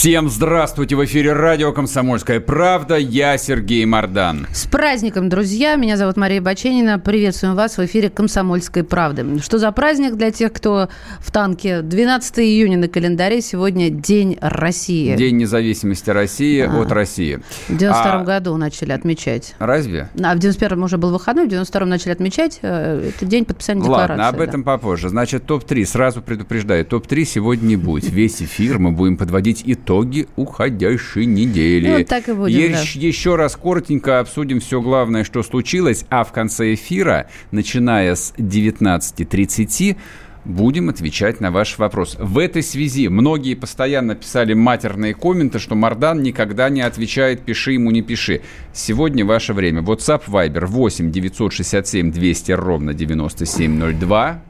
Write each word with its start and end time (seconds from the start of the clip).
Всем 0.00 0.30
здравствуйте! 0.30 0.96
В 0.96 1.04
эфире 1.04 1.34
радио 1.34 1.74
«Комсомольская 1.74 2.40
правда». 2.40 2.96
Я 2.96 3.36
Сергей 3.36 3.84
Мордан. 3.84 4.46
С 4.50 4.64
праздником, 4.64 5.28
друзья! 5.28 5.74
Меня 5.74 5.98
зовут 5.98 6.16
Мария 6.16 6.40
Баченина. 6.40 6.98
Приветствуем 6.98 7.54
вас 7.54 7.76
в 7.76 7.84
эфире 7.84 8.08
«Комсомольской 8.08 8.82
правды». 8.82 9.38
Что 9.42 9.58
за 9.58 9.70
праздник 9.72 10.14
для 10.14 10.30
тех, 10.30 10.54
кто 10.54 10.88
в 11.18 11.30
танке? 11.30 11.82
12 11.82 12.38
июня 12.38 12.78
на 12.78 12.88
календаре. 12.88 13.42
Сегодня 13.42 13.90
День 13.90 14.38
России. 14.40 15.14
День 15.16 15.36
независимости 15.36 16.08
России 16.08 16.62
а, 16.62 16.80
от 16.80 16.90
России. 16.92 17.40
В 17.68 17.76
92 17.76 18.10
а, 18.10 18.24
году 18.24 18.56
начали 18.56 18.92
отмечать. 18.92 19.54
Разве? 19.58 20.08
А 20.18 20.34
в 20.34 20.38
91-м 20.38 20.82
уже 20.82 20.96
был 20.96 21.10
выходной, 21.10 21.46
в 21.46 21.52
92-м 21.52 21.90
начали 21.90 22.12
отмечать. 22.12 22.60
Э, 22.62 23.10
это 23.14 23.26
день 23.26 23.44
подписания 23.44 23.82
декларации. 23.82 24.12
Ладно, 24.12 24.28
об 24.28 24.38
да. 24.38 24.44
этом 24.44 24.64
попозже. 24.64 25.10
Значит, 25.10 25.44
топ-3. 25.44 25.84
Сразу 25.84 26.22
предупреждаю. 26.22 26.86
Топ-3 26.86 27.24
сегодня 27.24 27.66
не 27.66 27.76
будет. 27.76 28.08
Весь 28.08 28.40
эфир 28.40 28.78
мы 28.78 28.92
будем 28.92 29.18
подводить 29.18 29.62
итог 29.66 29.89
итоги 29.90 30.28
уходящей 30.36 31.26
недели. 31.26 31.98
Ну, 31.98 32.04
так 32.04 32.28
и 32.28 32.32
будем, 32.32 32.58
Е- 32.60 32.68
да. 32.68 32.80
Еще 32.80 33.34
раз 33.34 33.56
коротенько 33.56 34.20
обсудим 34.20 34.60
все 34.60 34.80
главное, 34.80 35.24
что 35.24 35.42
случилось, 35.42 36.04
а 36.10 36.22
в 36.22 36.32
конце 36.32 36.74
эфира, 36.74 37.28
начиная 37.50 38.14
с 38.14 38.32
19.30, 38.38 39.96
будем 40.44 40.90
отвечать 40.90 41.40
на 41.40 41.50
ваш 41.50 41.76
вопрос. 41.78 42.16
В 42.20 42.38
этой 42.38 42.62
связи 42.62 43.08
многие 43.08 43.54
постоянно 43.54 44.14
писали 44.14 44.54
матерные 44.54 45.12
комменты, 45.12 45.58
что 45.58 45.74
Мардан 45.74 46.22
никогда 46.22 46.68
не 46.68 46.82
отвечает 46.82 47.40
«пиши 47.40 47.72
ему, 47.72 47.90
не 47.90 48.02
пиши». 48.02 48.42
Сегодня 48.72 49.24
ваше 49.24 49.54
время. 49.54 49.82
WhatsApp, 49.82 50.22
Viber 50.28 50.66
8 50.66 51.10
967 51.10 52.12
200 52.12 52.52
ровно 52.52 52.94
9702. 52.94 54.42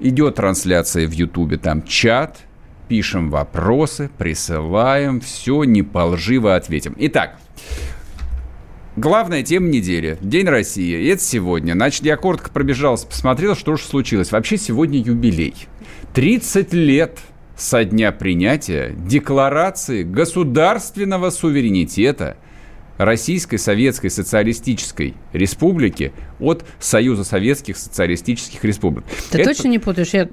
Идет 0.00 0.34
трансляция 0.34 1.06
в 1.06 1.12
Ютубе, 1.12 1.56
там 1.56 1.82
чат– 1.84 2.40
пишем 2.88 3.30
вопросы, 3.30 4.10
присылаем, 4.18 5.20
все 5.20 5.64
не 5.64 5.82
по 5.82 6.04
лживо 6.06 6.56
ответим. 6.56 6.94
Итак, 6.98 7.38
Главная 8.94 9.42
тема 9.42 9.68
недели. 9.68 10.18
День 10.20 10.46
России. 10.46 11.10
Это 11.10 11.22
сегодня. 11.22 11.72
Значит, 11.72 12.04
я 12.04 12.18
коротко 12.18 12.50
пробежался, 12.50 13.06
посмотрел, 13.06 13.56
что 13.56 13.76
же 13.76 13.82
случилось. 13.84 14.32
Вообще 14.32 14.58
сегодня 14.58 14.98
юбилей. 14.98 15.54
30 16.12 16.74
лет 16.74 17.18
со 17.56 17.86
дня 17.86 18.12
принятия 18.12 18.94
Декларации 18.94 20.02
государственного 20.02 21.30
суверенитета– 21.30 22.36
Российской 22.98 23.56
Советской 23.56 24.08
Социалистической 24.08 25.14
Республики 25.32 26.12
от 26.40 26.64
Союза 26.78 27.24
Советских 27.24 27.76
Социалистических 27.76 28.64
Республик. 28.64 29.04
Ты 29.30 29.38
Это... 29.38 29.50
точно 29.50 29.68
не 29.68 29.78
путаешь? 29.78 30.14
Я 30.14 30.28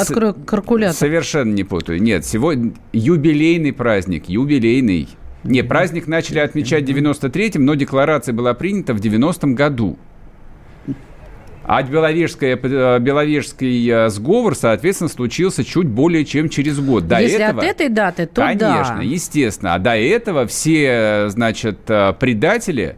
открою 0.00 0.34
калькулятор. 0.34 0.96
Совершенно 0.96 1.52
не 1.52 1.64
путаю. 1.64 2.02
Нет, 2.02 2.24
сегодня 2.24 2.72
юбилейный 2.92 3.72
праздник, 3.72 4.28
юбилейный. 4.28 5.08
Не, 5.44 5.62
праздник 5.62 6.06
начали 6.06 6.38
отмечать 6.38 6.84
в 6.84 6.88
93-м, 6.88 7.64
но 7.64 7.74
декларация 7.74 8.32
была 8.32 8.54
принята 8.54 8.94
в 8.94 9.00
90-м 9.00 9.54
году. 9.54 9.98
А 11.66 11.82
Беловежская, 11.82 12.58
э, 12.62 12.98
Беловежский 13.00 13.90
э, 13.90 14.08
сговор, 14.10 14.54
соответственно, 14.54 15.08
случился 15.08 15.64
чуть 15.64 15.86
более 15.86 16.24
чем 16.24 16.48
через 16.48 16.78
год. 16.78 17.08
До 17.08 17.20
Если 17.20 17.40
этого, 17.40 17.62
от 17.62 17.66
этой 17.66 17.88
даты, 17.88 18.26
то 18.26 18.42
конечно, 18.42 18.96
да. 18.96 19.02
естественно. 19.02 19.74
А 19.74 19.78
до 19.78 19.96
этого 19.96 20.46
все, 20.46 21.26
значит, 21.28 21.78
э, 21.88 22.12
предатели 22.18 22.96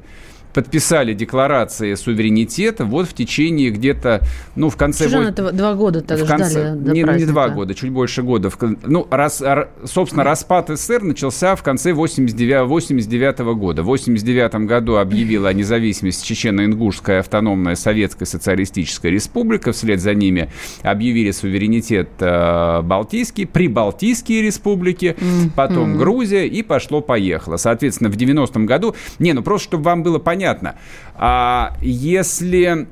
подписали 0.56 1.12
декларации 1.12 1.92
суверенитета 1.96 2.86
вот 2.86 3.06
в 3.06 3.12
течение 3.12 3.68
где-то, 3.68 4.22
ну, 4.54 4.70
в 4.70 4.76
конце... 4.76 5.04
Чужан 5.04 5.26
это 5.26 5.52
два 5.52 5.74
года 5.74 6.00
тогда 6.00 6.24
в 6.24 6.26
конце, 6.26 6.50
ждали 6.50 6.78
до 6.78 6.92
не, 6.92 7.02
не 7.02 7.26
два 7.26 7.50
года, 7.50 7.74
чуть 7.74 7.90
больше 7.90 8.22
года. 8.22 8.50
Ну, 8.82 9.06
раз, 9.10 9.42
собственно, 9.84 10.24
распад 10.24 10.70
СССР 10.70 11.02
начался 11.02 11.56
в 11.56 11.62
конце 11.62 11.92
89, 11.92 12.68
89 12.68 13.38
года. 13.54 13.82
В 13.82 13.84
89 13.84 14.66
году 14.66 14.96
объявила 14.96 15.50
о 15.50 15.52
независимости 15.52 16.32
Чечено-Ингушская 16.32 17.18
автономная 17.18 17.74
Советская 17.74 18.24
Социалистическая 18.24 19.10
Республика. 19.10 19.72
Вслед 19.72 20.00
за 20.00 20.14
ними 20.14 20.50
объявили 20.80 21.32
суверенитет 21.32 22.08
э, 22.20 22.80
Балтийский, 22.80 23.46
Прибалтийские 23.46 24.40
республики, 24.40 25.16
mm-hmm. 25.18 25.50
потом 25.54 25.98
Грузия, 25.98 26.46
и 26.46 26.62
пошло-поехало. 26.62 27.58
Соответственно, 27.58 28.08
в 28.08 28.16
90-м 28.16 28.64
году... 28.64 28.96
Не, 29.18 29.34
ну 29.34 29.42
просто, 29.42 29.68
чтобы 29.68 29.84
вам 29.84 30.02
было 30.02 30.18
понятно, 30.18 30.45
понятно. 30.46 30.76
А 31.14 31.74
если 31.80 32.86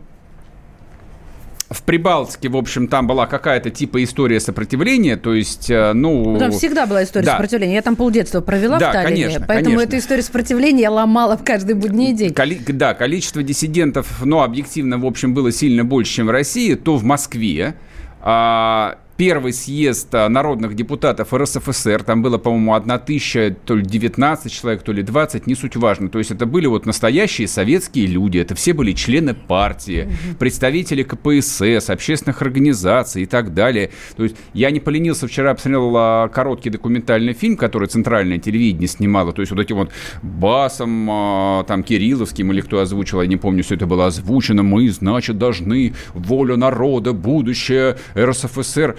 в 1.71 1.83
Прибалтике, 1.83 2.49
в 2.49 2.57
общем, 2.57 2.89
там 2.89 3.07
была 3.07 3.27
какая-то 3.27 3.71
типа 3.71 4.05
история 4.05 4.39
сопротивления, 4.39 5.17
то 5.17 5.35
есть, 5.35 5.71
э, 5.71 5.93
ну... 5.93 6.33
ну 6.33 6.39
там 6.39 6.53
всегда 6.53 6.87
была 6.87 7.03
история 7.03 7.27
да. 7.27 7.33
сопротивления. 7.33 7.75
Я 7.75 7.83
там 7.83 7.97
полдетства 7.97 8.41
провела 8.41 8.79
да, 8.79 8.91
в 8.91 8.93
Таллине, 8.93 9.25
конечно, 9.25 9.45
поэтому 9.47 9.77
конечно. 9.77 9.89
эту 9.89 9.99
историю 9.99 10.25
сопротивления 10.25 10.83
я 10.83 10.91
ломала 10.91 11.37
в 11.37 11.45
каждый 11.45 11.75
будний 11.75 12.13
день. 12.13 12.33
Коли... 12.33 12.61
Да, 12.69 12.95
количество 12.95 13.43
диссидентов, 13.43 14.23
ну, 14.25 14.43
объективно, 14.43 14.99
в 14.99 15.07
общем, 15.07 15.35
было 15.35 15.51
сильно 15.51 15.85
больше, 15.85 16.13
чем 16.13 16.27
в 16.27 16.31
России, 16.31 16.75
то 16.75 16.97
в 16.97 17.03
Москве 17.03 17.75
а, 18.21 18.99
первый 19.17 19.53
съезд 19.53 20.15
а, 20.15 20.29
народных 20.29 20.75
депутатов 20.75 21.33
РСФСР, 21.33 22.03
там 22.03 22.23
было, 22.23 22.39
по-моему, 22.39 22.75
одна 22.75 22.99
тысяча, 22.99 23.55
то 23.65 23.77
ли 23.77 23.83
19 23.83 24.53
человек, 24.53 24.83
то 24.83 24.93
ли 24.93 25.03
20, 25.03 25.47
не 25.47 25.55
суть 25.55 25.77
важно. 25.77 26.09
То 26.09 26.19
есть 26.19 26.31
это 26.31 26.47
были 26.47 26.67
вот 26.67 26.87
настоящие 26.87 27.47
советские 27.47 28.07
люди, 28.07 28.39
это 28.39 28.55
все 28.55 28.73
были 28.73 28.93
члены 28.93 29.35
партии, 29.35 30.09
представители 30.39 31.03
КПСС, 31.03 31.91
общественных 31.91 32.43
организаций 32.43 33.23
и 33.23 33.27
так 33.27 33.55
далее. 33.55 33.91
То 34.17 34.25
есть 34.25 34.37
я 34.53 34.71
не 34.71 34.81
поленился, 34.81 35.29
вчера 35.29 35.55
посмотрел 35.55 35.95
а, 35.97 36.29
короткий 36.29 36.71
документальный 36.71 37.35
фильм, 37.35 37.57
который 37.57 37.89
центральное 37.89 38.39
телевидение 38.39 38.89
снимало, 38.89 39.33
то 39.33 39.43
есть 39.43 39.53
вот 39.53 39.61
этим 39.61 39.77
вот 39.77 39.93
басом, 40.23 41.09
а, 41.11 41.65
там, 41.65 41.83
Кирилловским 41.83 42.51
или 42.53 42.61
кто 42.61 42.81
озвучил, 42.81 43.21
я 43.21 43.29
не 43.29 43.37
помню, 43.37 43.63
все 43.63 43.77
это 43.77 43.87
было 43.87 44.07
озвучено, 44.07 44.63
мы, 44.63 44.89
значит, 44.91 45.39
должны 45.39 45.95
волю 46.15 46.57
народа, 46.57 47.13
будущее 47.13 47.97
РСФСР. 48.17 48.97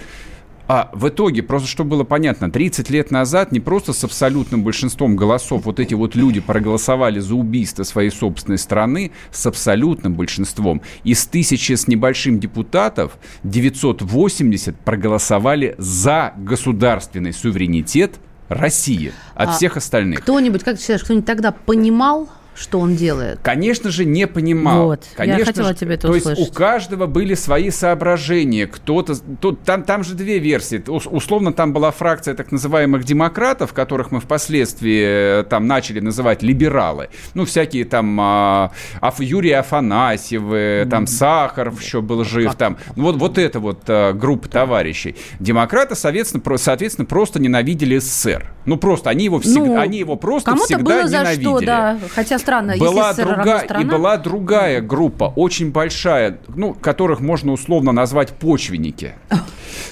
А 0.68 0.90
в 0.92 1.08
итоге, 1.08 1.42
просто 1.42 1.68
чтобы 1.68 1.90
было 1.90 2.04
понятно, 2.04 2.50
30 2.50 2.90
лет 2.90 3.10
назад 3.10 3.52
не 3.52 3.60
просто 3.60 3.92
с 3.92 4.02
абсолютным 4.02 4.64
большинством 4.64 5.14
голосов 5.14 5.64
вот 5.64 5.78
эти 5.78 5.94
вот 5.94 6.14
люди 6.14 6.40
проголосовали 6.40 7.20
за 7.20 7.34
убийство 7.34 7.84
своей 7.84 8.10
собственной 8.10 8.58
страны, 8.58 9.12
с 9.30 9.46
абсолютным 9.46 10.14
большинством. 10.14 10.82
Из 11.04 11.24
тысячи 11.26 11.72
с 11.72 11.86
небольшим 11.86 12.40
депутатов 12.40 13.18
980 13.44 14.76
проголосовали 14.80 15.76
за 15.78 16.34
государственный 16.36 17.32
суверенитет 17.32 18.16
России 18.48 19.12
от 19.34 19.48
а 19.48 19.52
всех 19.52 19.76
остальных. 19.76 20.20
Кто-нибудь, 20.20 20.62
как 20.62 20.76
ты 20.76 20.82
считаешь, 20.82 21.02
кто-нибудь 21.02 21.26
тогда 21.26 21.52
понимал, 21.52 22.28
что 22.56 22.80
он 22.80 22.96
делает? 22.96 23.38
Конечно 23.42 23.90
же, 23.90 24.04
не 24.04 24.26
понимал. 24.26 24.86
Вот, 24.86 25.04
Конечно 25.14 25.38
я 25.38 25.44
хотела 25.44 25.74
тебе 25.74 25.94
это 25.94 26.08
То 26.08 26.14
услышать. 26.14 26.38
есть 26.38 26.50
у 26.50 26.54
каждого 26.54 27.06
были 27.06 27.34
свои 27.34 27.70
соображения. 27.70 28.66
Кто-то... 28.66 29.14
Тут, 29.40 29.62
там, 29.62 29.82
там 29.82 30.02
же 30.02 30.14
две 30.14 30.38
версии. 30.38 30.82
Условно 30.88 31.52
там 31.52 31.72
была 31.72 31.90
фракция 31.90 32.34
так 32.34 32.52
называемых 32.52 33.04
демократов, 33.04 33.72
которых 33.72 34.10
мы 34.10 34.20
впоследствии 34.20 35.40
э, 35.40 35.44
там 35.44 35.66
начали 35.66 36.00
называть 36.00 36.42
либералы. 36.42 37.10
Ну, 37.34 37.44
всякие 37.44 37.84
там 37.84 38.18
а, 38.20 38.72
Аф, 39.00 39.20
Юрий 39.20 39.52
Афанасьевы, 39.52 40.86
там 40.90 41.06
Сахаров 41.06 41.80
еще 41.82 42.00
был 42.00 42.24
жив. 42.24 42.54
Там. 42.54 42.78
Вот, 42.94 43.16
вот 43.16 43.36
эта 43.36 43.60
вот 43.60 43.82
а, 43.88 44.14
группа 44.14 44.48
товарищей. 44.48 45.16
Демократы, 45.40 45.94
соответственно, 45.94 46.40
про, 46.40 46.56
соответственно, 46.56 47.04
просто 47.04 47.38
ненавидели 47.38 47.98
СССР. 47.98 48.50
Ну, 48.64 48.78
просто 48.78 49.10
они 49.10 49.26
его, 49.26 49.40
всегда, 49.40 49.60
ну, 49.60 49.78
они 49.78 49.98
его 49.98 50.16
просто 50.16 50.56
всегда 50.56 50.82
было 50.82 51.08
ненавидели. 51.08 51.44
За 51.44 51.50
что, 51.50 51.60
да. 51.60 51.98
Хотя 52.14 52.38
странно. 52.46 52.76
Была 52.78 53.12
друга... 53.12 53.64
И 53.80 53.84
была 53.84 54.16
другая 54.16 54.80
группа, 54.80 55.32
очень 55.36 55.72
большая, 55.72 56.38
ну, 56.54 56.74
которых 56.74 57.20
можно 57.20 57.52
условно 57.52 57.92
назвать 57.92 58.30
почвенники. 58.30 59.14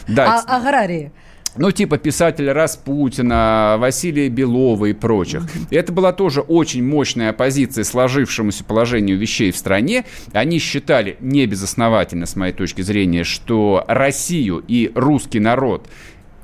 Да. 0.07 0.43
А, 0.47 0.57
аграрии. 0.59 1.13
Ну, 1.57 1.71
типа 1.71 1.99
писателя 1.99 2.53
Распутина, 2.53 3.77
Василия 3.79 4.29
Белова 4.29 4.87
и 4.87 4.93
прочих. 4.93 5.45
Это 5.71 5.93
была 5.93 6.13
тоже 6.13 6.41
очень 6.41 6.85
мощная 6.85 7.31
оппозиция 7.31 7.85
сложившемуся 7.85 8.65
положению 8.65 9.19
вещей 9.19 9.53
в 9.53 9.57
стране. 9.57 10.05
Они 10.33 10.59
считали, 10.59 11.17
не 11.21 11.47
безосновательно, 11.47 12.27
с 12.27 12.35
моей 12.35 12.53
точки 12.53 12.83
зрения, 12.83 13.23
что 13.23 13.85
Россию 13.87 14.65
и 14.67 14.91
русский 14.95 15.39
народ 15.39 15.89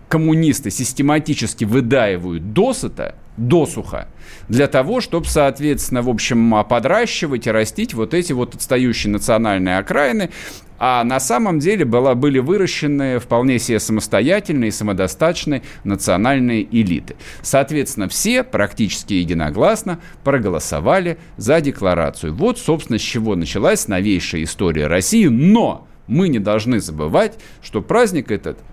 коммунисты 0.08 0.70
систематически 0.70 1.64
выдаивают 1.64 2.52
досыта, 2.52 3.14
досуха 3.40 4.08
для 4.48 4.68
того, 4.68 5.00
чтобы, 5.00 5.26
соответственно, 5.26 6.02
в 6.02 6.08
общем, 6.08 6.64
подращивать 6.68 7.46
и 7.46 7.50
растить 7.50 7.94
вот 7.94 8.14
эти 8.14 8.32
вот 8.32 8.54
отстающие 8.54 9.10
национальные 9.10 9.78
окраины, 9.78 10.30
а 10.78 11.04
на 11.04 11.20
самом 11.20 11.58
деле 11.58 11.84
была, 11.84 12.14
были 12.14 12.38
выращены 12.38 13.18
вполне 13.18 13.58
себе 13.58 13.78
самостоятельные, 13.78 14.72
самодостаточные 14.72 15.62
национальные 15.84 16.64
элиты. 16.64 17.16
Соответственно, 17.42 18.08
все 18.08 18.42
практически 18.42 19.14
единогласно 19.14 20.00
проголосовали 20.24 21.18
за 21.36 21.60
декларацию. 21.60 22.34
Вот, 22.34 22.58
собственно, 22.58 22.98
с 22.98 23.02
чего 23.02 23.36
началась 23.36 23.88
новейшая 23.88 24.44
история 24.44 24.86
России, 24.86 25.26
но 25.26 25.86
мы 26.06 26.28
не 26.28 26.38
должны 26.38 26.80
забывать, 26.80 27.38
что 27.62 27.82
праздник 27.82 28.30
этот– 28.30 28.58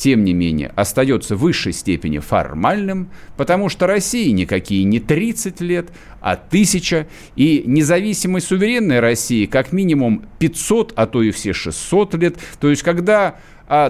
тем 0.00 0.24
не 0.24 0.32
менее, 0.32 0.72
остается 0.76 1.36
в 1.36 1.40
высшей 1.40 1.74
степени 1.74 2.20
формальным, 2.20 3.10
потому 3.36 3.68
что 3.68 3.86
России 3.86 4.30
никакие 4.30 4.84
не 4.84 4.98
30 4.98 5.60
лет, 5.60 5.90
а 6.22 6.32
1000, 6.32 7.06
и 7.36 7.64
независимой 7.66 8.40
суверенной 8.40 9.00
России 9.00 9.44
как 9.44 9.72
минимум 9.72 10.24
500, 10.38 10.94
а 10.96 11.06
то 11.06 11.22
и 11.22 11.30
все 11.32 11.52
600 11.52 12.14
лет. 12.14 12.38
То 12.60 12.70
есть, 12.70 12.82
когда 12.82 13.36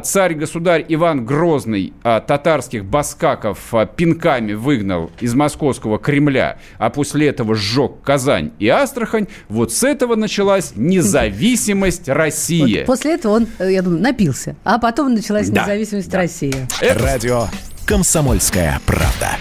царь-государь 0.00 0.84
Иван 0.88 1.24
Грозный 1.24 1.94
а, 2.02 2.20
татарских 2.20 2.84
баскаков 2.84 3.72
а, 3.72 3.86
пинками 3.86 4.52
выгнал 4.52 5.10
из 5.20 5.34
московского 5.34 5.98
Кремля, 5.98 6.58
а 6.78 6.90
после 6.90 7.28
этого 7.28 7.54
сжег 7.54 8.02
Казань 8.04 8.52
и 8.58 8.68
Астрахань, 8.68 9.26
вот 9.48 9.72
с 9.72 9.82
этого 9.82 10.16
началась 10.16 10.72
независимость 10.76 12.08
России. 12.08 12.80
Вот 12.80 12.86
после 12.86 13.14
этого 13.14 13.32
он, 13.36 13.46
э, 13.58 13.72
я 13.72 13.80
думаю, 13.80 14.02
напился, 14.02 14.54
а 14.64 14.78
потом 14.78 15.14
началась 15.14 15.48
да, 15.48 15.62
независимость 15.62 16.10
да. 16.10 16.18
России. 16.18 16.54
Это... 16.80 17.02
Радио 17.02 17.46
«Комсомольская 17.86 18.78
правда». 18.84 19.38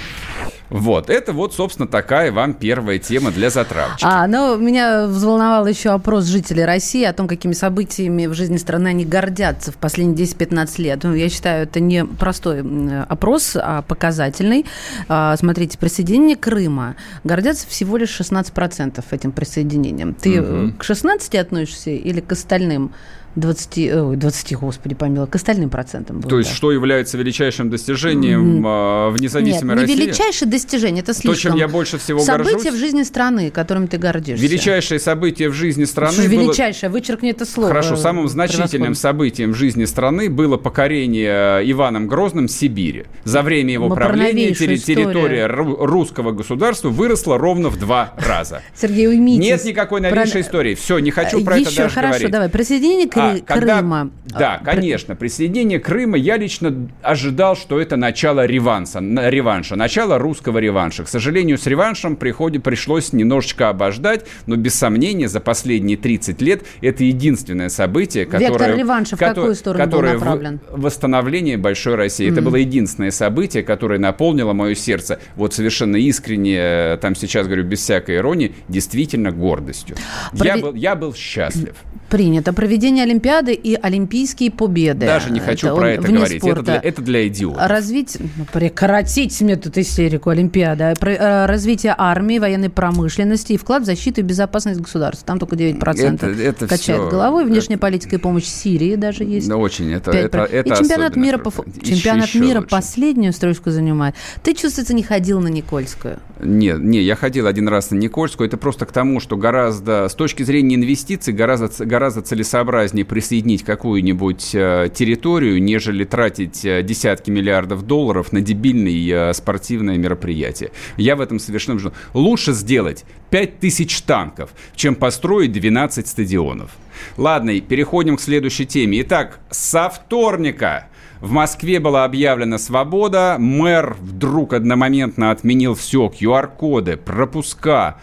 Вот, 0.69 1.09
это 1.09 1.33
вот, 1.33 1.53
собственно, 1.53 1.87
такая 1.87 2.31
вам 2.31 2.53
первая 2.53 2.99
тема 2.99 3.31
для 3.31 3.49
затравочки. 3.49 4.05
А, 4.05 4.27
ну, 4.27 4.57
меня 4.57 5.07
взволновал 5.07 5.65
еще 5.67 5.89
опрос 5.89 6.25
жителей 6.25 6.65
России 6.65 7.03
о 7.03 7.13
том, 7.13 7.27
какими 7.27 7.53
событиями 7.53 8.27
в 8.27 8.33
жизни 8.33 8.57
страны 8.57 8.89
они 8.89 9.05
гордятся 9.05 9.71
в 9.71 9.77
последние 9.77 10.25
10-15 10.25 10.81
лет. 10.81 11.03
Ну, 11.03 11.13
я 11.13 11.29
считаю, 11.29 11.63
это 11.63 11.79
не 11.79 12.05
простой 12.05 12.63
опрос, 13.07 13.55
а 13.55 13.81
показательный. 13.81 14.65
А, 15.07 15.35
смотрите, 15.37 15.77
присоединение 15.77 16.35
Крыма 16.35 16.95
гордятся 17.23 17.67
всего 17.67 17.97
лишь 17.97 18.19
16% 18.19 19.03
этим 19.11 19.31
присоединением. 19.31 20.13
Ты 20.13 20.41
угу. 20.41 20.73
к 20.77 20.83
16 20.83 21.35
относишься 21.35 21.91
или 21.91 22.19
к 22.19 22.31
остальным? 22.31 22.93
20, 23.39 23.77
ой, 23.93 24.17
20, 24.17 24.55
господи, 24.57 24.95
помилуй, 24.95 25.27
к 25.27 25.35
остальным 25.35 25.69
процентам. 25.69 26.21
То 26.21 26.37
есть, 26.37 26.49
да. 26.51 26.55
что 26.55 26.71
является 26.71 27.17
величайшим 27.17 27.69
достижением 27.69 28.65
mm. 28.65 29.11
в 29.11 29.21
независимой 29.21 29.75
Нет, 29.75 29.83
России? 29.83 29.95
не 29.95 30.05
величайшее 30.05 30.49
достижение, 30.49 31.01
это 31.01 31.13
слишком. 31.13 31.33
То, 31.33 31.41
чем 31.41 31.55
я 31.55 31.67
больше 31.67 31.97
всего 31.97 32.19
событие 32.19 32.37
горжусь. 32.37 32.63
Событие 32.63 32.73
в 32.73 32.75
жизни 32.77 33.03
страны, 33.03 33.51
которым 33.51 33.87
ты 33.87 33.97
гордишься. 33.97 34.43
Величайшее 34.43 34.99
событие 34.99 35.49
в 35.49 35.53
жизни 35.53 35.85
страны 35.85 36.13
что 36.13 36.21
было... 36.23 36.29
Величайшее, 36.29 36.89
вычеркни 36.89 37.31
это 37.31 37.45
слово. 37.45 37.69
Хорошо, 37.69 37.95
самым 37.95 38.27
значительным 38.27 38.95
событием 38.95 39.53
в 39.53 39.55
жизни 39.55 39.85
страны 39.85 40.29
было 40.29 40.57
покорение 40.57 41.61
Иваном 41.71 42.07
Грозным 42.07 42.47
Сибири. 42.47 43.05
За 43.23 43.41
время 43.41 43.73
его 43.73 43.89
Мы 43.89 43.95
правления 43.95 44.53
территория 44.53 45.47
русского 45.47 46.31
государства 46.31 46.89
выросла 46.89 47.37
ровно 47.37 47.69
в 47.69 47.77
два 47.77 48.13
раза. 48.17 48.61
Сергей, 48.75 49.07
уймитесь. 49.07 49.45
Нет 49.45 49.65
никакой 49.65 50.01
новейшей 50.01 50.41
истории. 50.41 50.75
Все, 50.75 50.99
не 50.99 51.11
хочу 51.11 51.43
про 51.43 51.57
Еще, 51.57 51.69
это 51.69 51.77
даже 51.77 51.95
хорошо, 51.95 52.13
говорить. 52.13 52.31
давай. 52.31 52.49
Присоединение 52.49 53.07
к 53.07 53.15
когда, 53.45 53.79
Крыма. 53.79 54.11
Да, 54.25 54.61
конечно. 54.63 55.15
Присоединение 55.15 55.79
Крыма 55.79 56.17
я 56.17 56.37
лично 56.37 56.89
ожидал, 57.01 57.55
что 57.55 57.79
это 57.79 57.95
начало 57.95 58.45
реванса, 58.45 58.99
реванша, 58.99 59.75
начало 59.75 60.17
русского 60.17 60.57
реванша. 60.59 61.03
К 61.03 61.07
сожалению, 61.07 61.57
с 61.57 61.65
реваншем 61.65 62.15
приходи, 62.15 62.59
пришлось 62.59 63.13
немножечко 63.13 63.69
обождать, 63.69 64.25
но 64.45 64.55
без 64.55 64.75
сомнения 64.75 65.27
за 65.27 65.39
последние 65.39 65.97
30 65.97 66.41
лет 66.41 66.63
это 66.81 67.03
единственное 67.03 67.69
событие, 67.69 68.25
которое... 68.25 68.49
Вектор 68.49 68.77
реванша 68.77 69.15
в 69.15 69.19
какую 69.19 69.55
сторону 69.55 69.83
которое 69.83 70.13
был 70.13 70.19
направлен? 70.19 70.59
Восстановление 70.69 71.57
большой 71.57 71.95
России. 71.95 72.27
Mm-hmm. 72.27 72.31
Это 72.31 72.41
было 72.41 72.55
единственное 72.57 73.11
событие, 73.11 73.63
которое 73.63 73.99
наполнило 73.99 74.53
мое 74.53 74.75
сердце 74.75 75.19
вот 75.35 75.53
совершенно 75.53 75.95
искренне, 75.95 76.57
э, 76.57 76.97
там 77.01 77.15
сейчас 77.15 77.47
говорю 77.47 77.63
без 77.63 77.79
всякой 77.79 78.17
иронии, 78.17 78.53
действительно 78.67 79.31
гордостью. 79.31 79.95
Прови... 80.31 80.47
Я, 80.47 80.57
был, 80.57 80.73
я 80.73 80.95
был 80.95 81.13
счастлив. 81.13 81.75
Принято. 82.09 82.53
Проведение 82.53 83.03
Олимпиады 83.03 83.53
и 83.53 83.75
Олимпийские 83.75 84.51
победы. 84.51 85.05
Даже 85.05 85.31
не 85.31 85.39
хочу 85.39 85.67
это 85.67 85.75
про 85.75 85.91
это 85.91 86.11
говорить. 86.11 86.43
Это 86.43 86.61
для, 86.61 86.75
это 86.75 87.01
для 87.01 87.27
идиотов. 87.27 87.67
Развить, 87.67 88.17
ну, 88.19 88.45
прекратить 88.51 89.39
мне 89.41 89.55
тут 89.55 89.77
истерику 89.77 90.29
Олимпиада. 90.29 90.95
Про, 90.99 91.11
э, 91.11 91.45
развитие 91.45 91.93
армии, 91.97 92.39
военной 92.39 92.69
промышленности 92.69 93.53
и 93.53 93.57
вклад 93.57 93.83
в 93.83 93.85
защиту 93.85 94.21
и 94.21 94.23
безопасность 94.23 94.79
государства. 94.79 95.25
Там 95.25 95.39
только 95.39 95.55
9% 95.55 96.15
это, 96.15 96.27
это 96.27 96.67
качает 96.67 97.01
все, 97.01 97.09
головой. 97.09 97.45
Внешняя 97.45 97.75
это, 97.75 97.81
политика 97.81 98.15
и 98.15 98.19
помощь 98.19 98.45
Сирии 98.45 98.95
даже 98.95 99.23
есть. 99.23 99.47
Да, 99.47 99.57
очень. 99.57 99.91
Это, 99.91 100.11
это, 100.11 100.43
это 100.45 100.73
и 100.73 100.77
чемпионат 100.77 101.15
мира, 101.15 101.37
по, 101.37 101.51
чемпионат 101.83 102.27
еще 102.27 102.39
мира 102.39 102.61
последнюю 102.61 103.33
строчку 103.33 103.69
занимает. 103.71 104.15
Ты, 104.43 104.53
чувствуется, 104.53 104.93
не 104.93 105.03
ходил 105.03 105.39
на 105.39 105.47
Никольскую? 105.47 106.19
Нет, 106.41 106.79
не, 106.79 107.01
я 107.01 107.15
ходил 107.15 107.47
один 107.47 107.67
раз 107.67 107.91
на 107.91 107.95
Никольскую. 107.95 108.47
Это 108.47 108.57
просто 108.57 108.85
к 108.85 108.91
тому, 108.91 109.19
что 109.19 109.37
гораздо, 109.37 110.07
с 110.07 110.15
точки 110.15 110.43
зрения 110.43 110.75
инвестиций, 110.75 111.33
гораздо, 111.33 111.85
гораздо 111.99 112.21
целесообразнее 112.21 113.03
присоединить 113.03 113.63
какую-нибудь 113.63 114.55
э, 114.55 114.89
территорию, 114.93 115.61
нежели 115.61 116.05
тратить 116.05 116.63
э, 116.63 116.81
десятки 116.81 117.29
миллиардов 117.29 117.81
долларов 117.81 118.31
на 118.31 118.39
дебильные 118.39 119.31
э, 119.31 119.33
спортивные 119.33 119.97
мероприятия. 119.97 120.71
Я 120.95 121.17
в 121.17 121.21
этом 121.21 121.39
совершенно 121.39 121.75
убежден. 121.75 121.91
Лучше 122.13 122.53
сделать 122.53 123.03
5000 123.31 124.01
танков, 124.03 124.51
чем 124.77 124.95
построить 124.95 125.51
12 125.51 126.07
стадионов. 126.07 126.71
Ладно, 127.17 127.59
переходим 127.59 128.15
к 128.15 128.21
следующей 128.21 128.65
теме. 128.65 129.01
Итак, 129.01 129.41
со 129.49 129.89
вторника 129.89 130.87
в 131.19 131.31
Москве 131.31 131.81
была 131.81 132.05
объявлена 132.05 132.59
свобода. 132.59 133.35
Мэр 133.37 133.97
вдруг 133.99 134.53
одномоментно 134.53 135.31
отменил 135.31 135.75
все. 135.75 136.07
QR-коды, 136.07 136.95
пропуска. 136.95 137.97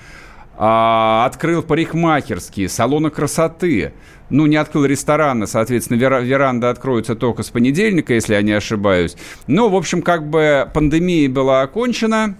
А, 0.58 1.26
открыл 1.26 1.62
парикмахерские, 1.62 2.68
салоны 2.68 3.10
красоты. 3.10 3.92
Ну, 4.30 4.46
не 4.46 4.56
открыл 4.56 4.86
рестораны, 4.86 5.46
соответственно, 5.46 5.98
вера, 5.98 6.20
веранда 6.20 6.70
откроется 6.70 7.14
только 7.14 7.42
с 7.42 7.50
понедельника, 7.50 8.14
если 8.14 8.34
я 8.34 8.42
не 8.42 8.52
ошибаюсь. 8.52 9.16
Но, 9.46 9.68
в 9.68 9.76
общем, 9.76 10.02
как 10.02 10.28
бы 10.28 10.68
пандемия 10.72 11.28
была 11.28 11.62
окончена. 11.62 12.36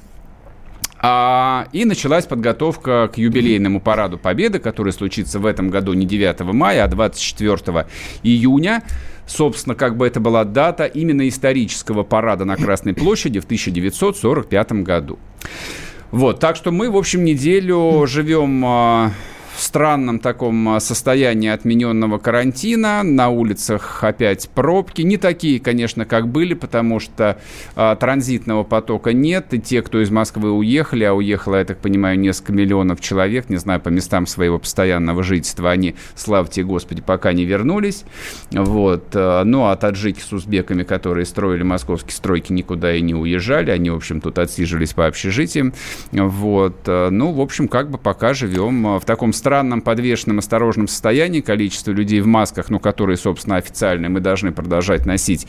А, 0.98 1.68
и 1.72 1.84
началась 1.84 2.24
подготовка 2.24 3.08
к 3.12 3.18
юбилейному 3.18 3.80
параду 3.80 4.18
Победы, 4.18 4.58
который 4.58 4.92
случится 4.92 5.38
в 5.38 5.44
этом 5.44 5.68
году 5.68 5.92
не 5.92 6.06
9 6.06 6.40
мая, 6.54 6.84
а 6.84 6.88
24 6.88 7.86
июня. 8.22 8.82
Собственно, 9.26 9.74
как 9.74 9.96
бы 9.96 10.06
это 10.06 10.20
была 10.20 10.44
дата 10.44 10.86
именно 10.86 11.28
исторического 11.28 12.02
парада 12.02 12.44
на 12.44 12.56
Красной 12.56 12.94
площади 12.94 13.40
в 13.40 13.44
1945 13.44 14.72
году. 14.84 15.18
Вот, 16.16 16.40
так 16.40 16.56
что 16.56 16.70
мы, 16.70 16.90
в 16.90 16.96
общем, 16.96 17.24
неделю 17.24 18.06
живем 18.06 18.64
а, 18.64 19.12
в 19.56 19.62
странном 19.62 20.18
таком 20.18 20.68
а, 20.68 20.80
состоянии 20.80 21.48
отмененного 21.48 22.18
карантина. 22.18 23.02
На 23.02 23.30
улицах 23.30 24.04
опять 24.04 24.50
пробки. 24.50 25.00
Не 25.00 25.16
такие, 25.16 25.60
конечно, 25.60 26.04
как 26.04 26.28
были, 26.28 26.52
потому 26.52 27.00
что 27.00 27.40
а, 27.74 27.96
транзитного 27.96 28.64
потока 28.64 29.14
нет. 29.14 29.54
И 29.54 29.60
те, 29.60 29.80
кто 29.80 30.02
из 30.02 30.10
Москвы 30.10 30.52
уехали, 30.52 31.04
а 31.04 31.14
уехало, 31.14 31.56
я 31.56 31.64
так 31.64 31.78
понимаю, 31.78 32.18
несколько 32.18 32.52
миллионов 32.52 33.00
человек, 33.00 33.48
не 33.48 33.56
знаю, 33.56 33.80
по 33.80 33.88
местам 33.88 34.26
своего 34.26 34.58
постоянного 34.58 35.22
жительства, 35.22 35.70
они, 35.70 35.96
слава 36.14 36.46
тебе, 36.48 36.66
Господи, 36.66 37.00
пока 37.00 37.32
не 37.32 37.46
вернулись. 37.46 38.04
Вот. 38.50 39.08
А, 39.14 39.42
ну, 39.44 39.66
а 39.66 39.76
таджики 39.76 40.20
с 40.20 40.32
узбеками, 40.34 40.82
которые 40.82 41.24
строили 41.24 41.62
московские 41.62 42.12
стройки, 42.12 42.52
никуда 42.52 42.94
и 42.94 43.00
не 43.00 43.14
уезжали. 43.14 43.70
Они, 43.70 43.88
в 43.88 43.96
общем, 43.96 44.20
тут 44.20 44.38
отсиживались 44.38 44.92
по 44.92 45.06
общежитиям. 45.06 45.72
Вот. 46.12 46.76
А, 46.86 47.08
ну, 47.08 47.32
в 47.32 47.40
общем, 47.40 47.68
как 47.68 47.90
бы 47.90 47.96
пока 47.96 48.34
живем 48.34 48.98
в 48.98 49.04
таком 49.06 49.32
странном 49.46 49.80
подвешенном 49.80 50.40
осторожном 50.40 50.88
состоянии 50.88 51.40
количество 51.40 51.92
людей 51.92 52.20
в 52.20 52.26
масках, 52.26 52.68
ну, 52.68 52.80
которые, 52.80 53.16
собственно, 53.16 53.58
официальные, 53.58 54.08
мы 54.08 54.18
должны 54.18 54.50
продолжать 54.50 55.06
носить, 55.06 55.46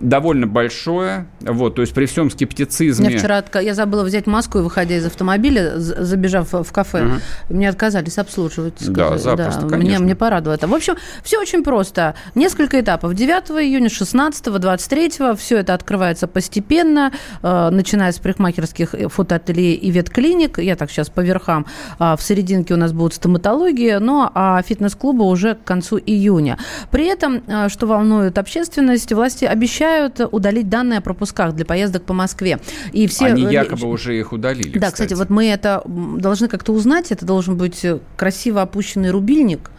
довольно 0.00 0.46
большое. 0.46 1.26
Вот, 1.40 1.74
то 1.74 1.82
есть 1.82 1.92
при 1.92 2.06
всем 2.06 2.30
скептицизме... 2.30 3.10
Я 3.10 3.18
вчера 3.18 3.42
я 3.60 3.74
забыла 3.74 4.04
взять 4.04 4.28
маску, 4.28 4.58
и 4.58 4.62
выходя 4.62 4.96
из 4.96 5.06
автомобиля, 5.06 5.72
забежав 5.76 6.52
в 6.52 6.70
кафе, 6.70 7.04
угу. 7.04 7.14
мне 7.48 7.68
отказались 7.68 8.16
обслуживать. 8.16 8.74
Сказали. 8.80 8.94
Да, 8.94 9.18
запросто, 9.18 9.66
да, 9.66 9.76
Мне, 9.76 9.98
мне 9.98 10.14
порадовало 10.14 10.54
это. 10.54 10.68
В 10.68 10.74
общем, 10.74 10.94
все 11.24 11.40
очень 11.40 11.64
просто. 11.64 12.14
Несколько 12.36 12.80
этапов. 12.80 13.14
9 13.14 13.50
июня, 13.60 13.88
16, 13.88 14.44
23 14.44 15.10
все 15.36 15.58
это 15.58 15.74
открывается 15.74 16.28
постепенно, 16.28 17.10
э, 17.42 17.70
начиная 17.70 18.12
с 18.12 18.20
парикмахерских 18.20 18.94
фотоателье 19.08 19.74
и 19.74 19.90
ветклиник. 19.90 20.60
Я 20.60 20.76
так 20.76 20.92
сейчас 20.92 21.08
по 21.08 21.22
верхам. 21.22 21.66
А 21.98 22.16
в 22.16 22.22
серединке 22.22 22.74
у 22.74 22.76
нас 22.76 22.92
будут 22.92 23.15
стоматологии, 23.16 23.96
но 23.98 24.30
а 24.34 24.62
фитнес-клубы 24.62 25.24
уже 25.24 25.56
к 25.56 25.64
концу 25.64 25.98
июня. 25.98 26.58
При 26.90 27.06
этом, 27.06 27.42
что 27.68 27.86
волнует 27.86 28.38
общественность, 28.38 29.12
власти 29.12 29.44
обещают 29.44 30.20
удалить 30.30 30.68
данные 30.68 30.98
о 30.98 31.02
пропусках 31.02 31.54
для 31.54 31.64
поездок 31.64 32.04
по 32.04 32.14
Москве. 32.14 32.60
И 32.92 33.06
все... 33.06 33.26
Они 33.26 33.42
якобы 33.42 33.88
уже 33.88 34.18
их 34.18 34.32
удалили. 34.32 34.78
Да, 34.78 34.90
кстати, 34.90 35.08
кстати 35.08 35.14
вот 35.14 35.30
мы 35.30 35.46
это 35.48 35.82
должны 35.86 36.48
как-то 36.48 36.72
узнать. 36.72 37.10
Это 37.10 37.26
должен 37.26 37.56
быть 37.56 37.84
красиво 38.16 38.62
опущенный 38.62 39.10
рубильник. 39.10 39.70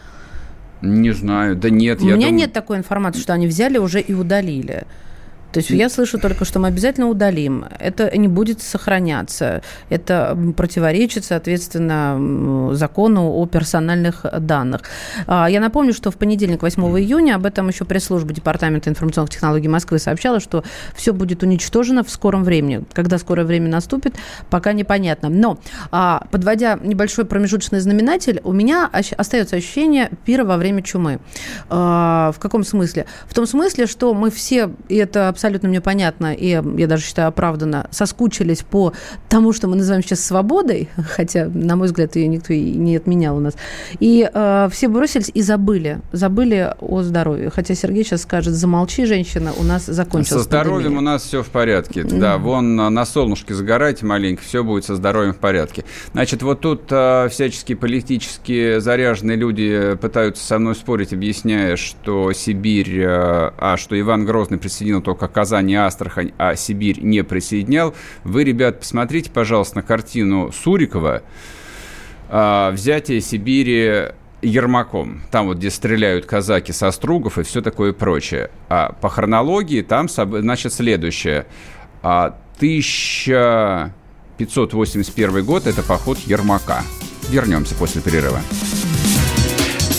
Не 0.81 1.11
знаю, 1.11 1.55
да 1.55 1.69
нет. 1.69 2.01
У 2.01 2.05
меня 2.05 2.15
думаю... 2.15 2.33
нет 2.33 2.53
такой 2.53 2.77
информации, 2.77 3.19
что 3.19 3.33
они 3.33 3.47
взяли 3.47 3.77
уже 3.77 3.99
и 3.99 4.13
удалили. 4.13 4.85
То 5.51 5.59
есть 5.59 5.69
я 5.69 5.89
слышу 5.89 6.19
только, 6.19 6.45
что 6.45 6.59
мы 6.59 6.67
обязательно 6.67 7.07
удалим. 7.07 7.65
Это 7.79 8.15
не 8.17 8.27
будет 8.27 8.61
сохраняться. 8.61 9.61
Это 9.89 10.37
противоречит, 10.55 11.25
соответственно, 11.25 12.73
закону 12.75 13.31
о 13.31 13.45
персональных 13.45 14.25
данных. 14.39 14.81
А, 15.25 15.47
я 15.49 15.59
напомню, 15.59 15.93
что 15.93 16.11
в 16.11 16.17
понедельник, 16.17 16.61
8 16.61 16.81
июня, 16.99 17.35
об 17.35 17.45
этом 17.45 17.69
еще 17.69 17.85
пресс-служба 17.85 18.33
Департамента 18.33 18.89
информационных 18.89 19.31
технологий 19.31 19.67
Москвы 19.67 19.99
сообщала, 19.99 20.39
что 20.39 20.63
все 20.95 21.13
будет 21.13 21.43
уничтожено 21.43 22.03
в 22.03 22.09
скором 22.09 22.43
времени. 22.43 22.83
Когда 22.93 23.17
скорое 23.17 23.45
время 23.45 23.69
наступит, 23.69 24.15
пока 24.49 24.73
непонятно. 24.73 25.29
Но, 25.29 25.59
а, 25.91 26.25
подводя 26.31 26.79
небольшой 26.81 27.25
промежуточный 27.25 27.79
знаменатель, 27.79 28.41
у 28.43 28.51
меня 28.51 28.89
остается 28.91 29.55
ощущение 29.55 30.11
пира 30.25 30.43
во 30.43 30.57
время 30.57 30.81
чумы. 30.81 31.19
А, 31.69 32.31
в 32.35 32.39
каком 32.39 32.63
смысле? 32.63 33.05
В 33.27 33.33
том 33.33 33.47
смысле, 33.47 33.87
что 33.87 34.13
мы 34.13 34.29
все, 34.29 34.71
и 34.89 34.95
это 34.95 35.29
абсолютно 35.37 35.69
мне 35.69 35.81
понятно, 35.81 36.33
и 36.33 36.47
я 36.47 36.87
даже 36.87 37.03
считаю 37.03 37.27
оправданно, 37.27 37.87
соскучились 37.91 38.63
по 38.63 38.93
тому, 39.29 39.53
что 39.53 39.67
мы 39.67 39.75
называем 39.75 40.03
сейчас 40.03 40.21
свободой, 40.21 40.89
хотя, 40.97 41.45
на 41.45 41.75
мой 41.75 41.87
взгляд, 41.87 42.15
ее 42.15 42.27
никто 42.27 42.53
и 42.53 42.71
не 42.71 42.97
отменял 42.97 43.37
у 43.37 43.39
нас. 43.39 43.53
И 43.99 44.27
э, 44.31 44.69
все 44.71 44.87
бросились 44.87 45.29
и 45.31 45.43
забыли, 45.43 45.99
забыли 46.11 46.73
о 46.79 47.03
здоровье. 47.03 47.51
Хотя 47.51 47.75
Сергей 47.75 48.03
сейчас 48.03 48.23
скажет, 48.23 48.55
замолчи, 48.55 49.05
женщина, 49.05 49.53
у 49.59 49.63
нас 49.63 49.85
закончилось. 49.85 50.29
Со 50.29 50.39
здоровьем 50.39 50.95
пандемия. 50.95 50.99
у 50.99 51.03
нас 51.03 51.23
все 51.23 51.43
в 51.43 51.49
порядке. 51.49 52.01
Mm-hmm. 52.01 52.19
Да, 52.19 52.39
вон 52.39 52.75
на 52.75 53.05
солнышке 53.05 53.53
загорайте 53.53 54.07
маленько, 54.07 54.41
все 54.41 54.63
будет 54.63 54.85
со 54.85 54.95
здоровьем 54.95 55.35
в 55.35 55.37
порядке. 55.37 55.85
Значит, 56.13 56.41
вот 56.41 56.61
тут 56.61 56.85
э, 56.89 57.27
всяческие 57.29 57.77
политически 57.77 58.79
заряженные 58.79 59.37
люди 59.37 59.95
пытаются 60.01 60.43
со 60.43 60.57
мной 60.57 60.73
спорить, 60.73 61.13
объясняя, 61.13 61.75
что 61.75 62.33
Сибирь, 62.33 63.01
э, 63.01 63.51
а 63.55 63.77
что 63.77 63.99
Иван 63.99 64.25
Грозный 64.25 64.57
присоединил 64.57 65.03
только 65.03 65.26
только 65.27 65.33
Казань 65.33 65.71
и 65.71 65.75
Астрахань, 65.75 66.33
а 66.37 66.55
Сибирь 66.55 67.01
не 67.01 67.23
присоединял. 67.23 67.95
Вы, 68.23 68.43
ребят, 68.43 68.79
посмотрите, 68.79 69.31
пожалуйста, 69.31 69.77
на 69.77 69.83
картину 69.83 70.51
Сурикова 70.51 71.23
а, 72.29 72.71
«Взятие 72.71 73.21
Сибири 73.21 74.09
Ермаком. 74.41 75.21
Там 75.31 75.47
вот, 75.47 75.57
где 75.57 75.69
стреляют 75.69 76.25
казаки 76.25 76.71
со 76.71 76.89
стругов 76.91 77.37
и 77.39 77.43
все 77.43 77.61
такое 77.61 77.91
прочее. 77.93 78.49
А 78.69 78.93
по 78.93 79.09
хронологии 79.09 79.81
там, 79.81 80.07
значит, 80.09 80.73
следующее. 80.73 81.45
А 82.03 82.37
1581 82.57 85.45
год– 85.45 85.67
это 85.69 85.83
поход 85.83 86.17
Ермака. 86.19 86.83
Вернемся 87.29 87.75
после 87.75 88.01
перерыва. 88.01 88.39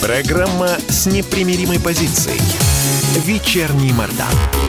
Программа 0.01 0.69
с 0.87 1.05
непримиримой 1.05 1.79
позицией. 1.79 2.39
Вечерний 3.25 3.91
Мордан. 3.91 4.68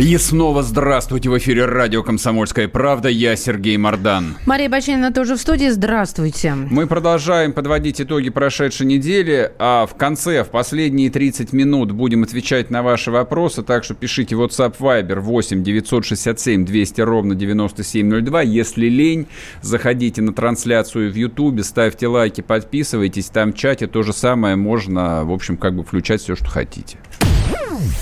И 0.00 0.16
снова 0.16 0.62
здравствуйте 0.62 1.28
в 1.28 1.36
эфире 1.36 1.66
радио 1.66 2.02
«Комсомольская 2.02 2.68
правда». 2.68 3.10
Я 3.10 3.36
Сергей 3.36 3.76
Мордан. 3.76 4.34
Мария 4.46 4.70
Бачинина 4.70 5.12
тоже 5.12 5.36
в 5.36 5.38
студии. 5.38 5.68
Здравствуйте. 5.68 6.54
Мы 6.54 6.86
продолжаем 6.86 7.52
подводить 7.52 8.00
итоги 8.00 8.30
прошедшей 8.30 8.86
недели, 8.86 9.52
а 9.58 9.84
в 9.84 9.94
конце, 9.96 10.42
в 10.42 10.48
последние 10.48 11.10
30 11.10 11.52
минут 11.52 11.92
будем 11.92 12.22
отвечать 12.22 12.70
на 12.70 12.82
ваши 12.82 13.10
вопросы, 13.10 13.62
так 13.62 13.84
что 13.84 13.92
пишите 13.92 14.36
WhatsApp 14.36 14.76
Viber 14.78 15.20
8 15.20 15.62
967 15.62 16.64
200 16.64 17.00
ровно 17.02 17.34
9702. 17.34 18.40
Если 18.40 18.88
лень, 18.88 19.26
заходите 19.60 20.22
на 20.22 20.32
трансляцию 20.32 21.12
в 21.12 21.14
YouTube, 21.14 21.60
ставьте 21.62 22.06
лайки, 22.06 22.40
подписывайтесь, 22.40 23.26
там 23.26 23.52
в 23.52 23.56
чате 23.56 23.86
то 23.86 24.02
же 24.02 24.14
самое 24.14 24.56
можно, 24.56 25.26
в 25.26 25.30
общем, 25.30 25.58
как 25.58 25.76
бы 25.76 25.84
включать 25.84 26.22
все, 26.22 26.36
что 26.36 26.46
хотите. 26.46 26.96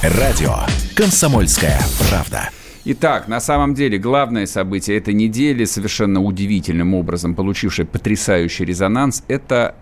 Радио 0.02 0.54
«Комсомольская 0.94 1.80
правда». 2.08 2.50
Итак, 2.84 3.26
на 3.28 3.40
самом 3.40 3.74
деле 3.74 3.98
главное 3.98 4.46
событие 4.46 4.96
этой 4.96 5.12
недели, 5.12 5.64
совершенно 5.64 6.22
удивительным 6.22 6.94
образом 6.94 7.34
получившее 7.34 7.84
потрясающий 7.84 8.64
резонанс, 8.64 9.24
это 9.28 9.74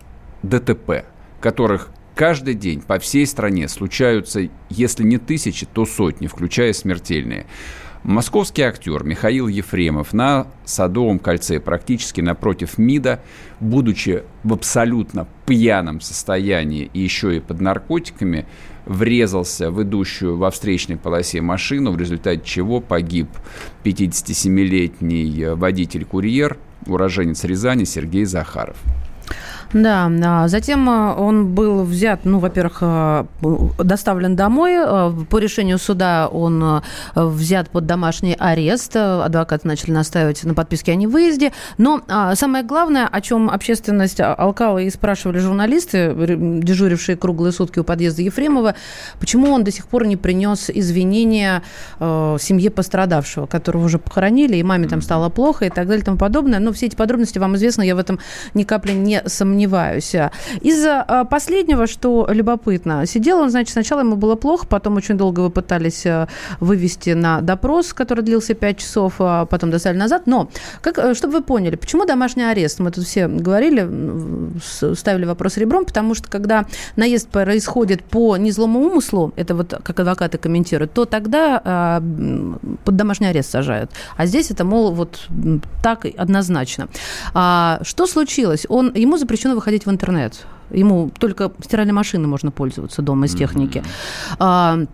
ДТП, 0.43 1.05
которых 1.39 1.89
каждый 2.15 2.55
день 2.55 2.81
по 2.81 2.99
всей 2.99 3.25
стране 3.27 3.67
случаются, 3.69 4.49
если 4.69 5.03
не 5.03 5.19
тысячи, 5.19 5.65
то 5.65 5.85
сотни, 5.85 6.27
включая 6.27 6.73
смертельные. 6.73 7.45
Московский 8.07 8.61
актер 8.61 9.03
Михаил 9.03 9.49
Ефремов 9.49 10.13
на 10.13 10.47
Садовом 10.63 11.19
кольце, 11.19 11.59
практически 11.59 12.21
напротив 12.21 12.77
МИДа, 12.77 13.19
будучи 13.59 14.23
в 14.45 14.53
абсолютно 14.53 15.27
пьяном 15.45 15.99
состоянии 15.99 16.89
и 16.93 17.01
еще 17.01 17.35
и 17.35 17.41
под 17.41 17.59
наркотиками, 17.59 18.45
врезался 18.85 19.71
в 19.71 19.83
идущую 19.83 20.37
во 20.37 20.51
встречной 20.51 20.95
полосе 20.95 21.41
машину, 21.41 21.91
в 21.91 21.97
результате 21.97 22.41
чего 22.45 22.79
погиб 22.79 23.27
57-летний 23.83 25.47
водитель-курьер, 25.55 26.57
уроженец 26.85 27.43
Рязани 27.43 27.83
Сергей 27.83 28.23
Захаров. 28.23 28.77
Да, 29.73 30.09
а 30.23 30.47
затем 30.47 30.89
а, 30.89 31.13
он 31.13 31.53
был 31.53 31.83
взят, 31.83 32.21
ну, 32.23 32.39
во-первых, 32.39 32.77
а, 32.81 33.25
доставлен 33.77 34.35
домой. 34.35 34.77
По 35.29 35.39
решению 35.39 35.77
суда 35.77 36.27
он 36.27 36.81
взят 37.15 37.69
под 37.69 37.85
домашний 37.85 38.35
арест. 38.37 38.95
Адвокаты 38.95 39.67
начали 39.67 39.91
настаивать 39.91 40.43
на 40.43 40.53
подписке 40.53 40.93
о 40.93 40.95
невыезде. 40.95 41.51
Но 41.77 42.01
самое 42.35 42.63
главное, 42.63 43.07
о 43.07 43.21
чем 43.21 43.49
общественность 43.49 44.21
алкала 44.21 44.79
и 44.79 44.89
спрашивали 44.89 45.39
журналисты, 45.39 46.13
дежурившие 46.15 47.17
круглые 47.17 47.51
сутки 47.51 47.79
у 47.79 47.83
подъезда 47.83 48.21
Ефремова, 48.21 48.75
почему 49.19 49.51
он 49.51 49.63
до 49.63 49.71
сих 49.71 49.87
пор 49.87 50.05
не 50.05 50.15
принес 50.15 50.69
извинения 50.69 51.61
семье 51.99 52.69
пострадавшего, 52.69 53.45
которого 53.45 53.85
уже 53.85 53.99
похоронили, 53.99 54.55
и 54.55 54.63
маме 54.63 54.87
там 54.87 55.01
стало 55.01 55.29
плохо 55.29 55.65
и 55.65 55.69
так 55.69 55.87
далее 55.87 56.01
и 56.01 56.05
тому 56.05 56.17
подобное. 56.17 56.59
Но 56.59 56.71
все 56.71 56.85
эти 56.85 56.95
подробности 56.95 57.39
вам 57.39 57.55
известны, 57.55 57.83
я 57.83 57.95
в 57.95 57.99
этом 57.99 58.19
ни 58.53 58.63
капли 58.63 58.93
не 58.93 59.21
сомневаюсь 59.25 59.56
сомневаюсь. 59.57 60.13
Из 60.61 60.85
а, 60.85 61.25
последнего, 61.25 61.87
что 61.87 62.27
любопытно, 62.29 63.05
сидел 63.07 63.39
он, 63.39 63.49
значит, 63.49 63.73
сначала 63.73 64.01
ему 64.01 64.15
было 64.15 64.35
плохо, 64.35 64.67
потом 64.67 64.97
очень 64.97 65.17
долго 65.17 65.39
вы 65.39 65.49
пытались 65.49 66.05
а, 66.05 66.27
вывести 66.59 67.11
на 67.11 67.41
допрос, 67.41 67.93
который 67.93 68.23
длился 68.23 68.53
5 68.53 68.77
часов, 68.77 69.13
а 69.19 69.45
потом 69.45 69.71
доставили 69.71 69.99
назад. 69.99 70.27
Но, 70.27 70.49
как, 70.81 70.99
э, 70.99 71.15
чтобы 71.15 71.33
вы 71.33 71.43
поняли, 71.43 71.75
почему 71.75 72.05
домашний 72.05 72.43
арест? 72.43 72.79
Мы 72.79 72.91
тут 72.91 73.05
все 73.05 73.27
говорили, 73.27 73.87
ставили 74.95 75.25
вопрос 75.25 75.57
ребром, 75.57 75.85
потому 75.85 76.13
что 76.13 76.29
когда 76.29 76.65
наезд 76.95 77.29
происходит 77.29 78.03
по 78.03 78.37
незлому 78.37 78.79
умыслу, 78.79 79.33
это 79.37 79.55
вот 79.55 79.73
как 79.83 79.99
адвокаты 79.99 80.37
комментируют, 80.37 80.93
то 80.93 81.05
тогда 81.05 81.61
а, 81.63 82.03
под 82.83 82.95
домашний 82.95 83.27
арест 83.27 83.51
сажают. 83.51 83.91
А 84.17 84.27
здесь 84.27 84.51
это, 84.51 84.63
мол, 84.63 84.91
вот 84.91 85.27
так 85.81 86.05
однозначно. 86.17 86.87
А, 87.33 87.79
что 87.81 88.05
случилось? 88.05 88.67
Он, 88.69 88.91
ему 88.93 89.17
запрещено 89.17 89.46
запрещено 89.47 89.55
выходить 89.55 89.85
в 89.85 89.89
интернет. 89.89 90.45
Ему 90.71 91.09
только 91.17 91.51
стиральной 91.63 91.93
машиной 91.93 92.27
можно 92.27 92.51
пользоваться 92.51 93.01
дома 93.01 93.25
из 93.25 93.35
техники. 93.35 93.83
Mm-hmm. 94.39 94.87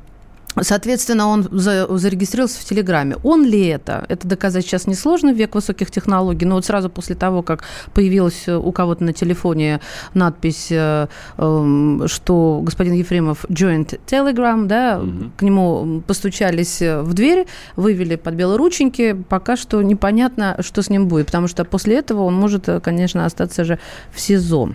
Соответственно, 0.62 1.28
он 1.28 1.48
за, 1.52 1.88
зарегистрировался 1.98 2.62
в 2.62 2.66
Телеграме. 2.66 3.18
Он 3.24 3.44
ли 3.44 3.68
это? 3.68 4.06
Это 4.10 4.28
доказать 4.28 4.66
сейчас 4.66 4.88
несложно 4.88 5.34
в 5.34 5.36
век 5.36 5.56
высоких 5.56 5.92
технологий. 5.92 6.46
Но 6.46 6.56
вот 6.56 6.66
сразу 6.66 6.90
после 6.90 7.16
того, 7.16 7.42
как 7.42 7.64
появилась 7.94 8.48
у 8.48 8.72
кого-то 8.72 9.04
на 9.04 9.14
телефоне 9.14 9.80
надпись, 10.14 10.68
э, 10.72 11.08
э, 11.38 12.00
что 12.08 12.62
господин 12.64 12.94
Ефремов 12.94 13.46
joined 13.46 14.00
Telegram, 14.06 14.66
да, 14.66 15.00
угу. 15.00 15.32
к 15.38 15.42
нему 15.42 16.04
постучались 16.06 16.82
в 16.82 17.14
дверь, 17.14 17.48
вывели 17.76 18.16
под 18.16 18.36
белые 18.36 18.58
рученьки. 18.58 19.14
Пока 19.30 19.58
что 19.58 19.82
непонятно, 19.82 20.58
что 20.60 20.82
с 20.82 20.90
ним 20.90 21.08
будет, 21.08 21.28
потому 21.28 21.48
что 21.48 21.66
после 21.66 21.98
этого 21.98 22.24
он 22.24 22.36
может, 22.36 22.70
конечно, 22.84 23.26
остаться 23.26 23.64
же 23.64 23.80
в 24.14 24.20
СИЗО. 24.20 24.70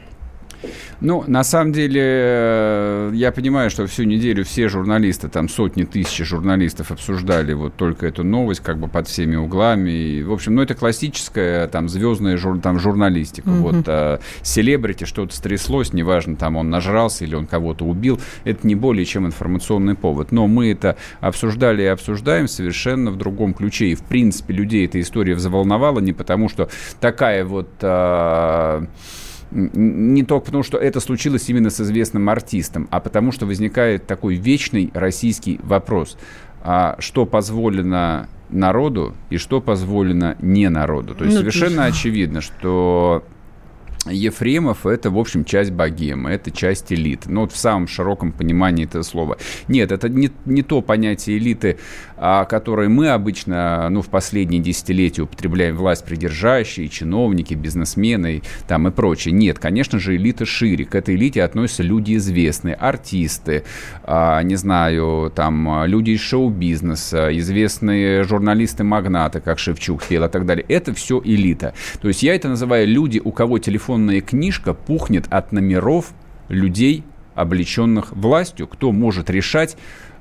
Ну, 1.01 1.25
на 1.27 1.45
самом 1.45 1.73
деле, 1.73 2.03
э, 2.03 3.11
я 3.15 3.33
понимаю, 3.33 3.71
что 3.71 3.87
всю 3.87 4.05
неделю 4.05 4.45
все 4.45 4.69
журналисты, 4.69 5.29
там 5.29 5.49
сотни 5.49 5.85
тысяч 5.85 6.25
журналистов 6.25 6.91
обсуждали 6.91 7.53
вот 7.53 7.77
только 7.77 8.07
эту 8.07 8.25
новость 8.25 8.61
как 8.61 8.79
бы 8.79 8.89
под 8.89 9.07
всеми 9.07 9.37
углами. 9.37 9.91
И, 9.91 10.23
в 10.23 10.33
общем, 10.33 10.55
ну, 10.57 10.63
это 10.63 10.75
классическая 10.75 11.69
там 11.69 11.89
звездная 11.89 12.37
жур, 12.37 12.61
там, 12.61 12.79
журналистика. 12.79 13.49
Mm-hmm. 13.49 13.61
Вот 13.61 13.85
а, 13.87 14.21
селебрити, 14.43 15.05
что-то 15.05 15.35
стряслось, 15.35 15.93
неважно, 15.93 16.37
там 16.37 16.57
он 16.57 16.71
нажрался 16.71 17.25
или 17.25 17.35
он 17.35 17.47
кого-то 17.47 17.85
убил, 17.85 18.21
это 18.45 18.67
не 18.67 18.75
более 18.75 19.05
чем 19.05 19.27
информационный 19.27 19.95
повод. 19.95 20.33
Но 20.33 20.47
мы 20.47 20.73
это 20.73 20.97
обсуждали 21.21 21.83
и 21.83 21.87
обсуждаем 21.87 22.49
совершенно 22.49 23.11
в 23.11 23.17
другом 23.17 23.55
ключе. 23.55 23.87
И, 23.87 23.95
в 23.95 24.03
принципе, 24.03 24.55
людей 24.55 24.87
эта 24.87 25.01
история 25.01 25.35
взволновала 25.35 26.01
не 26.01 26.13
потому, 26.13 26.49
что 26.49 26.69
такая 27.01 27.45
вот... 27.45 27.69
А, 27.83 28.85
не 29.51 30.23
только 30.25 30.47
потому, 30.47 30.63
что 30.63 30.79
это 30.79 31.01
случилось 31.01 31.49
именно 31.49 31.71
с 31.71 31.81
известным 31.81 32.29
артистом, 32.29 32.89
а 32.91 33.01
потому 33.01 33.33
что 33.33 33.47
возникает 33.47 34.07
такой 34.07 34.37
вечный 34.37 34.91
российский 34.95 35.61
вопрос. 35.63 36.19
А 36.63 36.97
что 36.99 37.25
позволено 37.25 38.29
народу 38.51 39.15
и 39.31 39.37
что 39.37 39.61
позволено 39.61 40.37
не 40.41 40.69
народу? 40.69 41.15
То 41.15 41.25
есть 41.25 41.37
ну, 41.37 41.41
совершенно 41.41 41.85
очевидно, 41.85 42.41
что 42.41 43.25
Ефремов– 44.07 44.87
это, 44.87 45.11
в 45.11 45.19
общем, 45.19 45.45
часть 45.45 45.71
богемы, 45.71 46.31
это 46.31 46.51
часть 46.51 46.93
элиты. 46.93 47.31
Ну, 47.31 47.43
вот 47.43 47.53
в 47.53 47.57
самом 47.57 47.89
широком 47.89 48.33
понимании 48.33 48.85
этого 48.85 49.03
слова. 49.03 49.39
Нет, 49.67 49.93
это 49.93 50.09
не, 50.09 50.31
не 50.45 50.63
то 50.63 50.81
понятие 50.83 51.39
элиты, 51.39 51.79
а, 52.17 52.45
которое 52.45 52.89
мы 52.89 53.09
обычно, 53.09 53.89
ну, 53.91 54.03
в 54.03 54.09
последние 54.09 54.61
десятилетия 54.61 55.23
употребляем 55.23 55.77
власть 55.77 56.05
придержащие, 56.05 56.89
чиновники, 56.89 57.55
бизнесмены 57.55 58.43
там 58.67 58.89
и 58.89 58.91
прочее. 58.91 59.33
Нет, 59.33 59.59
конечно 59.59 59.99
же, 59.99 60.17
элита 60.17 60.47
шире. 60.47 60.85
К 60.85 60.95
этой 60.95 61.17
элите 61.17 61.43
относятся 61.43 61.83
люди 61.83 62.17
известные, 62.17 62.75
артисты, 62.75 63.65
а, 64.05 64.43
не 64.43 64.57
знаю, 64.57 65.33
там, 65.35 65.85
люди 65.87 66.13
из 66.13 66.21
шоу-бизнеса, 66.21 67.37
известные 67.39 68.23
журналисты-магнаты, 68.23 69.41
как 69.41 69.59
Шевчук 69.59 70.05
пел 70.05 70.25
и 70.25 70.29
так 70.29 70.47
далее. 70.47 70.65
Это 70.69 70.95
все 70.95 71.21
элита. 71.25 71.75
То 72.01 72.09
есть 72.09 72.23
я 72.23 72.35
это 72.35 72.49
называю 72.49 72.87
люди, 72.87 73.21
у 73.23 73.33
кого 73.33 73.59
телефон 73.59 73.88
телефонная 73.89 74.21
книжка 74.21 74.75
пухнет 74.75 75.25
от 75.31 75.51
номеров 75.51 76.13
людей, 76.49 77.05
облеченных 77.35 78.13
властью, 78.13 78.67
кто 78.67 78.93
может 78.93 79.31
решать 79.31 79.79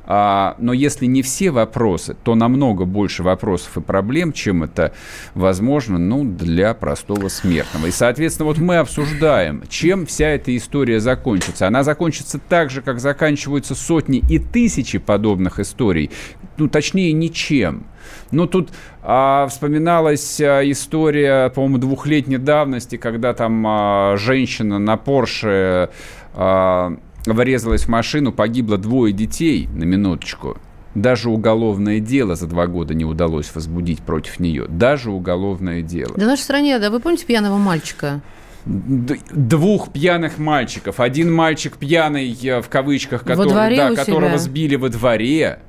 а, 0.10 0.56
но 0.58 0.72
если 0.72 1.06
не 1.06 1.22
все 1.22 1.52
вопросы, 1.52 2.16
то 2.24 2.34
намного 2.36 2.86
больше 2.86 3.24
вопросов 3.24 3.76
и 3.76 3.82
проблем, 3.82 4.32
чем 4.32 4.64
это 4.64 4.94
возможно 5.34 5.98
ну, 5.98 6.24
для 6.24 6.74
простого 6.74 7.28
смертного. 7.28 7.88
И, 7.88 7.92
соответственно, 7.92 8.48
вот 8.48 8.58
мы 8.58 8.78
обсуждаем, 8.78 9.64
чем 9.68 10.06
вся 10.06 10.30
эта 10.30 10.56
история 10.56 11.02
закончится. 11.02 11.68
Она 11.68 11.84
закончится 11.84 12.40
так 12.40 12.70
же, 12.70 12.82
как 12.82 13.02
заканчиваются 13.02 13.76
сотни 13.76 14.24
и 14.30 14.40
тысячи 14.40 14.98
подобных 14.98 15.60
историй. 15.60 16.10
Ну, 16.56 16.70
точнее, 16.70 17.12
ничем. 17.12 17.86
Ну, 18.32 18.48
тут 18.48 18.70
а, 19.04 19.48
вспоминалась 19.48 20.40
а, 20.42 20.62
история, 20.64 21.50
по-моему, 21.50 21.78
двухлетней 21.78 22.38
давности, 22.38 22.98
когда 22.98 23.34
там 23.34 23.64
а, 23.66 24.16
женщина 24.18 24.80
на 24.80 24.98
Порше 24.98 25.90
а, 26.34 26.96
врезалась 27.26 27.84
в 27.84 27.90
машину, 27.90 28.32
погибло 28.32 28.78
двое 28.78 29.14
детей, 29.14 29.68
на 29.74 29.84
минуточку. 29.84 30.58
Даже 30.96 31.30
уголовное 31.30 32.00
дело 32.00 32.36
за 32.36 32.48
два 32.48 32.66
года 32.66 32.96
не 32.96 33.06
удалось 33.06 33.54
возбудить 33.54 34.02
против 34.02 34.40
нее. 34.40 34.66
Даже 34.68 35.12
уголовное 35.12 35.84
дело. 35.84 36.14
Да 36.16 36.26
в 36.26 36.28
нашей 36.28 36.42
стране, 36.42 36.80
да, 36.80 36.90
вы 36.90 37.00
помните 37.00 37.26
пьяного 37.26 37.58
мальчика? 37.58 38.22
двух 38.68 39.94
пьяных 39.94 40.38
мальчиков. 40.38 41.00
Один 41.00 41.34
мальчик 41.34 41.78
пьяный, 41.78 42.38
э, 42.44 42.62
в 42.62 42.68
кавычках, 42.68 43.24
который, 43.24 43.78
да, 43.78 43.96
которого 43.96 44.38
сбили 44.38 44.76
во 44.76 44.90
дворе. 44.90 45.60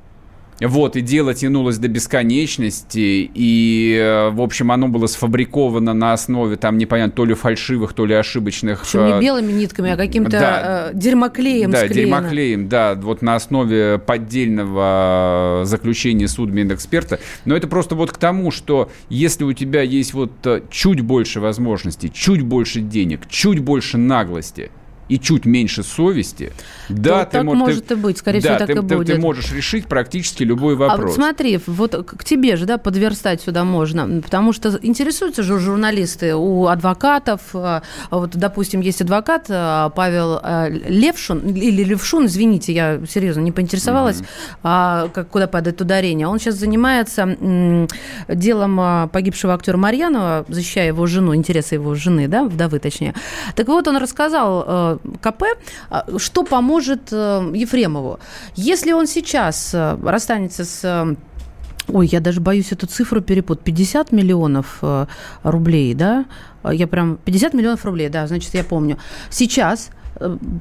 Вот, 0.61 0.95
и 0.95 1.01
дело 1.01 1.33
тянулось 1.33 1.77
до 1.77 1.87
бесконечности, 1.87 3.29
и, 3.33 3.97
э, 3.97 4.29
в 4.29 4.41
общем, 4.41 4.71
оно 4.71 4.89
было 4.89 5.07
сфабриковано 5.07 5.93
на 5.93 6.13
основе, 6.13 6.57
там, 6.57 6.77
непонятно, 6.77 7.13
то 7.13 7.25
ли 7.25 7.33
фальшивых, 7.33 7.93
то 7.93 8.05
ли 8.05 8.13
ошибочных... 8.13 8.81
Причем 8.81 9.05
не 9.05 9.11
э, 9.13 9.21
белыми 9.21 9.51
нитками, 9.53 9.91
а 9.91 9.97
каким-то 9.97 10.31
да, 10.31 10.89
э, 10.89 10.91
дерьмоклеем 10.93 11.71
Да, 11.71 11.85
склеено. 11.85 11.93
дерьмоклеем, 11.93 12.67
да, 12.67 12.95
вот 12.95 13.21
на 13.21 13.35
основе 13.35 13.99
поддельного 13.99 15.61
заключения 15.63 16.27
судмедэксперта. 16.27 17.19
Но 17.45 17.55
это 17.55 17.67
просто 17.67 17.95
вот 17.95 18.11
к 18.11 18.17
тому, 18.17 18.51
что 18.51 18.91
если 19.09 19.45
у 19.45 19.53
тебя 19.53 19.81
есть 19.81 20.13
вот 20.13 20.31
чуть 20.69 21.01
больше 21.01 21.39
возможностей, 21.39 22.11
чуть 22.13 22.41
больше 22.41 22.81
денег, 22.81 23.21
чуть 23.29 23.59
больше 23.59 23.97
наглости, 23.97 24.71
и 25.09 25.19
чуть 25.19 25.45
меньше 25.45 25.83
совести, 25.83 26.53
да, 26.87 27.25
ты, 27.25 27.31
так 27.31 27.43
мож, 27.43 27.57
может 27.57 27.87
ты, 27.87 27.95
и 27.95 27.97
быть, 27.97 28.17
скорее 28.19 28.41
да, 28.41 28.55
всего, 28.55 28.59
так 28.59 28.67
ты, 28.67 28.73
и 28.73 28.75
ты, 28.75 28.81
будет. 28.81 29.15
Ты 29.15 29.19
можешь 29.19 29.51
решить 29.51 29.87
практически 29.87 30.43
любой 30.43 30.75
вопрос. 30.75 30.99
А 30.99 31.03
вот 31.07 31.15
смотри, 31.15 31.59
вот 31.65 31.95
к 32.07 32.23
тебе 32.23 32.55
же, 32.55 32.65
да, 32.65 32.77
подверстать 32.77 33.41
сюда 33.41 33.63
можно, 33.63 34.21
потому 34.21 34.53
что 34.53 34.79
интересуются 34.81 35.41
же 35.41 35.59
журналисты 35.59 36.35
у 36.35 36.67
адвокатов, 36.67 37.41
а, 37.53 37.81
вот, 38.11 38.35
допустим, 38.35 38.81
есть 38.81 39.01
адвокат 39.01 39.47
а, 39.49 39.89
Павел 39.89 40.39
а, 40.41 40.69
Левшун, 40.69 41.39
или 41.39 41.83
Левшун, 41.83 42.27
извините, 42.27 42.71
я 42.71 43.01
серьезно 43.09 43.41
не 43.41 43.51
поинтересовалась, 43.51 44.17
mm-hmm. 44.17 44.59
а, 44.63 45.09
как, 45.11 45.29
куда 45.29 45.47
падает 45.47 45.81
ударение. 45.81 46.27
Он 46.27 46.39
сейчас 46.39 46.55
занимается 46.55 47.23
м, 47.23 47.87
делом 48.27 49.09
погибшего 49.09 49.55
актера 49.55 49.77
Марьянова, 49.77 50.45
защищая 50.47 50.87
его 50.87 51.07
жену, 51.07 51.35
интересы 51.35 51.75
его 51.75 51.95
жены, 51.95 52.27
да, 52.27 52.43
вдовы 52.43 52.77
точнее. 52.77 53.15
Так 53.55 53.67
вот, 53.67 53.87
он 53.87 53.97
рассказал 53.97 54.98
КП, 55.21 55.43
а, 55.89 56.05
что 56.17 56.43
поможет 56.43 57.09
э, 57.11 57.51
Ефремову. 57.53 58.19
Если 58.55 58.91
он 58.91 59.07
сейчас 59.07 59.73
э, 59.73 59.97
расстанется 60.03 60.65
с 60.65 60.81
э, 60.83 61.15
Ой, 61.91 62.05
я 62.05 62.19
даже 62.19 62.39
боюсь 62.39 62.71
эту 62.71 62.85
цифру 62.85 63.19
перепутать. 63.19 63.63
50 63.63 64.11
миллионов 64.11 64.83
рублей, 65.41 65.95
да? 65.95 66.25
Я 66.63 66.85
прям... 66.85 67.17
50 67.25 67.55
миллионов 67.55 67.83
рублей, 67.83 68.09
да, 68.09 68.27
значит, 68.27 68.53
я 68.53 68.63
помню. 68.63 68.99
Сейчас 69.31 69.89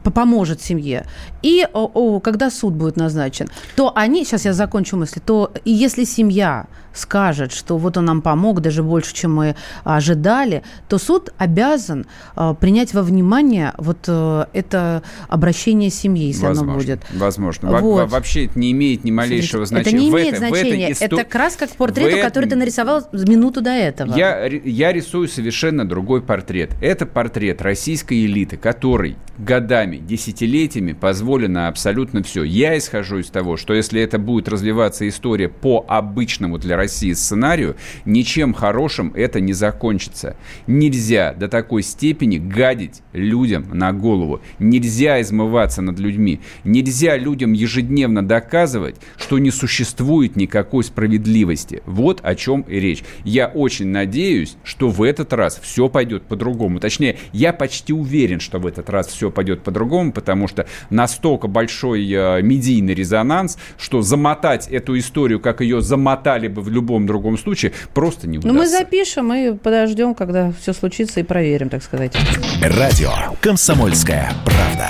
поможет 0.04 0.62
семье. 0.62 1.04
И 1.42 1.66
о, 1.70 1.90
о, 1.92 2.20
когда 2.20 2.50
суд 2.50 2.72
будет 2.72 2.96
назначен, 2.96 3.48
то 3.76 3.92
они, 3.94 4.24
сейчас 4.24 4.46
я 4.46 4.54
закончу 4.54 4.96
мысль, 4.96 5.20
то 5.20 5.52
если 5.66 6.04
семья 6.04 6.66
скажет, 6.98 7.52
что 7.52 7.78
вот 7.78 7.96
он 7.96 8.04
нам 8.06 8.22
помог 8.22 8.60
даже 8.60 8.82
больше, 8.82 9.14
чем 9.14 9.34
мы 9.34 9.56
ожидали, 9.84 10.62
то 10.88 10.98
суд 10.98 11.30
обязан 11.38 12.06
э, 12.36 12.54
принять 12.60 12.94
во 12.94 13.02
внимание 13.02 13.72
вот 13.78 14.04
э, 14.06 14.44
это 14.52 15.02
обращение 15.28 15.90
семьи, 15.90 16.26
если 16.26 16.46
возможно, 16.46 16.72
оно 16.72 16.80
будет. 16.80 17.00
Возможно. 17.14 17.80
Вот. 17.80 17.82
Во 17.82 18.06
вообще 18.06 18.46
это 18.46 18.58
не 18.58 18.72
имеет 18.72 19.04
ни 19.04 19.10
малейшего 19.10 19.66
значения. 19.66 19.90
Это 19.90 19.98
не 19.98 20.10
имеет 20.10 20.34
в 20.34 20.38
значения. 20.38 20.94
В 20.94 21.02
это 21.02 21.16
как 21.16 21.34
раз 21.34 21.56
как 21.56 21.70
портрету, 21.70 22.18
в 22.18 22.22
который 22.22 22.48
ты 22.48 22.56
нарисовал 22.56 23.02
минуту 23.12 23.60
до 23.60 23.70
этого. 23.70 24.16
Я, 24.16 24.46
я 24.46 24.92
рисую 24.92 25.28
совершенно 25.28 25.88
другой 25.88 26.22
портрет. 26.22 26.70
Это 26.80 27.06
портрет 27.06 27.62
российской 27.62 28.24
элиты, 28.24 28.56
который 28.56 29.16
годами, 29.38 29.98
десятилетиями 29.98 30.92
позволено 30.92 31.68
абсолютно 31.68 32.22
все. 32.22 32.42
Я 32.42 32.76
исхожу 32.76 33.18
из 33.18 33.28
того, 33.28 33.56
что 33.56 33.74
если 33.74 34.00
это 34.00 34.18
будет 34.18 34.48
развиваться 34.48 35.08
история 35.08 35.48
по 35.48 35.84
обычному 35.88 36.58
для 36.58 36.76
России 36.76 36.87
сценарию, 36.88 37.76
ничем 38.04 38.52
хорошим 38.52 39.12
это 39.14 39.40
не 39.40 39.52
закончится. 39.52 40.36
Нельзя 40.66 41.34
до 41.34 41.48
такой 41.48 41.82
степени 41.82 42.38
гадить 42.38 43.02
людям 43.12 43.68
на 43.72 43.92
голову. 43.92 44.40
Нельзя 44.58 45.20
измываться 45.20 45.82
над 45.82 45.98
людьми. 45.98 46.40
Нельзя 46.64 47.16
людям 47.16 47.52
ежедневно 47.52 48.26
доказывать, 48.26 48.96
что 49.16 49.38
не 49.38 49.50
существует 49.50 50.36
никакой 50.36 50.84
справедливости. 50.84 51.82
Вот 51.86 52.20
о 52.22 52.34
чем 52.34 52.62
и 52.62 52.78
речь. 52.80 53.02
Я 53.24 53.46
очень 53.46 53.88
надеюсь, 53.88 54.56
что 54.64 54.88
в 54.88 55.02
этот 55.02 55.32
раз 55.32 55.58
все 55.62 55.88
пойдет 55.88 56.24
по-другому. 56.24 56.80
Точнее, 56.80 57.18
я 57.32 57.52
почти 57.52 57.92
уверен, 57.92 58.40
что 58.40 58.58
в 58.58 58.66
этот 58.66 58.90
раз 58.90 59.08
все 59.08 59.30
пойдет 59.30 59.62
по-другому, 59.62 60.12
потому 60.12 60.48
что 60.48 60.66
настолько 60.90 61.48
большой 61.48 62.08
э, 62.10 62.42
медийный 62.42 62.94
резонанс, 62.94 63.58
что 63.76 64.02
замотать 64.02 64.68
эту 64.68 64.98
историю, 64.98 65.40
как 65.40 65.60
ее 65.60 65.80
замотали 65.80 66.48
бы 66.48 66.62
в 66.62 66.70
любом 66.78 67.06
другом 67.06 67.36
случае, 67.38 67.72
просто 67.92 68.28
не 68.28 68.38
удастся. 68.38 68.52
Ну, 68.52 68.58
мы 68.58 68.68
запишем 68.68 69.32
и 69.32 69.52
подождем, 69.52 70.14
когда 70.14 70.52
все 70.60 70.72
случится, 70.72 71.20
и 71.20 71.22
проверим, 71.22 71.68
так 71.68 71.82
сказать. 71.82 72.16
Радио 72.62 73.10
«Комсомольская 73.40 74.32
правда». 74.44 74.88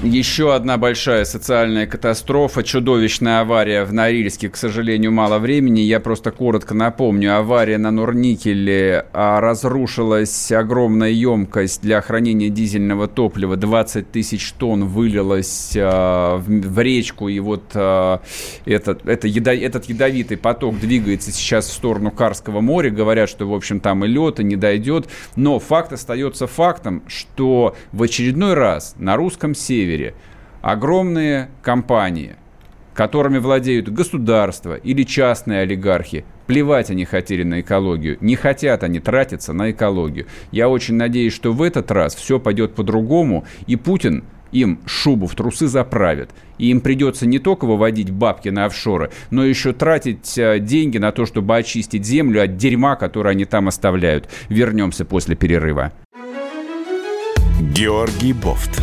Еще 0.00 0.54
одна 0.54 0.78
большая 0.78 1.24
социальная 1.24 1.84
катастрофа, 1.84 2.62
чудовищная 2.62 3.40
авария 3.40 3.82
в 3.82 3.92
Норильске. 3.92 4.48
К 4.48 4.56
сожалению, 4.56 5.10
мало 5.10 5.40
времени. 5.40 5.80
Я 5.80 5.98
просто 5.98 6.30
коротко 6.30 6.72
напомню. 6.72 7.36
Авария 7.36 7.78
на 7.78 7.90
Норникеле. 7.90 9.06
А, 9.12 9.40
разрушилась 9.40 10.52
огромная 10.52 11.10
емкость 11.10 11.82
для 11.82 12.00
хранения 12.00 12.48
дизельного 12.48 13.08
топлива. 13.08 13.56
20 13.56 14.12
тысяч 14.12 14.52
тонн 14.52 14.84
вылилось 14.84 15.72
а, 15.76 16.38
в 16.46 16.78
речку. 16.78 17.28
И 17.28 17.40
вот 17.40 17.64
а, 17.74 18.20
этот, 18.66 19.04
это 19.04 19.26
ядо, 19.26 19.52
этот 19.52 19.86
ядовитый 19.86 20.36
поток 20.36 20.78
двигается 20.78 21.32
сейчас 21.32 21.66
в 21.66 21.72
сторону 21.72 22.12
Карского 22.12 22.60
моря. 22.60 22.90
Говорят, 22.90 23.28
что, 23.28 23.48
в 23.48 23.52
общем, 23.52 23.80
там 23.80 24.04
и 24.04 24.08
лед, 24.08 24.38
и 24.38 24.44
не 24.44 24.54
дойдет. 24.54 25.08
Но 25.34 25.58
факт 25.58 25.92
остается 25.92 26.46
фактом, 26.46 27.02
что 27.08 27.74
в 27.90 28.00
очередной 28.04 28.54
раз 28.54 28.94
на 28.96 29.16
русском 29.16 29.56
севере 29.56 29.87
севере 29.88 30.14
огромные 30.60 31.48
компании, 31.62 32.36
которыми 32.94 33.38
владеют 33.38 33.88
государства 33.88 34.74
или 34.74 35.04
частные 35.04 35.60
олигархи, 35.60 36.24
плевать 36.46 36.90
они 36.90 37.04
хотели 37.04 37.44
на 37.44 37.60
экологию. 37.60 38.18
Не 38.20 38.34
хотят 38.34 38.82
они 38.82 38.98
тратиться 39.00 39.52
на 39.52 39.70
экологию. 39.70 40.26
Я 40.50 40.68
очень 40.68 40.94
надеюсь, 40.94 41.32
что 41.32 41.52
в 41.52 41.62
этот 41.62 41.90
раз 41.90 42.14
все 42.16 42.40
пойдет 42.40 42.74
по-другому, 42.74 43.44
и 43.66 43.76
Путин 43.76 44.24
им 44.50 44.80
шубу 44.86 45.26
в 45.26 45.34
трусы 45.34 45.68
заправит. 45.68 46.30
И 46.58 46.70
им 46.70 46.80
придется 46.80 47.26
не 47.26 47.38
только 47.38 47.66
выводить 47.66 48.10
бабки 48.10 48.48
на 48.48 48.64
офшоры, 48.64 49.10
но 49.30 49.44
еще 49.44 49.72
тратить 49.72 50.36
э, 50.38 50.58
деньги 50.58 50.98
на 50.98 51.12
то, 51.12 51.26
чтобы 51.26 51.56
очистить 51.56 52.04
землю 52.04 52.42
от 52.42 52.56
дерьма, 52.56 52.96
которое 52.96 53.30
они 53.30 53.44
там 53.44 53.68
оставляют. 53.68 54.28
Вернемся 54.48 55.04
после 55.04 55.36
перерыва. 55.36 55.92
Георгий 57.60 58.32
Бофт 58.32 58.82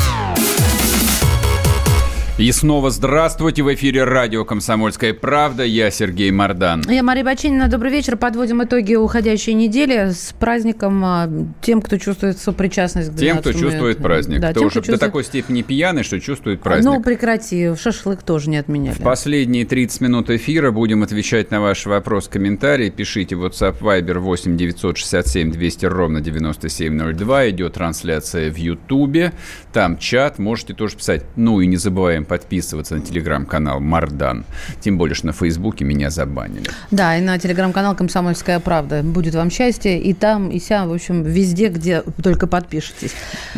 И 2.37 2.51
снова 2.53 2.89
здравствуйте. 2.89 3.61
В 3.61 3.71
эфире 3.75 4.03
радио 4.05 4.45
«Комсомольская 4.45 5.13
правда». 5.13 5.63
Я 5.63 5.91
Сергей 5.91 6.31
Мордан. 6.31 6.81
Я 6.89 7.03
Мария 7.03 7.23
Бачинина. 7.23 7.67
Добрый 7.67 7.91
вечер. 7.91 8.15
Подводим 8.15 8.63
итоги 8.63 8.95
уходящей 8.95 9.53
недели 9.53 10.11
с 10.11 10.33
праздником 10.39 11.03
а, 11.05 11.29
тем, 11.61 11.81
кто 11.81 11.97
чувствует 11.97 12.39
сопричастность 12.39 13.13
к 13.13 13.17
Тем, 13.17 13.39
кто 13.39 13.51
чувствует 13.51 13.97
праздник. 13.97 14.39
Да, 14.39 14.51
кто 14.51 14.61
тем, 14.61 14.67
уже 14.67 14.75
чувствует... 14.75 14.99
до 14.99 15.05
такой 15.05 15.23
степени 15.23 15.61
пьяный, 15.61 16.03
что 16.03 16.19
чувствует 16.19 16.61
праздник. 16.61 16.85
Ну, 16.85 17.03
прекрати. 17.03 17.75
Шашлык 17.75 18.23
тоже 18.23 18.49
не 18.49 18.57
отменяли. 18.57 18.95
В 18.95 19.03
последние 19.03 19.65
30 19.65 20.01
минут 20.01 20.29
эфира 20.31 20.71
будем 20.71 21.03
отвечать 21.03 21.51
на 21.51 21.61
ваш 21.61 21.85
вопрос, 21.85 22.27
комментарии. 22.27 22.89
Пишите 22.89 23.35
WhatsApp 23.35 23.79
Viber 23.79 24.19
8 24.19 24.57
967 24.57 25.51
200 25.51 25.85
ровно 25.85 26.21
9702. 26.21 27.49
Идет 27.49 27.73
трансляция 27.73 28.49
в 28.49 28.55
Ютубе. 28.55 29.33
Там 29.73 29.97
чат. 29.97 30.39
Можете 30.39 30.73
тоже 30.73 30.95
писать. 30.95 31.23
Ну 31.35 31.59
и 31.59 31.67
не 31.67 31.77
забываем 31.77 32.25
подписываться 32.31 32.95
на 32.95 33.01
телеграм-канал 33.01 33.81
Мардан. 33.81 34.45
Тем 34.79 34.97
более, 34.97 35.15
что 35.15 35.27
на 35.27 35.33
Фейсбуке 35.33 35.83
меня 35.83 36.09
забанили. 36.09 36.69
Да, 36.89 37.17
и 37.17 37.21
на 37.21 37.37
телеграм-канал 37.37 37.93
«Комсомольская 37.93 38.61
правда». 38.61 39.03
Будет 39.03 39.35
вам 39.35 39.51
счастье 39.51 40.01
и 40.01 40.13
там, 40.13 40.49
и 40.49 40.57
ся, 40.57 40.87
в 40.87 40.93
общем, 40.93 41.23
везде, 41.23 41.67
где 41.67 42.03
только 42.23 42.47
подпишетесь. 42.47 43.11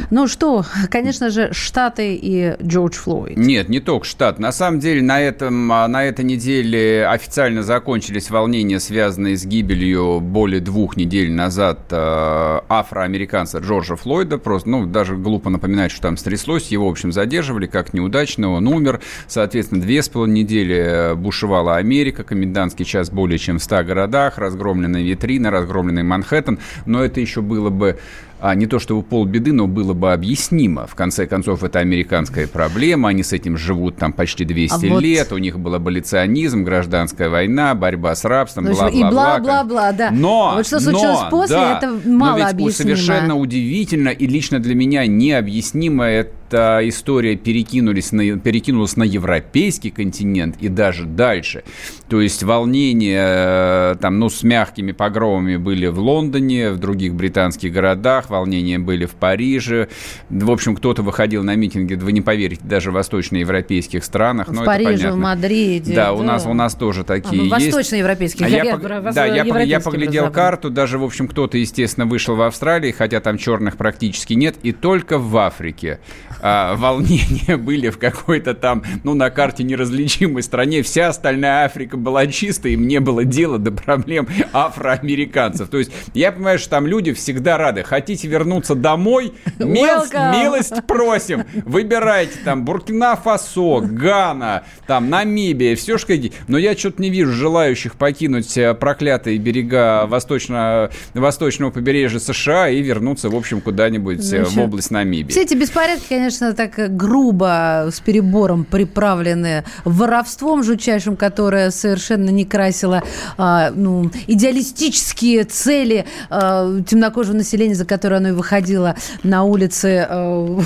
Ну 0.10 0.28
что, 0.28 0.66
конечно 0.90 1.30
же, 1.30 1.54
Штаты 1.54 2.16
и 2.16 2.56
Джордж 2.64 2.96
Флойд. 2.96 3.38
Нет, 3.38 3.70
не 3.70 3.80
только 3.80 4.08
Штат. 4.08 4.40
На 4.40 4.52
самом 4.52 4.80
деле, 4.80 5.04
на, 5.04 5.22
этом, 5.22 5.72
а, 5.72 5.88
на 5.88 6.04
этой 6.04 6.26
неделе 6.26 7.06
официально 7.06 7.62
закончились 7.62 8.32
волнения, 8.32 8.80
связанные 8.80 9.38
с 9.38 9.46
гибелью 9.46 10.20
более 10.20 10.62
двух 10.62 10.98
недель 10.98 11.32
назад 11.32 11.82
э, 11.92 12.60
афроамериканца 12.70 13.60
Джорджа 13.60 13.96
Флойда. 13.98 14.40
Просто, 14.40 14.68
ну, 14.68 14.88
даже 14.88 15.16
глупо 15.16 15.52
напоминать, 15.52 15.92
что 15.92 16.02
там 16.02 16.18
стряслось. 16.18 16.70
Его, 16.70 16.88
в 16.88 16.92
общем, 16.92 17.12
задерживали 17.12 17.68
как 17.68 17.94
неудачного 17.94 18.53
он 18.54 18.68
умер. 18.68 19.02
Соответственно, 19.28 19.82
две 19.82 20.02
с 20.02 20.10
половиной 20.10 20.42
недели 20.42 20.76
э, 20.76 21.16
бушевала 21.16 21.78
Америка, 21.78 22.24
комендантский 22.24 22.86
час 22.86 23.10
более 23.10 23.38
чем 23.38 23.60
в 23.60 23.64
100 23.64 23.84
городах, 23.84 24.38
разгромленная 24.38 25.04
витрина, 25.04 25.52
разгромленный 25.52 26.04
Манхэттен. 26.04 26.60
Но 26.86 27.04
это 27.04 27.20
еще 27.20 27.42
было 27.42 27.70
бы 27.70 28.00
а, 28.44 28.56
не 28.56 28.68
то 28.68 28.78
чтобы 28.78 29.04
полбеды, 29.04 29.54
но 29.54 29.68
было 29.68 29.94
бы 29.94 30.12
объяснимо. 30.12 30.86
В 30.86 30.96
конце 30.96 31.28
концов, 31.28 31.64
это 31.64 31.80
американская 31.80 32.46
проблема, 32.46 33.08
они 33.08 33.24
с 33.24 33.32
этим 33.32 33.56
живут 33.56 33.96
там 33.96 34.12
почти 34.12 34.44
200 34.44 34.86
а 34.86 35.00
лет, 35.00 35.30
вот... 35.30 35.38
у 35.38 35.40
них 35.40 35.58
был 35.58 35.74
аболиционизм, 35.76 36.66
гражданская 36.66 37.30
война, 37.30 37.74
борьба 37.74 38.14
с 38.14 38.26
рабством, 38.26 38.66
бла-бла-бла. 38.66 38.90
И 38.90 39.02
бла-бла-бла, 39.02 39.92
да. 39.94 40.12
Но, 40.12 40.52
а 40.52 40.56
вот 40.58 40.68
что 40.68 40.82
случилось 40.82 41.22
но, 41.22 41.30
после, 41.30 41.56
да, 41.56 41.78
это 41.78 42.10
мало 42.10 42.32
но 42.32 42.38
ведь 42.40 42.48
объяснимо. 42.48 42.72
совершенно 42.98 43.38
удивительно 43.38 44.10
и 44.10 44.28
лично 44.28 44.60
для 44.60 44.76
меня 44.76 45.08
необъяснимо 45.08 46.04
эта 46.04 46.82
история 46.84 47.36
перекинулись 47.38 48.12
на, 48.12 48.38
перекинулась 48.38 48.98
на 48.98 49.04
европейский 49.04 49.90
континент 49.90 50.58
и 50.60 50.68
даже 50.68 51.06
дальше. 51.06 51.64
То 52.10 52.22
есть 52.22 52.44
волнения 52.44 53.24
э, 53.26 53.96
там, 54.00 54.20
ну, 54.20 54.30
с 54.30 54.44
мягкими 54.44 54.92
погромами 54.92 55.56
были 55.56 55.88
в 55.88 55.98
Лондоне, 55.98 56.72
в 56.72 56.78
других 56.78 57.16
британских 57.16 57.72
городах, 57.72 58.30
волнения 58.34 58.80
были 58.80 59.06
в 59.06 59.12
Париже. 59.12 59.88
В 60.30 60.52
общем, 60.52 60.76
кто-то 60.76 61.04
выходил 61.04 61.44
на 61.44 61.56
митинги, 61.56 61.94
вы 61.94 62.12
не 62.12 62.22
поверите, 62.22 62.62
даже 62.64 62.92
в 62.92 62.96
восточноевропейских 62.96 64.04
странах. 64.04 64.48
В 64.50 64.66
Париже, 64.66 65.12
в 65.12 65.18
Мадриде. 65.18 65.94
Да, 65.94 66.08
да, 66.08 66.14
у 66.14 66.24
нас, 66.24 66.46
у 66.46 66.54
нас 66.54 66.76
тоже 66.76 67.04
такие 67.04 67.44
а, 67.44 67.46
ну, 67.46 67.56
есть. 67.58 67.74
Восточноевропейских. 67.74 68.46
А 68.46 68.50
я, 68.50 68.64
я, 68.64 68.78
да, 68.78 69.26
я, 69.26 69.44
я 69.62 69.80
поглядел 69.80 70.32
карту, 70.32 70.70
даже, 70.70 70.98
в 70.98 71.04
общем, 71.04 71.28
кто-то, 71.28 71.58
естественно, 71.58 72.06
вышел 72.06 72.36
в 72.36 72.42
Австралии, 72.42 72.92
хотя 72.92 73.22
там 73.22 73.38
черных 73.38 73.78
практически 73.78 74.34
нет, 74.34 74.56
и 74.64 74.72
только 74.72 75.18
в 75.20 75.38
Африке 75.38 76.00
а, 76.42 76.76
волнения 76.76 77.58
были 77.64 77.90
в 77.90 77.98
какой-то 77.98 78.54
там, 78.54 78.84
ну, 79.04 79.14
на 79.14 79.30
карте 79.30 79.64
неразличимой 79.64 80.42
стране. 80.44 80.82
Вся 80.82 81.10
остальная 81.10 81.66
Африка 81.66 81.98
была 81.98 82.26
чистой, 82.28 82.74
и 82.74 82.78
мне 82.78 83.00
было 83.00 83.24
дело 83.24 83.60
до 83.60 83.72
проблем 83.72 84.28
афроамериканцев. 84.52 85.70
То 85.70 85.78
есть 85.78 85.92
я 86.14 86.32
понимаю, 86.32 86.60
что 86.60 86.72
там 86.72 86.88
люди 86.88 87.14
всегда 87.14 87.58
рады. 87.58 87.84
Хотите 87.84 88.23
вернуться 88.28 88.76
домой? 88.76 89.34
Милость, 89.60 90.14
милость 90.14 90.84
просим. 90.86 91.46
Выбирайте 91.66 92.34
там 92.44 92.66
Буркина-Фасо, 92.66 93.82
Гана, 93.82 94.64
там 94.88 95.10
Намибия, 95.10 95.76
все 95.76 95.98
что 95.98 96.14
Но 96.48 96.58
я 96.58 96.76
что-то 96.76 97.02
не 97.02 97.10
вижу 97.10 97.32
желающих 97.32 97.96
покинуть 97.96 98.58
э, 98.58 98.74
проклятые 98.74 99.38
берега 99.38 100.06
восточно, 100.06 100.90
восточного 101.14 101.72
побережья 101.72 102.20
США 102.20 102.70
и 102.70 102.82
вернуться, 102.82 103.30
в 103.30 103.36
общем, 103.36 103.62
куда-нибудь 103.62 104.32
э, 104.34 104.44
в 104.44 104.60
область 104.60 104.92
Намибии. 104.92 105.32
Все 105.32 105.44
эти 105.44 105.56
беспорядки, 105.56 106.06
конечно, 106.10 106.34
конечно, 106.34 106.54
так 106.54 106.96
грубо, 106.96 107.90
с 107.92 108.00
перебором 108.00 108.66
приправлены 108.66 109.64
воровством 109.86 110.64
жутчайшим, 110.64 111.16
которое 111.16 111.72
совершенно 111.72 112.30
не 112.30 112.46
красило 112.46 113.04
а, 113.38 113.72
ну, 113.72 114.10
идеалистические 114.28 115.44
цели 115.44 116.06
а, 116.30 116.82
темнокожего 116.82 117.36
населения, 117.36 117.76
за 117.76 117.86
которое 117.86 118.13
оно 118.18 118.30
и 118.30 118.32
выходило 118.32 118.96
на 119.24 119.44
улицы 119.44 120.06
а, 120.10 120.60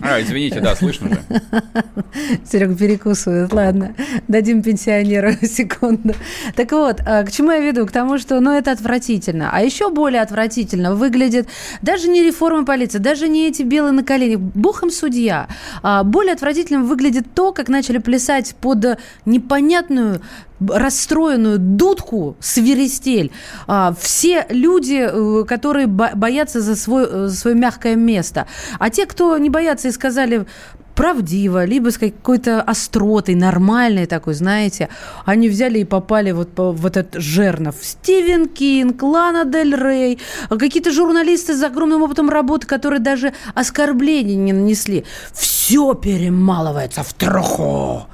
а, 0.00 0.20
извините, 0.20 0.60
да, 0.60 0.74
слышно 0.74 1.10
же. 1.10 1.22
Серега 2.50 2.74
перекусывает. 2.74 3.52
Ладно, 3.52 3.94
дадим 4.26 4.62
пенсионеру 4.62 5.32
секунду. 5.42 6.14
Так 6.56 6.72
вот, 6.72 7.00
а, 7.06 7.22
к 7.22 7.30
чему 7.30 7.52
я 7.52 7.60
веду? 7.60 7.86
К 7.86 7.92
тому, 7.92 8.18
что, 8.18 8.40
ну, 8.40 8.50
это 8.50 8.72
отвратительно. 8.72 9.50
А 9.52 9.62
еще 9.62 9.90
более 9.90 10.22
отвратительно 10.22 10.94
выглядит 10.94 11.48
даже 11.82 12.08
не 12.08 12.24
реформа 12.24 12.64
полиции, 12.64 12.98
даже 12.98 13.28
не 13.28 13.48
эти 13.48 13.62
белые 13.62 13.92
на 13.92 14.02
коленях. 14.02 14.40
Бухом 14.40 14.90
судья. 14.90 15.48
А 15.82 16.02
более 16.02 16.34
отвратительным 16.34 16.86
выглядит 16.86 17.26
то, 17.34 17.52
как 17.52 17.68
начали 17.68 17.98
плясать 17.98 18.54
под 18.60 18.98
непонятную 19.26 20.20
расстроенную 20.66 21.58
дудку 21.58 22.36
свиристель. 22.40 23.30
А, 23.66 23.94
все 23.98 24.46
люди, 24.50 25.08
э, 25.10 25.44
которые 25.44 25.86
боятся 25.86 26.60
за, 26.60 26.76
свой, 26.76 27.06
э, 27.08 27.26
за 27.28 27.36
свое 27.36 27.56
мягкое 27.56 27.96
место. 27.96 28.46
А 28.78 28.90
те, 28.90 29.06
кто 29.06 29.36
не 29.38 29.50
боятся 29.50 29.88
и 29.88 29.92
сказали, 29.92 30.46
правдиво, 30.98 31.64
либо 31.64 31.92
с 31.92 31.98
какой-то 31.98 32.60
остротой, 32.60 33.36
нормальной 33.36 34.06
такой, 34.06 34.34
знаете. 34.34 34.88
Они 35.24 35.48
взяли 35.48 35.78
и 35.78 35.84
попали 35.84 36.32
вот 36.32 36.48
в 36.56 36.84
этот 36.84 37.14
жернов. 37.14 37.76
Стивен 37.80 38.48
Кинг, 38.48 39.00
Лана 39.00 39.44
Дель 39.44 39.76
Рей, 39.76 40.18
какие-то 40.48 40.90
журналисты 40.90 41.54
с 41.54 41.62
огромным 41.62 42.02
опытом 42.02 42.28
работы, 42.28 42.66
которые 42.66 42.98
даже 42.98 43.32
оскорблений 43.54 44.34
не 44.34 44.52
нанесли. 44.52 45.04
Все 45.32 45.94
перемалывается 45.94 47.04
в 47.04 47.12
труху. 47.14 48.08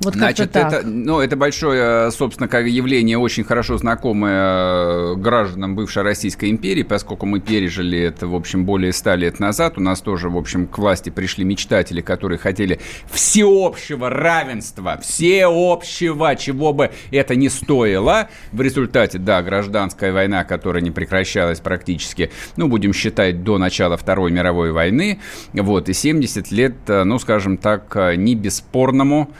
Вот 0.00 0.14
Значит, 0.14 0.52
так. 0.52 0.72
это, 0.72 0.86
ну, 0.86 1.18
это 1.20 1.36
большое, 1.36 2.12
собственно, 2.12 2.46
как 2.46 2.66
явление, 2.66 3.18
очень 3.18 3.42
хорошо 3.42 3.78
знакомое 3.78 5.12
э, 5.12 5.14
гражданам 5.16 5.74
бывшей 5.74 6.04
Российской 6.04 6.50
империи, 6.50 6.84
поскольку 6.84 7.26
мы 7.26 7.40
пережили 7.40 7.98
это, 7.98 8.28
в 8.28 8.34
общем, 8.36 8.64
более 8.64 8.92
ста 8.92 9.16
лет 9.16 9.40
назад. 9.40 9.76
У 9.76 9.80
нас 9.80 10.00
тоже, 10.00 10.28
в 10.28 10.36
общем, 10.36 10.68
к 10.68 10.78
власти 10.78 11.10
пришли 11.10 11.44
мечтатели, 11.44 12.00
которые 12.00 12.38
хотели 12.38 12.78
всеобщего 13.10 14.08
равенства, 14.08 14.98
всеобщего, 15.02 16.36
чего 16.36 16.72
бы 16.72 16.92
это 17.10 17.34
ни 17.34 17.48
стоило. 17.48 18.28
В 18.52 18.60
результате, 18.60 19.18
да, 19.18 19.42
гражданская 19.42 20.12
война, 20.12 20.44
которая 20.44 20.80
не 20.80 20.92
прекращалась 20.92 21.58
практически, 21.58 22.30
ну, 22.56 22.68
будем 22.68 22.92
считать, 22.92 23.42
до 23.42 23.58
начала 23.58 23.96
Второй 23.96 24.30
мировой 24.30 24.70
войны. 24.70 25.18
Вот, 25.54 25.88
и 25.88 25.92
70 25.92 26.52
лет, 26.52 26.74
э, 26.86 27.02
ну, 27.02 27.18
скажем 27.18 27.56
так, 27.56 27.90
э, 27.96 28.14
не 28.14 28.36
бесспорному 28.36 29.32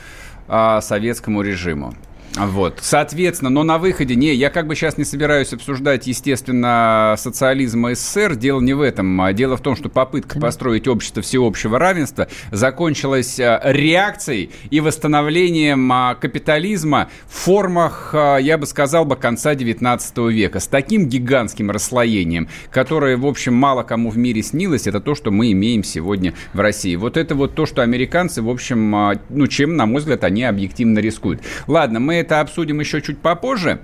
советскому 0.81 1.43
режиму. 1.43 1.95
Вот, 2.37 2.79
соответственно, 2.83 3.51
но 3.51 3.65
на 3.65 3.79
выходе, 3.79 4.15
не, 4.15 4.33
я 4.35 4.51
как 4.51 4.67
бы 4.67 4.77
сейчас 4.77 4.97
не 4.97 5.05
собираюсь 5.05 5.53
обсуждать, 5.53 6.07
естественно, 6.07 7.15
социализм 7.19 7.89
и 7.89 7.95
СССР, 7.95 8.37
дело 8.37 8.61
не 8.61 8.75
в 8.75 8.81
этом, 8.81 9.21
а 9.21 9.33
дело 9.33 9.57
в 9.57 9.61
том, 9.61 9.75
что 9.75 9.89
попытка 9.89 10.39
построить 10.39 10.87
общество 10.87 11.23
всеобщего 11.23 11.79
равенства 11.79 12.29
закончилась 12.53 13.41
а, 13.41 13.61
реакцией 13.65 14.51
и 14.71 14.81
восстановлением 14.81 15.91
а, 15.91 16.15
капитализма 16.15 17.09
в 17.27 17.35
формах, 17.35 18.11
а, 18.13 18.37
я 18.37 18.57
бы 18.57 18.67
сказал 18.67 19.05
бы, 19.05 19.17
конца 19.17 19.55
19 19.55 20.19
века, 20.31 20.61
с 20.61 20.69
таким 20.69 21.09
гигантским 21.09 21.71
расслоением, 21.71 22.49
которое, 22.71 23.17
в 23.17 23.27
общем, 23.27 23.55
мало 23.55 23.83
кому 23.83 24.11
в 24.11 24.19
мире 24.19 24.43
снилось, 24.43 24.87
это 24.87 25.01
то, 25.01 25.15
что 25.15 25.31
мы 25.31 25.51
имеем 25.53 25.83
сегодня 25.83 26.35
в 26.53 26.61
России. 26.61 26.95
Вот 26.95 27.17
это 27.17 27.35
вот 27.35 27.55
то, 27.55 27.67
что 27.67 27.83
американцы, 27.83 28.43
в 28.43 28.51
общем, 28.51 29.19
ну, 29.29 29.47
чем, 29.49 29.77
на 29.77 29.87
мой 29.87 30.01
взгляд, 30.01 30.23
они 30.25 30.45
объективно 30.45 31.01
рискуют. 31.01 31.41
Ладно, 31.67 31.99
мы 31.99 32.18
это 32.21 32.41
обсудим 32.41 32.81
еще 32.81 33.01
чуть 33.03 33.19
попозже. 33.19 33.81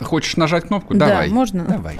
Хочешь 0.00 0.36
нажать 0.36 0.64
кнопку? 0.66 0.94
Да, 0.94 1.08
Давай. 1.08 1.28
можно. 1.28 1.64
Давай. 1.64 1.98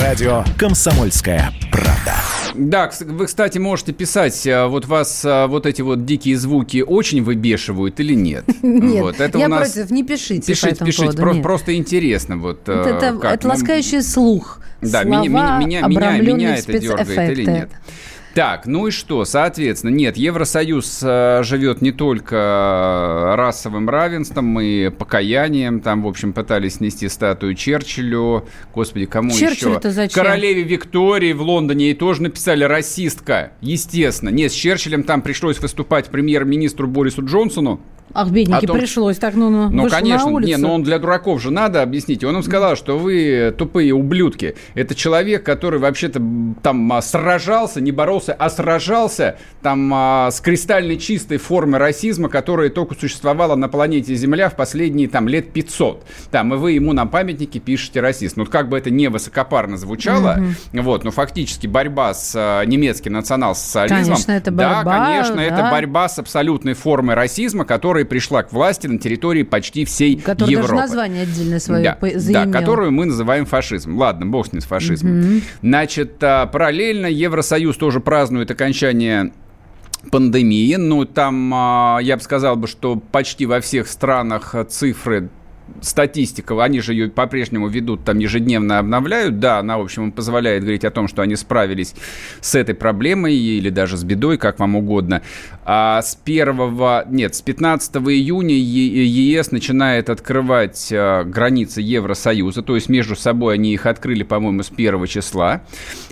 Радио 0.00 0.44
«Комсомольская 0.56 1.52
правда». 1.70 2.14
Да, 2.54 2.90
вы, 3.00 3.26
кстати, 3.26 3.58
можете 3.58 3.92
писать, 3.92 4.46
а, 4.46 4.68
вот 4.68 4.86
вас 4.86 5.22
а, 5.24 5.46
вот 5.46 5.66
эти 5.66 5.82
вот 5.82 6.06
дикие 6.06 6.38
звуки 6.38 6.82
очень 6.86 7.22
выбешивают 7.22 8.00
или 8.00 8.14
нет? 8.14 8.44
Нет, 8.62 9.02
вот, 9.02 9.20
это 9.20 9.38
я 9.38 9.46
у 9.46 9.48
нас... 9.48 9.72
против, 9.72 9.90
не 9.90 10.02
пишите 10.02 10.46
Пишите, 10.46 10.76
по 10.76 10.86
пишите, 10.86 11.12
поводу, 11.12 11.22
про- 11.22 11.42
просто 11.42 11.76
интересно. 11.76 12.38
Вот, 12.38 12.62
это, 12.62 12.72
это, 12.72 13.28
это 13.28 13.48
ласкающий 13.48 14.02
слух. 14.02 14.60
Да, 14.80 15.02
Слова, 15.02 15.22
меня, 15.22 15.58
меня, 15.58 15.86
меня, 15.86 16.18
меня 16.18 16.56
это 16.56 16.78
дергает 16.78 17.38
или 17.38 17.44
нет? 17.44 17.70
Так, 18.34 18.66
ну 18.66 18.86
и 18.86 18.90
что? 18.90 19.24
Соответственно, 19.24 19.90
нет, 19.90 20.16
Евросоюз 20.16 21.00
э, 21.02 21.42
живет 21.42 21.82
не 21.82 21.92
только 21.92 23.34
расовым 23.36 23.88
равенством 23.88 24.60
и 24.60 24.90
покаянием. 24.90 25.80
Там, 25.80 26.02
в 26.02 26.06
общем, 26.06 26.32
пытались 26.32 26.74
снести 26.74 27.08
статую 27.08 27.54
Черчиллю. 27.54 28.46
Господи, 28.74 29.06
кому 29.06 29.30
Черчилль 29.30 29.78
еще? 29.78 29.90
Зачем? 29.90 30.22
Королеве 30.22 30.62
Виктории 30.62 31.32
в 31.32 31.42
Лондоне 31.42 31.86
ей 31.86 31.94
тоже 31.94 32.22
написали 32.22 32.64
расистка. 32.64 33.52
Естественно. 33.60 34.30
Нет, 34.30 34.52
с 34.52 34.54
Черчиллем 34.54 35.02
там 35.02 35.22
пришлось 35.22 35.58
выступать 35.58 36.06
премьер-министру 36.06 36.86
Борису 36.86 37.24
Джонсону. 37.24 37.80
Ах, 38.14 38.30
бедненький, 38.30 38.66
том, 38.66 38.78
пришлось 38.78 39.18
так, 39.18 39.34
ну, 39.34 39.50
ну, 39.50 39.70
ну 39.70 39.88
конечно, 39.88 40.30
на 40.30 40.44
не, 40.44 40.56
но 40.56 40.74
он 40.74 40.82
для 40.82 40.98
дураков 40.98 41.40
же 41.40 41.50
надо 41.50 41.82
объяснить. 41.82 42.24
Он 42.24 42.36
им 42.36 42.42
сказал, 42.42 42.76
что 42.76 42.98
вы 42.98 43.54
тупые 43.56 43.94
ублюдки. 43.94 44.56
Это 44.74 44.94
человек, 44.94 45.44
который 45.44 45.78
вообще-то 45.78 46.20
там 46.62 46.92
а, 46.92 47.02
сражался, 47.02 47.80
не 47.80 47.92
боролся, 47.92 48.34
а 48.34 48.50
сражался 48.50 49.38
там 49.62 49.92
а, 49.94 50.30
с 50.30 50.40
кристальной 50.40 50.96
чистой 50.96 51.38
формой 51.38 51.78
расизма, 51.78 52.28
которая 52.28 52.70
только 52.70 52.94
существовала 52.94 53.54
на 53.56 53.68
планете 53.68 54.14
Земля 54.14 54.48
в 54.48 54.56
последние 54.56 55.08
там 55.08 55.28
лет 55.28 55.52
500. 55.52 56.04
Там, 56.30 56.54
и 56.54 56.56
вы 56.56 56.72
ему 56.72 56.92
на 56.92 57.06
памятнике 57.06 57.60
пишете 57.60 58.00
расист. 58.00 58.36
Ну, 58.36 58.46
как 58.46 58.68
бы 58.68 58.78
это 58.78 58.90
не 58.90 59.08
высокопарно 59.08 59.76
звучало, 59.76 60.38
mm-hmm. 60.38 60.82
вот, 60.82 61.04
но 61.04 61.10
фактически 61.10 61.66
борьба 61.66 62.14
с 62.14 62.32
а, 62.36 62.64
немецким 62.64 63.12
национал-социализмом. 63.12 64.16
Конечно, 64.16 64.32
это 64.32 64.50
борьба. 64.50 64.82
Да, 64.84 65.06
конечно, 65.06 65.36
да. 65.36 65.42
это 65.42 65.68
борьба 65.70 66.08
с 66.08 66.18
абсолютной 66.18 66.74
формой 66.74 67.14
расизма, 67.14 67.64
которая 67.64 67.97
которая 67.98 68.04
пришла 68.04 68.42
к 68.42 68.52
власти 68.52 68.86
на 68.86 68.98
территории 68.98 69.42
почти 69.42 69.84
всей 69.84 70.16
Которая 70.20 70.52
Европы. 70.52 70.68
даже 70.68 70.82
название 70.82 71.22
отдельное 71.22 71.58
свое 71.58 71.82
да, 71.82 72.18
заимел. 72.18 72.44
Да, 72.44 72.58
которую 72.60 72.92
мы 72.92 73.06
называем 73.06 73.44
фашизм. 73.44 73.98
Ладно, 73.98 74.26
бог 74.26 74.46
с 74.46 74.52
ним 74.52 74.60
с 74.60 74.64
фашизмом. 74.64 75.20
Угу. 75.20 75.40
Значит, 75.62 76.22
а, 76.22 76.46
параллельно 76.46 77.06
Евросоюз 77.06 77.76
тоже 77.76 78.00
празднует 78.00 78.50
окончание 78.50 79.32
пандемии. 80.12 80.76
Ну, 80.76 81.04
там, 81.06 81.52
а, 81.54 81.98
я 82.00 82.16
бы 82.16 82.22
сказал, 82.22 82.56
бы, 82.56 82.68
что 82.68 82.96
почти 82.96 83.46
во 83.46 83.60
всех 83.60 83.88
странах 83.88 84.54
цифры 84.68 85.30
статистика, 85.80 86.62
они 86.62 86.80
же 86.80 86.92
ее 86.92 87.10
по-прежнему 87.10 87.68
ведут, 87.68 88.04
там 88.04 88.18
ежедневно 88.18 88.78
обновляют, 88.78 89.38
да, 89.38 89.58
она, 89.58 89.78
в 89.78 89.82
общем, 89.82 90.12
позволяет 90.12 90.62
говорить 90.62 90.84
о 90.84 90.90
том, 90.90 91.08
что 91.08 91.22
они 91.22 91.36
справились 91.36 91.94
с 92.40 92.54
этой 92.54 92.74
проблемой 92.74 93.34
или 93.34 93.70
даже 93.70 93.96
с 93.96 94.04
бедой, 94.04 94.38
как 94.38 94.58
вам 94.58 94.76
угодно. 94.76 95.22
А 95.64 96.02
с 96.02 96.18
1, 96.22 97.06
нет, 97.10 97.34
с 97.34 97.42
15 97.42 97.96
июня 97.96 98.54
ЕС 98.54 99.50
начинает 99.50 100.10
открывать 100.10 100.88
а, 100.92 101.24
границы 101.24 101.80
Евросоюза, 101.80 102.62
то 102.62 102.74
есть 102.74 102.88
между 102.88 103.16
собой 103.16 103.54
они 103.54 103.72
их 103.72 103.86
открыли, 103.86 104.22
по-моему, 104.22 104.62
с 104.62 104.70
1 104.70 105.06
числа. 105.06 105.62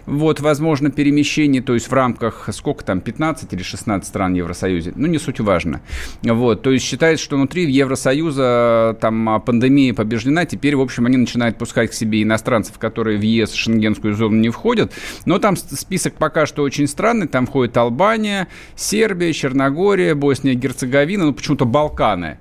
Вот, 0.07 0.40
возможно, 0.40 0.90
перемещение, 0.90 1.61
то 1.61 1.75
есть 1.75 1.88
в 1.88 1.92
рамках, 1.92 2.49
сколько 2.53 2.85
там, 2.85 3.01
15 3.01 3.53
или 3.53 3.62
16 3.62 4.09
стран 4.09 4.33
в 4.33 4.37
Евросоюзе, 4.37 4.92
ну, 4.95 5.07
не 5.07 5.19
суть 5.19 5.40
важно. 5.40 5.81
Вот, 6.23 6.62
то 6.62 6.71
есть 6.71 6.85
считается, 6.85 7.25
что 7.25 7.37
внутри 7.37 7.71
Евросоюза 7.71 8.97
там 9.01 9.29
а, 9.29 9.40
пандемия 9.40 9.95
побеждена, 9.95 10.45
теперь, 10.45 10.77
в 10.77 10.81
общем, 10.81 11.07
они 11.07 11.16
начинают 11.16 11.59
пускать 11.59 11.90
к 11.90 11.95
себе 11.95 12.23
иностранцев, 12.23 12.79
которые 12.79 13.19
в 13.19 13.23
ЕС, 13.23 13.53
шенгенскую 13.53 14.14
зону 14.14 14.37
не 14.37 14.51
входят. 14.51 14.92
Но 15.25 15.38
там 15.38 15.57
список 15.57 16.14
пока 16.14 16.47
что 16.47 16.62
очень 16.62 16.87
странный. 16.87 17.27
Там 17.27 17.47
входит 17.47 17.77
Албания, 17.77 18.49
Сербия, 18.77 19.33
Черногория, 19.33 20.14
Босния 20.14 20.53
и 20.53 20.57
Герцеговина, 20.57 21.27
ну, 21.27 21.33
почему-то 21.33 21.64
Балканы 21.64 22.38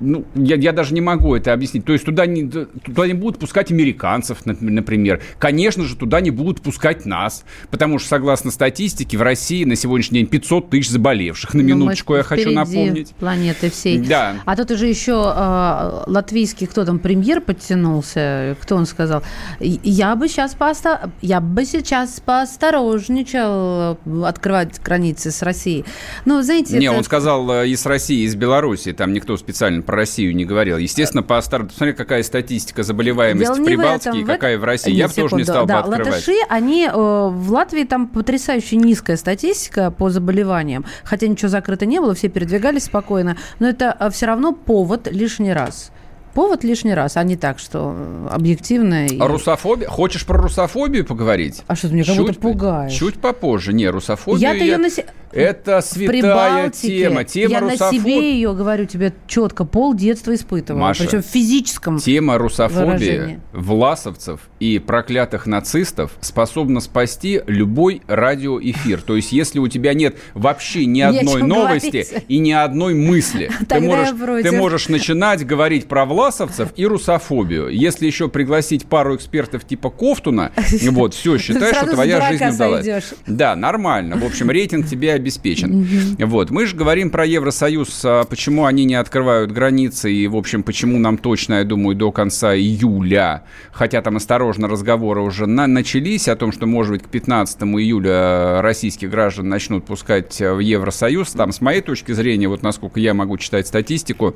ну, 0.00 0.24
я, 0.34 0.56
я 0.56 0.72
даже 0.72 0.94
не 0.94 1.00
могу 1.00 1.34
это 1.34 1.52
объяснить. 1.52 1.84
То 1.84 1.92
есть 1.92 2.04
туда 2.04 2.26
не, 2.26 2.48
туда 2.48 3.06
не 3.06 3.14
будут 3.14 3.38
пускать 3.38 3.70
американцев, 3.70 4.38
например. 4.44 5.20
Конечно 5.38 5.84
же, 5.84 5.96
туда 5.96 6.20
не 6.20 6.30
будут 6.30 6.60
пускать 6.60 7.06
нас, 7.06 7.44
потому 7.70 7.98
что, 7.98 8.08
согласно 8.08 8.50
статистике, 8.50 9.18
в 9.18 9.22
России 9.22 9.64
на 9.64 9.76
сегодняшний 9.76 10.20
день 10.20 10.28
500 10.28 10.70
тысяч 10.70 10.90
заболевших. 10.90 11.54
На 11.54 11.62
ну, 11.62 11.68
минуточку 11.68 12.16
я 12.16 12.22
хочу 12.22 12.50
напомнить. 12.50 13.14
планеты 13.18 13.70
всей. 13.70 13.98
Да. 13.98 14.36
А 14.44 14.56
тут 14.56 14.70
уже 14.70 14.86
еще 14.86 15.32
э, 15.34 16.02
латвийский, 16.06 16.66
кто 16.66 16.84
там, 16.84 16.98
премьер 16.98 17.40
подтянулся, 17.40 18.56
кто 18.60 18.76
он 18.76 18.86
сказал, 18.86 19.22
я 19.60 20.16
бы 20.16 20.28
сейчас 20.28 20.54
поосто... 20.54 21.10
я 21.20 21.40
бы 21.40 21.64
сейчас 21.64 22.20
поосторожничал 22.20 23.98
э, 24.04 24.22
открывать 24.24 24.80
границы 24.82 25.30
с 25.30 25.42
Россией. 25.42 25.84
Ну, 26.24 26.42
знаете... 26.42 26.78
Не, 26.78 26.86
это... 26.86 26.96
он 26.96 27.04
сказал 27.04 27.50
э, 27.50 27.68
и 27.68 27.76
с 27.76 27.84
России, 27.86 28.22
и 28.22 28.28
с 28.28 28.34
Белоруссии, 28.34 28.92
там 28.92 29.12
никто 29.12 29.36
специально 29.36 29.79
про 29.82 29.96
Россию 29.96 30.34
не 30.34 30.44
говорил. 30.44 30.78
Естественно, 30.78 31.22
по 31.22 31.40
старым... 31.40 31.68
Посмотри, 31.68 31.94
какая 31.94 32.22
статистика 32.22 32.82
заболеваемости 32.82 33.46
Дело 33.46 33.62
в 33.62 33.64
Прибалтике 33.64 34.18
и 34.20 34.24
какая 34.24 34.58
в 34.58 34.64
России. 34.64 34.92
Я 34.92 35.08
бы 35.08 35.14
тоже 35.14 35.36
не 35.36 35.44
стал 35.44 35.66
да, 35.66 35.82
бы 35.82 35.94
открывать. 35.94 36.14
Латыши, 36.14 36.34
они... 36.48 36.86
Э, 36.86 36.92
в 36.92 37.52
Латвии 37.52 37.84
там 37.84 38.08
потрясающе 38.08 38.76
низкая 38.76 39.16
статистика 39.16 39.90
по 39.90 40.10
заболеваниям. 40.10 40.84
Хотя 41.04 41.26
ничего 41.26 41.48
закрыто 41.48 41.86
не 41.86 42.00
было, 42.00 42.14
все 42.14 42.28
передвигались 42.28 42.84
спокойно. 42.84 43.36
Но 43.58 43.68
это 43.68 43.96
э, 43.98 44.10
все 44.10 44.26
равно 44.26 44.52
повод 44.52 45.08
лишний 45.10 45.52
раз 45.52 45.92
повод 46.34 46.64
лишний 46.64 46.94
раз, 46.94 47.16
а 47.16 47.24
не 47.24 47.36
так, 47.36 47.58
что 47.58 47.94
объективно. 48.30 49.06
И... 49.06 49.18
А 49.18 49.26
русофобия? 49.26 49.88
Хочешь 49.88 50.24
про 50.24 50.38
русофобию 50.40 51.04
поговорить? 51.04 51.62
А 51.66 51.76
что 51.76 51.88
ты 51.88 51.94
мне 51.94 52.04
как 52.04 52.16
будто 52.16 52.34
пугаешь? 52.34 52.92
Чуть 52.92 53.20
попозже. 53.20 53.72
Не, 53.72 53.88
русофобию 53.88 54.40
Я-то 54.40 54.58
я... 54.58 54.64
ее 54.64 54.78
на... 54.78 54.88
Это 55.32 55.80
святая 55.80 56.70
тема. 56.70 57.24
Тема 57.24 57.50
я 57.50 57.60
русофоб... 57.60 57.92
на 57.92 57.98
себе 57.98 58.32
ее 58.34 58.54
говорю 58.54 58.86
тебе 58.86 59.12
четко. 59.26 59.64
Пол 59.64 59.94
детства 59.94 60.34
испытывала. 60.34 60.80
Маша, 60.80 61.04
причем 61.04 61.22
в 61.22 61.26
физическом 61.26 61.98
Тема 61.98 62.38
русофобии 62.38 62.84
выражении. 62.84 63.40
власовцев 63.52 64.40
и 64.58 64.78
проклятых 64.78 65.46
нацистов 65.46 66.12
способна 66.20 66.80
спасти 66.80 67.42
любой 67.46 68.02
радиоэфир. 68.08 69.02
То 69.02 69.16
есть, 69.16 69.32
если 69.32 69.58
у 69.58 69.68
тебя 69.68 69.94
нет 69.94 70.16
вообще 70.34 70.86
ни 70.86 71.00
одной 71.00 71.42
новости 71.42 72.06
и 72.28 72.38
ни 72.38 72.52
одной 72.52 72.94
мысли, 72.94 73.50
ты 73.68 73.80
можешь, 73.80 74.42
ты 74.42 74.52
можешь 74.52 74.88
начинать 74.88 75.46
говорить 75.46 75.86
про 75.86 76.04
власовцев 76.04 76.70
и 76.76 76.86
русофобию. 76.86 77.68
Если 77.68 78.06
еще 78.06 78.28
пригласить 78.28 78.86
пару 78.86 79.16
экспертов 79.16 79.64
типа 79.64 79.90
Кофтуна, 79.90 80.52
вот, 80.90 81.14
все, 81.14 81.38
считай, 81.38 81.72
что 81.74 81.86
твоя 81.86 82.28
жизнь 82.28 82.46
удалась. 82.46 83.14
Да, 83.26 83.54
нормально. 83.54 84.16
В 84.16 84.24
общем, 84.24 84.50
рейтинг 84.50 84.88
тебе 84.88 85.19
обеспечен. 85.20 85.82
Mm-hmm. 85.82 86.24
Вот. 86.26 86.50
Мы 86.50 86.66
же 86.66 86.76
говорим 86.76 87.10
про 87.10 87.24
Евросоюз, 87.24 88.00
а 88.04 88.24
почему 88.24 88.64
они 88.64 88.84
не 88.84 88.94
открывают 88.94 89.52
границы 89.52 90.12
и, 90.12 90.26
в 90.26 90.36
общем, 90.36 90.62
почему 90.62 90.98
нам 90.98 91.18
точно, 91.18 91.54
я 91.54 91.64
думаю, 91.64 91.94
до 91.94 92.10
конца 92.10 92.54
июля, 92.54 93.44
хотя 93.72 94.02
там 94.02 94.16
осторожно 94.16 94.68
разговоры 94.68 95.20
уже 95.20 95.46
на 95.46 95.66
начались 95.66 96.28
о 96.28 96.36
том, 96.36 96.52
что, 96.52 96.66
может 96.66 96.92
быть, 96.92 97.02
к 97.02 97.08
15 97.08 97.62
июля 97.62 98.62
российских 98.62 99.10
граждан 99.10 99.48
начнут 99.48 99.84
пускать 99.84 100.40
в 100.40 100.58
Евросоюз. 100.58 101.30
Там, 101.32 101.52
с 101.52 101.60
моей 101.60 101.80
точки 101.80 102.12
зрения, 102.12 102.48
вот 102.48 102.62
насколько 102.62 103.00
я 103.00 103.14
могу 103.14 103.38
читать 103.38 103.66
статистику, 103.66 104.34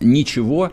ничего 0.00 0.72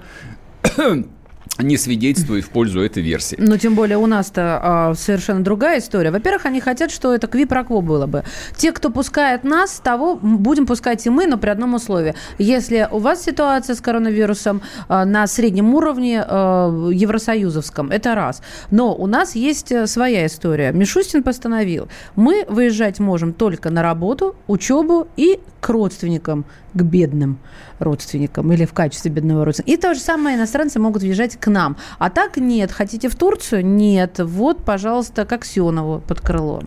не 1.59 1.77
свидетельствует 1.77 2.45
в 2.45 2.49
пользу 2.49 2.81
этой 2.81 3.03
версии. 3.03 3.35
Ну, 3.39 3.57
тем 3.57 3.75
более 3.75 3.97
у 3.97 4.07
нас-то 4.07 4.59
а, 4.61 4.93
совершенно 4.95 5.43
другая 5.43 5.79
история. 5.79 6.09
Во-первых, 6.09 6.45
они 6.47 6.59
хотят, 6.59 6.89
что 6.91 7.13
это 7.13 7.27
квипрокво 7.27 7.81
было 7.81 8.07
бы. 8.07 8.23
Те, 8.57 8.71
кто 8.71 8.89
пускает 8.89 9.43
нас, 9.43 9.79
того 9.83 10.15
будем 10.15 10.65
пускать 10.65 11.05
и 11.05 11.09
мы, 11.09 11.27
но 11.27 11.37
при 11.37 11.49
одном 11.49 11.75
условии. 11.75 12.15
Если 12.39 12.87
у 12.91 12.97
вас 12.97 13.23
ситуация 13.23 13.75
с 13.75 13.81
коронавирусом 13.81 14.61
а, 14.87 15.05
на 15.05 15.27
среднем 15.27 15.75
уровне 15.75 16.23
а, 16.25 16.89
евросоюзовском, 16.91 17.91
это 17.91 18.15
раз. 18.15 18.41
Но 18.71 18.95
у 18.95 19.05
нас 19.05 19.35
есть 19.35 19.71
э, 19.71 19.85
своя 19.85 20.25
история. 20.25 20.71
Мишустин 20.71 21.21
постановил, 21.21 21.87
мы 22.15 22.45
выезжать 22.49 22.99
можем 22.99 23.33
только 23.33 23.69
на 23.69 23.83
работу, 23.83 24.35
учебу 24.47 25.07
и 25.17 25.39
к 25.61 25.69
родственникам, 25.69 26.45
к 26.73 26.81
бедным 26.81 27.37
родственникам 27.79 28.51
или 28.51 28.65
в 28.65 28.73
качестве 28.73 29.11
бедного 29.11 29.45
родственника. 29.45 29.71
И 29.71 29.77
то 29.77 29.93
же 29.93 29.99
самое 29.99 30.37
иностранцы 30.37 30.79
могут 30.79 31.01
въезжать 31.01 31.37
к 31.37 31.47
нам. 31.47 31.77
А 31.99 32.09
так 32.09 32.37
нет. 32.37 32.71
Хотите 32.71 33.09
в 33.09 33.15
Турцию? 33.15 33.65
Нет. 33.65 34.19
Вот, 34.19 34.63
пожалуйста, 34.63 35.25
к 35.25 35.31
Аксенову 35.31 35.99
под 35.99 36.21
крыло. 36.21 36.63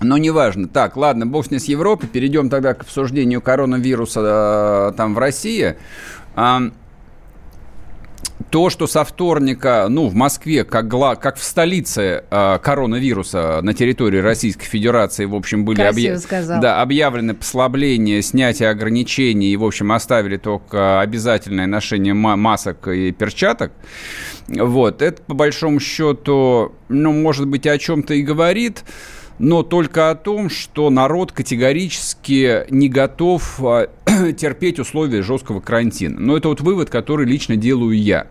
Но 0.00 0.16
неважно. 0.16 0.66
Так, 0.66 0.96
ладно, 0.96 1.26
бог 1.26 1.46
с 1.46 1.50
ней 1.50 1.58
с 1.58 1.64
Европы. 1.64 2.06
Перейдем 2.06 2.48
тогда 2.48 2.74
к 2.74 2.82
обсуждению 2.82 3.42
коронавируса 3.42 4.90
э, 4.92 4.96
там 4.96 5.14
в 5.14 5.18
России 5.18 5.76
то, 8.48 8.70
что 8.70 8.86
со 8.86 9.04
вторника, 9.04 9.86
ну, 9.88 10.08
в 10.08 10.14
Москве, 10.14 10.64
как, 10.64 10.88
гла, 10.88 11.14
как 11.14 11.36
в 11.36 11.44
столице 11.44 12.24
э, 12.30 12.58
коронавируса 12.62 13.60
на 13.62 13.74
территории 13.74 14.18
Российской 14.18 14.64
Федерации, 14.64 15.26
в 15.26 15.34
общем, 15.34 15.64
были 15.64 15.82
объ... 15.82 16.60
да, 16.60 16.80
объявлены 16.80 17.34
послабления, 17.34 18.22
снятие 18.22 18.70
ограничений 18.70 19.52
и, 19.52 19.56
в 19.56 19.64
общем, 19.64 19.92
оставили 19.92 20.36
только 20.38 21.00
обязательное 21.00 21.66
ношение 21.66 22.14
масок 22.14 22.88
и 22.88 23.12
перчаток. 23.12 23.72
Вот, 24.48 25.02
это, 25.02 25.22
по 25.22 25.34
большому 25.34 25.78
счету, 25.78 26.72
ну, 26.88 27.12
может 27.12 27.46
быть, 27.46 27.66
о 27.66 27.78
чем-то 27.78 28.14
и 28.14 28.22
говорит, 28.22 28.84
но 29.40 29.62
только 29.62 30.10
о 30.10 30.14
том, 30.14 30.50
что 30.50 30.90
народ 30.90 31.32
категорически 31.32 32.66
не 32.68 32.90
готов 32.90 33.58
а, 33.64 33.88
терпеть 34.36 34.78
условия 34.78 35.22
жесткого 35.22 35.60
карантина. 35.60 36.20
Но 36.20 36.36
это 36.36 36.48
вот 36.48 36.60
вывод, 36.60 36.90
который 36.90 37.24
лично 37.24 37.56
делаю 37.56 37.98
я. 37.98 38.26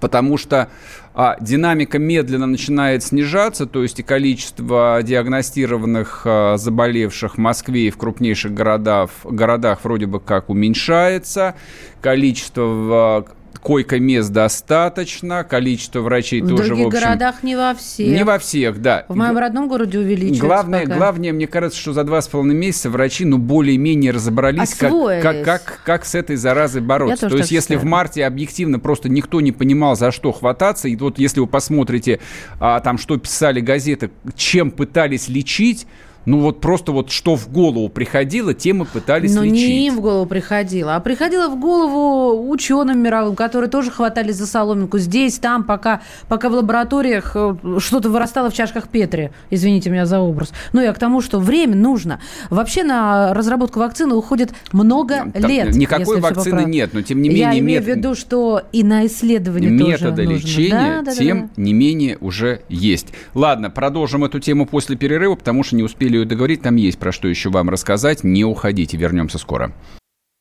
Потому 0.00 0.36
что 0.36 0.70
а, 1.14 1.36
динамика 1.40 2.00
медленно 2.00 2.46
начинает 2.46 3.04
снижаться, 3.04 3.66
то 3.66 3.84
есть 3.84 4.00
и 4.00 4.02
количество 4.02 4.98
диагностированных 5.04 6.22
а, 6.24 6.56
заболевших 6.56 7.36
в 7.36 7.38
Москве 7.38 7.86
и 7.86 7.90
в 7.90 7.96
крупнейших 7.96 8.52
городах, 8.52 9.10
городах 9.22 9.84
вроде 9.84 10.06
бы 10.06 10.18
как 10.18 10.50
уменьшается, 10.50 11.54
количество 12.00 13.24
койко-мест 13.64 14.30
достаточно, 14.30 15.42
количество 15.42 16.00
врачей 16.00 16.42
в 16.42 16.48
тоже, 16.48 16.64
в 16.64 16.66
других 16.66 16.88
городах 16.88 17.42
не 17.42 17.56
во 17.56 17.74
всех. 17.74 18.14
Не 18.14 18.22
во 18.22 18.38
всех, 18.38 18.80
да. 18.80 19.06
В 19.08 19.16
моем 19.16 19.38
родном 19.38 19.68
городе 19.68 19.98
увеличивается 19.98 20.46
Главное, 20.46 20.82
пока. 20.82 20.96
главное 20.96 21.32
мне 21.32 21.46
кажется, 21.46 21.80
что 21.80 21.94
за 21.94 22.04
два 22.04 22.20
с 22.20 22.28
половиной 22.28 22.54
месяца 22.54 22.90
врачи, 22.90 23.24
ну, 23.24 23.38
более-менее 23.38 24.12
разобрались, 24.12 24.74
как, 24.74 24.92
как, 25.22 25.44
как, 25.44 25.80
как 25.84 26.04
с 26.04 26.14
этой 26.14 26.36
заразой 26.36 26.82
бороться. 26.82 27.28
То 27.28 27.38
есть, 27.38 27.50
если 27.50 27.76
в 27.76 27.84
марте 27.84 28.24
объективно 28.26 28.78
просто 28.78 29.08
никто 29.08 29.40
не 29.40 29.50
понимал, 29.50 29.96
за 29.96 30.12
что 30.12 30.30
хвататься, 30.32 30.86
и 30.86 30.96
вот 30.96 31.18
если 31.18 31.40
вы 31.40 31.46
посмотрите, 31.46 32.20
а, 32.60 32.80
там, 32.80 32.98
что 32.98 33.16
писали 33.16 33.60
газеты, 33.60 34.10
чем 34.36 34.70
пытались 34.70 35.28
лечить, 35.28 35.86
ну 36.26 36.40
вот 36.40 36.60
просто 36.60 36.92
вот 36.92 37.10
что 37.10 37.36
в 37.36 37.50
голову 37.50 37.88
приходило, 37.88 38.54
тем 38.54 38.82
и 38.82 38.86
пытались 38.86 39.34
Но 39.34 39.42
лечить. 39.42 39.56
не 39.56 39.86
им 39.86 39.96
в 39.96 40.00
голову 40.00 40.26
приходило, 40.26 40.96
а 40.96 41.00
приходило 41.00 41.48
в 41.48 41.58
голову 41.58 42.48
ученым 42.50 43.00
мировым, 43.00 43.36
которые 43.36 43.70
тоже 43.70 43.90
хватались 43.90 44.36
за 44.36 44.46
соломинку 44.46 44.98
здесь, 44.98 45.38
там, 45.38 45.64
пока, 45.64 46.00
пока 46.28 46.48
в 46.48 46.52
лабораториях 46.52 47.32
э, 47.34 47.56
что-то 47.78 48.08
вырастало 48.08 48.50
в 48.50 48.54
чашках 48.54 48.88
Петри. 48.88 49.30
Извините 49.50 49.90
меня 49.90 50.06
за 50.06 50.20
образ. 50.20 50.52
Ну, 50.72 50.80
я 50.80 50.92
к 50.92 50.98
тому, 50.98 51.20
что 51.20 51.38
время 51.38 51.76
нужно. 51.76 52.20
Вообще 52.50 52.84
на 52.84 53.34
разработку 53.34 53.78
вакцины 53.80 54.14
уходит 54.14 54.52
много 54.72 55.30
там, 55.32 55.50
лет. 55.50 55.74
Никакой 55.74 56.20
вакцины 56.20 56.64
нет, 56.64 56.90
но 56.92 57.02
тем 57.02 57.20
не 57.20 57.28
менее... 57.28 57.44
Я 57.44 57.58
имею 57.58 57.80
мет... 57.80 57.84
в 57.84 57.88
виду, 57.88 58.14
что 58.14 58.62
и 58.72 58.82
на 58.82 59.06
исследование 59.06 59.70
Методы 59.70 60.24
тоже 60.24 60.36
лечения, 60.36 60.70
да, 60.70 61.02
да, 61.02 61.14
тем 61.14 61.40
да, 61.40 61.48
да. 61.56 61.62
не 61.62 61.72
менее 61.72 62.18
уже 62.20 62.62
есть. 62.68 63.08
Ладно, 63.34 63.70
продолжим 63.70 64.24
эту 64.24 64.40
тему 64.40 64.66
после 64.66 64.96
перерыва, 64.96 65.34
потому 65.34 65.62
что 65.62 65.76
не 65.76 65.82
успели 65.82 66.13
успели 66.14 66.24
договорить, 66.24 66.62
там 66.62 66.76
есть 66.76 66.98
про 66.98 67.12
что 67.12 67.28
еще 67.28 67.50
вам 67.50 67.70
рассказать. 67.70 68.24
Не 68.24 68.44
уходите, 68.44 68.96
вернемся 68.96 69.38
скоро. 69.38 69.72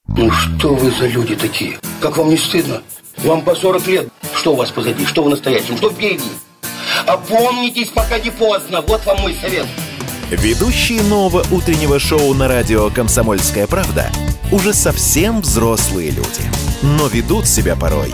Ну 0.07 0.29
что 0.31 0.75
вы 0.75 0.91
за 0.91 1.07
люди 1.07 1.35
такие? 1.35 1.77
Как 2.01 2.17
вам 2.17 2.29
не 2.29 2.37
стыдно? 2.37 2.81
Вам 3.23 3.41
по 3.41 3.55
40 3.55 3.87
лет. 3.87 4.09
Что 4.33 4.53
у 4.53 4.55
вас 4.55 4.71
позади? 4.71 5.05
Что 5.05 5.23
вы 5.23 5.31
настоящем? 5.31 5.77
Что 5.77 5.89
впереди? 5.89 6.23
Опомнитесь, 7.07 7.89
пока 7.89 8.19
не 8.19 8.29
поздно. 8.29 8.81
Вот 8.81 9.05
вам 9.05 9.21
мой 9.21 9.35
совет. 9.35 9.65
Ведущие 10.29 11.01
нового 11.03 11.45
утреннего 11.51 11.99
шоу 11.99 12.33
на 12.33 12.47
радио 12.47 12.89
«Комсомольская 12.89 13.67
правда» 13.67 14.11
уже 14.51 14.73
совсем 14.73 15.41
взрослые 15.41 16.11
люди. 16.11 16.41
Но 16.81 17.07
ведут 17.07 17.47
себя 17.47 17.75
порой 17.75 18.13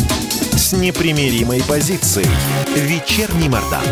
с 0.71 0.73
непримиримой 0.73 1.61
позицией. 1.67 2.29
Вечерний 2.77 3.49
Мордан. 3.49 3.83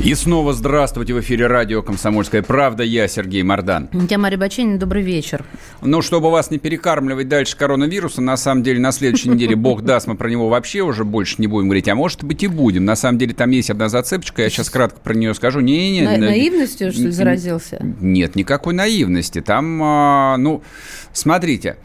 И 0.00 0.12
снова 0.16 0.52
здравствуйте 0.54 1.14
в 1.14 1.20
эфире 1.20 1.46
радио 1.46 1.82
«Комсомольская 1.82 2.42
правда». 2.42 2.82
Я 2.82 3.06
Сергей 3.06 3.44
Мордан. 3.44 3.88
Я 4.10 4.18
Мария 4.18 4.36
Баченин. 4.36 4.80
Добрый 4.80 5.04
вечер. 5.04 5.44
Ну, 5.82 6.02
чтобы 6.02 6.32
вас 6.32 6.50
не 6.50 6.58
перекармливать 6.58 7.28
дальше 7.28 7.56
коронавируса, 7.56 8.20
на 8.22 8.36
самом 8.36 8.64
деле 8.64 8.80
на 8.80 8.90
следующей 8.90 9.28
неделе, 9.28 9.54
бог 9.54 9.82
даст, 9.82 10.08
мы 10.08 10.16
про 10.16 10.28
него 10.28 10.48
вообще 10.48 10.80
уже 10.80 11.04
больше 11.04 11.36
не 11.38 11.46
будем 11.46 11.68
говорить. 11.68 11.86
А 11.86 11.94
может 11.94 12.24
быть 12.24 12.42
и 12.42 12.48
будем. 12.48 12.84
На 12.84 12.96
самом 12.96 13.18
деле 13.18 13.34
там 13.34 13.50
есть 13.50 13.70
одна 13.70 13.88
зацепочка, 13.88 14.42
я 14.42 14.50
сейчас 14.50 14.68
кратко 14.68 14.98
про 14.98 15.14
нее 15.14 15.32
скажу. 15.32 15.60
Не, 15.60 15.92
не, 15.92 16.02
На, 16.02 16.16
наивностью, 16.16 16.90
что 16.90 17.02
ли, 17.02 17.10
заразился? 17.12 17.78
Нет, 18.00 18.34
никакой 18.34 18.74
наивности. 18.74 19.40
Там, 19.40 19.80
а, 19.80 20.36
ну, 20.38 20.60
смотрите, 21.12 21.76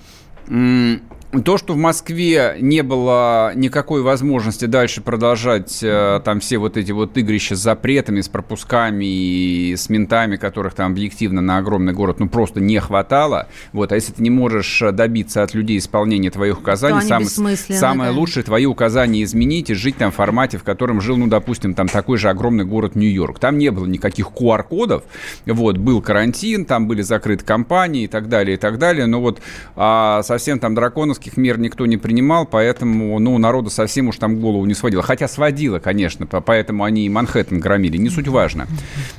то, 1.43 1.57
что 1.57 1.73
в 1.73 1.77
Москве 1.77 2.57
не 2.59 2.83
было 2.83 3.51
никакой 3.55 4.01
возможности 4.01 4.65
дальше 4.65 5.01
продолжать 5.01 5.79
э, 5.81 6.21
там 6.23 6.39
все 6.39 6.57
вот 6.57 6.77
эти 6.77 6.91
вот 6.91 7.17
игрища 7.17 7.55
с 7.55 7.59
запретами, 7.59 8.21
с 8.21 8.29
пропусками 8.29 9.05
и 9.05 9.75
с 9.75 9.89
ментами, 9.89 10.37
которых 10.37 10.73
там 10.73 10.91
объективно 10.91 11.41
на 11.41 11.57
огромный 11.57 11.93
город 11.93 12.19
ну 12.19 12.29
просто 12.29 12.59
не 12.59 12.79
хватало. 12.79 13.47
Вот, 13.73 13.91
а 13.91 13.95
если 13.95 14.13
ты 14.13 14.21
не 14.21 14.29
можешь 14.29 14.81
добиться 14.93 15.43
от 15.43 15.53
людей 15.53 15.77
исполнения 15.77 16.31
твоих 16.31 16.59
указаний, 16.59 17.01
сам, 17.01 17.25
самое 17.25 18.11
да. 18.11 18.17
лучшее 18.17 18.43
твои 18.43 18.65
указания 18.65 19.23
изменить 19.23 19.69
и 19.69 19.73
жить 19.73 19.97
там 19.97 20.11
в 20.11 20.15
формате, 20.15 20.57
в 20.57 20.63
котором 20.63 21.01
жил, 21.01 21.17
ну, 21.17 21.27
допустим, 21.27 21.73
там 21.73 21.87
такой 21.87 22.17
же 22.17 22.29
огромный 22.29 22.65
город 22.65 22.95
Нью-Йорк. 22.95 23.39
Там 23.39 23.57
не 23.57 23.71
было 23.71 23.85
никаких 23.85 24.27
QR-кодов, 24.27 25.03
вот, 25.45 25.77
был 25.77 26.01
карантин, 26.01 26.65
там 26.65 26.87
были 26.87 27.01
закрыты 27.01 27.45
компании 27.45 28.03
и 28.03 28.07
так 28.07 28.29
далее, 28.29 28.55
и 28.55 28.59
так 28.59 28.77
далее, 28.77 29.05
но 29.05 29.21
вот 29.21 29.41
а, 29.75 30.21
совсем 30.23 30.59
там 30.59 30.75
драконовские 30.75 31.26
антироссийских 31.27 31.37
мер 31.37 31.59
никто 31.59 31.85
не 31.85 31.97
принимал, 31.97 32.45
поэтому, 32.45 33.19
ну, 33.19 33.37
народу 33.37 33.69
совсем 33.69 34.07
уж 34.07 34.17
там 34.17 34.39
голову 34.39 34.65
не 34.65 34.73
сводило. 34.73 35.03
Хотя 35.03 35.27
сводило, 35.27 35.79
конечно, 35.79 36.25
поэтому 36.25 36.83
они 36.83 37.05
и 37.05 37.09
Манхэттен 37.09 37.59
громили, 37.59 37.97
не 37.97 38.09
суть 38.09 38.27
важно. 38.27 38.67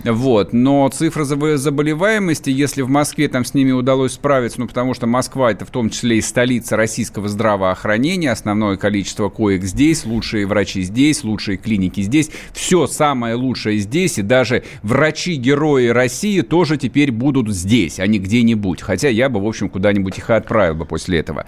Вот, 0.05 0.53
но 0.53 0.89
цифры 0.89 1.25
заболеваемости, 1.25 2.51
если 2.51 2.83
в 2.83 2.89
Москве 2.89 3.29
там 3.29 3.45
с 3.45 3.55
ними 3.55 3.73
удалось 3.73 4.13
справиться, 4.13 4.61
ну, 4.61 4.67
потому 4.67 4.95
что 4.95 5.07
Москва 5.07 5.51
это 5.51 5.65
в 5.65 5.71
том 5.71 5.91
числе 5.91 6.19
и 6.19 6.21
столица 6.21 6.77
российского 6.77 7.29
здравоохранения, 7.29 8.33
основное 8.33 8.77
количество 8.77 9.29
коек 9.29 9.63
здесь, 9.65 10.05
лучшие 10.05 10.47
врачи 10.47 10.83
здесь, 10.83 11.25
лучшие 11.25 11.59
клиники 11.59 12.01
здесь, 12.01 12.31
все 12.53 12.87
самое 12.87 13.35
лучшее 13.35 13.79
здесь, 13.79 14.19
и 14.19 14.23
даже 14.23 14.63
врачи-герои 14.83 15.89
России 15.89 16.41
тоже 16.41 16.77
теперь 16.77 17.13
будут 17.13 17.49
здесь, 17.49 18.01
а 18.01 18.07
не 18.07 18.19
где-нибудь. 18.19 18.83
Хотя 18.83 19.09
я 19.09 19.29
бы, 19.29 19.41
в 19.41 19.47
общем, 19.47 19.69
куда-нибудь 19.69 20.19
их 20.19 20.31
и 20.31 20.33
отправил 20.33 20.75
бы 20.75 20.85
после 20.85 21.19
этого. 21.19 21.47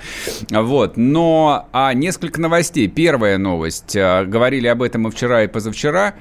Вот. 0.50 0.96
Но 0.96 1.68
а 1.72 1.92
несколько 1.94 2.40
новостей. 2.40 2.88
Первая 2.88 3.38
новость. 3.38 3.96
А, 3.96 4.24
говорили 4.24 4.66
об 4.66 4.82
этом 4.82 5.06
и 5.08 5.10
вчера, 5.10 5.44
и 5.44 5.46
позавчера. 5.48 6.14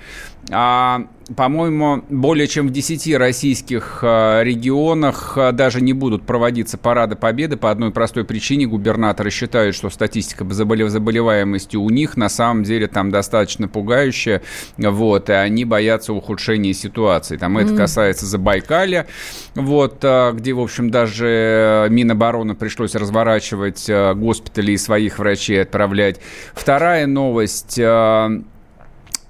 А, 0.51 1.05
по-моему, 1.35 2.03
более 2.09 2.47
чем 2.47 2.67
в 2.67 2.71
10 2.71 3.15
российских 3.17 3.99
а, 4.01 4.41
регионах 4.41 5.33
а, 5.37 5.51
даже 5.51 5.79
не 5.79 5.93
будут 5.93 6.25
проводиться 6.25 6.77
парады 6.77 7.15
победы 7.15 7.55
по 7.55 7.69
одной 7.69 7.91
простой 7.91 8.23
причине. 8.25 8.65
Губернаторы 8.65 9.29
считают, 9.29 9.75
что 9.75 9.89
статистика 9.89 10.43
заболеваемости 10.89 11.75
у 11.77 11.89
них 11.89 12.17
на 12.17 12.29
самом 12.29 12.63
деле 12.63 12.87
там 12.87 13.11
достаточно 13.11 13.67
пугающая, 13.67 14.41
вот, 14.77 15.29
и 15.29 15.33
они 15.33 15.65
боятся 15.65 16.13
ухудшения 16.13 16.73
ситуации. 16.73 17.37
Там 17.37 17.57
mm-hmm. 17.57 17.65
это 17.65 17.75
касается 17.75 18.25
Забайкалья, 18.25 19.05
вот, 19.53 20.03
где, 20.33 20.53
в 20.53 20.59
общем, 20.59 20.89
даже 20.89 21.87
Минобороны 21.91 22.55
пришлось 22.55 22.95
разворачивать 22.95 23.89
госпитали 24.15 24.71
и 24.71 24.77
своих 24.77 25.19
врачей 25.19 25.61
отправлять. 25.61 26.19
Вторая 26.53 27.05
новость 27.05 27.79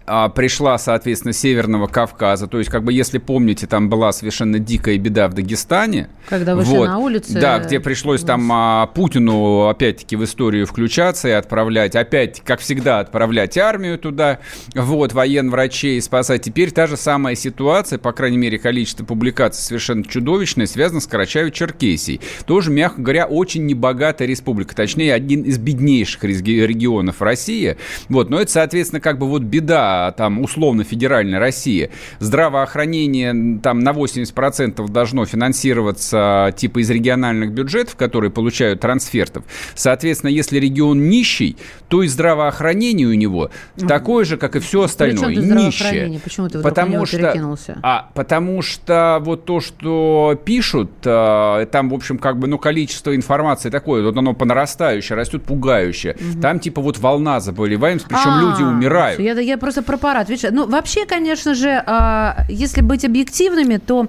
а, 0.10 0.30
пришла, 0.30 0.78
соответственно, 0.80 1.34
Северного 1.34 1.88
Кавказа. 1.88 2.48
То 2.48 2.58
есть, 2.58 2.72
как 2.72 2.84
бы, 2.84 2.92
если 2.92 3.20
помните, 3.20 3.68
там 3.68 3.90
была 3.90 4.12
совершенно 4.12 4.58
дикая 4.58 4.98
беда 4.98 5.28
в 5.28 5.34
Дагестане. 5.36 6.10
Когда 6.28 6.56
вышли 6.56 6.78
вот, 6.78 6.88
на 6.88 6.98
улицы. 6.98 7.40
Да, 7.40 7.60
где 7.60 7.80
пришлось 7.80 8.22
там 8.22 8.50
а, 8.52 8.88
Путину, 8.88 9.68
опять-таки, 9.68 10.16
в 10.16 10.24
историю 10.24 10.66
включаться 10.66 11.28
и 11.28 11.32
отправлять, 11.32 11.96
опять, 11.96 12.42
как 12.44 12.60
всегда, 12.60 13.00
отправлять 13.00 13.58
армию 13.58 14.00
туда, 14.00 14.40
вот, 14.74 15.14
военврачей 15.14 16.02
спасать. 16.02 16.42
Теперь 16.42 16.72
та 16.72 16.88
же 16.88 16.98
самая 16.98 17.36
ситуация, 17.36 18.00
по 18.00 18.12
крайней 18.12 18.38
мере, 18.38 18.58
количество 18.58 19.06
публикаций 19.06 19.62
совершенно 19.62 20.04
чудовищное, 20.04 20.66
связано 20.66 21.02
с 21.02 21.08
Карачаево-Черкесией. 21.08 22.20
Тоже, 22.46 22.72
мягко 22.72 23.02
говоря, 23.02 23.28
очень 23.28 23.68
небогатая 23.68 24.28
республика. 24.28 24.76
Точнее, 24.76 25.14
один 25.14 25.44
из 25.44 25.60
беднейших 25.60 26.24
регионов 26.24 27.22
России. 27.22 27.78
Вот, 28.08 28.32
но 28.32 28.42
это, 28.42 28.52
соответственно, 28.52 29.02
как 29.02 29.20
бы 29.20 29.28
вот 29.28 29.44
беда 29.44 29.99
там 30.18 30.42
условно 30.42 30.84
федеральной 30.84 31.40
России, 31.40 31.90
здравоохранение 32.20 33.60
там 33.62 33.80
на 33.80 33.92
80% 33.92 34.88
должно 34.90 35.26
финансироваться 35.26 36.54
типа 36.56 36.80
из 36.80 36.90
региональных 36.90 37.52
бюджетов, 37.52 37.96
которые 37.96 38.32
получают 38.32 38.82
трансфертов. 38.82 39.44
Соответственно, 39.76 40.32
если 40.32 40.60
регион 40.60 41.10
нищий, 41.10 41.58
то 41.88 42.04
и 42.04 42.08
здравоохранение 42.08 43.08
у 43.08 43.14
него 43.14 43.50
такое 43.88 44.26
же, 44.26 44.38
как 44.38 44.56
и 44.56 44.60
все 44.60 44.84
остальное, 44.84 45.36
нищее. 45.36 46.20
Почему 46.24 46.50
ты 46.50 46.60
потому 46.60 47.06
что, 47.06 47.36
а, 47.82 48.10
потому 48.14 48.62
что 48.62 49.20
вот 49.22 49.46
то, 49.46 49.60
что 49.60 50.40
пишут, 50.46 50.92
а, 51.06 51.66
там, 51.66 51.90
в 51.90 51.94
общем, 51.94 52.18
как 52.18 52.38
бы, 52.38 52.48
ну, 52.48 52.58
количество 52.58 53.16
информации 53.16 53.70
такое, 53.70 54.04
вот 54.04 54.18
оно 54.18 54.34
по 54.34 54.46
нарастающей 54.46 55.16
растет 55.16 55.44
пугающее. 55.44 56.16
Угу. 56.16 56.42
Там, 56.42 56.60
типа, 56.60 56.82
вот 56.82 56.98
волна 56.98 57.40
заболеваемости, 57.40 58.08
причем 58.08 58.32
а, 58.32 58.42
люди 58.42 58.64
умирают. 58.64 59.20
Я, 59.20 59.34
я 59.40 59.58
просто 59.58 59.82
Видишь, 60.30 60.50
ну, 60.52 60.68
вообще, 60.68 61.06
конечно 61.06 61.54
же, 61.54 61.84
а, 61.86 62.46
если 62.50 62.82
быть 62.82 63.06
объективными, 63.06 63.78
то 63.78 64.08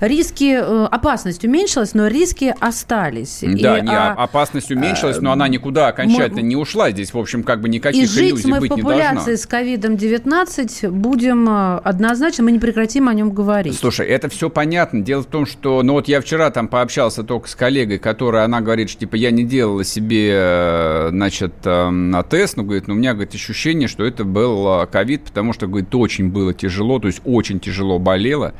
риски, 0.00 0.58
э, 0.60 0.84
опасность 0.90 1.44
уменьшилась, 1.44 1.94
но 1.94 2.06
риски 2.06 2.54
остались. 2.58 3.40
Да, 3.42 3.78
и, 3.78 3.82
не, 3.82 3.94
а, 3.94 4.12
опасность 4.12 4.70
уменьшилась, 4.70 5.20
но 5.20 5.32
она 5.32 5.48
никуда 5.48 5.88
окончательно 5.88 6.40
мы, 6.40 6.48
не 6.48 6.56
ушла. 6.56 6.90
Здесь, 6.90 7.12
в 7.12 7.18
общем, 7.18 7.42
как 7.42 7.60
бы 7.60 7.68
никаких 7.68 8.04
и 8.04 8.06
жить 8.06 8.44
мы 8.44 8.60
в 8.60 8.68
популяции 8.68 9.34
с 9.34 9.46
ковидом-19 9.46 10.90
будем 10.90 11.48
э, 11.48 11.78
однозначно, 11.84 12.44
мы 12.44 12.52
не 12.52 12.58
прекратим 12.58 13.08
о 13.08 13.14
нем 13.14 13.30
говорить. 13.30 13.76
Слушай, 13.78 14.06
это 14.08 14.28
все 14.28 14.48
понятно. 14.48 15.02
Дело 15.02 15.22
в 15.22 15.26
том, 15.26 15.46
что, 15.46 15.82
ну 15.82 15.94
вот 15.94 16.08
я 16.08 16.20
вчера 16.20 16.50
там 16.50 16.68
пообщался 16.68 17.22
только 17.22 17.48
с 17.48 17.54
коллегой, 17.54 17.98
которая, 17.98 18.44
она 18.44 18.60
говорит, 18.60 18.90
что 18.90 19.00
типа 19.00 19.16
я 19.16 19.30
не 19.30 19.44
делала 19.44 19.84
себе, 19.84 21.08
значит, 21.10 21.52
тест, 21.60 22.56
но 22.56 22.62
говорит, 22.62 22.88
ну 22.88 22.94
у 22.94 22.96
меня, 22.96 23.12
говорит, 23.12 23.34
ощущение, 23.34 23.88
что 23.88 24.04
это 24.04 24.24
был 24.24 24.86
ковид, 25.10 25.24
потому 25.24 25.52
что, 25.52 25.66
говорит, 25.66 25.94
очень 25.94 26.30
было 26.30 26.54
тяжело, 26.54 26.98
то 26.98 27.08
есть 27.08 27.20
очень 27.24 27.60
тяжело 27.60 27.98
болело. 27.98 28.54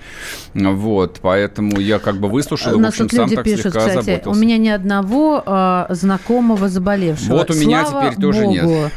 Вот, 0.55 1.20
поэтому 1.22 1.78
я 1.80 1.98
как 1.98 2.18
бы 2.18 2.28
выслушал, 2.28 2.78
и, 2.78 2.82
в 2.82 2.86
общем, 2.86 3.09
сам 3.09 3.30
так 3.30 3.44
пишут, 3.44 3.72
слегка 3.72 3.88
кстати. 3.88 4.22
У 4.26 4.34
меня 4.34 4.59
ни 4.59 4.68
одного 4.68 5.42
э, 5.44 5.86
знакомого 5.90 6.68
заболевшего. 6.68 7.36
Вот 7.36 7.51
у 7.51 7.55
меня 7.55 7.86
Слава 7.86 8.11
теперь 8.11 8.20
тоже 8.20 8.42
Богу. 8.42 8.53
нет. 8.53 8.92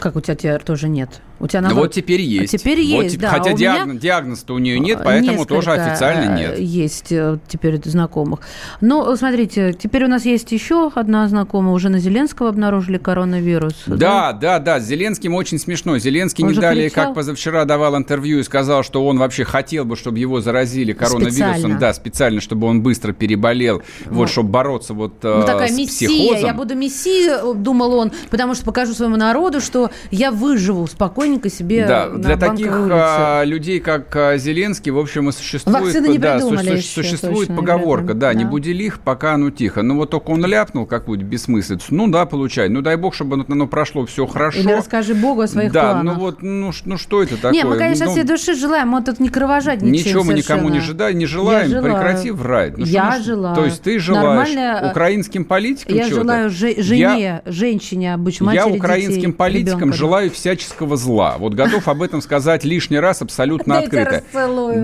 Как 0.00 0.16
у 0.16 0.20
тебя, 0.20 0.34
тебя 0.34 0.58
тоже 0.58 0.88
нет? 0.88 1.20
У 1.40 1.46
тебя 1.46 1.62
наоборот... 1.62 1.86
Вот 1.86 1.94
теперь 1.94 2.20
есть. 2.20 2.52
Теперь 2.52 2.80
есть, 2.80 3.16
вот, 3.16 3.22
да. 3.22 3.30
Хотя 3.30 3.50
а 3.50 3.54
диагноз, 3.54 3.88
меня... 3.88 4.00
диагноз-то 4.00 4.54
у 4.54 4.58
нее 4.58 4.78
нет, 4.78 5.00
поэтому 5.02 5.46
тоже 5.46 5.72
официально 5.72 6.36
нет. 6.36 6.58
Есть 6.58 7.10
э, 7.10 7.38
теперь 7.48 7.80
знакомых. 7.82 8.40
Но 8.80 9.16
смотрите, 9.16 9.72
теперь 9.72 10.04
у 10.04 10.08
нас 10.08 10.24
есть 10.24 10.52
еще 10.52 10.90
одна 10.94 11.26
знакомая. 11.28 11.74
Уже 11.74 11.88
на 11.88 11.98
Зеленского 11.98 12.50
обнаружили 12.50 12.98
коронавирус. 12.98 13.74
Да, 13.86 14.32
да, 14.32 14.58
да. 14.58 14.58
да. 14.58 14.80
С 14.80 14.84
Зеленским 14.86 15.34
очень 15.34 15.58
смешно. 15.58 15.98
Зеленский 15.98 16.44
он 16.44 16.52
не 16.52 16.58
далее, 16.58 16.88
кричал? 16.90 17.06
как 17.06 17.14
позавчера 17.14 17.64
давал 17.64 17.96
интервью 17.96 18.40
и 18.40 18.42
сказал, 18.42 18.82
что 18.82 19.06
он 19.06 19.18
вообще 19.18 19.44
хотел 19.44 19.84
бы, 19.84 19.96
чтобы 19.96 20.18
его 20.18 20.40
заразили 20.40 20.92
коронавирусом. 20.92 21.54
Специально. 21.54 21.78
Да, 21.78 21.94
специально, 21.94 22.40
чтобы 22.40 22.66
он 22.66 22.82
быстро 22.82 23.12
переболел, 23.12 23.82
вот, 24.04 24.16
вот 24.16 24.30
чтобы 24.30 24.50
бороться 24.50 24.92
вот 24.92 25.22
ну, 25.22 25.42
такая 25.44 25.68
с 25.68 25.76
мессия. 25.76 26.08
психозом. 26.08 26.46
Я 26.46 26.54
буду 26.54 26.74
мессией, 26.74 27.54
думал 27.54 27.94
он, 27.94 28.12
потому 28.30 28.54
что 28.54 28.64
покажу 28.64 28.92
своему 28.92 29.16
народу, 29.16 29.60
что 29.60 29.90
я 30.10 30.30
выживу 30.30 30.86
спокойненько 31.30 31.50
себе 31.50 31.86
да, 31.86 32.06
на 32.06 32.18
для 32.18 32.36
таких 32.36 32.70
а, 32.72 33.44
людей, 33.44 33.80
как 33.80 34.14
а, 34.16 34.36
Зеленский, 34.36 34.90
в 34.90 34.98
общем, 34.98 35.28
и 35.28 35.32
существует, 35.32 35.80
Вакцины 35.80 36.08
не 36.08 36.18
да, 36.18 36.40
су- 36.40 36.54
еще, 36.54 36.80
существует 36.80 37.48
точно, 37.48 37.56
поговорка, 37.56 38.14
да, 38.14 38.28
да, 38.28 38.34
не 38.34 38.44
буди 38.44 38.72
лих, 38.72 39.00
пока 39.00 39.34
оно 39.34 39.50
тихо. 39.50 39.82
Ну 39.82 39.96
вот 39.96 40.10
только 40.10 40.30
он 40.30 40.44
ляпнул 40.44 40.86
какую-то 40.86 41.24
бессмыслицу, 41.24 41.86
ну 41.90 42.08
да, 42.08 42.26
получай, 42.26 42.68
ну 42.68 42.82
дай 42.82 42.96
бог, 42.96 43.14
чтобы 43.14 43.44
оно 43.48 43.66
прошло 43.66 44.06
все 44.06 44.26
хорошо. 44.26 44.58
Или 44.58 44.72
расскажи 44.72 45.14
Богу 45.14 45.42
о 45.42 45.46
своих 45.48 45.72
да, 45.72 45.92
планах. 45.92 46.14
ну 46.14 46.20
вот, 46.20 46.42
ну, 46.42 46.72
ну 46.84 46.98
что 46.98 47.22
это 47.22 47.36
такое? 47.36 47.52
Не, 47.52 47.64
мы, 47.64 47.76
конечно, 47.76 48.06
ну, 48.06 48.12
всей 48.12 48.24
души 48.24 48.54
желаем, 48.54 48.88
мы 48.88 49.02
тут 49.02 49.20
не 49.20 49.28
кровожадничаем 49.28 49.92
Ничего 49.92 50.24
мы 50.24 50.34
никому 50.34 50.68
не, 50.68 50.80
жда, 50.80 51.12
не 51.12 51.26
желаем, 51.26 51.70
я 51.70 51.82
прекрати 51.82 52.30
врать. 52.30 52.76
Ну, 52.76 52.84
я 52.84 53.12
что, 53.12 53.22
желаю. 53.22 53.54
То 53.56 53.64
есть 53.64 53.82
ты 53.82 53.98
желаешь 53.98 54.48
Нормально... 54.54 54.86
Э, 54.86 54.90
украинским 54.90 55.44
политикам 55.44 55.96
Я 55.96 56.08
желаю 56.08 56.50
жене, 56.50 56.72
я... 56.90 57.42
женщине, 57.46 58.14
обычно 58.14 58.46
матери 58.46 58.60
Я 58.60 58.66
украинским 58.66 59.14
детей, 59.14 59.32
политикам 59.32 59.78
ребенка, 59.78 59.96
желаю 59.96 60.30
всяческого 60.30 60.96
зла. 60.96 61.19
Вот 61.38 61.54
готов 61.54 61.86
об 61.88 62.02
этом 62.02 62.20
сказать 62.20 62.64
лишний 62.64 62.98
раз 62.98 63.22
абсолютно 63.22 63.78
открыто. 63.78 64.22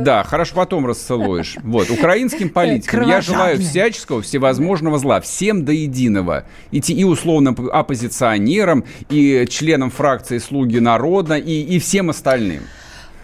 Да, 0.02 0.22
хорошо, 0.24 0.54
потом 0.54 0.86
расцелуешь. 0.86 1.56
Вот, 1.62 1.90
украинским 1.90 2.50
политикам 2.50 3.08
я 3.08 3.20
желаю 3.20 3.58
всяческого, 3.58 4.22
всевозможного 4.22 4.98
зла, 4.98 5.20
всем 5.20 5.64
до 5.64 5.72
единого. 5.72 6.44
И, 6.70 6.78
и 6.78 7.04
условным 7.04 7.56
оппозиционерам, 7.72 8.84
и 9.08 9.46
членам 9.48 9.90
фракции 9.90 10.38
«Слуги 10.38 10.78
народа», 10.78 11.36
и, 11.36 11.62
и 11.62 11.78
всем 11.78 12.10
остальным. 12.10 12.62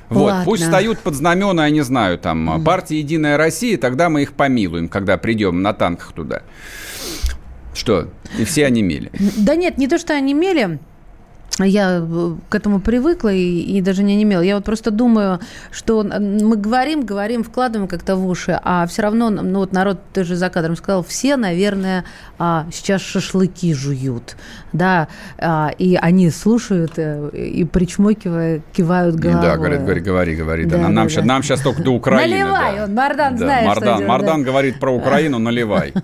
Вот, 0.08 0.30
Ладно. 0.30 0.44
пусть 0.44 0.64
встают 0.64 0.98
под 0.98 1.14
знамена, 1.14 1.66
я 1.66 1.70
не 1.70 1.80
знаю, 1.80 2.18
там, 2.18 2.48
mm. 2.48 2.64
партии 2.64 2.96
«Единая 2.96 3.36
Россия», 3.36 3.78
тогда 3.78 4.10
мы 4.10 4.22
их 4.22 4.34
помилуем, 4.34 4.88
когда 4.88 5.16
придем 5.16 5.62
на 5.62 5.72
танках 5.72 6.12
туда. 6.12 6.42
Что? 7.74 8.08
И 8.38 8.44
все 8.44 8.66
онемели. 8.66 9.10
Да 9.38 9.54
нет, 9.54 9.78
не 9.78 9.88
то, 9.88 9.98
что 9.98 10.14
онемели 10.14 10.78
я 11.58 12.00
э, 12.00 12.34
к 12.48 12.54
этому 12.54 12.80
привыкла 12.80 13.32
и, 13.32 13.60
и 13.60 13.80
даже 13.82 14.02
не 14.02 14.22
имела. 14.22 14.40
Я 14.40 14.56
вот 14.56 14.64
просто 14.64 14.90
думаю, 14.90 15.40
что 15.70 16.02
мы 16.02 16.56
говорим, 16.56 17.04
говорим, 17.04 17.44
вкладываем 17.44 17.88
как-то 17.88 18.16
в 18.16 18.26
уши, 18.26 18.58
а 18.62 18.86
все 18.86 19.02
равно, 19.02 19.30
ну 19.30 19.60
вот 19.60 19.72
народ, 19.72 19.98
ты 20.12 20.24
же 20.24 20.36
за 20.36 20.48
кадром 20.48 20.76
сказал, 20.76 21.02
все, 21.02 21.36
наверное, 21.36 22.04
а, 22.38 22.66
сейчас 22.72 23.02
шашлыки 23.02 23.74
жуют, 23.74 24.36
да, 24.72 25.08
а, 25.38 25.70
и 25.78 25.96
они 26.00 26.30
слушают 26.30 26.92
э, 26.96 27.30
и 27.30 27.64
причмокивая 27.64 28.62
кивают 28.72 29.16
головой. 29.16 29.42
Да, 29.42 29.56
говорит, 29.56 29.80
говори, 29.80 30.00
говори, 30.00 30.34
говори. 30.36 30.64
Да, 30.64 30.76
да, 30.76 30.88
нам, 30.88 30.94
да, 30.94 31.08
сейчас, 31.08 31.22
да. 31.22 31.28
нам 31.28 31.42
сейчас 31.42 31.60
только 31.60 31.82
до 31.82 31.90
Украины. 31.90 32.38
Наливай, 32.38 32.76
да. 32.76 32.84
он, 32.84 32.94
Мардан 32.94 33.36
да, 33.36 33.44
знает, 33.44 33.66
Мардан, 33.66 33.96
что 33.98 34.06
Мардан 34.06 34.42
да. 34.42 34.50
говорит 34.50 34.80
про 34.80 34.90
Украину, 34.90 35.38
наливай. 35.38 35.92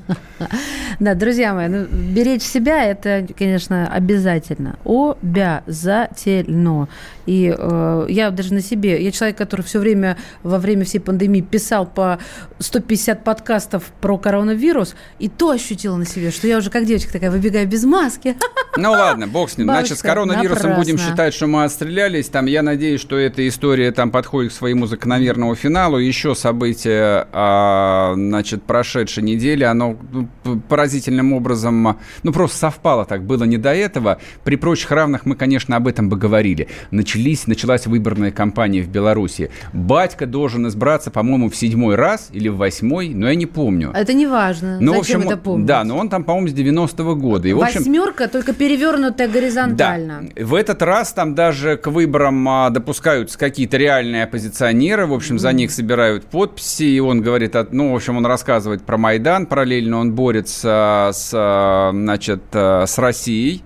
Да, 1.01 1.14
друзья 1.14 1.55
мои, 1.55 1.69
ну, 1.69 1.85
беречь 1.85 2.43
себя, 2.43 2.85
это, 2.85 3.25
конечно, 3.39 3.87
обязательно. 3.87 4.77
Обязательно 4.85 5.59
обязательно. 5.69 6.89
И 7.27 7.55
э, 7.57 8.07
я 8.09 8.31
даже 8.31 8.55
на 8.55 8.61
себе, 8.61 9.03
я 9.03 9.11
человек, 9.11 9.37
который 9.37 9.62
все 9.62 9.79
время, 9.79 10.16
во 10.43 10.59
время 10.59 10.85
всей 10.85 10.99
пандемии 10.99 11.41
писал 11.41 11.87
по 11.87 12.19
150 12.59 13.23
подкастов 13.25 13.85
про 14.01 14.19
коронавирус, 14.19 14.95
и 15.19 15.29
то 15.29 15.51
ощутила 15.51 15.97
на 15.97 16.07
себе, 16.07 16.31
что 16.31 16.47
я 16.47 16.59
уже 16.59 16.71
как 16.71 16.87
девочка 16.87 17.12
такая 17.12 17.31
выбегаю 17.31 17.66
без 17.69 17.85
маски. 17.85 18.37
Ну 18.77 18.93
ладно, 18.93 19.27
бог 19.27 19.51
с 19.51 19.59
ним. 19.59 19.67
Бабушка, 19.67 19.87
Значит, 19.87 19.99
с 19.99 20.03
коронавирусом 20.03 20.71
напрасно. 20.71 20.95
будем 20.95 20.99
считать, 20.99 21.35
что 21.35 21.47
мы 21.49 21.65
отстрелялись. 21.65 22.29
Там, 22.29 22.47
я 22.47 22.63
надеюсь, 22.63 23.01
что 23.01 23.17
эта 23.17 23.47
история 23.49 23.91
там 23.91 24.11
подходит 24.11 24.53
к 24.53 24.55
своему 24.55 24.87
закономерному 24.87 25.55
финалу. 25.57 25.99
Еще 25.99 26.35
событие, 26.37 27.27
а, 27.33 28.13
значит, 28.15 28.63
прошедшей 28.63 29.25
недели, 29.25 29.65
оно 29.65 29.97
ну, 30.13 30.29
поразительным 30.69 31.33
образом, 31.33 31.99
ну, 32.23 32.33
просто 32.33 32.57
совпало 32.59 33.05
так. 33.05 33.25
Было 33.25 33.45
не 33.45 33.57
до 33.57 33.75
этого. 33.75 34.19
При 34.45 34.57
прочих 34.57 34.91
равных 34.93 35.27
мы, 35.27 35.35
конечно, 35.35 35.75
об 35.77 35.89
этом 35.89 36.09
бы 36.09 36.17
говорили. 36.17 36.69
Начались, 36.91 37.47
началась 37.47 37.87
выборная 37.87 38.31
кампания 38.31 38.83
в 38.83 38.89
Беларуси. 38.89 39.51
Батька 39.73 40.27
должен 40.27 40.69
избраться, 40.69 41.11
по-моему, 41.11 41.51
в 41.51 41.57
седьмой 41.57 41.97
раз 41.97 42.29
или 42.33 42.49
в 42.49 42.57
восьмой, 42.57 43.09
но 43.09 43.29
я 43.29 43.35
не 43.35 43.47
помню. 43.47 43.91
Это 43.95 44.13
не 44.13 44.27
важно. 44.27 44.79
Ну, 44.81 44.93
в 44.93 44.99
Зачем 44.99 45.21
общем, 45.21 45.31
это 45.31 45.41
помнить? 45.41 45.67
да, 45.67 45.83
но 45.85 45.97
он 45.99 46.09
там, 46.09 46.23
по-моему, 46.23 46.49
с 46.49 46.53
90-го 46.53 47.17
года. 47.17 47.49
И, 47.49 47.53
в 47.53 47.61
общем, 47.61 47.81
Восьмерка, 47.81 48.29
только 48.49 48.59
перевернутая 48.59 49.28
горизонтально. 49.28 50.28
да. 50.34 50.44
В 50.44 50.55
этот 50.55 50.82
раз 50.82 51.12
там 51.12 51.34
даже 51.34 51.76
к 51.76 51.86
выборам 51.88 52.49
а, 52.49 52.70
допускаются 52.70 53.38
какие-то 53.38 53.76
реальные 53.76 54.24
оппозиционеры. 54.24 55.07
В 55.07 55.12
общем, 55.12 55.38
за 55.38 55.53
них 55.53 55.70
собирают 55.70 56.24
подписи. 56.24 56.84
И 56.84 57.01
он 57.01 57.20
говорит, 57.20 57.57
от- 57.57 57.72
ну, 57.72 57.92
в 57.92 57.96
общем, 57.96 58.16
он 58.16 58.26
рассказывает 58.26 58.82
про 58.82 58.96
Майдан. 58.96 59.46
Параллельно 59.46 59.99
он 59.99 60.12
борется 60.12 61.11
с, 61.12 61.30
а, 61.34 61.90
значит, 61.92 62.42
а, 62.53 62.84
с 62.86 62.99
Россией. 62.99 63.62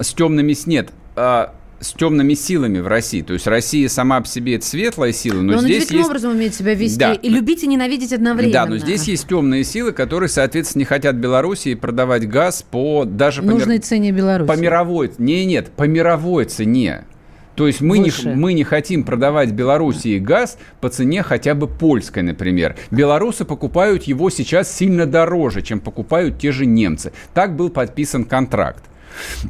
С 0.00 0.12
темными... 0.14 0.52
с- 0.52 0.66
Нет, 0.66 0.90
а, 1.16 1.54
с 1.80 1.92
темными 1.92 2.34
силами 2.34 2.80
в 2.80 2.86
России. 2.86 3.22
То 3.22 3.34
есть 3.34 3.46
Россия 3.46 3.88
сама 3.88 4.20
по 4.20 4.26
себе 4.26 4.56
это 4.56 4.66
светлая 4.66 5.12
сила, 5.12 5.40
но, 5.40 5.54
Но 5.54 5.60
здесь 5.60 5.90
есть... 5.90 6.06
образом 6.06 6.32
умеет 6.32 6.54
себя 6.54 6.74
вести. 6.74 6.98
Да. 6.98 7.12
И 7.12 7.28
любить, 7.28 7.62
и 7.62 7.66
ненавидеть 7.66 8.12
одновременно. 8.12 8.52
Да, 8.52 8.66
но 8.66 8.78
здесь 8.78 9.04
есть 9.04 9.28
темные 9.28 9.64
силы, 9.64 9.92
которые, 9.92 10.28
соответственно, 10.28 10.80
не 10.80 10.86
хотят 10.86 11.16
Белоруссии 11.16 11.74
продавать 11.74 12.28
газ 12.28 12.64
по 12.68 13.04
даже 13.04 13.42
по 13.42 13.46
мир- 13.46 13.54
Нужной 13.54 13.78
цене 13.78 14.10
Беларуси. 14.12 14.48
по 14.48 14.56
мировой, 14.58 15.12
не, 15.18 15.44
нет, 15.44 15.70
по 15.76 15.84
мировой 15.84 16.46
цене. 16.46 17.04
То 17.54 17.66
есть 17.66 17.80
мы 17.80 17.98
не, 17.98 18.12
мы 18.24 18.52
не 18.52 18.62
хотим 18.62 19.02
продавать 19.02 19.50
Белоруссии 19.50 20.20
газ 20.20 20.58
по 20.80 20.88
цене 20.88 21.24
хотя 21.24 21.54
бы 21.56 21.66
польской, 21.66 22.22
например. 22.22 22.76
Белорусы 22.92 23.44
покупают 23.44 24.04
его 24.04 24.30
сейчас 24.30 24.72
сильно 24.72 25.06
дороже, 25.06 25.62
чем 25.62 25.80
покупают 25.80 26.38
те 26.38 26.52
же 26.52 26.66
немцы. 26.66 27.12
Так 27.34 27.56
был 27.56 27.68
подписан 27.70 28.24
контракт. 28.24 28.84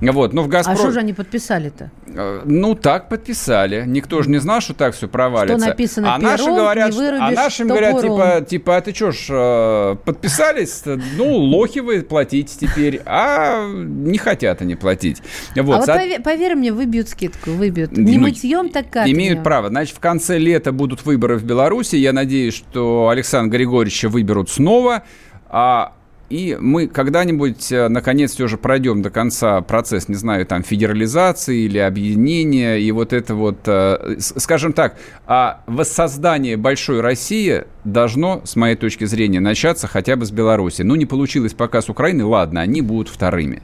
Вот, 0.00 0.32
но 0.32 0.42
в 0.42 0.46
А 0.46 0.48
«Газпром...» 0.48 0.76
что 0.76 0.90
же 0.92 1.00
они 1.00 1.12
подписали-то? 1.12 1.90
Э, 2.06 2.42
Ну, 2.44 2.74
так 2.74 3.08
подписали. 3.08 3.84
Никто 3.86 4.22
же 4.22 4.30
не 4.30 4.38
знал, 4.38 4.60
что 4.60 4.74
так 4.74 4.94
все 4.94 5.08
провалится. 5.08 5.58
Что 5.58 5.68
написано 5.68 6.14
а 6.14 6.18
наши 6.18 6.44
говорят, 6.44 6.92
а 6.92 6.96
вырубишь 6.96 7.36
нашим 7.36 7.68
говорят, 7.68 8.00
типа, 8.00 8.44
типа, 8.48 8.76
а 8.76 8.80
ты 8.80 8.94
что 8.94 9.12
ж, 9.12 9.26
э, 9.30 9.96
подписались? 10.04 10.82
Ну, 11.16 11.36
лохи 11.36 11.80
вы 11.80 12.02
платите 12.02 12.66
теперь, 12.66 13.00
а 13.06 13.66
не 13.68 14.18
хотят 14.18 14.62
они 14.62 14.74
платить. 14.74 15.22
Вот, 15.56 15.74
а 15.74 15.78
вот 15.78 15.84
со- 15.86 15.94
пове- 15.94 16.20
поверь 16.20 16.54
мне, 16.54 16.72
выбьют 16.72 17.08
скидку, 17.08 17.50
выбьют. 17.50 17.96
Не 17.96 18.16
Ну, 18.16 18.22
мытьем, 18.24 18.68
так 18.68 18.90
как 18.90 19.06
Имеют 19.08 19.42
право. 19.42 19.68
Значит, 19.68 19.96
в 19.96 20.00
конце 20.00 20.38
лета 20.38 20.72
будут 20.72 21.04
выборы 21.04 21.36
в 21.36 21.44
Беларуси. 21.44 21.96
Я 21.96 22.12
надеюсь, 22.12 22.54
что 22.54 23.08
Александра 23.08 23.56
Григорьевича 23.56 24.08
выберут 24.08 24.50
снова. 24.50 25.02
А, 25.50 25.92
и 26.30 26.58
мы 26.60 26.88
когда-нибудь, 26.88 27.72
э, 27.72 27.88
наконец, 27.88 28.32
все 28.34 28.48
же 28.48 28.58
пройдем 28.58 29.00
до 29.00 29.10
конца 29.10 29.62
процесс, 29.62 30.08
не 30.08 30.14
знаю, 30.14 30.44
там, 30.44 30.62
федерализации 30.62 31.60
или 31.60 31.78
объединения. 31.78 32.76
И 32.76 32.90
вот 32.92 33.12
это 33.12 33.34
вот, 33.34 33.60
э, 33.66 34.16
скажем 34.18 34.74
так, 34.74 34.96
а 35.26 35.62
воссоздание 35.66 36.56
большой 36.56 37.00
России 37.00 37.64
должно, 37.84 38.42
с 38.44 38.56
моей 38.56 38.76
точки 38.76 39.04
зрения, 39.04 39.40
начаться 39.40 39.86
хотя 39.86 40.16
бы 40.16 40.26
с 40.26 40.30
Беларуси. 40.30 40.82
Ну, 40.82 40.96
не 40.96 41.06
получилось 41.06 41.54
пока 41.54 41.80
с 41.80 41.88
Украины, 41.88 42.24
ладно, 42.24 42.60
они 42.60 42.82
будут 42.82 43.08
вторыми. 43.08 43.62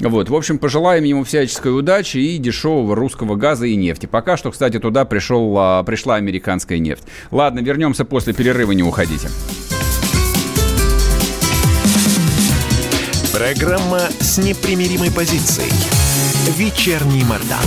Вот, 0.00 0.28
в 0.28 0.34
общем, 0.34 0.58
пожелаем 0.58 1.04
ему 1.04 1.22
всяческой 1.24 1.78
удачи 1.78 2.18
и 2.18 2.36
дешевого 2.36 2.96
русского 2.96 3.36
газа 3.36 3.66
и 3.66 3.76
нефти. 3.76 4.06
Пока 4.06 4.36
что, 4.36 4.50
кстати, 4.50 4.78
туда 4.78 5.04
пришел, 5.04 5.54
а, 5.56 5.82
пришла 5.84 6.16
американская 6.16 6.78
нефть. 6.78 7.04
Ладно, 7.30 7.60
вернемся 7.60 8.04
после 8.04 8.32
перерыва, 8.34 8.72
не 8.72 8.82
уходите. 8.82 9.28
Программа 13.32 14.00
с 14.20 14.36
непримиримой 14.36 15.10
позицией. 15.10 15.72
Вечерний 16.54 17.24
Мордан. 17.24 17.64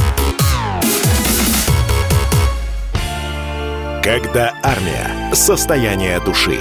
Когда 4.03 4.53
армия. 4.61 5.33
Состояние 5.33 6.19
души. 6.19 6.59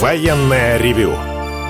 Военное 0.00 0.78
ревю. 0.78 1.14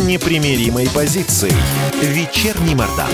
непримиримой 0.00 0.88
позицией. 0.94 1.54
Вечерний 2.02 2.74
Мордан. 2.74 3.10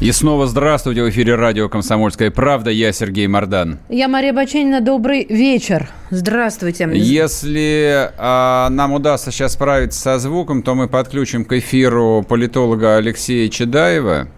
И 0.00 0.12
снова 0.12 0.46
здравствуйте 0.46 1.02
в 1.02 1.08
эфире 1.08 1.34
радио 1.34 1.68
«Комсомольская 1.68 2.30
правда». 2.30 2.70
Я 2.70 2.92
Сергей 2.92 3.26
Мордан. 3.26 3.78
Я 3.88 4.06
Мария 4.06 4.32
Баченина. 4.32 4.80
Добрый 4.80 5.24
вечер. 5.24 5.88
Здравствуйте. 6.10 6.90
Если 6.92 8.10
а, 8.18 8.68
нам 8.70 8.92
удастся 8.92 9.30
сейчас 9.30 9.54
справиться 9.54 9.98
со 10.00 10.18
звуком, 10.18 10.62
то 10.62 10.74
мы 10.74 10.88
подключим 10.88 11.44
к 11.44 11.54
эфиру 11.54 12.24
политолога 12.28 12.96
Алексея 12.96 13.48
Чедаева. 13.48 14.28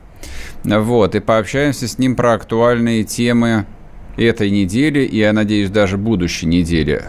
Вот, 0.62 1.14
и 1.14 1.20
пообщаемся 1.20 1.88
с 1.88 1.98
ним 1.98 2.16
про 2.16 2.34
актуальные 2.34 3.04
темы 3.04 3.66
этой 4.16 4.50
недели 4.50 5.00
и, 5.00 5.18
я 5.18 5.32
надеюсь, 5.32 5.70
даже 5.70 5.96
будущей 5.96 6.46
недели. 6.46 7.06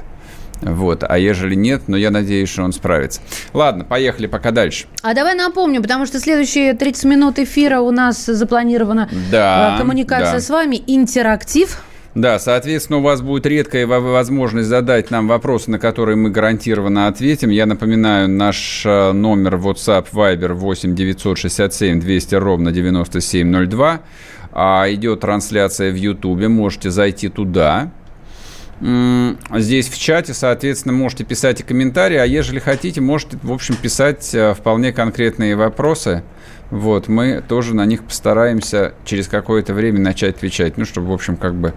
Вот, 0.62 1.04
а 1.08 1.18
ежели 1.18 1.56
нет, 1.56 1.84
но 1.88 1.98
я 1.98 2.12
надеюсь, 2.12 2.50
что 2.50 2.64
он 2.64 2.74
справится. 2.74 3.22
Ладно, 3.54 3.84
поехали 3.86 4.28
пока 4.28 4.52
дальше. 4.52 4.86
А 5.04 5.14
давай 5.14 5.36
напомню, 5.36 5.82
потому 5.82 6.06
что 6.06 6.20
следующие 6.20 6.74
30 6.74 7.06
минут 7.06 7.40
эфира 7.40 7.80
у 7.80 7.92
нас 7.92 8.26
запланирована 8.26 9.10
Да, 9.32 9.76
э, 9.76 9.80
коммуникация 9.80 10.34
да. 10.34 10.40
с 10.42 10.50
вами, 10.50 10.82
интерактив. 10.88 11.82
Да, 12.16 12.40
соответственно, 12.40 12.98
у 12.98 13.02
вас 13.04 13.22
будет 13.22 13.46
редкая 13.46 13.86
во- 13.86 14.00
возможность 14.00 14.68
задать 14.68 15.12
нам 15.12 15.28
вопросы, 15.28 15.70
на 15.70 15.78
которые 15.78 16.16
мы 16.16 16.32
гарантированно 16.32 17.06
ответим. 17.08 17.50
Я 17.52 17.68
напоминаю, 17.68 18.28
наш 18.28 18.82
э, 18.86 19.12
номер 19.12 19.56
WhatsApp 19.58 20.08
Viber 20.12 20.54
8 20.54 20.96
967 20.96 22.00
200 22.00 22.36
ровно 22.36 22.72
9702. 22.72 24.00
А, 24.52 24.86
идет 24.90 25.20
трансляция 25.20 25.92
в 25.92 25.96
Ютубе, 25.96 26.48
можете 26.48 26.90
зайти 26.90 27.30
туда. 27.30 27.92
Здесь 28.80 29.90
в 29.90 29.98
чате, 30.00 30.34
соответственно, 30.34 30.94
можете 30.94 31.24
писать 31.24 31.62
и 31.62 31.64
комментарии, 31.64 32.18
а 32.18 32.26
ежели 32.26 32.60
хотите, 32.60 33.02
можете, 33.02 33.38
в 33.42 33.52
общем, 33.52 33.76
писать 33.76 34.30
э, 34.36 34.54
вполне 34.54 34.92
конкретные 34.94 35.56
вопросы. 35.56 36.24
Вот, 36.70 37.08
мы 37.08 37.42
тоже 37.48 37.74
на 37.76 37.86
них 37.86 38.04
постараемся 38.04 38.94
через 39.06 39.28
какое-то 39.28 39.74
время 39.74 40.00
начать 40.00 40.36
отвечать. 40.36 40.78
Ну, 40.78 40.86
чтобы, 40.86 41.08
в 41.08 41.14
общем, 41.14 41.38
как 41.38 41.56
бы... 41.56 41.74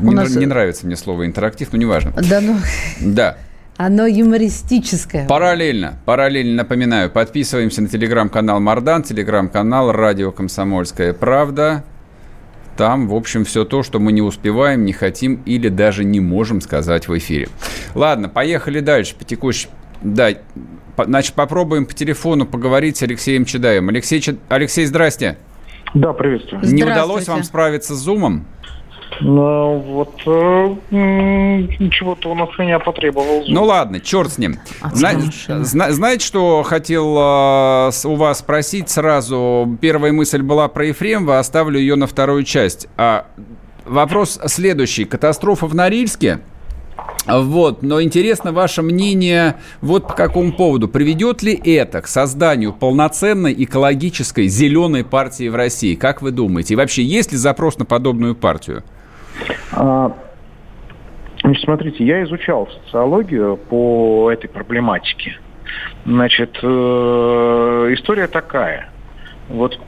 У 0.00 0.08
Не, 0.08 0.14
нас- 0.14 0.34
не 0.34 0.46
нравится 0.46 0.86
мне 0.86 0.96
слово 0.96 1.26
интерактив, 1.26 1.68
но 1.72 1.78
неважно. 1.78 2.12
Да 2.28 2.40
ну, 2.40 2.56
Да. 3.00 3.36
оно 3.76 4.06
юмористическое. 4.06 5.26
Параллельно, 5.26 5.98
параллельно 6.04 6.54
напоминаю, 6.62 7.10
подписываемся 7.10 7.82
на 7.82 7.88
телеграм-канал 7.88 8.60
Мардан, 8.60 9.02
телеграм-канал 9.02 9.92
Радио 9.92 10.32
Комсомольская 10.32 11.12
Правда. 11.12 11.84
Там, 12.76 13.08
в 13.08 13.14
общем, 13.14 13.44
все 13.44 13.64
то, 13.64 13.82
что 13.82 13.98
мы 13.98 14.12
не 14.12 14.22
успеваем, 14.22 14.84
не 14.84 14.92
хотим 14.92 15.42
или 15.46 15.68
даже 15.68 16.04
не 16.04 16.20
можем 16.20 16.60
сказать 16.60 17.08
в 17.08 17.16
эфире. 17.16 17.48
Ладно, 17.94 18.28
поехали 18.28 18.80
дальше 18.80 19.14
по 19.16 19.24
текущей... 19.24 19.68
Да, 20.02 20.28
значит, 20.98 21.34
попробуем 21.34 21.86
по 21.86 21.94
телефону 21.94 22.44
поговорить 22.46 22.98
с 22.98 23.02
Алексеем 23.02 23.46
Чедаем. 23.46 23.88
Алексей, 23.88 24.20
Чед... 24.20 24.38
Алексей, 24.48 24.84
здрасте. 24.84 25.38
Да, 25.94 26.12
приветствую. 26.12 26.62
Не 26.64 26.84
удалось 26.84 27.26
вам 27.28 27.42
справиться 27.42 27.94
с 27.94 27.98
Зумом? 27.98 28.44
Ну, 29.20 29.78
вот 29.78 30.14
э, 30.26 30.76
чего-то 31.90 32.30
он 32.30 32.42
от 32.42 32.58
меня 32.58 32.78
потребовал. 32.78 33.44
Ну 33.48 33.64
ладно, 33.64 34.00
черт 34.00 34.32
с 34.32 34.38
ним. 34.38 34.56
Зна- 34.92 35.14
зна- 35.64 35.92
знаете, 35.92 36.26
что 36.26 36.62
хотел 36.62 37.16
э, 37.16 37.90
у 38.04 38.14
вас 38.16 38.40
спросить 38.40 38.90
сразу? 38.90 39.78
Первая 39.80 40.12
мысль 40.12 40.42
была 40.42 40.68
про 40.68 40.86
Ефремова, 40.86 41.38
оставлю 41.38 41.78
ее 41.78 41.96
на 41.96 42.06
вторую 42.06 42.44
часть. 42.44 42.88
А, 42.96 43.26
вопрос 43.86 44.38
следующий. 44.46 45.04
Катастрофа 45.04 45.66
в 45.66 45.74
Норильске. 45.74 46.40
Вот, 47.26 47.82
но 47.82 48.00
интересно 48.02 48.52
ваше 48.52 48.82
мнение 48.82 49.56
вот 49.80 50.06
по 50.08 50.14
какому 50.14 50.52
поводу. 50.52 50.88
Приведет 50.88 51.42
ли 51.42 51.54
это 51.54 52.00
к 52.02 52.06
созданию 52.06 52.72
полноценной 52.72 53.52
экологической 53.64 54.46
зеленой 54.46 55.04
партии 55.04 55.48
в 55.48 55.54
России? 55.56 55.94
Как 55.94 56.22
вы 56.22 56.30
думаете? 56.30 56.74
И 56.74 56.76
вообще, 56.76 57.02
есть 57.02 57.32
ли 57.32 57.38
запрос 57.38 57.78
на 57.78 57.84
подобную 57.84 58.34
партию? 58.36 58.84
А, 59.72 60.12
смотрите, 61.62 62.04
я 62.04 62.22
изучал 62.24 62.68
социологию 62.68 63.56
по 63.56 64.30
этой 64.32 64.48
проблематике. 64.48 65.38
Значит, 66.04 66.58
э, 66.62 66.66
история 67.94 68.28
такая. 68.28 68.88
Вот, 69.48 69.78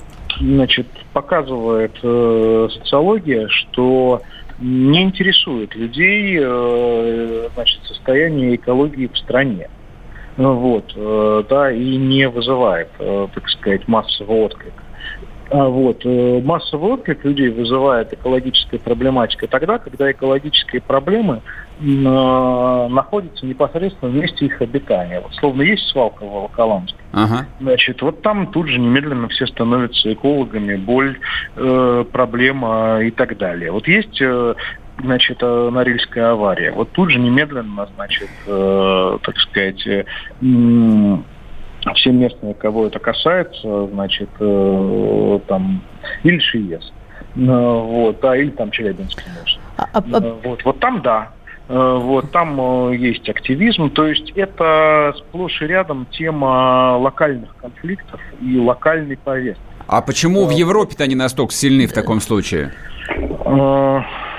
значит, 0.40 0.86
показывает 1.12 1.96
э, 2.02 2.68
социология, 2.72 3.48
что 3.48 4.22
не 4.58 5.02
интересует 5.02 5.74
людей 5.74 6.38
э, 6.40 7.48
значит, 7.54 7.80
состояние 7.84 8.56
экологии 8.56 9.06
в 9.06 9.16
стране. 9.16 9.68
Вот, 10.36 10.94
да, 11.48 11.72
и 11.72 11.96
не 11.96 12.28
вызывает, 12.28 12.90
так 12.96 13.48
сказать, 13.48 13.88
массового 13.88 14.44
отклика. 14.44 14.84
А 15.50 15.64
вот. 15.64 16.02
Э, 16.04 16.40
массовый 16.44 16.92
отклик 16.92 17.24
людей 17.24 17.48
вызывает 17.48 18.12
экологическая 18.12 18.78
проблематика 18.78 19.46
тогда, 19.46 19.78
когда 19.78 20.10
экологические 20.10 20.82
проблемы 20.82 21.40
э, 21.80 21.84
находятся 21.84 23.46
непосредственно 23.46 24.10
в 24.10 24.14
месте 24.14 24.46
их 24.46 24.60
обитания. 24.60 25.20
Вот, 25.20 25.34
словно 25.34 25.62
есть 25.62 25.88
свалка 25.88 26.24
в 26.24 26.30
Волоколамске. 26.30 26.98
Ага. 27.12 27.46
Значит, 27.60 28.02
вот 28.02 28.20
там 28.20 28.48
тут 28.48 28.68
же 28.68 28.78
немедленно 28.78 29.28
все 29.28 29.46
становятся 29.46 30.12
экологами, 30.12 30.76
боль, 30.76 31.18
э, 31.56 32.04
проблема 32.12 33.00
и 33.02 33.10
так 33.10 33.38
далее. 33.38 33.72
Вот 33.72 33.88
есть 33.88 34.20
э, 34.20 34.54
значит, 35.02 35.38
э, 35.40 35.70
Норильская 35.72 36.32
авария. 36.32 36.72
Вот 36.72 36.90
тут 36.92 37.10
же 37.10 37.18
немедленно, 37.18 37.88
значит, 37.94 38.28
э, 38.46 39.18
так 39.22 39.38
сказать, 39.38 39.86
э, 39.86 40.04
все 41.94 42.10
местные, 42.10 42.54
кого 42.54 42.86
это 42.86 42.98
касается, 42.98 43.86
значит, 43.88 44.28
э, 44.40 45.40
там, 45.46 45.82
или 46.22 46.38
ШИЕС, 46.38 46.92
э, 47.36 47.40
вот, 47.40 48.20
да, 48.20 48.36
или 48.36 48.50
там 48.50 48.70
Челябинский 48.70 49.24
мост. 49.38 49.58
А, 49.76 49.84
а, 49.92 50.02
а... 50.12 50.38
Вот, 50.44 50.64
вот 50.64 50.80
там 50.80 51.02
да, 51.02 51.30
вот, 51.68 52.30
там 52.32 52.92
есть 52.92 53.28
активизм, 53.28 53.90
то 53.90 54.06
есть 54.06 54.30
это 54.36 55.14
сплошь 55.18 55.60
и 55.60 55.66
рядом 55.66 56.06
тема 56.10 56.96
локальных 56.96 57.54
конфликтов 57.56 58.20
и 58.40 58.58
локальной 58.58 59.18
повестки. 59.18 59.62
А 59.86 60.00
почему 60.00 60.46
в 60.46 60.50
Европе-то 60.50 61.04
они 61.04 61.14
настолько 61.14 61.52
сильны 61.52 61.86
в 61.86 61.92
таком 61.92 62.20
случае? 62.20 62.72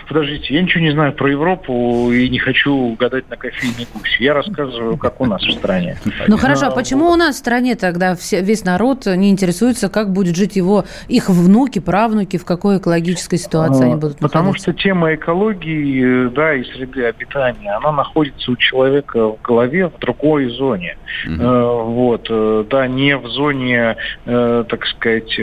Подождите, 0.09 0.55
я 0.55 0.63
ничего 0.63 0.83
не 0.83 0.91
знаю 0.91 1.13
про 1.13 1.29
Европу 1.29 2.11
и 2.11 2.27
не 2.29 2.39
хочу 2.39 2.95
гадать 2.99 3.29
на 3.29 3.37
кофейной 3.37 3.87
гуще. 3.93 4.23
Я 4.23 4.33
рассказываю, 4.33 4.97
как 4.97 5.21
у 5.21 5.25
нас 5.25 5.41
в 5.43 5.51
стране. 5.51 5.97
Ну 6.27 6.37
хорошо, 6.37 6.67
а 6.67 6.71
почему 6.71 7.11
у 7.11 7.15
нас 7.15 7.35
в 7.35 7.39
стране 7.39 7.75
тогда 7.75 8.15
весь 8.31 8.65
народ 8.65 9.05
не 9.05 9.29
интересуется, 9.29 9.87
как 9.87 10.11
будет 10.11 10.35
жить 10.35 10.55
его, 10.55 10.85
их 11.07 11.29
внуки, 11.29 11.79
правнуки, 11.79 12.37
в 12.37 12.45
какой 12.45 12.79
экологической 12.79 13.37
ситуации 13.37 13.85
они 13.85 13.95
будут 13.95 14.17
Потому 14.17 14.47
находиться? 14.47 14.71
что 14.71 14.81
тема 14.81 15.13
экологии, 15.13 16.27
да, 16.29 16.55
и 16.55 16.63
среды 16.63 17.05
обитания, 17.05 17.77
она 17.77 17.91
находится 17.91 18.51
у 18.51 18.55
человека 18.55 19.29
в 19.29 19.41
голове 19.43 19.89
в 19.89 19.99
другой 19.99 20.49
зоне. 20.49 20.97
Угу. 21.27 21.43
Вот, 21.43 22.27
э, 22.29 22.65
да, 22.69 22.87
не 22.87 23.15
в 23.15 23.27
зоне, 23.27 23.95
э, 24.25 24.63
так 24.67 24.85
сказать, 24.87 25.39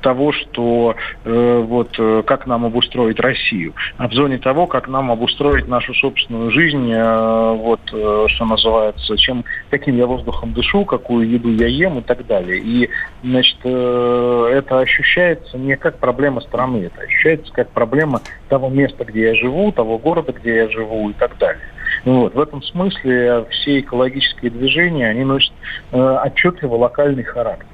того, 0.00 0.32
что 0.32 0.94
вот 1.24 1.98
как 2.26 2.46
нам 2.46 2.64
обустроить 2.64 3.18
Россию 3.18 3.74
в 3.98 4.12
зоне 4.12 4.38
того, 4.38 4.66
как 4.66 4.88
нам 4.88 5.10
обустроить 5.10 5.68
нашу 5.68 5.94
собственную 5.94 6.50
жизнь, 6.50 6.90
э, 6.92 7.52
вот, 7.54 7.80
э, 7.92 8.26
что 8.28 8.44
называется, 8.44 9.16
чем, 9.16 9.44
каким 9.70 9.96
я 9.96 10.06
воздухом 10.06 10.52
дышу, 10.52 10.84
какую 10.84 11.28
еду 11.28 11.50
я 11.50 11.66
ем 11.66 11.98
и 11.98 12.02
так 12.02 12.26
далее. 12.26 12.58
И, 12.58 12.90
значит, 13.22 13.58
э, 13.64 14.50
это 14.52 14.80
ощущается 14.80 15.56
не 15.56 15.76
как 15.76 15.98
проблема 15.98 16.42
страны, 16.42 16.84
это 16.84 17.02
ощущается 17.02 17.52
как 17.52 17.70
проблема 17.70 18.20
того 18.48 18.68
места, 18.68 19.04
где 19.04 19.28
я 19.28 19.34
живу, 19.34 19.72
того 19.72 19.98
города, 19.98 20.32
где 20.32 20.56
я 20.56 20.68
живу 20.68 21.10
и 21.10 21.12
так 21.14 21.38
далее. 21.38 21.62
Вот. 22.04 22.34
В 22.34 22.40
этом 22.40 22.62
смысле 22.62 23.46
все 23.50 23.80
экологические 23.80 24.50
движения, 24.50 25.08
они 25.08 25.24
носят 25.24 25.52
отчетливо 25.90 26.76
локальный 26.76 27.24
характер. 27.24 27.66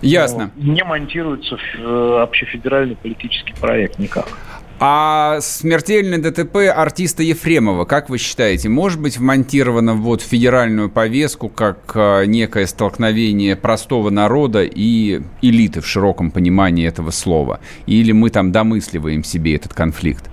Ясно. 0.00 0.50
Не 0.56 0.84
монтируется 0.84 1.58
в 1.78 2.22
общефедеральный 2.22 2.96
политический 2.96 3.54
проект 3.60 3.98
никак. 3.98 4.26
А 4.78 5.38
смертельное 5.40 6.18
ДТП 6.18 6.56
артиста 6.74 7.22
Ефремова, 7.22 7.86
как 7.86 8.10
вы 8.10 8.18
считаете, 8.18 8.68
может 8.68 9.00
быть 9.00 9.16
вмонтировано 9.16 9.94
вот 9.94 10.20
в 10.20 10.26
федеральную 10.26 10.90
повестку 10.90 11.48
как 11.48 11.92
а, 11.94 12.24
некое 12.24 12.66
столкновение 12.66 13.56
простого 13.56 14.10
народа 14.10 14.64
и 14.64 15.22
элиты 15.40 15.80
в 15.80 15.86
широком 15.86 16.30
понимании 16.30 16.86
этого 16.86 17.10
слова? 17.10 17.60
Или 17.86 18.12
мы 18.12 18.28
там 18.28 18.52
домысливаем 18.52 19.24
себе 19.24 19.56
этот 19.56 19.72
конфликт? 19.72 20.28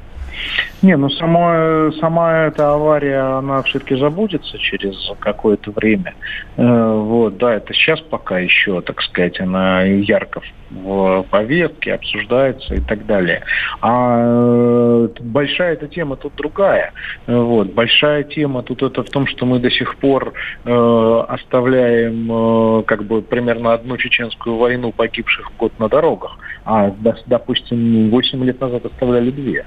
Не, 0.81 0.97
ну 0.97 1.09
сама, 1.09 1.91
сама 1.99 2.47
эта 2.47 2.73
авария, 2.73 3.37
она 3.37 3.61
все-таки 3.63 3.95
забудется 3.95 4.57
через 4.57 4.95
какое-то 5.19 5.71
время. 5.71 6.13
Э, 6.57 6.93
вот, 6.93 7.37
да, 7.37 7.55
это 7.55 7.73
сейчас 7.73 8.01
пока 8.01 8.39
еще, 8.39 8.81
так 8.81 9.01
сказать, 9.01 9.39
она 9.39 9.83
ярко 9.83 10.41
в 10.73 11.23
повестке 11.29 11.93
обсуждается 11.93 12.75
и 12.75 12.79
так 12.81 13.05
далее. 13.05 13.43
А 13.81 14.17
э, 14.19 15.07
большая 15.21 15.73
эта 15.73 15.87
тема 15.87 16.15
тут 16.15 16.35
другая. 16.35 16.91
Вот, 17.27 17.73
большая 17.73 18.23
тема 18.23 18.63
тут 18.63 18.81
это 18.81 19.03
в 19.03 19.09
том, 19.09 19.27
что 19.27 19.45
мы 19.45 19.59
до 19.59 19.69
сих 19.69 19.95
пор 19.97 20.33
э, 20.65 21.23
оставляем 21.27 22.79
э, 22.79 22.83
как 22.83 23.03
бы 23.03 23.21
примерно 23.21 23.73
одну 23.73 23.97
чеченскую 23.97 24.57
войну 24.57 24.91
погибших 24.91 25.51
в 25.51 25.57
год 25.57 25.73
на 25.79 25.87
дорогах, 25.89 26.37
а, 26.65 26.93
допустим, 27.25 28.09
8 28.09 28.43
лет 28.43 28.59
назад 28.59 28.85
оставляли 28.85 29.31
две. 29.31 29.65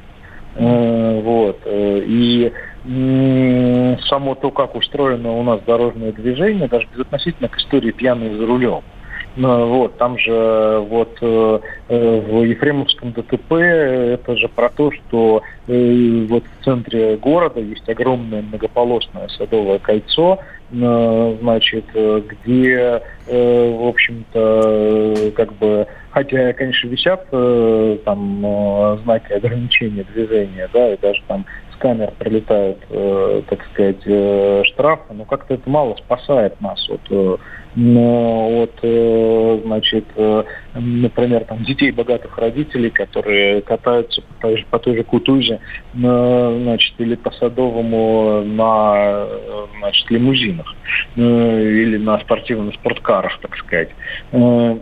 Э, 0.58 1.20
вот. 1.22 1.60
Э, 1.64 2.02
и 2.04 2.52
само 4.08 4.36
то, 4.36 4.52
как 4.52 4.76
устроено 4.76 5.32
у 5.32 5.42
нас 5.42 5.60
дорожное 5.66 6.12
движение, 6.12 6.68
даже 6.68 6.86
безотносительно 6.92 7.48
к 7.48 7.58
истории 7.58 7.90
пьяные 7.90 8.36
за 8.36 8.46
рулем. 8.46 8.82
Ну, 9.34 9.66
вот, 9.66 9.98
там 9.98 10.16
же 10.18 10.86
вот 10.88 11.18
э, 11.20 11.58
в 11.88 12.44
Ефремовском 12.44 13.10
ДТП 13.10 13.52
это 13.54 14.36
же 14.36 14.48
про 14.48 14.68
то, 14.70 14.92
что 14.92 15.42
вот 15.66 16.44
в 16.44 16.64
центре 16.64 17.16
города 17.16 17.60
есть 17.60 17.88
огромное 17.88 18.42
многополосное 18.42 19.26
садовое 19.36 19.80
кольцо, 19.80 20.38
значит, 20.70 21.86
где, 21.92 23.02
в 23.26 23.88
общем-то, 23.88 25.32
как 25.34 25.52
бы 25.54 25.86
хотя, 26.16 26.54
конечно, 26.54 26.88
висят 26.88 27.26
э, 27.30 27.98
там 28.06 28.42
э, 28.42 28.98
знаки 29.04 29.34
ограничения 29.34 30.02
движения, 30.02 30.66
да, 30.72 30.94
и 30.94 30.96
даже 30.96 31.20
там 31.28 31.44
с 31.74 31.76
камер 31.76 32.10
прилетают, 32.18 32.78
э, 32.88 33.42
так 33.50 33.62
сказать, 33.66 34.00
э, 34.06 34.62
штрафы, 34.64 35.12
но 35.12 35.26
как-то 35.26 35.52
это 35.52 35.68
мало 35.68 35.94
спасает 35.96 36.58
нас 36.62 36.88
от, 36.88 37.02
э, 37.10 37.36
от 37.36 38.78
э, 38.82 39.60
значит, 39.62 40.06
э, 40.16 40.44
например, 40.74 41.44
там 41.44 41.62
детей 41.64 41.90
богатых 41.90 42.38
родителей, 42.38 42.88
которые 42.88 43.60
катаются 43.60 44.22
по 44.22 44.40
той 44.40 44.56
же, 44.56 44.64
по 44.70 44.78
той 44.78 44.96
же 44.96 45.04
Кутузе, 45.04 45.60
э, 45.92 46.60
значит, 46.62 46.94
или 46.96 47.16
по 47.16 47.30
Садовому 47.30 48.42
на, 48.42 49.26
значит, 49.80 50.10
лимузинах 50.10 50.74
э, 51.14 51.20
или 51.20 51.98
на 51.98 52.18
спортивных 52.20 52.74
спорткарах, 52.76 53.38
так 53.42 53.54
сказать. 53.58 53.90
Э, 54.32 54.78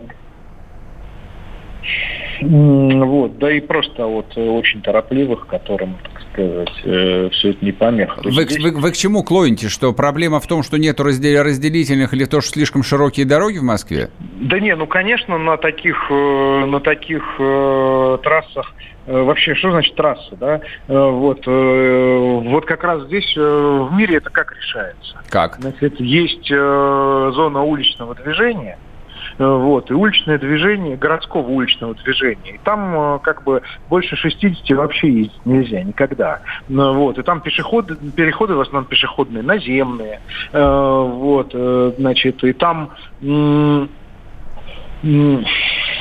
вот, 2.41 3.37
да 3.37 3.51
и 3.51 3.59
просто 3.61 4.05
вот 4.05 4.37
очень 4.37 4.81
торопливых, 4.81 5.47
которым, 5.47 5.97
так 6.03 6.21
сказать, 6.31 6.81
э, 6.83 7.29
все 7.31 7.51
это 7.51 7.63
не 7.63 7.71
помеха. 7.71 8.21
Вы, 8.23 8.31
здесь... 8.31 8.59
вы, 8.59 8.71
вы 8.71 8.91
к 8.91 8.95
чему 8.95 9.23
клоните? 9.23 9.69
Что 9.69 9.93
проблема 9.93 10.39
в 10.39 10.47
том, 10.47 10.63
что 10.63 10.77
нет 10.77 10.99
раздел... 10.99 11.43
разделительных 11.43 12.13
или 12.13 12.25
то, 12.25 12.41
что 12.41 12.53
слишком 12.53 12.83
широкие 12.83 13.25
дороги 13.25 13.57
в 13.57 13.63
Москве? 13.63 14.09
Да 14.19 14.59
не, 14.59 14.75
ну, 14.75 14.87
конечно, 14.87 15.37
на 15.37 15.57
таких, 15.57 15.95
э, 16.09 16.65
на 16.65 16.79
таких 16.79 17.23
э, 17.39 18.17
трассах 18.23 18.73
Э, 19.07 19.21
вообще, 19.21 19.53
что 19.55 19.71
значит 19.71 19.95
трасса, 19.95 20.35
да? 20.35 20.61
Э, 20.87 21.09
вот, 21.09 21.43
э, 21.45 22.39
вот 22.43 22.65
как 22.65 22.83
раз 22.83 23.03
здесь 23.03 23.35
в 23.35 23.89
мире 23.93 24.17
это 24.17 24.29
как 24.29 24.55
решается? 24.55 25.21
Как? 25.29 25.57
Значит, 25.59 25.99
есть 25.99 26.49
зона 26.49 27.63
уличного 27.63 28.15
движения, 28.15 28.77
вот, 29.37 29.91
и 29.91 29.93
уличное 29.93 30.37
движение, 30.37 30.95
городского 30.95 31.47
уличного 31.47 31.93
движения. 31.95 32.55
И 32.55 32.59
там 32.63 33.19
как 33.19 33.43
бы 33.43 33.61
больше 33.89 34.15
60 34.15 34.69
вообще 34.77 35.09
ездить 35.09 35.45
нельзя 35.45 35.83
никогда. 35.83 36.41
Ну, 36.67 36.93
вот, 36.93 37.17
и 37.17 37.23
там 37.23 37.41
пешеходы, 37.41 37.95
переходы 38.15 38.55
в 38.55 38.61
основном 38.61 38.85
пешеходные, 38.85 39.43
наземные. 39.43 40.21
Вот, 40.53 41.53
значит, 41.97 42.43
и 42.43 42.53
там 42.53 42.91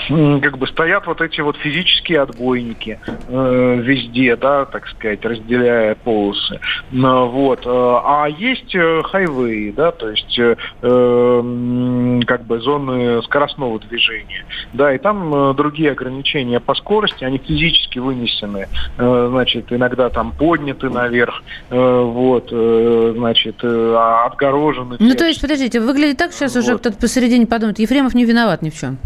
как 0.09 0.59
бы 0.59 0.67
стоят 0.67 1.07
вот 1.07 1.21
эти 1.21 1.41
вот 1.41 1.57
физические 1.57 2.23
отбойники 2.23 2.99
э, 3.29 3.81
везде, 3.83 4.37
да, 4.37 4.65
так 4.65 4.87
сказать, 4.89 5.25
разделяя 5.25 5.95
полосы. 5.95 6.61
Ну, 6.91 7.29
вот. 7.29 7.61
Э, 7.67 7.69
а 7.69 8.27
есть 8.29 8.75
э, 8.75 9.03
хайвей, 9.05 9.73
да, 9.73 9.93
то 9.93 10.11
есть 10.11 10.39
э, 10.39 10.55
как 12.27 12.45
бы 12.47 12.61
зоны 12.61 13.23
скоростного 13.23 13.79
движения. 13.81 14.45
Да, 14.73 14.95
и 14.95 14.99
там 14.99 15.35
э, 15.35 15.55
другие 15.55 15.93
ограничения 15.93 16.61
по 16.61 16.75
скорости, 16.75 17.25
они 17.25 17.39
физически 17.39 17.99
вынесены, 17.99 18.69
э, 18.99 19.27
значит, 19.31 19.73
иногда 19.73 20.11
там 20.11 20.33
подняты 20.33 20.91
наверх, 20.91 21.43
э, 21.71 22.03
вот, 22.03 22.49
э, 22.51 23.13
значит, 23.17 23.57
э, 23.63 24.25
отгорожены. 24.27 24.97
Ну, 24.99 25.15
то 25.15 25.27
есть, 25.27 25.41
подождите, 25.41 25.81
выглядит 25.81 26.19
так, 26.19 26.33
сейчас 26.33 26.55
вот. 26.55 26.65
уже 26.65 26.79
кто-то 26.79 26.97
посередине 26.99 27.47
подумает, 27.47 27.79
Ефремов 27.79 28.15
не 28.15 28.25
виноват 28.25 28.63
ни 28.63 28.71
в 28.71 28.75
чем. 28.79 28.99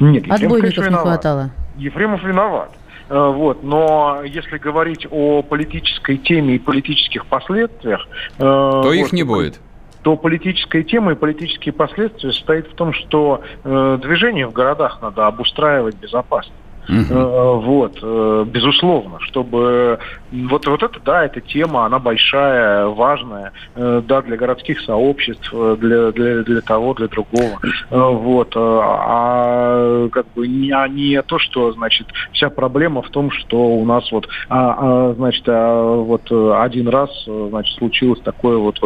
Нет, 0.00 0.26
Ефремов, 0.26 0.42
Отбойников 0.42 0.90
не 0.90 0.96
хватало. 0.96 1.50
Ефремов 1.76 2.22
виноват. 2.22 2.70
Э, 3.08 3.30
вот. 3.30 3.62
Но 3.62 4.22
если 4.24 4.58
говорить 4.58 5.06
о 5.10 5.42
политической 5.42 6.16
теме 6.16 6.56
и 6.56 6.58
политических 6.58 7.26
последствиях... 7.26 8.06
Э, 8.36 8.40
то 8.40 8.82
вот, 8.84 8.92
их 8.92 9.12
не 9.12 9.22
будет 9.22 9.60
то 10.02 10.16
политическая 10.16 10.82
тема 10.82 11.12
и 11.12 11.14
политические 11.14 11.72
последствия 11.72 12.32
состоят 12.32 12.66
в 12.66 12.74
том, 12.74 12.92
что 12.92 13.42
э, 13.62 13.98
движение 14.02 14.46
в 14.46 14.52
городах 14.52 15.00
надо 15.00 15.26
обустраивать 15.26 15.96
безопасно. 15.96 16.52
Угу. 16.88 17.60
Вот, 17.60 17.98
э, 18.02 18.44
безусловно, 18.48 19.20
чтобы 19.20 19.98
вот, 20.32 20.66
вот 20.66 20.82
это, 20.82 20.98
да, 21.04 21.24
эта 21.24 21.40
тема, 21.40 21.86
она 21.86 21.98
большая, 21.98 22.86
важная, 22.86 23.52
э, 23.76 24.02
да, 24.06 24.22
для 24.22 24.36
городских 24.36 24.80
сообществ, 24.80 25.52
для, 25.52 26.10
для, 26.10 26.42
для 26.42 26.60
того, 26.60 26.94
для 26.94 27.06
другого. 27.06 27.60
Вот, 27.90 28.54
а 28.56 30.08
как 30.10 30.26
бы 30.34 30.48
не, 30.48 30.72
а 30.72 30.88
не 30.88 31.22
то, 31.22 31.38
что, 31.38 31.72
значит, 31.72 32.08
вся 32.32 32.50
проблема 32.50 33.02
в 33.02 33.10
том, 33.10 33.30
что 33.30 33.58
у 33.58 33.84
нас 33.84 34.10
вот, 34.10 34.28
а, 34.48 34.76
а, 34.78 35.14
значит, 35.14 35.44
а, 35.46 35.96
вот 35.96 36.30
один 36.32 36.88
раз, 36.88 37.10
значит, 37.26 37.76
случилось 37.78 38.20
такое 38.20 38.56
вот 38.56 38.80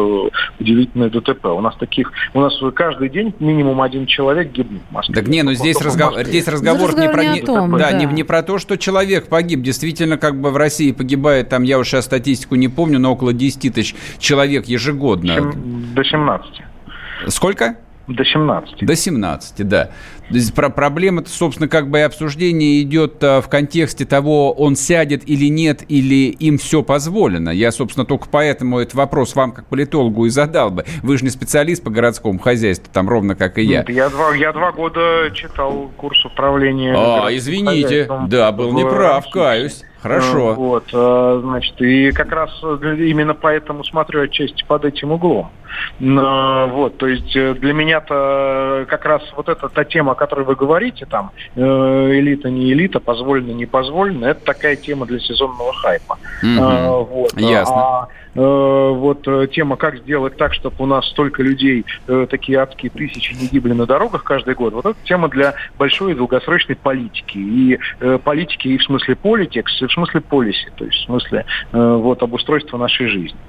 удивительное 0.59 1.09
ДТП. 1.09 1.45
У 1.45 1.61
нас 1.61 1.75
таких, 1.77 2.11
у 2.33 2.41
нас 2.41 2.53
каждый 2.75 3.09
день 3.09 3.33
минимум 3.39 3.81
один 3.81 4.05
человек 4.05 4.51
гибнет 4.51 4.81
в 4.89 4.93
Москве. 4.93 5.15
Так 5.15 5.27
не, 5.27 5.41
ну 5.43 5.53
здесь, 5.53 5.81
разговор, 5.81 6.23
здесь 6.23 6.47
разговор 6.47 6.95
не 6.95 7.09
про... 7.09 7.23
Не, 7.23 7.41
том, 7.47 7.77
да, 7.77 7.86
да. 7.91 7.97
Не, 7.97 8.05
не 8.05 8.23
про 8.23 8.43
то, 8.43 8.57
что 8.57 8.77
человек 8.77 9.27
погиб. 9.27 9.61
Действительно, 9.61 10.17
как 10.17 10.39
бы 10.39 10.51
в 10.51 10.57
России 10.57 10.91
погибает, 10.91 11.49
там, 11.49 11.63
я 11.63 11.79
уж 11.79 11.87
сейчас 11.87 12.05
статистику 12.05 12.55
не 12.55 12.67
помню, 12.67 12.99
но 12.99 13.11
около 13.11 13.33
10 13.33 13.73
тысяч 13.73 13.95
человек 14.19 14.65
ежегодно. 14.65 15.51
До 15.51 16.03
17. 16.03 16.61
Сколько? 17.27 17.77
До 18.07 18.23
17. 18.23 18.85
До 18.85 18.95
17, 18.95 19.67
да. 19.67 19.89
Про 20.55 20.69
проблема-то, 20.69 21.29
собственно, 21.29 21.67
как 21.67 21.89
бы 21.89 21.99
и 21.99 22.01
обсуждение 22.01 22.81
идет 22.81 23.21
а, 23.21 23.41
в 23.41 23.49
контексте 23.49 24.05
того, 24.05 24.53
он 24.53 24.75
сядет 24.75 25.27
или 25.27 25.47
нет, 25.49 25.83
или 25.89 26.29
им 26.29 26.57
все 26.57 26.83
позволено. 26.83 27.49
Я, 27.49 27.71
собственно, 27.71 28.05
только 28.05 28.27
поэтому 28.29 28.79
этот 28.79 28.95
вопрос 28.95 29.35
вам, 29.35 29.51
как 29.51 29.67
политологу, 29.67 30.25
и 30.25 30.29
задал 30.29 30.71
бы. 30.71 30.85
Вы 31.03 31.17
же 31.17 31.25
не 31.25 31.29
специалист 31.29 31.83
по 31.83 31.89
городскому 31.89 32.39
хозяйству, 32.39 32.89
там 32.91 33.09
ровно 33.09 33.35
как 33.35 33.57
и 33.57 33.63
я. 33.63 33.83
Я 33.87 34.09
два, 34.09 34.33
я 34.35 34.53
два 34.53 34.71
года 34.71 35.29
читал 35.33 35.91
курс 35.97 36.23
управления. 36.25 36.93
А, 36.95 37.27
извините, 37.29 38.09
да, 38.27 38.51
был 38.51 38.71
неправ, 38.71 39.29
каюсь. 39.29 39.83
Хорошо. 40.07 40.53
Вот, 40.53 40.85
э, 40.93 41.39
значит, 41.43 41.81
и 41.81 42.11
как 42.11 42.31
раз 42.31 42.49
именно 42.61 43.33
поэтому 43.33 43.83
смотрю 43.83 44.23
отчасти 44.23 44.63
под 44.65 44.85
этим 44.85 45.11
углом. 45.11 45.49
Вот, 45.99 46.97
то 46.97 47.07
есть 47.07 47.35
э, 47.35 47.53
для 47.55 47.73
меня-то 47.73 48.85
как 48.87 49.05
раз 49.05 49.21
вот 49.35 49.49
эта 49.49 49.69
та 49.69 49.83
тема, 49.83 50.13
о 50.13 50.15
которой 50.15 50.45
вы 50.45 50.55
говорите, 50.55 51.05
там, 51.05 51.31
э, 51.55 51.61
элита, 51.61 52.49
не 52.49 52.71
элита, 52.71 52.99
позволено, 52.99 53.51
не 53.51 53.65
позволено, 53.65 54.25
это 54.25 54.43
такая 54.43 54.75
тема 54.75 55.05
для 55.05 55.19
сезонного 55.19 55.73
хайпа. 55.73 56.17
Mm-hmm. 56.43 57.05
Вот. 57.05 57.39
Ясно. 57.39 57.75
А, 57.75 58.07
вот 58.37 59.27
тема, 59.51 59.77
как 59.77 59.97
сделать 59.97 60.37
так, 60.37 60.53
чтобы 60.53 60.75
у 60.79 60.85
нас 60.85 61.07
столько 61.09 61.41
людей, 61.41 61.85
такие 62.29 62.59
адские 62.59 62.91
тысячи 62.91 63.33
не 63.33 63.47
гибли 63.47 63.73
на 63.73 63.85
дорогах 63.85 64.23
каждый 64.23 64.53
год, 64.53 64.73
вот 64.73 64.85
это 64.85 64.97
тема 65.05 65.27
для 65.27 65.55
большой 65.77 66.11
и 66.11 66.15
долгосрочной 66.15 66.75
политики. 66.75 67.37
И 67.37 67.79
политики 68.23 68.67
и 68.67 68.77
в 68.77 68.83
смысле 68.83 69.15
политикс, 69.15 69.81
в 69.81 69.91
смысле 69.91 70.21
полиси, 70.21 70.71
то 70.75 70.85
есть 70.85 70.97
в 70.97 71.05
смысле 71.05 71.45
э, 71.71 71.95
вот 71.95 72.21
обустройства 72.21 72.77
нашей 72.77 73.07
жизни. 73.07 73.39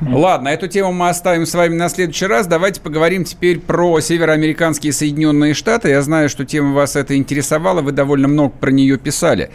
Ладно, 0.00 0.48
эту 0.48 0.68
тему 0.68 0.92
мы 0.92 1.08
оставим 1.08 1.46
с 1.46 1.54
вами 1.54 1.74
на 1.74 1.88
следующий 1.88 2.26
раз. 2.26 2.46
Давайте 2.46 2.80
поговорим 2.80 3.24
теперь 3.24 3.58
про 3.58 3.98
североамериканские 4.00 4.92
Соединенные 4.92 5.54
Штаты. 5.54 5.88
Я 5.88 6.02
знаю, 6.02 6.28
что 6.28 6.44
тема 6.44 6.72
вас 6.74 6.94
это 6.94 7.16
интересовала, 7.16 7.80
вы 7.80 7.92
довольно 7.92 8.28
много 8.28 8.50
про 8.50 8.70
нее 8.70 8.98
писали. 8.98 9.50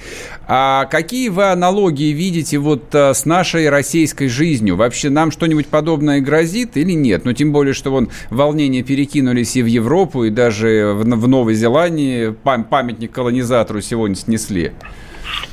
А 0.48 0.86
какие 0.86 1.30
вы 1.30 1.46
аналогии 1.46 2.12
видите 2.12 2.58
вот 2.58 2.94
э, 2.94 3.14
с 3.14 3.26
нашей 3.26 3.70
российской 3.70 4.28
жизнью? 4.28 4.76
Вообще 4.76 5.10
нам 5.10 5.32
что-нибудь 5.32 5.68
подобное 5.68 6.20
грозит 6.20 6.76
или 6.76 6.92
нет? 6.92 7.24
Ну, 7.24 7.34
тем 7.34 7.54
более, 7.54 7.74
что 7.74 7.92
вон 7.92 8.10
волнения 8.30 8.84
перекинулись 8.84 9.56
и 9.56 9.64
в 9.64 9.68
Европу, 9.68 10.26
и 10.26 10.30
даже 10.30 10.94
в, 10.96 11.04
в 11.04 11.28
Новой 11.28 11.54
Зеландии 11.54 12.36
памятник 12.44 13.12
колонизатору 13.12 13.82
сегодня 13.82 14.16
снесли. 14.16 14.74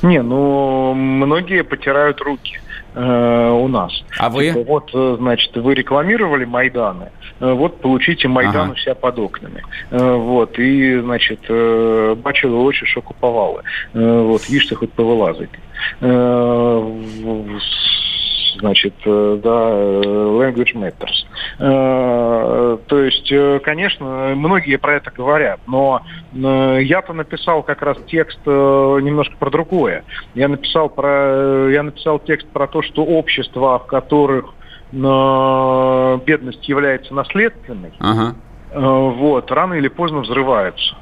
Не, 0.01 0.21
ну, 0.21 0.93
многие 0.93 1.63
потирают 1.63 2.19
руки 2.21 2.59
э, 2.97 3.49
у 3.51 3.67
нас. 3.67 4.03
А 4.19 4.29
вы? 4.29 4.47
Типа, 4.47 4.63
вот, 4.63 4.91
э, 4.93 5.15
значит, 5.19 5.55
вы 5.57 5.73
рекламировали 5.73 6.45
Майданы, 6.45 7.11
э, 7.39 7.53
вот 7.53 7.81
получите 7.81 8.27
Майдан 8.27 8.55
ага. 8.61 8.71
у 8.73 8.75
себя 8.75 8.95
под 8.95 9.19
окнами. 9.19 9.63
Э, 9.91 10.15
вот, 10.15 10.59
и, 10.59 10.99
значит, 10.99 11.39
э, 11.49 12.15
бачили 12.15 12.55
очі, 12.55 12.85
що 12.85 13.01
куповали. 13.01 13.61
Э, 13.95 14.21
вот, 14.21 14.49
їжте 14.49 14.75
хоть 14.75 14.93
повилазити. 14.93 15.59
Э, 16.01 16.83
значит, 18.59 18.93
э, 19.05 19.39
да, 19.41 19.71
language 19.71 20.73
matters. 20.75 21.25
Э, 21.59 22.77
то 22.85 22.99
есть, 22.99 23.31
э, 23.31 23.59
конечно, 23.63 24.33
многие 24.35 24.77
про 24.77 24.95
это 24.95 25.11
говорят, 25.11 25.59
но 25.67 26.01
я-то 26.33 27.13
написал 27.13 27.63
как 27.63 27.81
раз 27.81 27.97
текст 28.07 28.39
немножко 28.45 29.35
про 29.37 29.49
другое. 29.49 30.03
Я 30.35 30.47
написал 30.47 30.89
про, 30.89 31.69
я 31.69 31.83
написал 31.83 32.19
текст 32.19 32.47
про 32.49 32.67
то, 32.67 32.81
что 32.81 33.03
общества, 33.03 33.79
в 33.79 33.87
которых 33.87 34.53
бедность 34.91 36.69
является 36.69 37.13
наследственной, 37.13 37.91
ага. 37.99 38.35
вот, 38.73 39.51
рано 39.51 39.73
или 39.73 39.89
поздно 39.89 40.19
взрываются. 40.19 40.95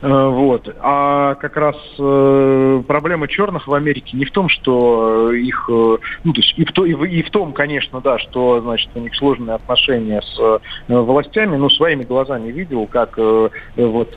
Э, 0.00 0.28
вот. 0.28 0.68
А 0.80 1.34
как 1.36 1.56
раз 1.56 1.76
э, 1.98 2.82
проблема 2.86 3.28
черных 3.28 3.66
в 3.66 3.74
Америке 3.74 4.16
не 4.16 4.24
в 4.24 4.30
том, 4.30 4.48
что 4.48 5.32
их, 5.32 5.68
э, 5.68 5.96
ну, 6.24 6.32
то 6.32 6.40
есть 6.40 6.54
и 6.56 6.64
в, 6.64 6.72
то, 6.72 6.84
и, 6.84 6.94
в, 6.94 7.04
и 7.04 7.22
в 7.22 7.30
том, 7.30 7.52
конечно, 7.52 8.00
да, 8.00 8.18
что, 8.18 8.60
значит, 8.60 8.90
у 8.94 9.00
них 9.00 9.14
сложные 9.16 9.56
отношения 9.56 10.22
с 10.22 10.60
властями, 10.88 11.56
но 11.56 11.68
своими 11.70 12.04
глазами 12.04 12.50
видел, 12.50 12.86
как 12.86 13.16
вот, 13.16 14.12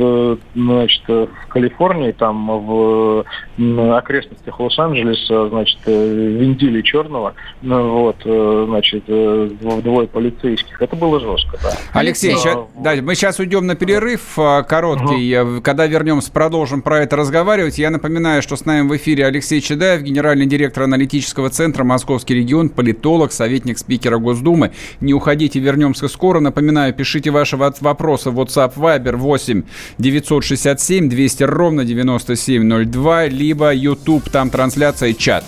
значит, 0.56 1.04
в 1.08 1.48
Калифорнии, 1.50 2.12
там, 2.12 2.48
в 2.48 3.26
окрестностях 3.58 4.60
Лос-Анджелеса, 4.60 5.50
значит, 5.50 5.80
виндили 5.86 6.82
черного, 6.82 7.34
вот, 7.62 8.18
значит, 8.24 9.04
вдвое 9.08 10.08
полицейских. 10.08 10.82
Это 10.82 10.96
было 10.96 11.20
жестко, 11.20 11.58
да. 11.62 11.72
Алексей, 11.94 12.36
а, 12.46 12.68
да, 12.78 12.96
мы 13.02 13.16
сейчас 13.16 13.40
уйдем 13.40 13.66
на 13.66 13.76
перерыв 13.76 14.36
короткий. 14.68 15.40
Угу 15.40 15.61
когда 15.62 15.88
вернемся, 15.88 16.32
продолжим 16.32 16.82
про 16.82 17.02
это 17.02 17.16
разговаривать. 17.16 17.78
Я 17.78 17.90
напоминаю, 17.90 18.42
что 18.42 18.56
с 18.56 18.66
нами 18.66 18.88
в 18.88 18.96
эфире 18.98 19.26
Алексей 19.26 19.62
Чедаев, 19.62 20.02
генеральный 20.02 20.46
директор 20.46 20.84
аналитического 20.84 21.50
центра 21.50 21.84
«Московский 21.84 22.36
регион», 22.36 22.70
политолог, 22.70 23.32
советник 23.32 23.78
спикера 23.78 24.18
Госдумы. 24.18 24.72
Не 25.00 25.14
уходите, 25.14 25.60
вернемся 25.60 26.08
скоро. 26.08 26.40
Напоминаю, 26.40 26.94
пишите 26.94 27.32
ваши 27.32 27.58
вопросы 27.58 28.30
в 28.30 28.40
WhatsApp 28.40 28.76
Viber 28.76 29.16
8 29.16 29.64
967 29.98 31.10
200 31.10 31.44
ровно 31.44 31.86
9702, 31.86 33.26
либо 33.28 33.74
YouTube, 33.74 34.30
там 34.30 34.50
трансляция 34.50 35.10
и 35.10 35.18
чат. 35.18 35.46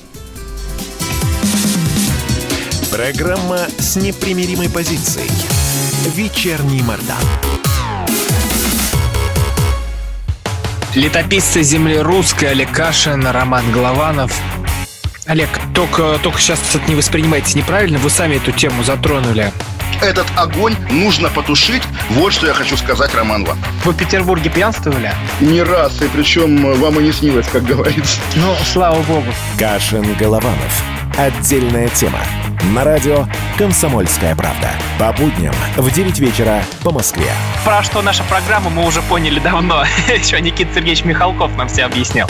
Программа 2.92 3.68
с 3.80 3.96
непримиримой 3.96 4.70
позицией. 4.70 5.30
Вечерний 6.16 6.84
Мордан. 6.84 7.63
Летописцы 10.96 11.64
земли 11.64 11.98
русской 11.98 12.52
Олег 12.52 12.72
Кашин, 12.72 13.26
Роман 13.26 13.72
Голованов. 13.72 14.32
Олег, 15.26 15.50
только, 15.74 16.20
только 16.22 16.40
сейчас 16.40 16.60
это 16.76 16.88
не 16.88 16.94
воспринимайте 16.94 17.58
неправильно, 17.58 17.98
вы 17.98 18.12
сами 18.12 18.36
эту 18.36 18.52
тему 18.52 18.84
затронули. 18.84 19.52
Этот 20.04 20.28
огонь 20.36 20.76
нужно 20.92 21.30
потушить. 21.30 21.82
Вот 22.10 22.34
что 22.34 22.48
я 22.48 22.54
хочу 22.54 22.76
сказать, 22.76 23.16
Роман 23.16 23.46
вам. 23.46 23.58
Вы 23.86 23.94
в 23.94 23.96
Петербурге 23.96 24.50
пьянствовали? 24.50 25.14
Не 25.40 25.64
раз, 25.64 26.02
и 26.02 26.10
причем 26.10 26.74
вам 26.74 27.00
и 27.00 27.04
не 27.04 27.14
снилось, 27.14 27.48
как 27.48 27.64
говорится. 27.64 28.20
Ну, 28.36 28.54
слава 28.66 29.02
богу. 29.04 29.28
Кашин 29.58 30.14
Голованов. 30.16 30.84
Отдельная 31.18 31.88
тема. 31.88 32.20
На 32.74 32.84
радио 32.84 33.28
«Комсомольская 33.58 34.36
правда». 34.36 34.72
По 35.00 35.14
будням 35.14 35.56
в 35.78 35.90
9 35.90 36.20
вечера 36.20 36.62
по 36.84 36.92
Москве. 36.92 37.32
Про 37.64 37.82
что 37.84 38.02
наша 38.02 38.24
программа 38.24 38.70
мы 38.70 38.86
уже 38.86 39.02
поняли 39.04 39.40
давно. 39.40 39.86
Еще 40.14 40.42
Никита 40.42 40.74
Сергеевич 40.74 41.06
Михалков 41.06 41.56
нам 41.56 41.70
все 41.70 41.86
объяснял. 41.86 42.30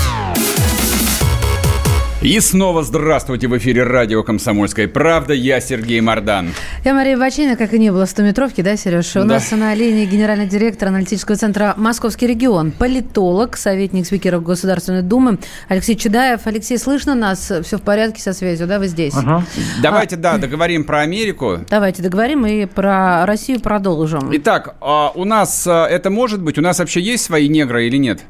И 2.21 2.39
снова 2.39 2.83
здравствуйте 2.83 3.47
в 3.47 3.57
эфире 3.57 3.81
радио 3.81 4.21
«Комсомольская 4.21 4.87
правда». 4.87 5.33
Я 5.33 5.59
Сергей 5.59 6.01
Мордан. 6.01 6.49
Я 6.85 6.93
Мария 6.93 7.17
Бачина, 7.17 7.55
как 7.55 7.73
и 7.73 7.79
не 7.79 7.89
было 7.91 8.03
100-метровки, 8.03 8.61
да, 8.61 8.77
Сереж? 8.77 9.15
У 9.15 9.21
Да. 9.21 9.25
нас 9.25 9.49
на 9.49 9.73
линии 9.73 10.05
генеральный 10.05 10.45
директор 10.45 10.89
аналитического 10.89 11.35
центра 11.35 11.73
«Московский 11.77 12.27
регион», 12.27 12.73
политолог, 12.73 13.57
советник 13.57 14.05
спикера 14.05 14.37
Государственной 14.39 15.01
Думы 15.01 15.39
Алексей 15.67 15.95
Чудаев. 15.95 16.41
Алексей, 16.45 16.77
слышно 16.77 17.15
нас? 17.15 17.51
Все 17.63 17.77
в 17.79 17.81
порядке 17.81 18.21
со 18.21 18.33
связью, 18.33 18.67
да, 18.67 18.77
вы 18.77 18.85
здесь? 18.85 19.15
Давайте, 19.81 20.15
да, 20.15 20.37
договорим 20.37 20.83
про 20.83 20.99
Америку. 20.99 21.61
Давайте 21.71 22.03
договорим 22.03 22.45
и 22.45 22.67
про 22.67 23.25
Россию 23.25 23.61
продолжим. 23.61 24.29
Итак, 24.33 24.75
а, 24.79 25.11
у 25.15 25.25
нас 25.25 25.65
а, 25.65 25.87
это 25.87 26.11
может 26.11 26.39
быть? 26.43 26.59
У 26.59 26.61
нас 26.61 26.77
вообще 26.77 27.01
есть 27.01 27.23
свои 27.23 27.49
негры 27.49 27.87
или 27.87 27.97
нет? 27.97 28.21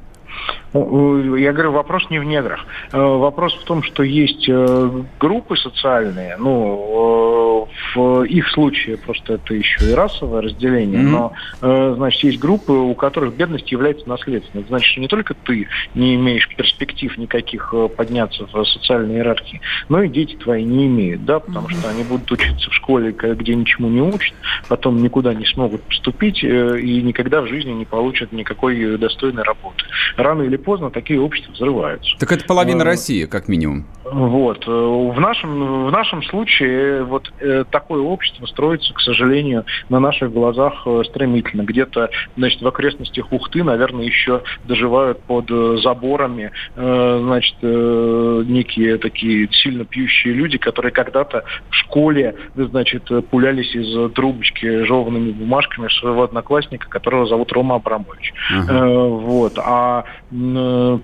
Ну, 0.74 1.36
Я 1.36 1.52
говорю, 1.54 1.72
вопрос 1.74 2.10
не 2.10 2.20
в 2.20 2.24
неграх. 2.24 2.66
Э, 2.92 2.98
Вопрос 3.02 3.54
в 3.56 3.64
том, 3.66 3.84
что 3.84 4.04
есть 4.04 4.48
э, 4.48 4.90
группы 5.20 5.58
социальные, 5.58 6.38
ну, 6.38 7.68
э, 7.68 8.00
в 8.00 8.24
их 8.24 8.50
случае 8.50 8.98
просто 8.98 9.34
это 9.34 9.54
еще 9.54 9.92
и 9.92 9.94
расовое 9.94 10.42
разделение, 10.42 11.02
Мгм. 11.02 11.12
но, 11.12 11.34
э, 11.62 11.94
значит, 11.98 12.24
есть 12.24 12.40
группы, 12.40 12.72
у 12.72 12.94
которых 12.96 13.36
бедность 13.36 13.72
является 13.72 14.08
наследственной. 14.08 14.62
Это 14.62 14.70
значит, 14.70 14.92
что 14.92 15.02
не 15.02 15.08
только 15.08 15.34
ты 15.34 15.68
не 15.94 16.16
имеешь 16.16 16.48
перспектив 16.56 17.18
никаких 17.18 17.74
э, 17.74 17.90
подняться 17.90 18.48
в 18.52 18.64
социальной 18.66 19.16
иерархии, 19.16 19.62
но 19.90 20.02
и 20.04 20.08
дети 20.10 20.36
твои 20.36 20.64
не 20.64 20.88
имеют, 20.88 21.26
да, 21.26 21.40
потому 21.40 21.70
что 21.70 21.90
они 21.90 22.04
будут 22.04 22.32
учиться 22.32 22.70
в 22.70 22.74
школе, 22.74 23.12
где 23.12 23.56
ничему 23.56 23.90
не 23.90 24.02
учат, 24.02 24.34
потом 24.70 25.02
никуда 25.02 25.34
не 25.34 25.46
смогут 25.46 25.82
поступить 25.84 26.44
э, 26.44 26.80
и 26.80 27.02
никогда 27.02 27.42
в 27.42 27.48
жизни 27.48 27.72
не 27.72 27.86
получат 27.86 28.32
никакой 28.32 28.80
э, 28.82 28.98
достойной 28.98 29.44
работы. 29.44 29.84
Рано 30.16 30.44
или 30.44 30.58
поздно 30.62 30.90
такие 30.90 31.20
общества 31.20 31.52
взрываются. 31.54 32.16
Так 32.20 32.32
это 32.32 32.46
половина 32.46 32.82
А. 32.82 32.86
России, 32.86 33.26
как 33.26 33.48
минимум. 33.48 33.86
Вот. 34.04 34.68
э, 34.68 34.72
В 34.72 35.20
нашем, 35.20 35.88
в 35.88 35.92
нашем 35.92 36.24
случае 36.24 37.04
вот 37.04 37.32
э, 37.40 37.64
такое 37.70 38.02
общество 38.02 38.46
строится, 38.46 38.94
к 38.94 39.00
сожалению, 39.00 39.66
на 39.90 40.00
наших 40.00 40.32
глазах 40.34 40.84
э, 40.86 41.04
стремительно. 41.10 41.62
Где-то, 41.64 42.10
значит, 42.36 42.62
в 42.62 42.68
окрестностях 42.68 43.32
Ухты, 43.32 43.64
наверное, 43.64 44.06
еще 44.06 44.42
доживают 44.66 45.22
под 45.24 45.46
э, 45.50 45.78
заборами, 45.82 46.52
э, 46.76 47.20
значит, 47.24 47.56
э, 47.62 48.44
некие 48.46 48.98
такие 48.98 49.48
сильно 49.52 49.86
пьющие 49.86 50.34
люди, 50.34 50.58
которые 50.58 50.92
когда-то 50.92 51.44
в 51.70 51.76
школе, 51.76 52.36
значит, 52.56 53.10
э, 53.12 53.22
пулялись 53.22 53.74
из 53.76 54.12
трубочки 54.14 54.84
жеванными 54.84 55.32
бумажками 55.32 55.88
своего 56.00 56.24
одноклассника, 56.24 56.90
которого 56.90 57.26
зовут 57.28 57.52
Рома 57.54 57.76
Абрамович. 57.76 58.34
Э, 58.70 59.08
Вот. 59.08 59.54
А 59.58 60.04
э, 60.32 60.36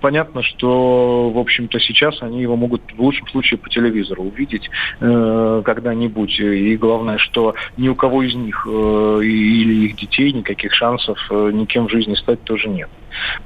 понятно, 0.00 0.42
что, 0.42 1.30
в 1.30 1.38
общем-то, 1.38 1.78
сейчас 1.80 2.20
они 2.22 2.40
его 2.42 2.56
могут 2.56 2.82
в 2.96 3.00
лучшем 3.00 3.26
случае 3.28 3.58
по 3.58 3.68
телевизору 3.68 4.22
увидеть 4.24 4.68
э, 5.00 5.62
когда-нибудь. 5.64 6.38
И 6.40 6.76
главное, 6.76 7.18
что 7.18 7.54
ни 7.76 7.88
у 7.88 7.94
кого 7.94 8.22
из 8.22 8.34
них 8.34 8.66
э, 8.68 9.20
или 9.22 9.86
их 9.86 9.96
детей 9.96 10.32
никаких 10.32 10.72
шансов 10.74 11.18
э, 11.30 11.50
никем 11.52 11.86
в 11.88 11.90
жизни 11.90 12.14
стать 12.14 12.42
тоже 12.44 12.68
нет. 12.68 12.88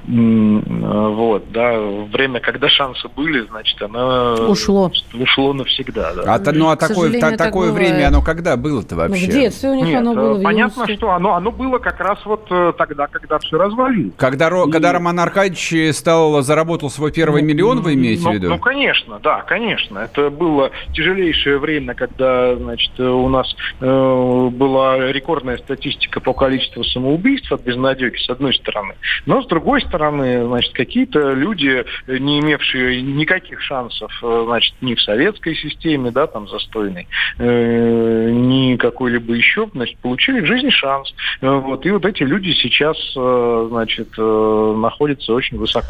Э, 0.07 1.07
Вот, 1.13 1.51
да. 1.51 1.79
Время, 2.11 2.39
когда 2.39 2.69
шансы 2.69 3.07
были, 3.15 3.41
значит, 3.49 3.81
оно 3.81 4.33
Ушло. 4.49 4.91
ушло 5.19 5.53
навсегда, 5.53 6.13
да. 6.13 6.23
А, 6.35 6.39
то- 6.39 6.51
ну 6.51 6.69
а 6.69 6.75
К 6.75 6.87
такое, 6.87 7.11
та- 7.19 7.29
так 7.31 7.37
такое 7.37 7.69
бывает. 7.71 7.91
время, 7.91 8.07
оно 8.07 8.21
когда 8.21 8.55
было-то 8.57 8.95
Ну, 8.95 9.01
вообще? 9.01 9.25
в 9.25 9.29
детстве 9.29 9.69
у 9.69 9.75
них 9.75 9.85
Нет, 9.87 9.97
оно 9.99 10.11
э, 10.13 10.15
было. 10.15 10.41
понятно, 10.43 10.87
что 10.87 11.11
оно, 11.11 11.33
оно 11.35 11.51
было 11.51 11.77
как 11.79 11.99
раз 11.99 12.19
вот 12.25 12.45
э, 12.51 12.73
тогда, 12.77 13.07
когда 13.07 13.39
все 13.39 13.57
развалилось. 13.57 14.13
Когда, 14.17 14.47
И- 14.49 14.71
когда 14.71 14.91
Роман 14.93 15.19
Аркадьевич 15.19 15.73
стал, 15.93 16.41
заработал 16.41 16.89
свой 16.89 17.11
первый 17.11 17.41
Ну, 17.41 17.47
миллион, 17.47 17.81
вы 17.81 17.93
имеете 17.93 18.23
ну, 18.23 18.31
в 18.31 18.33
виду? 18.33 18.49
Ну, 18.49 18.59
конечно, 18.59 19.19
да, 19.19 19.41
конечно. 19.41 19.99
Это 19.99 20.29
было 20.29 20.71
тяжелейшее 20.93 21.57
время, 21.59 21.93
когда, 21.93 22.55
значит, 22.55 22.99
у 22.99 23.29
нас 23.29 23.55
э, 23.79 24.49
была 24.51 25.11
рекордная 25.11 25.57
статистика 25.57 26.19
по 26.19 26.33
количеству 26.33 26.83
самоубийств 26.83 27.51
от 27.51 27.61
безнадеги, 27.63 28.17
с 28.17 28.29
одной 28.29 28.53
стороны. 28.53 28.95
Но, 29.25 29.41
с 29.41 29.47
другой 29.47 29.81
стороны, 29.81 30.45
значит, 30.45 30.73
какие-то 30.73 31.33
люди, 31.33 31.83
э, 32.07 32.17
не 32.17 32.39
имевшие 32.39 33.01
никаких 33.01 33.61
шансов, 33.61 34.11
э, 34.23 34.43
значит, 34.45 34.75
ни 34.81 34.95
в 34.95 35.01
советской 35.01 35.55
системе, 35.55 36.11
да, 36.11 36.27
там, 36.27 36.47
застойной, 36.47 37.07
э, 37.37 38.29
ни 38.31 38.75
какой-либо 38.77 39.33
еще, 39.33 39.69
значит, 39.73 39.97
получили 39.99 40.41
в 40.41 40.45
жизни 40.45 40.69
шанс. 40.69 41.13
Э, 41.41 41.49
Вот. 41.49 41.85
И 41.85 41.91
вот 41.91 42.05
эти 42.05 42.23
люди 42.23 42.51
сейчас, 42.53 42.97
значит, 43.13 44.09
находятся 44.17 45.33
очень 45.33 45.57
высоко, 45.57 45.82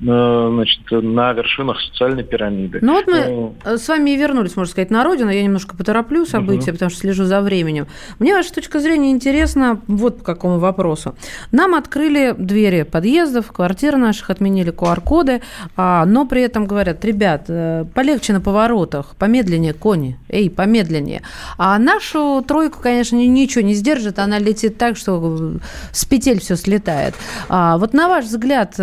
э, 0.00 0.50
значит, 0.52 0.80
на 0.90 1.32
вершинах 1.32 1.80
социальной 1.80 2.24
пирамиды. 2.24 2.78
Ну 2.82 2.92
вот 2.94 3.06
мы 3.06 3.22
Э, 3.32 3.50
э, 3.64 3.76
с 3.76 3.88
вами 3.88 4.10
и 4.10 4.16
вернулись, 4.16 4.56
можно 4.56 4.70
сказать, 4.70 4.90
на 4.90 5.04
родину. 5.04 5.30
Я 5.30 5.42
немножко 5.42 5.76
потороплю 5.76 6.26
события, 6.26 6.72
потому 6.72 6.90
что 6.90 7.00
слежу 7.00 7.24
за 7.24 7.40
временем. 7.40 7.86
Мне 8.18 8.34
ваша 8.34 8.52
точка 8.52 8.80
зрения 8.80 9.10
интересна 9.10 9.80
вот 9.86 10.18
по 10.18 10.24
какому 10.24 10.58
вопросу. 10.58 11.14
Нам 11.50 11.74
открыли 11.74 12.34
двери 12.36 12.82
подъездов, 12.82 13.52
квартир 13.52 13.96
наших, 13.96 14.30
отменили 14.30 14.72
QR-коды, 14.72 15.42
а, 15.76 16.04
но 16.04 16.26
при 16.26 16.42
этом 16.42 16.66
говорят, 16.66 17.04
ребят, 17.04 17.44
э, 17.48 17.84
полегче 17.94 18.32
на 18.32 18.40
поворотах, 18.40 19.16
помедленнее, 19.16 19.74
кони, 19.74 20.18
эй, 20.28 20.50
помедленнее. 20.50 21.22
А 21.58 21.78
нашу 21.78 22.44
тройку, 22.46 22.80
конечно, 22.80 23.16
ни- 23.16 23.24
ничего 23.24 23.62
не 23.64 23.74
сдержит, 23.74 24.18
она 24.18 24.38
летит 24.38 24.78
так, 24.78 24.96
что 24.96 25.58
с 25.92 26.04
петель 26.04 26.40
все 26.40 26.56
слетает. 26.56 27.14
А, 27.48 27.78
вот 27.78 27.92
на 27.94 28.08
ваш 28.08 28.24
взгляд, 28.26 28.74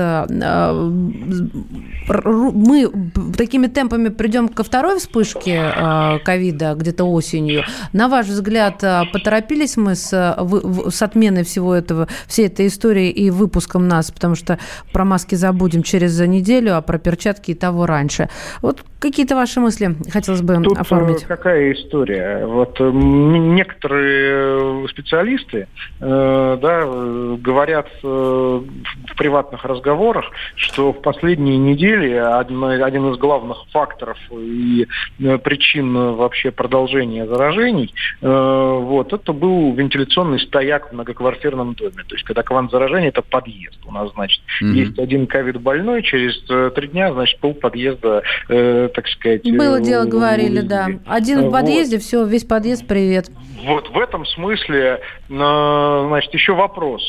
мы 2.07 2.91
такими 3.37 3.67
темпами 3.67 4.09
придем 4.09 4.49
ко 4.49 4.63
второй 4.63 4.99
вспышке 4.99 5.71
э, 5.75 6.19
ковида 6.23 6.73
где-то 6.75 7.03
осенью. 7.03 7.63
На 7.93 8.07
ваш 8.07 8.27
взгляд, 8.27 8.83
э, 8.83 9.03
поторопились 9.11 9.77
мы 9.77 9.95
с, 9.95 10.11
э, 10.13 10.89
с 10.89 11.01
отменой 11.01 11.43
всего 11.43 11.73
этого, 11.75 12.07
всей 12.27 12.47
этой 12.47 12.67
истории 12.67 13.09
и 13.09 13.29
выпуском 13.29 13.87
нас, 13.87 14.11
потому 14.11 14.35
что 14.35 14.57
про 14.91 15.05
маски 15.05 15.35
забудем 15.35 15.83
через 15.83 16.19
неделю, 16.19 16.75
а 16.75 16.81
про 16.81 16.97
перчатки 16.97 17.51
и 17.51 17.55
того 17.55 17.85
раньше. 17.85 18.29
Вот 18.61 18.83
какие-то 18.99 19.35
ваши 19.35 19.59
мысли 19.59 19.95
хотелось 20.11 20.41
бы 20.41 20.55
Тут 20.61 20.77
э, 20.77 20.81
оформить. 20.81 21.23
какая 21.23 21.73
история? 21.73 22.45
Вот 22.45 22.79
э, 22.79 22.89
некоторые 22.91 24.83
э, 24.83 24.87
специалисты 24.89 25.67
э, 25.99 26.57
да, 26.61 26.81
э, 26.83 27.37
говорят 27.39 27.87
э, 28.03 28.07
в 28.07 29.17
приватных 29.17 29.63
разговорах, 29.63 30.25
что 30.55 30.93
в 30.93 31.01
последние 31.01 31.57
недели 31.57 32.13
один, 32.13 32.63
один 32.63 33.11
из 33.11 33.17
главных 33.17 33.65
факторов 33.71 34.17
и 34.31 34.87
э, 35.19 35.37
причин 35.37 36.15
вообще 36.15 36.51
продолжения 36.51 37.25
заражений, 37.25 37.93
э, 38.21 38.27
вот, 38.27 39.13
это 39.13 39.33
был 39.33 39.73
вентиляционный 39.73 40.39
стояк 40.39 40.89
в 40.89 40.93
многоквартирном 40.93 41.73
доме. 41.73 42.03
То 42.07 42.15
есть, 42.15 42.23
когда 42.25 42.43
к 42.43 42.51
вам 42.51 42.69
заражение, 42.69 43.09
это 43.09 43.21
подъезд. 43.21 43.79
У 43.85 43.91
нас, 43.91 44.11
значит, 44.13 44.41
Мгм. 44.61 44.73
есть 44.73 44.99
один 44.99 45.27
ковид 45.27 45.59
больной, 45.61 46.03
через 46.03 46.41
э, 46.49 46.71
три 46.75 46.87
дня, 46.87 47.13
значит, 47.13 47.39
пол 47.39 47.53
подъезда, 47.53 48.23
э, 48.47 48.89
так 48.93 49.07
сказать... 49.07 49.43
Было 49.43 49.79
э, 49.79 49.83
дело, 49.83 50.05
говорили, 50.05 50.61
да. 50.61 50.85
увезли. 50.85 51.01
Один 51.07 51.39
в 51.39 51.43
Вот. 51.43 51.51
подъезде, 51.53 51.97
все, 51.99 52.25
весь 52.25 52.45
подъезд, 52.45 52.87
привет. 52.87 53.29
Вот 53.65 53.89
в 53.89 53.97
этом 53.99 54.25
смысле, 54.25 55.01
значит, 55.27 56.33
еще 56.33 56.53
вопрос. 56.53 57.03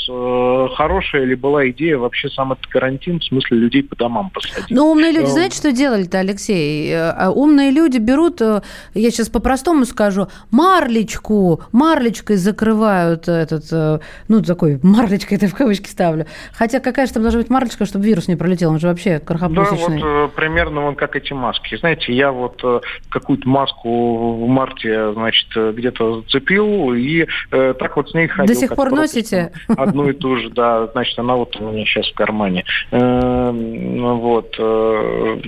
Хорошая 0.74 1.24
ли 1.24 1.36
была 1.36 1.68
идея 1.70 1.96
вообще 1.98 2.28
сам 2.28 2.52
этот 2.52 2.66
карантин, 2.66 3.19
в 3.20 3.28
смысле 3.28 3.58
людей 3.58 3.82
по 3.82 3.96
домам 3.96 4.30
посадить? 4.30 4.70
Ну, 4.70 4.90
умные 4.90 5.12
люди, 5.12 5.26
Э, 5.26 5.32
знаете, 5.32 5.56
что 5.56 5.72
делали-то, 5.72 6.18
Алексей? 6.18 6.60
людей. 6.60 6.94
А 6.96 7.30
умные 7.30 7.70
люди 7.70 7.98
берут, 7.98 8.40
я 8.40 9.10
сейчас 9.10 9.28
по-простому 9.28 9.84
скажу, 9.84 10.28
марлечку, 10.50 11.62
марлечкой 11.72 12.36
закрывают 12.36 13.28
этот, 13.28 14.00
ну, 14.28 14.42
такой, 14.42 14.78
марлечкой 14.82 15.36
это 15.38 15.48
в 15.48 15.54
кавычки 15.54 15.88
ставлю. 15.88 16.26
Хотя 16.52 16.80
какая 16.80 17.06
же 17.06 17.12
там 17.12 17.22
должна 17.22 17.40
быть 17.40 17.50
марлечка, 17.50 17.86
чтобы 17.86 18.04
вирус 18.04 18.28
не 18.28 18.36
пролетел? 18.36 18.70
Он 18.70 18.78
же 18.78 18.88
вообще 18.88 19.18
крохопусечный. 19.18 20.00
Да, 20.00 20.06
вот 20.22 20.34
примерно 20.34 20.82
вон 20.82 20.94
как 20.94 21.16
эти 21.16 21.32
маски. 21.32 21.76
Знаете, 21.76 22.12
я 22.12 22.32
вот 22.32 22.62
какую-то 23.10 23.48
маску 23.48 24.44
в 24.44 24.48
марте, 24.48 25.12
значит, 25.12 25.48
где-то 25.54 26.22
зацепил, 26.22 26.94
и 26.94 27.26
э, 27.50 27.74
так 27.78 27.96
вот 27.96 28.10
с 28.10 28.14
ней 28.14 28.28
ходил. 28.28 28.54
До 28.54 28.58
сих 28.58 28.74
пор 28.74 28.90
носите? 28.90 29.52
Одну 29.68 30.08
и 30.08 30.12
ту 30.12 30.36
же, 30.36 30.50
да. 30.50 30.86
Значит, 30.88 31.18
она 31.18 31.36
вот 31.36 31.56
у 31.60 31.70
меня 31.70 31.84
сейчас 31.84 32.08
в 32.08 32.14
кармане. 32.14 32.64
Э, 33.00 33.50
вот. 33.52 34.54
Э, 34.58 35.40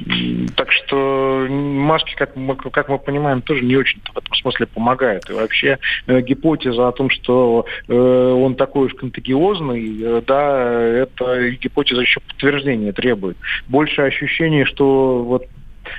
так 0.57 0.73
что 0.73 1.47
маски, 1.49 2.15
как 2.17 2.37
мы, 2.37 2.57
как 2.57 2.89
мы 2.89 2.99
понимаем, 2.99 3.43
тоже 3.43 3.63
не 3.63 3.77
очень-то 3.77 4.13
в 4.13 4.19
этом 4.19 4.35
смысле 4.35 4.67
помогают. 4.67 5.29
И 5.29 5.33
вообще 5.33 5.79
э, 6.07 6.21
гипотеза 6.21 6.89
о 6.89 6.93
том, 6.93 7.11
что 7.11 7.67
э, 7.89 7.95
он 7.95 8.55
такой 8.55 8.87
уж 8.87 8.95
контагиозный, 8.95 10.23
да, 10.27 10.73
это 10.83 11.51
гипотеза 11.51 12.03
еще 12.03 12.21
подтверждения 12.21 12.93
требует. 12.93 13.37
Больше 13.69 14.03
ощущение, 14.03 14.65
что 14.65 15.23
вот 15.23 15.47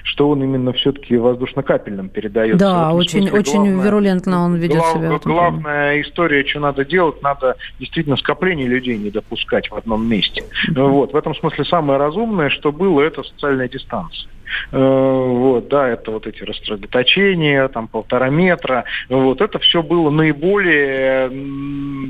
что 0.04 0.30
он 0.30 0.44
именно 0.44 0.74
все-таки 0.74 1.18
воздушно-капельным 1.18 2.10
передает. 2.10 2.58
Да, 2.58 2.94
очень, 2.94 3.28
смысле, 3.28 3.40
очень 3.40 3.54
главное, 3.54 3.86
вирулентно 3.86 4.46
он 4.46 4.56
ведет 4.56 4.78
глав, 4.78 4.94
себя. 4.94 5.20
Главная 5.24 6.02
история, 6.02 6.46
что 6.46 6.60
надо 6.60 6.86
делать, 6.86 7.22
надо 7.22 7.56
действительно 7.80 8.18
скопление 8.18 8.68
людей 8.68 8.98
не 8.98 9.10
допускать 9.10 9.70
в 9.70 9.76
одном 9.76 10.08
месте. 10.08 10.44
Mm-hmm. 10.70 10.90
Вот. 10.90 11.14
В 11.14 11.16
этом 11.16 11.36
смысле 11.36 11.66
самое 11.66 12.00
разумное, 12.00 12.50
что 12.50 12.72
было, 12.72 13.02
это 13.02 13.24
социальная 13.24 13.68
дистанция. 13.68 14.30
Э, 14.72 14.78
вот, 14.78 15.68
да, 15.68 15.90
это 15.90 16.12
вот 16.12 16.28
эти 16.28 16.44
рассредоточения, 16.44 17.68
там 17.68 17.88
полтора 17.88 18.30
метра, 18.30 18.86
вот, 19.10 19.42
это 19.42 19.60
все 19.60 19.84
было 19.84 20.10
наиболее, 20.10 21.32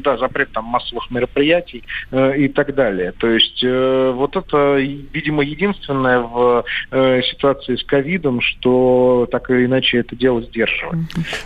да, 0.01 0.17
запрет 0.17 0.51
там 0.51 0.65
массовых 0.65 1.09
мероприятий 1.11 1.83
э, 2.11 2.37
и 2.37 2.47
так 2.47 2.73
далее. 2.75 3.13
То 3.13 3.29
есть 3.29 3.63
э, 3.63 4.11
вот 4.15 4.35
это, 4.35 4.77
видимо, 4.77 5.43
единственное 5.43 6.19
в 6.19 6.63
ситуации 6.91 7.75
с 7.75 7.83
ковидом, 7.83 8.41
что 8.41 9.27
так 9.31 9.49
или 9.49 9.65
иначе 9.65 9.99
это 9.99 10.15
дело 10.15 10.41
сдерживает. 10.41 10.99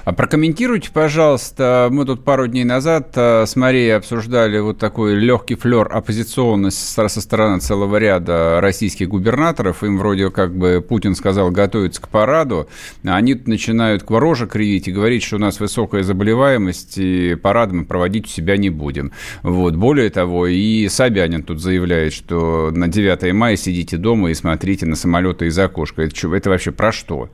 А 0.04 0.14
прокомментируйте, 0.14 0.92
пожалуйста, 0.94 1.88
мы 1.90 2.06
тут 2.06 2.24
пару 2.24 2.48
дней 2.48 2.64
назад 2.64 3.16
с 3.16 3.56
Марией 3.56 3.96
обсуждали 3.96 4.60
вот 4.60 4.78
такой 4.78 5.16
легкий 5.16 5.56
флер 5.56 5.88
оппозиционности 5.92 7.08
со 7.08 7.22
стороны 7.22 7.60
целого 7.60 7.98
ряда 7.98 8.60
российских 8.62 9.10
губернаторов, 9.10 9.84
им 9.84 9.98
вроде 9.98 10.30
как 10.30 10.56
бы 10.56 10.86
Путин 10.88 11.16
сказал 11.16 11.52
готовиться 11.52 12.02
к 12.02 12.10
параду, 12.10 12.68
они 13.06 13.36
начинают 13.46 14.04
к 14.04 14.12
рожи 14.12 14.48
кривить 14.48 14.88
и 14.88 14.92
говорить, 14.92 15.24
что 15.24 15.36
у 15.36 15.40
нас 15.40 15.60
высокая 15.60 16.04
заболеваемость, 16.04 16.98
и 16.98 17.36
парад 17.36 17.72
мы 17.72 17.86
проводить 17.86 18.26
у 18.26 18.30
себя 18.30 18.58
не 18.58 18.70
будем. 18.70 19.12
Вот. 19.44 19.76
Более 19.76 20.10
того, 20.10 20.48
и 20.48 20.88
Собянин 20.88 21.44
тут 21.44 21.60
заявляет, 21.60 22.14
что 22.14 22.72
на 22.72 22.88
9 22.88 23.34
мая 23.34 23.56
сидите 23.56 23.98
дома 23.98 24.32
и 24.32 24.34
смотрите 24.34 24.86
на 24.86 24.96
самолеты 24.96 25.48
из 25.48 25.58
окошка. 25.60 26.04
Это, 26.04 26.16
что, 26.16 26.36
это 26.36 26.50
вообще 26.50 26.72
про 26.72 26.92
что? 26.92 27.30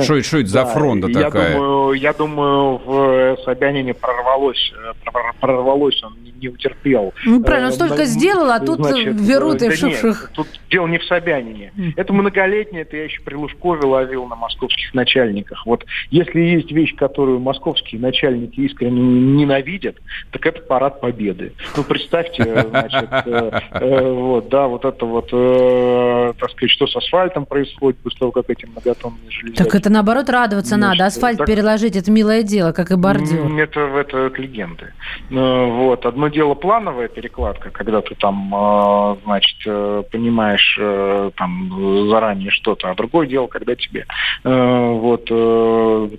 Что, 0.00 0.22
что 0.22 0.38
это 0.40 0.48
за 0.48 0.64
фронта 0.66 1.08
такая? 1.12 1.52
Я 1.52 1.58
думаю, 1.58 1.92
я 1.94 2.12
думаю, 2.12 2.80
в 2.84 3.36
Собянине 3.44 3.94
прорвалось, 3.94 4.72
прорвалось, 5.40 6.02
он 6.02 6.16
не 6.40 6.48
утерпел. 6.48 7.12
Ну, 7.24 7.42
правильно, 7.42 7.68
он 7.68 7.72
э, 7.72 7.76
столько 7.76 8.04
сделал, 8.04 8.50
а 8.50 8.60
тут 8.60 8.78
Значит, 8.78 9.20
берут 9.26 9.62
и 9.62 9.68
нет, 9.68 10.04
Тут 10.34 10.48
дело 10.70 10.86
не 10.86 10.98
в 10.98 11.04
Собянине. 11.04 11.72
Это 11.96 12.12
многолетнее, 12.12 12.84
это 12.86 12.96
я 12.96 13.04
еще 13.04 13.20
при 13.22 13.34
Лужкове 13.34 13.86
ловил 13.86 14.26
на 14.26 14.36
московских 14.36 14.94
начальниках. 14.94 15.66
Вот 15.66 15.84
если 16.10 16.40
есть 16.40 16.70
вещь, 16.70 16.94
которую 16.94 17.40
московские 17.40 18.00
начальники 18.00 18.60
искренне 18.60 19.00
ненавидят, 19.00 19.96
так 20.30 20.46
это 20.46 20.62
парад 20.62 21.00
победы. 21.00 21.52
Ну, 21.76 21.82
представьте, 21.82 22.66
значит, 22.68 23.08
э, 23.26 23.60
э, 23.72 24.12
вот, 24.12 24.48
да, 24.48 24.66
вот 24.66 24.84
это 24.84 25.04
вот, 25.04 25.30
так 26.38 26.50
сказать, 26.50 26.70
что 26.70 26.86
с 26.86 26.96
асфальтом 26.96 27.46
происходит 27.46 27.98
после 28.00 28.18
того, 28.18 28.32
как 28.32 28.48
эти 28.48 28.66
многотонные 28.66 29.30
железяки. 29.30 29.62
Так 29.62 29.74
это 29.74 29.90
наоборот 29.90 30.28
радоваться 30.28 30.76
надо. 30.76 31.04
Асфальт 31.06 31.44
переложить, 31.44 31.96
это 31.96 32.10
милое 32.10 32.42
дело, 32.42 32.72
как 32.72 32.90
и 32.90 32.96
бордюр. 32.96 33.60
Это, 33.60 33.80
это, 33.80 34.18
это 34.18 34.40
легенды. 34.40 34.92
Вот. 35.30 36.06
Одно 36.06 36.28
дело 36.28 36.54
плановая 36.54 37.08
перекладка, 37.08 37.70
когда 37.70 38.00
ты 38.00 38.14
там, 38.14 38.54
а, 38.54 39.16
значит, 39.24 39.56
э, 39.66 40.02
понимаешь 40.10 40.78
э, 40.80 41.30
там 41.36 42.08
заранее 42.10 42.50
что-то, 42.76 42.90
а 42.90 42.94
другое 42.94 43.26
дело, 43.26 43.46
когда 43.46 43.74
тебе 43.74 44.06
э, 44.44 44.90
вот, 44.92 45.26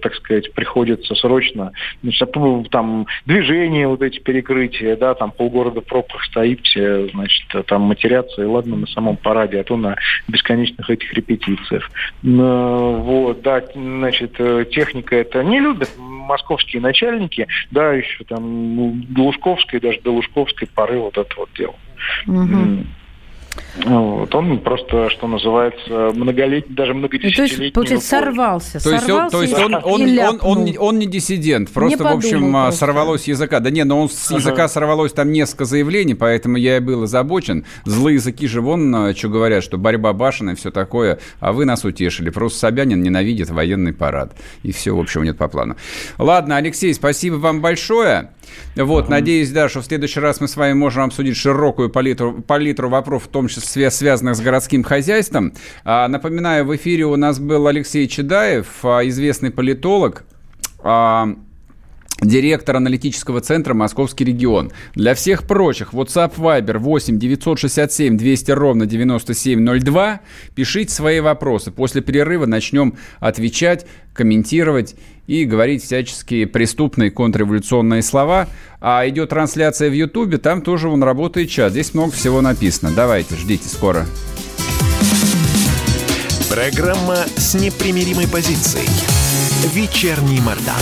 так 0.01 0.15
сказать, 0.15 0.53
приходится 0.53 1.15
срочно, 1.15 1.71
значит, 2.03 2.31
там 2.71 3.07
движения 3.25 3.87
вот 3.87 4.01
эти 4.01 4.19
перекрытия, 4.19 4.95
да, 4.95 5.13
там 5.13 5.31
полгорода 5.31 5.81
в 5.81 5.85
пробках 5.85 6.23
стоит, 6.25 6.61
все, 6.63 7.07
значит, 7.09 7.47
там 7.67 7.83
матерятся, 7.83 8.41
и 8.41 8.45
ладно 8.45 8.75
на 8.75 8.87
самом 8.87 9.17
параде, 9.17 9.59
а 9.59 9.63
то 9.63 9.77
на 9.77 9.95
бесконечных 10.27 10.89
этих 10.89 11.13
репетициях. 11.13 11.89
Вот, 12.23 13.41
да, 13.41 13.63
значит, 13.73 14.33
техника 14.71 15.15
это 15.15 15.43
не 15.43 15.59
любят 15.59 15.89
московские 15.97 16.81
начальники, 16.81 17.47
да, 17.71 17.93
еще 17.93 18.23
там 18.25 18.75
ну, 18.75 18.97
Лужковской, 19.15 19.79
даже 19.79 20.01
до 20.01 20.11
Лужковской 20.11 20.67
поры 20.67 20.99
вот 20.99 21.17
это 21.17 21.33
вот 21.37 21.49
дело. 21.55 21.75
Угу. 22.27 22.85
Вот, 23.85 24.33
он 24.33 24.59
просто, 24.59 25.09
что 25.09 25.27
называется, 25.27 26.11
многолетний, 26.13 26.75
даже 26.75 26.93
многодесятилетний. 26.93 27.57
То 27.57 27.63
есть, 27.63 27.73
получается, 27.73 28.07
сорвался. 28.07 28.83
То 28.83 28.91
есть, 28.91 29.09
он, 29.09 29.29
то 29.29 29.41
есть 29.41 29.53
он, 29.53 29.75
он, 29.75 29.83
он, 29.83 30.39
он, 30.41 30.75
он, 30.79 30.99
не 30.99 31.05
диссидент, 31.05 31.69
просто, 31.69 32.03
в 32.03 32.07
общем, 32.07 32.55
а, 32.55 32.63
просто. 32.63 32.79
сорвалось 32.79 33.27
языка. 33.27 33.59
Да 33.59 33.69
не, 33.69 33.83
но 33.83 34.01
он 34.01 34.09
с 34.09 34.31
языка 34.31 34.63
ага. 34.63 34.67
сорвалось 34.67 35.13
там 35.13 35.31
несколько 35.31 35.65
заявлений, 35.65 36.15
поэтому 36.15 36.57
я 36.57 36.77
и 36.77 36.79
был 36.79 37.03
озабочен. 37.03 37.65
Злые 37.85 38.15
языки 38.15 38.47
же 38.47 38.61
вон, 38.61 38.93
а, 38.95 39.15
что 39.15 39.29
говорят, 39.29 39.63
что 39.63 39.77
борьба 39.77 40.13
башен 40.13 40.49
и 40.49 40.55
все 40.55 40.71
такое, 40.71 41.19
а 41.39 41.53
вы 41.53 41.65
нас 41.65 41.85
утешили. 41.85 42.29
Просто 42.29 42.59
Собянин 42.59 43.01
ненавидит 43.01 43.49
военный 43.49 43.93
парад. 43.93 44.35
И 44.63 44.71
все, 44.71 44.95
в 44.95 44.99
общем, 44.99 45.23
нет 45.23 45.37
по 45.37 45.47
плану. 45.47 45.75
Ладно, 46.17 46.57
Алексей, 46.57 46.93
спасибо 46.93 47.35
вам 47.35 47.61
большое. 47.61 48.31
Вот, 48.75 49.05
ага. 49.05 49.11
надеюсь, 49.11 49.51
да, 49.51 49.69
что 49.69 49.81
в 49.81 49.85
следующий 49.85 50.19
раз 50.19 50.39
мы 50.39 50.47
с 50.47 50.55
вами 50.55 50.73
можем 50.73 51.03
обсудить 51.03 51.35
широкую 51.35 51.89
палитру, 51.89 52.41
палитру 52.41 52.89
вопросов, 52.89 53.27
в 53.27 53.31
том 53.31 53.46
числе 53.47 53.91
связанных 53.91 54.35
с 54.35 54.41
городским 54.41 54.83
хозяйством. 54.83 55.53
А, 55.83 56.07
напоминаю, 56.07 56.65
в 56.65 56.75
эфире 56.75 57.05
у 57.05 57.15
нас 57.15 57.39
был 57.39 57.67
Алексей 57.67 58.07
Чедаев, 58.07 58.67
а, 58.83 59.07
известный 59.07 59.51
политолог. 59.51 60.23
А, 60.79 61.35
директор 62.21 62.75
аналитического 62.75 63.41
центра 63.41 63.73
«Московский 63.73 64.25
регион». 64.25 64.71
Для 64.95 65.13
всех 65.13 65.45
прочих 65.45 65.93
WhatsApp 65.93 66.35
Viber 66.35 66.77
8 66.77 67.19
967 67.19 68.17
200 68.17 68.51
ровно 68.51 68.85
9702. 68.85 70.21
Пишите 70.55 70.93
свои 70.93 71.19
вопросы. 71.19 71.71
После 71.71 72.01
перерыва 72.01 72.45
начнем 72.45 72.95
отвечать, 73.19 73.85
комментировать 74.17 74.95
и 75.27 75.45
говорить 75.45 75.83
всяческие 75.83 76.47
преступные 76.47 77.11
контрреволюционные 77.11 78.01
слова. 78.01 78.47
А 78.81 79.07
идет 79.07 79.29
трансляция 79.29 79.89
в 79.89 79.93
Ютубе, 79.93 80.37
там 80.37 80.61
тоже 80.61 80.89
он 80.89 81.03
работает 81.03 81.49
чат. 81.49 81.71
Здесь 81.71 81.93
много 81.93 82.11
всего 82.11 82.41
написано. 82.41 82.91
Давайте, 82.93 83.35
ждите 83.35 83.69
скоро. 83.69 84.05
Программа 86.49 87.17
с 87.35 87.53
непримиримой 87.53 88.27
позицией. 88.27 88.87
Вечерний 89.73 90.39
Мордан. 90.41 90.75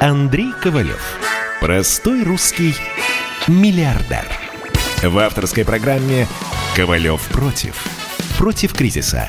Андрей 0.00 0.52
Ковалев. 0.62 1.18
Простой 1.60 2.24
русский 2.24 2.74
миллиардер. 3.46 4.26
В 5.02 5.18
авторской 5.18 5.64
программе 5.64 6.26
«Ковалев 6.74 7.20
против». 7.28 7.74
Против 8.38 8.72
кризиса. 8.72 9.28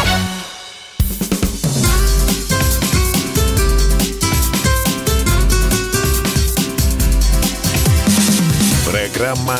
Программа 9.21 9.57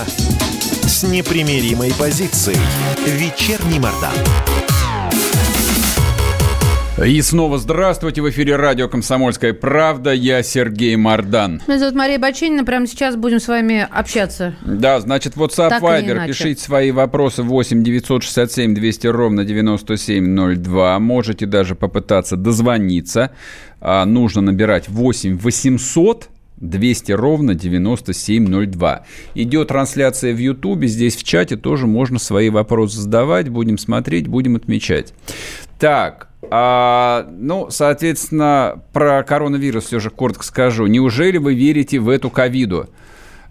с 0.87 1.03
непримиримой 1.03 1.93
позицией. 1.93 2.57
Вечерний 3.05 3.77
Мордан. 3.77 4.09
И 7.05 7.21
снова 7.21 7.59
здравствуйте. 7.59 8.23
В 8.23 8.29
эфире 8.31 8.55
радио 8.55 8.89
«Комсомольская 8.89 9.53
правда». 9.53 10.13
Я 10.13 10.41
Сергей 10.41 10.95
Мордан. 10.95 11.61
Меня 11.67 11.77
зовут 11.77 11.93
Мария 11.93 12.17
Бачинина. 12.17 12.65
Прямо 12.65 12.87
сейчас 12.87 13.15
будем 13.15 13.39
с 13.39 13.47
вами 13.47 13.87
общаться. 13.91 14.55
Да, 14.65 14.99
значит, 14.99 15.35
WhatsApp, 15.35 15.69
Так 15.69 15.83
Viber. 15.83 16.25
Пишите 16.25 16.59
свои 16.59 16.89
вопросы 16.89 17.43
8 17.43 17.83
967 17.83 18.73
200 18.73 19.07
ровно 19.07 19.45
9702. 19.45 20.97
Можете 20.97 21.45
даже 21.45 21.75
попытаться 21.75 22.35
дозвониться. 22.35 23.29
А, 23.79 24.05
нужно 24.05 24.41
набирать 24.41 24.89
8 24.89 25.37
800 25.37 26.29
200 26.61 27.11
ровно 27.11 27.55
9702. 27.55 29.05
Идет 29.35 29.67
трансляция 29.67 30.33
в 30.33 30.37
Ютубе, 30.37 30.87
здесь 30.87 31.15
в 31.15 31.23
чате 31.23 31.57
тоже 31.57 31.87
можно 31.87 32.19
свои 32.19 32.49
вопросы 32.49 33.01
задавать, 33.01 33.49
будем 33.49 33.77
смотреть, 33.77 34.27
будем 34.27 34.55
отмечать. 34.55 35.13
Так, 35.79 36.29
а, 36.49 37.27
ну, 37.31 37.67
соответственно, 37.69 38.83
про 38.93 39.23
коронавирус 39.23 39.85
все 39.85 39.99
же 39.99 40.09
коротко 40.09 40.43
скажу. 40.43 40.85
Неужели 40.87 41.37
вы 41.37 41.55
верите 41.55 41.99
в 41.99 42.09
эту 42.09 42.29
ковиду? 42.29 42.89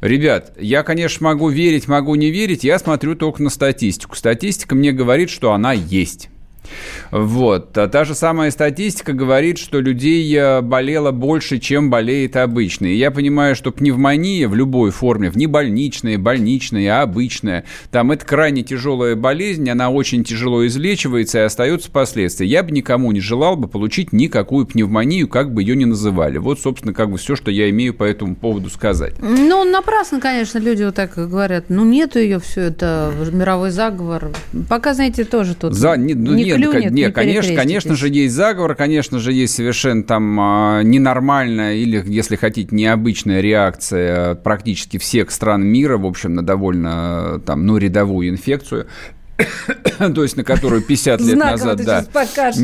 Ребят, 0.00 0.52
я, 0.58 0.82
конечно, 0.82 1.24
могу 1.24 1.50
верить, 1.50 1.86
могу 1.86 2.14
не 2.14 2.30
верить, 2.30 2.64
я 2.64 2.78
смотрю 2.78 3.16
только 3.16 3.42
на 3.42 3.50
статистику. 3.50 4.16
Статистика 4.16 4.74
мне 4.74 4.92
говорит, 4.92 5.28
что 5.28 5.52
она 5.52 5.72
есть. 5.72 6.30
Вот. 7.10 7.76
А 7.76 7.88
та 7.88 8.04
же 8.04 8.14
самая 8.14 8.50
статистика 8.50 9.12
говорит, 9.12 9.58
что 9.58 9.80
людей 9.80 10.32
э, 10.36 10.60
болело 10.60 11.10
больше, 11.10 11.58
чем 11.58 11.90
болеет 11.90 12.36
обычно. 12.36 12.86
И 12.86 12.96
я 12.96 13.10
понимаю, 13.10 13.56
что 13.56 13.72
пневмония 13.72 14.48
в 14.48 14.54
любой 14.54 14.90
форме, 14.90 15.30
в 15.30 15.36
небольничная, 15.36 16.18
больничная, 16.18 17.00
а 17.00 17.02
обычная, 17.02 17.64
там 17.90 18.12
это 18.12 18.24
крайне 18.24 18.62
тяжелая 18.62 19.16
болезнь, 19.16 19.68
она 19.68 19.90
очень 19.90 20.24
тяжело 20.24 20.66
излечивается 20.66 21.38
и 21.38 21.42
остаются 21.42 21.90
последствия. 21.90 22.46
Я 22.46 22.62
бы 22.62 22.70
никому 22.70 23.10
не 23.12 23.20
желал 23.20 23.56
бы 23.56 23.68
получить 23.68 24.12
никакую 24.12 24.66
пневмонию, 24.66 25.28
как 25.28 25.52
бы 25.52 25.62
ее 25.62 25.76
ни 25.76 25.84
называли. 25.84 26.38
Вот, 26.38 26.60
собственно, 26.60 26.94
как 26.94 27.10
бы 27.10 27.18
все, 27.18 27.36
что 27.36 27.50
я 27.50 27.68
имею 27.70 27.94
по 27.94 28.04
этому 28.04 28.36
поводу 28.36 28.70
сказать. 28.70 29.14
Ну, 29.20 29.64
напрасно, 29.64 30.20
конечно, 30.20 30.58
люди 30.58 30.84
вот 30.84 30.94
так 30.94 31.14
говорят. 31.14 31.66
Ну, 31.68 31.84
нету 31.84 32.18
ее, 32.18 32.38
все 32.38 32.62
это 32.62 33.12
мировой 33.32 33.70
заговор. 33.70 34.30
Пока, 34.68 34.94
знаете, 34.94 35.24
тоже 35.24 35.54
тут 35.54 35.74
За, 35.74 35.96
не, 35.96 36.14
ну, 36.14 36.34
не 36.34 36.49
нет, 36.56 36.70
клюнет, 36.70 36.84
ко- 36.84 36.90
не 36.90 37.02
нет, 37.02 37.14
конечно, 37.14 37.54
конечно 37.54 37.94
же, 37.96 38.08
есть 38.08 38.34
заговор, 38.34 38.74
конечно 38.74 39.18
же, 39.18 39.32
есть 39.32 39.54
совершенно 39.54 40.02
там 40.02 40.38
а, 40.40 40.82
ненормальная 40.82 41.74
или, 41.74 42.02
если 42.06 42.36
хотите, 42.36 42.74
необычная 42.74 43.40
реакция 43.40 44.34
практически 44.34 44.98
всех 44.98 45.30
стран 45.30 45.64
мира, 45.64 45.98
в 45.98 46.06
общем, 46.06 46.34
на 46.34 46.42
довольно 46.42 47.40
там, 47.44 47.66
ну, 47.66 47.76
рядовую 47.76 48.28
инфекцию. 48.28 48.86
То 50.14 50.22
есть 50.22 50.36
на 50.36 50.44
которую 50.44 50.82
50 50.82 51.20
лет 51.20 51.36
назад, 51.52 51.78
да, 51.84 52.04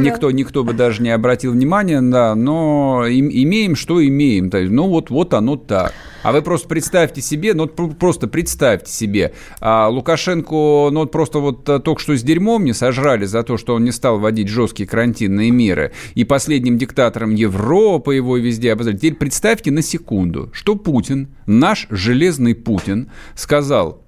никто, 0.04 0.30
никто 0.30 0.64
бы 0.64 0.72
даже 0.72 1.02
не 1.02 1.10
обратил 1.10 1.52
внимания, 1.52 2.00
да, 2.00 2.34
но 2.34 3.06
им- 3.06 3.30
имеем, 3.30 3.76
что 3.76 4.04
имеем, 4.06 4.50
то 4.50 4.58
есть, 4.58 4.72
ну 4.72 4.88
вот, 4.88 5.10
вот 5.10 5.34
оно 5.34 5.56
так. 5.56 5.92
А 6.22 6.32
вы 6.32 6.42
просто 6.42 6.66
представьте 6.66 7.20
себе, 7.20 7.54
ну 7.54 7.70
вот 7.76 7.98
просто 7.98 8.26
представьте 8.26 8.90
себе, 8.90 9.32
а, 9.60 9.88
Лукашенко, 9.88 10.90
ну 10.90 11.00
вот 11.00 11.12
просто 11.12 11.38
вот 11.38 11.68
а, 11.68 11.78
только 11.78 12.00
что 12.00 12.16
с 12.16 12.22
дерьмом 12.22 12.64
не 12.64 12.72
сожрали 12.72 13.26
за 13.26 13.44
то, 13.44 13.56
что 13.56 13.74
он 13.74 13.84
не 13.84 13.92
стал 13.92 14.18
вводить 14.18 14.48
жесткие 14.48 14.88
карантинные 14.88 15.52
меры, 15.52 15.92
и 16.16 16.24
последним 16.24 16.78
диктатором 16.78 17.32
Европы 17.32 18.16
его 18.16 18.38
везде 18.38 18.72
обозвали. 18.72 18.96
Теперь 18.96 19.14
представьте 19.14 19.70
на 19.70 19.82
секунду, 19.82 20.50
что 20.52 20.74
Путин, 20.74 21.28
наш 21.46 21.86
железный 21.90 22.56
Путин, 22.56 23.10
сказал, 23.36 24.02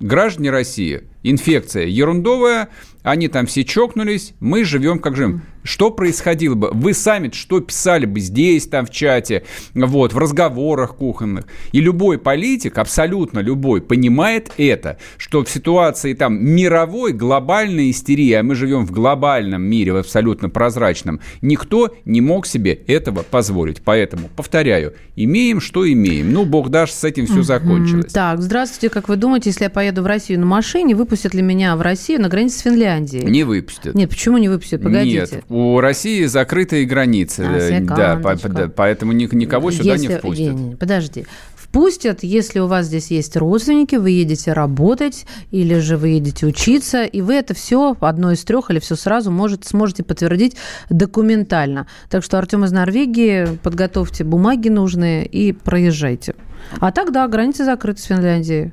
граждане 0.00 0.50
России, 0.50 1.02
инфекция 1.22 1.86
ерундовая, 1.86 2.68
они 3.04 3.28
там 3.28 3.46
все 3.46 3.64
чокнулись, 3.64 4.32
мы 4.40 4.64
живем 4.64 4.98
как 4.98 5.14
живем. 5.14 5.42
Что 5.62 5.90
происходило 5.90 6.54
бы? 6.54 6.70
Вы 6.72 6.92
сами 6.92 7.30
что 7.32 7.60
писали 7.60 8.04
бы 8.04 8.20
здесь, 8.20 8.66
там 8.66 8.84
в 8.84 8.90
чате, 8.90 9.44
вот, 9.74 10.12
в 10.12 10.18
разговорах 10.18 10.96
кухонных. 10.96 11.46
И 11.72 11.80
любой 11.80 12.18
политик, 12.18 12.76
абсолютно 12.78 13.38
любой, 13.38 13.80
понимает 13.80 14.52
это, 14.58 14.98
что 15.16 15.42
в 15.42 15.48
ситуации 15.48 16.12
там 16.12 16.44
мировой, 16.44 17.12
глобальной 17.12 17.90
истерии, 17.90 18.32
а 18.32 18.42
мы 18.42 18.54
живем 18.54 18.86
в 18.86 18.90
глобальном 18.90 19.62
мире, 19.62 19.92
в 19.92 19.96
абсолютно 19.96 20.50
прозрачном, 20.50 21.20
никто 21.40 21.94
не 22.04 22.20
мог 22.20 22.46
себе 22.46 22.72
этого 22.72 23.22
позволить. 23.22 23.82
Поэтому, 23.82 24.28
повторяю, 24.36 24.94
имеем, 25.16 25.60
что 25.60 25.90
имеем. 25.90 26.32
Ну, 26.32 26.44
бог 26.44 26.68
даст, 26.68 26.98
с 26.98 27.04
этим 27.04 27.26
все 27.26 27.42
закончилось. 27.42 28.12
Так, 28.12 28.40
здравствуйте. 28.42 28.92
Как 28.92 29.08
вы 29.08 29.16
думаете, 29.16 29.50
если 29.50 29.64
я 29.64 29.70
поеду 29.70 30.02
в 30.02 30.06
Россию 30.06 30.40
на 30.40 30.46
машине, 30.46 30.94
выпустят 30.94 31.34
ли 31.34 31.42
меня 31.42 31.76
в 31.76 31.82
Россию 31.82 32.20
на 32.20 32.28
границе 32.28 32.58
с 32.58 32.62
Финляндией? 32.62 32.93
Не 33.00 33.44
выпустят. 33.44 33.94
Нет, 33.94 34.10
почему 34.10 34.38
не 34.38 34.48
выпустят? 34.48 34.82
Погодите. 34.82 35.18
Нет, 35.36 35.44
у 35.48 35.80
России 35.80 36.24
закрытые 36.26 36.84
границы. 36.84 37.40
А, 37.48 37.58
э, 37.58 37.80
да, 37.80 38.16
по- 38.16 38.36
да, 38.48 38.68
поэтому 38.68 39.12
ни- 39.12 39.28
никого 39.34 39.70
сюда 39.70 39.96
не 39.96 40.04
Если- 40.04 40.18
впустят. 40.18 40.54
не, 40.54 40.64
не, 40.70 40.76
подожди. 40.76 41.26
Впустят, 41.56 42.22
если 42.22 42.60
у 42.60 42.68
вас 42.68 42.86
здесь 42.86 43.10
есть 43.10 43.36
родственники, 43.36 43.96
вы 43.96 44.10
едете 44.10 44.52
работать 44.52 45.26
или 45.50 45.80
же 45.80 45.96
вы 45.96 46.10
едете 46.10 46.46
учиться, 46.46 47.02
и 47.02 47.20
вы 47.20 47.34
это 47.34 47.52
все 47.52 47.96
одно 47.98 48.30
из 48.30 48.44
трех 48.44 48.70
или 48.70 48.78
все 48.78 48.94
сразу 48.94 49.32
может, 49.32 49.64
сможете 49.64 50.04
подтвердить 50.04 50.56
документально. 50.88 51.86
Так 52.10 52.22
что, 52.22 52.38
Артем 52.38 52.64
из 52.64 52.70
Норвегии, 52.70 53.58
подготовьте 53.62 54.22
бумаги 54.24 54.68
нужные 54.68 55.26
и 55.26 55.52
проезжайте. 55.52 56.34
А 56.80 56.92
так, 56.92 57.12
да, 57.12 57.26
границы 57.28 57.64
закрыты 57.64 58.00
с 58.00 58.04
Финляндией. 58.04 58.72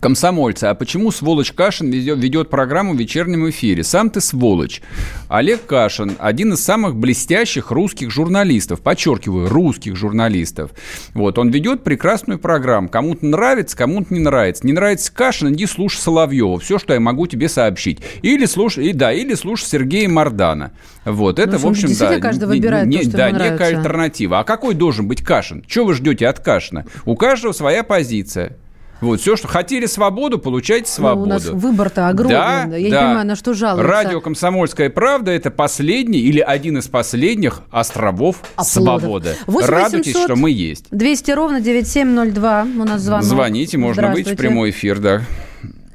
Комсомольцы, 0.00 0.64
а 0.64 0.74
почему 0.74 1.10
сволочь 1.10 1.52
Кашин 1.52 1.90
ведет, 1.90 2.18
ведет 2.18 2.50
программу 2.50 2.94
в 2.94 2.98
вечернем 2.98 3.48
эфире? 3.50 3.82
Сам 3.82 4.10
ты 4.10 4.20
сволочь. 4.20 4.82
Олег 5.28 5.64
Кашин– 5.66 6.12
один 6.18 6.52
из 6.52 6.62
самых 6.62 6.96
блестящих 6.96 7.70
русских 7.70 8.10
журналистов, 8.10 8.80
подчеркиваю, 8.80 9.48
русских 9.48 9.96
журналистов. 9.96 10.72
Вот, 11.14 11.38
он 11.38 11.50
ведет 11.50 11.82
прекрасную 11.82 12.38
программу. 12.38 12.88
Кому-то 12.88 13.24
нравится, 13.26 13.76
кому-то 13.76 14.12
не 14.12 14.20
нравится. 14.20 14.66
Не 14.66 14.72
нравится 14.72 15.12
Кашин, 15.12 15.52
иди 15.54 15.66
слушай 15.66 15.98
Соловьева. 15.98 16.58
Все, 16.58 16.78
что 16.78 16.92
я 16.94 17.00
могу 17.00 17.26
тебе 17.26 17.48
сообщить. 17.48 18.00
Или 18.22 18.44
слушай, 18.46 18.86
и, 18.88 18.92
да, 18.92 19.12
или 19.12 19.34
слушай 19.34 19.64
Сергея 19.64 20.08
Мардана. 20.08 20.72
Вот, 21.04 21.38
это, 21.38 21.52
Ну, 21.52 21.58
в 21.58 21.66
общем, 21.66 21.88
да. 21.98 22.18
каждый 22.20 22.48
выбирает 22.48 22.86
не- 22.86 22.98
то, 22.98 23.04
что 23.04 23.16
да, 23.16 23.28
ему 23.28 23.38
некая 23.38 23.76
альтернатива. 23.78 24.40
А 24.40 24.44
какой 24.44 24.74
должен 24.74 25.08
быть 25.08 25.22
Кашин? 25.22 25.64
Что 25.66 25.84
вы 25.84 25.94
ждете 25.94 26.26
от 26.28 26.40
Кашина? 26.40 26.84
У 27.04 27.16
каждого 27.16 27.52
своя 27.52 27.82
позиция. 27.82 28.56
Вот, 29.00 29.20
все, 29.20 29.36
что 29.36 29.46
хотели 29.46 29.86
свободу, 29.86 30.38
получайте 30.38 30.90
свободу. 30.90 31.26
Ну, 31.28 31.34
у 31.34 31.38
нас 31.38 31.44
выбор-то 31.46 32.08
огромный. 32.08 32.36
Да. 32.36 32.62
Я 32.62 32.66
да. 32.66 32.78
не 32.78 32.90
понимаю, 32.90 33.26
на 33.26 33.36
что 33.36 33.52
жалуются. 33.52 33.92
Радио 33.92 34.20
«Комсомольская 34.20 34.88
правда»– 34.88 35.30
это 35.32 35.50
последний 35.50 36.20
или 36.20 36.40
один 36.40 36.78
из 36.78 36.88
последних 36.88 37.62
островов 37.70 38.40
Оплотов. 38.56 38.72
свободы. 39.00 39.36
8 39.46 39.68
Радуйтесь, 39.68 40.14
800. 40.14 40.22
что 40.22 40.36
мы 40.36 40.50
есть. 40.50 40.86
200 40.90 41.30
ровно 41.32 41.60
9702. 41.60 42.62
У 42.62 42.84
нас 42.84 43.00
звонок. 43.02 43.24
Звоните, 43.24 43.76
можно 43.76 44.12
выйти 44.12 44.32
в 44.32 44.36
прямой 44.36 44.70
эфир, 44.70 44.98
да. 44.98 45.22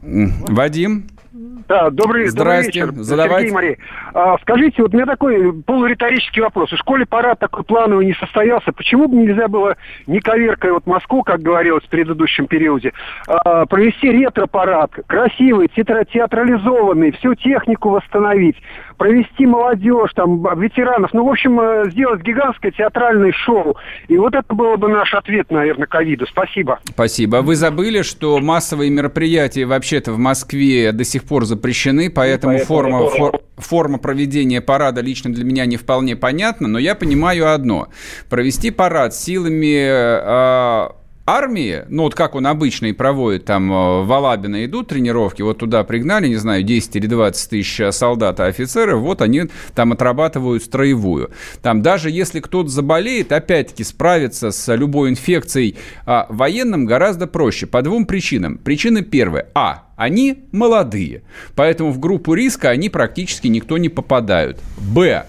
Вадим? 0.01 1.07
Да, 1.71 1.89
добрый, 1.89 2.27
Здрасте. 2.27 2.81
добрый 2.81 2.95
вечер. 2.97 3.03
Задавайте. 3.03 3.47
Сергей 3.47 3.53
Мария. 3.53 3.77
А, 4.13 4.37
скажите, 4.41 4.81
вот 4.81 4.93
у 4.93 4.97
меня 4.97 5.05
такой 5.05 5.53
полуриторический 5.63 6.41
вопрос. 6.41 6.69
В 6.69 6.75
школе 6.75 7.05
парад 7.05 7.39
такой 7.39 7.63
плановый 7.63 8.05
не 8.05 8.13
состоялся. 8.13 8.73
Почему 8.73 9.07
бы 9.07 9.15
нельзя 9.15 9.47
было, 9.47 9.77
не 10.05 10.19
коверкая 10.19 10.73
вот 10.73 10.85
Москву, 10.85 11.23
как 11.23 11.39
говорилось 11.41 11.85
в 11.85 11.87
предыдущем 11.87 12.47
периоде, 12.47 12.91
а, 13.25 13.65
провести 13.67 14.11
ретро-парад, 14.11 14.91
красивый, 15.07 15.69
театра- 15.73 16.03
театрализованный, 16.03 17.13
всю 17.13 17.35
технику 17.35 17.91
восстановить, 17.91 18.57
провести 19.01 19.47
молодежь, 19.47 20.11
там, 20.13 20.43
ветеранов, 20.59 21.11
ну, 21.13 21.25
в 21.25 21.29
общем, 21.29 21.59
э, 21.59 21.89
сделать 21.89 22.21
гигантское 22.21 22.71
театральное 22.71 23.31
шоу. 23.31 23.75
И 24.07 24.15
вот 24.15 24.35
это 24.35 24.53
было 24.53 24.75
бы 24.75 24.89
наш 24.89 25.11
ответ, 25.15 25.49
наверное, 25.49 25.87
ковиду. 25.87 26.27
Спасибо. 26.27 26.79
Спасибо. 26.85 27.37
Вы 27.37 27.55
забыли, 27.55 28.03
что 28.03 28.37
массовые 28.37 28.91
мероприятия 28.91 29.65
вообще-то 29.65 30.11
в 30.11 30.19
Москве 30.19 30.91
до 30.91 31.03
сих 31.03 31.23
пор 31.23 31.45
запрещены, 31.45 32.11
поэтому, 32.11 32.53
поэтому 32.53 32.67
форма, 32.67 33.09
фор- 33.09 33.41
форма 33.57 33.97
проведения 33.97 34.61
парада 34.61 35.01
лично 35.01 35.33
для 35.33 35.45
меня 35.45 35.65
не 35.65 35.77
вполне 35.77 36.15
понятна, 36.15 36.67
но 36.67 36.77
я 36.77 36.93
понимаю 36.93 37.51
одно. 37.51 37.87
Провести 38.29 38.69
парад 38.69 39.15
силами 39.15 39.79
э, 39.83 41.00
армии, 41.25 41.83
ну 41.89 42.03
вот 42.03 42.15
как 42.15 42.35
он 42.35 42.47
обычно 42.47 42.87
и 42.87 42.93
проводит, 42.93 43.45
там 43.45 43.71
э, 43.71 44.03
в 44.03 44.11
Алабино 44.11 44.65
идут 44.65 44.89
тренировки, 44.89 45.41
вот 45.41 45.59
туда 45.59 45.83
пригнали, 45.83 46.27
не 46.27 46.35
знаю, 46.35 46.63
10 46.63 46.95
или 46.95 47.07
20 47.07 47.49
тысяч 47.49 47.93
солдат 47.93 48.39
и 48.39 48.43
офицеров, 48.43 49.01
вот 49.01 49.21
они 49.21 49.43
там 49.75 49.91
отрабатывают 49.91 50.63
строевую. 50.63 51.31
Там 51.61 51.81
даже 51.81 52.09
если 52.09 52.39
кто-то 52.39 52.69
заболеет, 52.69 53.31
опять-таки 53.31 53.83
справиться 53.83 54.51
с 54.51 54.75
любой 54.75 55.09
инфекцией 55.09 55.77
а, 56.05 56.25
военным 56.29 56.85
гораздо 56.85 57.27
проще 57.27 57.67
по 57.67 57.81
двум 57.81 58.05
причинам. 58.05 58.57
Причина 58.57 59.01
первая. 59.01 59.47
А. 59.53 59.87
Они 59.95 60.45
молодые, 60.51 61.21
поэтому 61.55 61.91
в 61.91 61.99
группу 61.99 62.33
риска 62.33 62.71
они 62.71 62.89
практически 62.89 63.47
никто 63.47 63.77
не 63.77 63.87
попадают. 63.87 64.57
Б. 64.79 65.27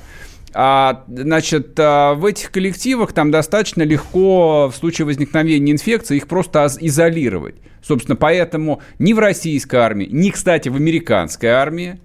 А, 0.54 1.04
значит, 1.08 1.78
а, 1.78 2.14
в 2.14 2.24
этих 2.26 2.50
коллективах 2.50 3.12
там 3.12 3.30
достаточно 3.30 3.82
легко 3.82 4.70
в 4.72 4.76
случае 4.76 5.06
возникновения 5.06 5.72
инфекции 5.72 6.16
их 6.16 6.28
просто 6.28 6.68
изолировать. 6.80 7.56
Собственно, 7.82 8.16
поэтому 8.16 8.80
ни 8.98 9.12
в 9.12 9.18
российской 9.18 9.76
армии, 9.76 10.08
ни, 10.10 10.30
кстати, 10.30 10.68
в 10.68 10.76
американской 10.76 11.48
армии 11.48 11.98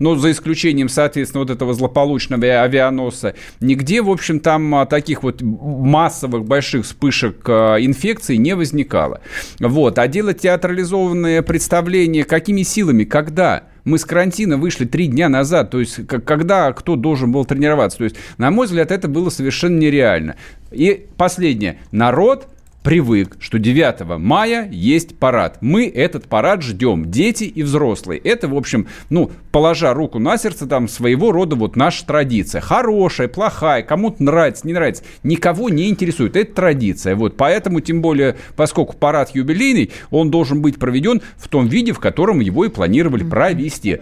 но 0.00 0.16
за 0.16 0.32
исключением, 0.32 0.88
соответственно, 0.88 1.44
вот 1.44 1.50
этого 1.50 1.72
злополучного 1.74 2.44
авианоса, 2.62 3.34
нигде, 3.60 4.02
в 4.02 4.10
общем, 4.10 4.40
там 4.40 4.74
а, 4.74 4.86
таких 4.86 5.22
вот 5.22 5.42
массовых 5.42 6.44
больших 6.46 6.84
вспышек 6.84 7.46
а, 7.46 7.76
инфекции 7.76 8.36
не 8.36 8.56
возникало. 8.56 9.20
Вот. 9.60 9.98
А 9.98 10.08
делать 10.08 10.40
театрализованное 10.40 11.42
представление 11.42 12.24
какими 12.24 12.62
силами, 12.62 13.04
когда? 13.04 13.64
Мы 13.84 13.98
с 13.98 14.04
карантина 14.04 14.56
вышли 14.56 14.84
три 14.84 15.06
дня 15.06 15.28
назад, 15.28 15.70
то 15.70 15.80
есть 15.80 16.06
когда 16.06 16.72
кто 16.72 16.96
должен 16.96 17.32
был 17.32 17.44
тренироваться. 17.44 17.98
То 17.98 18.04
есть, 18.04 18.16
на 18.38 18.50
мой 18.50 18.66
взгляд, 18.66 18.90
это 18.90 19.08
было 19.08 19.30
совершенно 19.30 19.78
нереально. 19.78 20.36
И 20.70 21.06
последнее. 21.16 21.78
Народ 21.90 22.48
привык, 22.82 23.36
что 23.40 23.58
9 23.58 24.18
мая 24.18 24.68
есть 24.70 25.18
парад. 25.18 25.58
Мы 25.60 25.86
этот 25.86 26.26
парад 26.26 26.62
ждем, 26.62 27.10
дети 27.10 27.44
и 27.44 27.62
взрослые. 27.62 28.20
Это, 28.20 28.48
в 28.48 28.56
общем, 28.56 28.86
ну, 29.10 29.30
положа 29.52 29.92
руку 29.92 30.18
на 30.18 30.38
сердце, 30.38 30.66
там, 30.66 30.88
своего 30.88 31.32
рода 31.32 31.56
вот 31.56 31.76
наша 31.76 32.06
традиция. 32.06 32.60
Хорошая, 32.60 33.28
плохая, 33.28 33.82
кому-то 33.82 34.22
нравится, 34.22 34.66
не 34.66 34.72
нравится. 34.72 35.04
Никого 35.22 35.68
не 35.68 35.88
интересует. 35.88 36.36
Это 36.36 36.54
традиция. 36.54 37.14
Вот, 37.16 37.36
поэтому, 37.36 37.80
тем 37.80 38.00
более, 38.00 38.36
поскольку 38.56 38.96
парад 38.96 39.34
юбилейный, 39.34 39.90
он 40.10 40.30
должен 40.30 40.62
быть 40.62 40.78
проведен 40.78 41.20
в 41.36 41.48
том 41.48 41.66
виде, 41.66 41.92
в 41.92 42.00
котором 42.00 42.40
его 42.40 42.64
и 42.64 42.70
планировали 42.70 43.24
провести. 43.24 44.00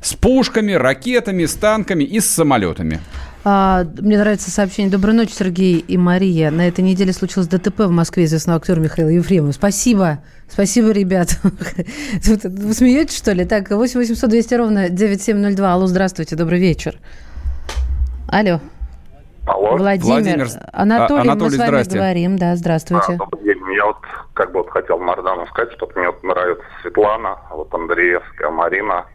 С 0.00 0.14
пушками, 0.14 0.72
ракетами, 0.72 1.44
с 1.44 1.54
танками 1.54 2.04
и 2.04 2.20
с 2.20 2.26
самолетами. 2.26 3.00
А, 3.42 3.84
мне 3.98 4.18
нравится 4.18 4.50
сообщение. 4.50 4.92
Доброй 4.92 5.14
ночи, 5.14 5.32
Сергей 5.32 5.78
и 5.78 5.96
Мария. 5.96 6.50
На 6.50 6.68
этой 6.68 6.82
неделе 6.82 7.12
случилось 7.12 7.48
ДТП 7.48 7.80
в 7.80 7.90
Москве 7.90 8.24
известного 8.24 8.58
актера 8.58 8.80
Михаила 8.80 9.08
Ефремова. 9.08 9.52
Спасибо. 9.52 10.18
Спасибо, 10.48 10.90
ребят. 10.90 11.38
Вы 11.42 12.74
смеетесь, 12.74 13.16
что 13.16 13.32
ли? 13.32 13.46
Так, 13.46 13.70
8 13.70 13.98
800 13.98 14.28
200 14.28 14.54
ровно 14.54 14.88
9702. 14.90 15.72
Алло, 15.72 15.86
здравствуйте, 15.86 16.36
добрый 16.36 16.60
вечер. 16.60 16.98
Алло. 18.28 18.60
Алло. 19.46 19.76
Владимир. 19.76 20.12
Владимир. 20.12 20.48
Анатолий, 20.72 21.30
а, 21.30 21.32
Анатолий 21.32 21.50
мы 21.50 21.50
с 21.50 21.58
вами 21.58 21.94
говорим. 21.94 22.36
Да, 22.36 22.56
здравствуйте. 22.56 23.14
А, 23.14 23.16
добрый 23.16 23.42
день. 23.42 23.58
Я 23.74 23.86
вот 23.86 23.96
как 24.34 24.52
бы 24.52 24.58
вот 24.58 24.70
хотел 24.70 24.98
Мардану 24.98 25.46
сказать, 25.46 25.72
что 25.72 25.90
мне 25.96 26.08
вот 26.08 26.22
нравится 26.22 26.64
Светлана, 26.82 27.38
вот 27.50 27.72
Андреевская, 27.72 28.50
Марина, 28.50 29.06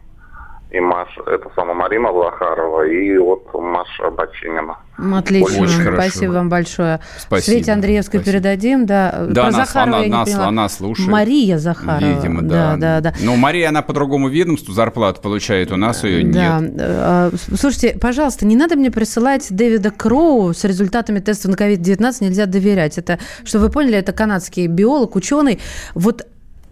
и 0.70 0.80
Маша, 0.80 1.22
это 1.26 1.48
сама 1.54 1.74
Марина 1.74 2.10
Влахарова, 2.10 2.86
и 2.86 3.16
вот 3.18 3.48
Маша 3.54 4.10
Бочинина. 4.10 4.76
Отлично, 5.14 5.62
Очень 5.62 5.82
спасибо 5.82 6.26
хорошо. 6.26 6.32
вам 6.32 6.48
большое. 6.48 7.00
Спасибо. 7.18 7.52
Свете 7.54 7.72
Андреевской 7.72 8.20
спасибо. 8.20 8.32
передадим, 8.32 8.86
да. 8.86 9.26
Да, 9.28 9.42
Про 9.42 9.48
она, 9.48 9.64
Захарова 9.64 9.96
она, 9.98 10.04
я 10.04 10.24
не 10.24 10.32
она, 10.32 10.68
слушает. 10.68 11.08
Мария 11.08 11.58
Захарова. 11.58 12.00
Видимо, 12.00 12.42
да. 12.42 12.76
Да, 12.76 13.00
да, 13.00 13.12
да. 13.12 13.16
Но 13.22 13.36
Мария, 13.36 13.68
она 13.68 13.82
по 13.82 13.92
другому 13.92 14.28
ведомству 14.28 14.72
зарплату 14.72 15.20
получает, 15.20 15.70
у 15.70 15.76
нас 15.76 16.02
ее 16.02 16.26
да. 16.26 16.58
нет. 16.58 16.72
А, 16.78 17.30
слушайте, 17.54 17.96
пожалуйста, 18.00 18.44
не 18.44 18.56
надо 18.56 18.74
мне 18.76 18.90
присылать 18.90 19.46
Дэвида 19.50 19.92
Кроу 19.92 20.52
с 20.52 20.64
результатами 20.64 21.20
теста 21.20 21.48
на 21.48 21.54
COVID-19, 21.54 22.16
нельзя 22.20 22.46
доверять. 22.46 22.98
Это, 22.98 23.20
чтобы 23.44 23.66
вы 23.66 23.70
поняли, 23.70 23.98
это 23.98 24.12
канадский 24.12 24.66
биолог, 24.66 25.14
ученый. 25.14 25.60
Вот 25.94 26.26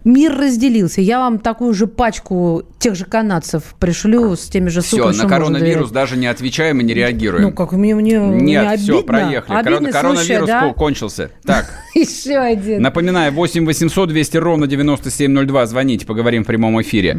мир 0.05 0.37
разделился. 0.37 1.01
Я 1.01 1.19
вам 1.19 1.39
такую 1.39 1.73
же 1.73 1.87
пачку 1.87 2.63
тех 2.79 2.95
же 2.95 3.05
канадцев 3.05 3.75
пришлю 3.79 4.35
с 4.35 4.47
теми 4.47 4.69
же 4.69 4.81
ссылками. 4.81 5.11
Все, 5.11 5.23
на 5.23 5.29
коронавирус 5.29 5.91
даже 5.91 6.15
не 6.15 6.27
отвечаем 6.27 6.79
и 6.79 6.83
не 6.83 6.93
реагируем. 6.93 7.43
Ну, 7.43 7.51
как 7.51 7.73
мне, 7.73 7.95
мне 7.95 8.17
Нет, 8.17 8.41
не 8.41 8.55
обидно? 8.55 8.77
все, 8.77 9.03
проехали. 9.03 9.57
Обидно, 9.57 9.91
коронавирус 9.91 10.27
слушай, 10.27 10.47
да? 10.47 10.73
кончился. 10.73 11.31
Так. 11.43 11.65
Еще 11.95 12.37
один. 12.37 12.81
Напоминаю, 12.81 13.33
8 13.33 13.65
800 13.65 14.09
200 14.09 14.37
ровно 14.37 14.67
9702. 14.67 15.65
Звоните, 15.65 16.05
поговорим 16.05 16.43
в 16.43 16.47
прямом 16.47 16.81
эфире. 16.81 17.17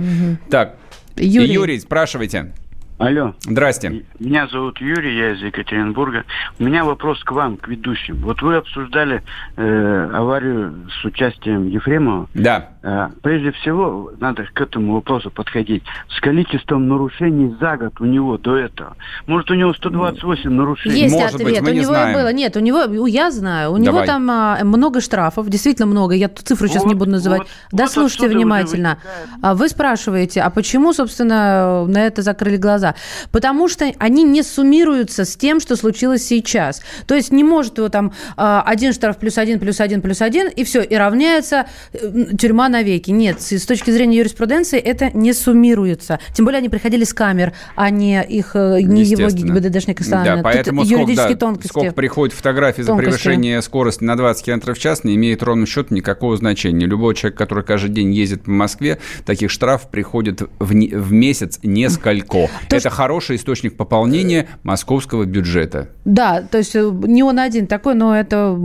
Так, 0.49 0.77
Юрий, 1.17 1.53
Юрий 1.53 1.81
спрашивайте. 1.81 2.53
Алло. 2.99 3.35
Здрасте. 3.41 4.05
Меня 4.19 4.47
зовут 4.49 4.81
Юрий, 4.81 5.19
я 5.19 5.33
из 5.33 5.43
Екатеринбурга. 5.43 6.25
У 6.59 6.65
меня 6.65 6.83
вопрос 6.85 7.23
к 7.25 7.31
вам, 7.31 7.59
к 7.59 7.69
ведущим. 7.69 8.17
Вот 8.23 8.41
вы 8.41 8.57
обсуждали 8.57 9.23
э, 9.57 10.11
аварию 10.15 10.89
с 10.91 11.05
участием 11.05 11.69
Ефремова. 11.69 12.27
Да. 12.33 12.71
Э, 12.89 13.09
прежде 13.21 13.51
всего, 13.51 14.13
надо 14.21 14.45
к 14.45 14.61
этому 14.61 14.95
вопросу 14.95 15.29
подходить. 15.29 15.83
С 16.09 16.21
количеством 16.21 16.87
нарушений 16.87 17.53
за 17.59 17.77
год 17.77 18.01
у 18.01 18.05
него 18.05 18.39
до 18.39 18.57
этого. 18.57 18.97
Может, 19.27 19.51
у 19.51 19.55
него 19.55 19.75
128 19.75 20.49
нарушений? 20.51 21.01
Есть 21.01 21.15
Может 21.17 21.35
ответ. 21.35 21.65
Быть, 21.65 21.73
у 21.73 21.75
него 21.75 21.85
знаем. 21.87 22.17
было. 22.17 22.33
Нет, 22.33 22.57
у 22.57 22.61
него, 22.61 23.07
я 23.09 23.33
знаю, 23.33 23.73
у 23.73 23.77
него 23.77 24.05
там 24.05 24.31
а, 24.31 24.61
много 24.63 25.01
штрафов, 25.01 25.49
действительно 25.49 25.87
много. 25.87 26.15
Я 26.15 26.29
цифру 26.29 26.69
сейчас 26.69 26.85
вот, 26.85 26.89
не 26.89 26.95
буду 26.95 27.11
называть. 27.11 27.41
Вот, 27.41 27.49
Дослушайте 27.73 28.29
вот 28.29 28.37
внимательно. 28.37 28.99
А 29.43 29.57
вы 29.57 29.69
спрашиваете, 29.69 30.43
а 30.43 30.51
почему, 30.51 30.93
собственно, 30.93 31.85
на 31.87 32.07
это 32.07 32.23
закрыли 32.23 32.57
глаза? 32.57 32.95
Потому 33.33 33.69
что 33.69 33.91
они 33.99 34.23
не 34.23 34.45
суммируются 34.45 35.25
с 35.25 35.37
тем, 35.37 35.59
что 35.59 35.75
случилось 35.75 36.25
сейчас. 36.25 36.83
То 37.09 37.17
есть 37.17 37.33
не 37.33 37.43
может 37.43 37.79
его 37.79 37.89
там 37.89 38.13
а, 38.37 38.63
один 38.65 38.93
штраф 38.93 39.19
плюс 39.19 39.39
один, 39.39 39.59
плюс 39.59 39.81
один, 39.81 40.03
плюс 40.03 40.23
один, 40.23 40.47
и 40.47 40.63
все, 40.63 40.83
и 40.83 40.95
равняется 40.95 41.67
э, 41.93 42.37
тюрьма 42.39 42.69
навеки. 42.77 43.11
Нет, 43.11 43.41
с 43.41 43.65
точки 43.65 43.91
зрения 43.91 44.19
юриспруденции 44.19 44.79
это 44.79 45.11
не 45.17 45.33
суммируется. 45.33 46.21
Тем 46.35 46.45
более 46.45 46.59
они 46.59 46.69
приходили 46.69 47.05
с 47.05 47.15
камер, 47.15 47.53
а 47.75 47.91
не 47.91 48.23
их, 48.23 48.53
э, 48.55 48.81
не 48.83 49.03
его 49.03 49.29
ГИБДДшник 49.29 50.07
Да, 50.09 50.41
поэтому 50.43 50.83
Тут 50.83 50.91
сколько, 50.93 51.17
да, 51.17 51.35
тонкости. 51.35 51.69
сколько 51.69 51.95
приходит 51.95 52.35
фотографий 52.35 52.83
за 52.83 52.95
превышение 52.95 53.63
скорости 53.63 54.05
на 54.05 54.17
20 54.17 54.45
км 54.45 54.75
в 54.75 54.79
час, 54.79 55.05
не 55.05 55.15
имеет 55.17 55.43
ровным 55.43 55.67
счетом 55.67 55.97
никакого 55.97 56.37
значения. 56.37 56.87
Любой 56.87 57.15
человек, 57.15 57.39
который 57.39 57.65
каждый 57.65 57.91
день 57.91 58.13
ездит 58.13 58.43
по 58.43 58.51
Москве, 58.51 58.99
таких 59.25 59.51
штрафов 59.51 59.91
приходит 59.91 60.43
в, 60.59 60.73
в 60.73 61.13
месяц 61.13 61.59
несколько. 61.63 62.49
То 62.69 62.77
это 62.77 62.91
хороший 62.91 63.37
источник 63.37 63.77
пополнения 63.77 64.49
московского 64.63 65.25
бюджета. 65.25 65.89
Да, 66.05 66.43
то 66.43 66.59
есть 66.59 66.77
э, 66.77 66.91
не 67.05 67.23
он 67.23 67.39
один 67.39 67.67
такой, 67.67 67.95
но 67.95 68.15
это 68.17 68.59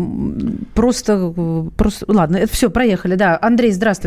просто... 0.76 1.34
просто... 1.78 2.06
Ладно, 2.08 2.38
это 2.38 2.54
все, 2.54 2.70
проехали. 2.70 3.16
Да, 3.16 3.38
Андрей, 3.42 3.72
здравствуйте. 3.72 4.01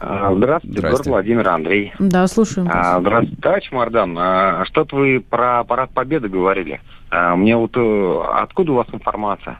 А, 0.00 0.32
здравствуйте, 0.32 0.80
город 0.80 1.06
Владимир, 1.06 1.48
Андрей. 1.48 1.92
Да, 1.98 2.26
слушаем. 2.28 2.68
А, 2.72 3.00
здравствуйте, 3.00 3.42
товарищ 3.42 3.72
Мардан. 3.72 4.16
А, 4.16 4.64
что-то 4.66 4.96
вы 4.96 5.20
про 5.20 5.64
парад 5.64 5.90
Победы 5.90 6.28
говорили. 6.28 6.80
А, 7.10 7.34
мне 7.34 7.56
вот 7.56 7.76
э, 7.76 8.22
откуда 8.34 8.72
у 8.72 8.74
вас 8.76 8.86
информация? 8.92 9.58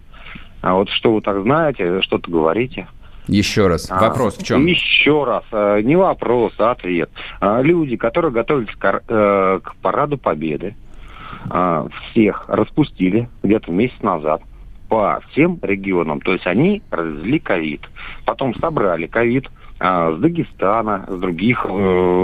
А 0.60 0.74
вот 0.74 0.90
что 0.90 1.14
вы 1.14 1.22
так 1.22 1.42
знаете, 1.42 2.02
что-то 2.02 2.30
говорите? 2.30 2.86
Еще 3.26 3.66
раз. 3.66 3.88
А, 3.90 4.00
вопрос 4.00 4.36
в 4.36 4.44
чем? 4.44 4.64
Еще 4.66 5.24
раз. 5.24 5.44
Не 5.82 5.96
вопрос, 5.96 6.52
а 6.58 6.70
ответ. 6.70 7.10
Люди, 7.40 7.96
которые 7.96 8.30
готовились 8.30 8.74
к, 8.76 9.02
э, 9.08 9.60
к 9.62 9.74
параду 9.82 10.18
Победы, 10.18 10.76
всех 12.10 12.44
распустили 12.48 13.28
где-то 13.42 13.70
месяц 13.70 14.00
назад 14.02 14.42
по 14.88 15.20
всем 15.30 15.58
регионам. 15.62 16.20
То 16.20 16.32
есть 16.32 16.46
они 16.46 16.82
развезли 16.90 17.38
ковид. 17.38 17.88
Потом 18.24 18.54
собрали 18.54 19.06
ковид 19.06 19.48
с 19.80 20.16
Дагестана, 20.18 21.04
с 21.08 21.18
других 21.20 21.64
э, 21.64 21.68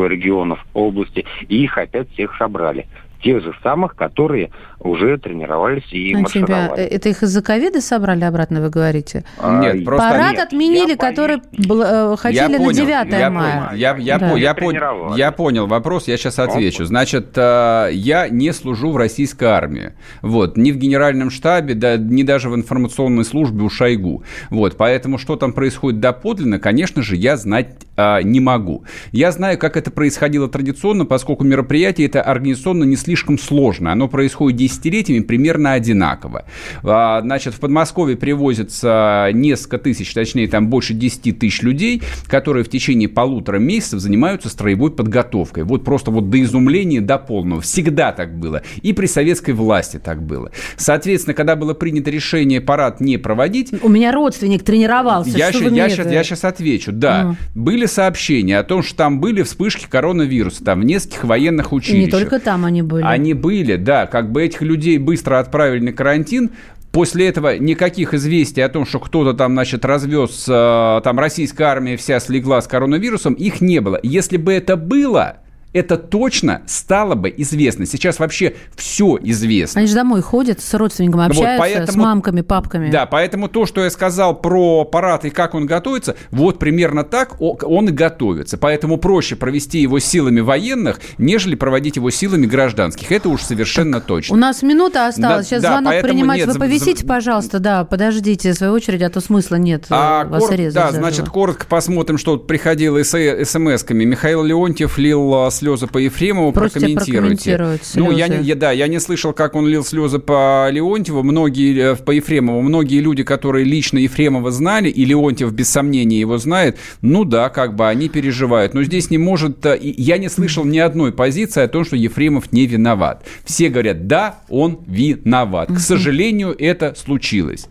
регионов 0.08 0.64
области, 0.74 1.24
и 1.48 1.62
их 1.62 1.78
опять 1.78 2.10
всех 2.10 2.36
собрали 2.36 2.86
тех 3.24 3.42
же 3.42 3.52
самых, 3.62 3.96
которые 3.96 4.50
уже 4.78 5.16
тренировались 5.16 5.90
и 5.92 6.12
а 6.12 6.18
маршировали. 6.18 6.74
Тебя, 6.74 6.86
это 6.86 7.08
их 7.08 7.22
из-за 7.22 7.42
ковида 7.42 7.80
собрали 7.80 8.24
обратно, 8.24 8.60
вы 8.60 8.68
говорите? 8.68 9.24
А, 9.38 9.60
нет, 9.60 9.84
просто 9.84 10.10
Парад 10.10 10.32
нет. 10.32 10.46
отменили, 10.46 10.90
я 10.90 10.96
который 10.96 11.36
бл- 11.36 12.12
э, 12.12 12.16
хотели 12.18 12.52
я 12.52 12.58
понял, 12.58 12.66
на 12.66 12.74
9 12.74 13.12
я 13.12 13.30
мая. 13.30 13.66
Понял, 13.68 13.78
я, 13.78 13.96
я, 13.96 14.18
да. 14.18 14.30
по, 14.30 14.36
я, 14.36 14.54
по, 14.54 15.16
я 15.16 15.32
понял 15.32 15.66
вопрос, 15.66 16.06
я 16.06 16.18
сейчас 16.18 16.38
отвечу. 16.38 16.84
Значит, 16.84 17.32
э, 17.36 17.88
я 17.92 18.28
не 18.28 18.52
служу 18.52 18.90
в 18.90 18.98
российской 18.98 19.44
армии. 19.44 19.92
Вот, 20.20 20.58
ни 20.58 20.70
в 20.70 20.76
генеральном 20.76 21.30
штабе, 21.30 21.74
да, 21.74 21.96
ни 21.96 22.22
даже 22.22 22.50
в 22.50 22.54
информационной 22.54 23.24
службе 23.24 23.62
у 23.62 23.70
Шойгу. 23.70 24.22
Вот, 24.50 24.76
поэтому 24.76 25.16
что 25.16 25.36
там 25.36 25.54
происходит 25.54 26.00
доподлинно, 26.00 26.58
конечно 26.58 27.02
же, 27.02 27.16
я 27.16 27.38
знать 27.38 27.76
а, 27.96 28.22
не 28.22 28.40
могу. 28.40 28.84
Я 29.12 29.30
знаю, 29.30 29.56
как 29.58 29.76
это 29.76 29.90
происходило 29.90 30.48
традиционно, 30.48 31.06
поскольку 31.06 31.44
мероприятие 31.44 32.08
это 32.08 32.22
организационно 32.22 32.84
не 32.84 32.96
слишком 33.14 33.38
сложно. 33.38 33.92
Оно 33.92 34.08
происходит 34.08 34.58
десятилетиями 34.58 35.22
примерно 35.22 35.74
одинаково. 35.74 36.46
А, 36.82 37.20
значит, 37.20 37.54
в 37.54 37.60
Подмосковье 37.60 38.16
привозится 38.16 39.28
несколько 39.32 39.78
тысяч, 39.78 40.12
точнее, 40.12 40.48
там 40.48 40.68
больше 40.68 40.94
10 40.94 41.38
тысяч 41.38 41.62
людей, 41.62 42.02
которые 42.26 42.64
в 42.64 42.68
течение 42.68 43.08
полутора 43.08 43.58
месяцев 43.58 44.00
занимаются 44.00 44.48
строевой 44.48 44.90
подготовкой. 44.90 45.62
Вот 45.62 45.84
просто 45.84 46.10
вот 46.10 46.28
до 46.28 46.42
изумления, 46.42 47.00
до 47.00 47.18
полного. 47.18 47.60
Всегда 47.60 48.10
так 48.10 48.36
было. 48.36 48.62
И 48.82 48.92
при 48.92 49.06
советской 49.06 49.52
власти 49.52 50.00
так 50.02 50.20
было. 50.20 50.50
Соответственно, 50.76 51.34
когда 51.34 51.54
было 51.54 51.72
принято 51.72 52.10
решение 52.10 52.60
парад 52.60 53.00
не 53.00 53.16
проводить... 53.16 53.72
У 53.80 53.88
меня 53.88 54.10
родственник 54.10 54.64
тренировался. 54.64 55.30
Я, 55.30 55.52
щас, 55.52 55.62
я, 55.62 55.88
сейчас, 55.88 56.10
я 56.10 56.24
сейчас 56.24 56.42
отвечу. 56.42 56.90
Да, 56.90 57.22
mm. 57.22 57.36
были 57.54 57.86
сообщения 57.86 58.58
о 58.58 58.64
том, 58.64 58.82
что 58.82 58.96
там 58.96 59.20
были 59.20 59.42
вспышки 59.42 59.86
коронавируса, 59.88 60.64
там 60.64 60.80
в 60.80 60.84
нескольких 60.84 61.22
военных 61.22 61.72
училищах. 61.72 62.06
Не 62.06 62.10
только 62.10 62.40
там 62.40 62.64
они 62.64 62.82
были. 62.82 62.93
Они 63.02 63.34
были, 63.34 63.76
да. 63.76 64.06
Как 64.06 64.30
бы 64.30 64.42
этих 64.42 64.62
людей 64.62 64.98
быстро 64.98 65.38
отправили 65.38 65.84
на 65.84 65.92
карантин, 65.92 66.50
После 66.94 67.26
этого 67.26 67.58
никаких 67.58 68.14
известий 68.14 68.60
о 68.60 68.68
том, 68.68 68.86
что 68.86 69.00
кто-то 69.00 69.34
там, 69.34 69.54
значит, 69.54 69.84
развез, 69.84 70.46
э, 70.48 71.00
там 71.02 71.18
российская 71.18 71.64
армия 71.64 71.96
вся 71.96 72.20
слегла 72.20 72.62
с 72.62 72.68
коронавирусом, 72.68 73.34
их 73.34 73.60
не 73.60 73.80
было. 73.80 73.98
Если 74.04 74.36
бы 74.36 74.52
это 74.52 74.76
было, 74.76 75.38
это 75.74 75.98
точно 75.98 76.62
стало 76.66 77.16
бы 77.16 77.34
известно. 77.36 77.84
Сейчас 77.84 78.18
вообще 78.20 78.54
все 78.76 79.18
известно. 79.20 79.80
Они 79.80 79.88
же 79.88 79.94
домой 79.94 80.22
ходят, 80.22 80.60
с 80.60 80.72
родственниками 80.72 81.26
общаются, 81.26 81.52
вот, 81.52 81.58
поэтому, 81.58 81.92
с 81.92 81.96
мамками, 81.96 82.40
папками. 82.40 82.90
Да, 82.90 83.06
поэтому 83.06 83.48
то, 83.48 83.66
что 83.66 83.82
я 83.82 83.90
сказал 83.90 84.40
про 84.40 84.84
парад 84.84 85.24
и 85.24 85.30
как 85.30 85.54
он 85.54 85.66
готовится, 85.66 86.16
вот 86.30 86.58
примерно 86.58 87.02
так 87.02 87.40
он 87.40 87.88
и 87.88 87.92
готовится. 87.92 88.56
Поэтому 88.56 88.96
проще 88.98 89.34
провести 89.36 89.80
его 89.80 89.98
силами 89.98 90.40
военных, 90.40 91.00
нежели 91.18 91.56
проводить 91.56 91.96
его 91.96 92.10
силами 92.10 92.46
гражданских. 92.46 93.10
Это 93.10 93.28
уж 93.28 93.42
совершенно 93.42 93.98
так, 93.98 94.06
точно. 94.06 94.34
У 94.34 94.38
нас 94.38 94.62
минута 94.62 95.08
осталась. 95.08 95.38
Да, 95.38 95.42
Сейчас 95.42 95.62
да, 95.62 95.72
звонок 95.72 96.00
принимать. 96.02 96.38
Нет, 96.38 96.48
Вы 96.48 96.58
повисите, 96.58 97.04
пожалуйста, 97.04 97.58
да, 97.58 97.84
подождите 97.84 98.52
в 98.52 98.56
свою 98.56 98.72
очередь, 98.74 99.02
а 99.02 99.10
то 99.10 99.20
смысла 99.20 99.56
нет 99.56 99.86
а, 99.90 100.24
вас 100.24 100.40
кор... 100.40 100.54
резать. 100.54 100.74
Да, 100.74 100.92
значит, 100.92 101.28
коротко 101.28 101.66
посмотрим, 101.66 102.16
что 102.16 102.36
приходило 102.36 103.02
смс-ками. 103.02 104.04
Михаил 104.04 104.44
Леонтьев 104.44 104.98
лил 104.98 105.34
а, 105.34 105.50
слезы 105.64 105.86
по 105.86 105.98
Ефремову. 105.98 106.52
Просите 106.52 106.94
прокомментируйте. 106.94 107.78
Ну, 107.94 108.10
я 108.10 108.28
не, 108.28 108.44
я, 108.44 108.54
да, 108.54 108.70
я 108.70 108.86
не 108.86 109.00
слышал, 109.00 109.32
как 109.32 109.54
он 109.54 109.66
лил 109.66 109.82
слезы 109.82 110.18
по 110.18 110.68
Леонтьеву. 110.70 111.22
Многие, 111.22 111.92
э, 111.92 111.96
по 111.96 112.10
Ефремову, 112.10 112.60
многие 112.60 113.00
люди, 113.00 113.22
которые 113.22 113.64
лично 113.64 113.98
Ефремова 113.98 114.50
знали, 114.50 114.90
и 114.90 115.04
Леонтьев 115.06 115.52
без 115.52 115.70
сомнения 115.70 116.20
его 116.20 116.36
знает, 116.36 116.78
ну 117.00 117.24
да, 117.24 117.48
как 117.48 117.74
бы 117.76 117.88
они 117.88 118.08
переживают. 118.08 118.74
Но 118.74 118.82
здесь 118.82 119.10
не 119.10 119.18
может... 119.18 119.64
Э, 119.64 119.78
я 119.80 120.18
не 120.18 120.28
слышал 120.28 120.64
ни 120.64 120.78
одной 120.78 121.12
позиции 121.12 121.62
о 121.62 121.68
том, 121.68 121.84
что 121.84 121.96
Ефремов 121.96 122.52
не 122.52 122.66
виноват. 122.66 123.24
Все 123.44 123.70
говорят, 123.70 124.06
да, 124.06 124.40
он 124.50 124.80
виноват. 124.86 125.72
К 125.72 125.78
сожалению, 125.78 126.54
это 126.58 126.94
случилось. 126.94 127.68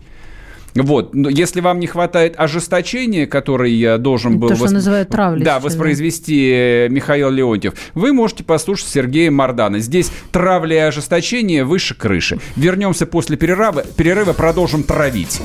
Вот. 0.74 1.14
Но 1.14 1.28
если 1.28 1.60
вам 1.60 1.78
не 1.78 1.86
хватает 1.86 2.34
ожесточения, 2.36 3.26
который 3.26 3.72
я 3.72 3.98
должен 3.98 4.38
был... 4.38 4.48
То, 4.48 4.54
восп... 4.54 4.66
что 4.66 4.74
называют 4.74 5.08
травлей. 5.08 5.44
Да, 5.44 5.60
воспроизвести 5.60 6.86
да. 6.88 6.94
Михаил 6.94 7.30
Леонтьев. 7.30 7.74
Вы 7.94 8.12
можете 8.12 8.44
послушать 8.44 8.88
Сергея 8.88 9.30
Мардана. 9.30 9.78
Здесь 9.78 10.10
травля 10.32 10.76
и 10.76 10.80
ожесточение 10.80 11.64
выше 11.64 11.94
крыши. 11.94 12.38
Вернемся 12.56 13.06
после 13.06 13.36
перерыва, 13.36 13.84
перерыва 13.96 14.32
продолжим 14.32 14.82
травить. 14.82 15.40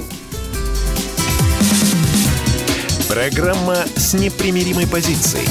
Программа 3.08 3.78
с 3.96 4.14
непримиримой 4.14 4.88
позицией. 4.88 5.48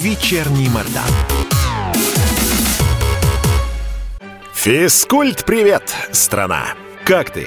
Вечерний 0.00 0.68
Мордан. 0.68 1.02
Физкульт-привет, 4.54 5.94
страна! 6.12 6.64
Как 7.04 7.30
ты? 7.30 7.46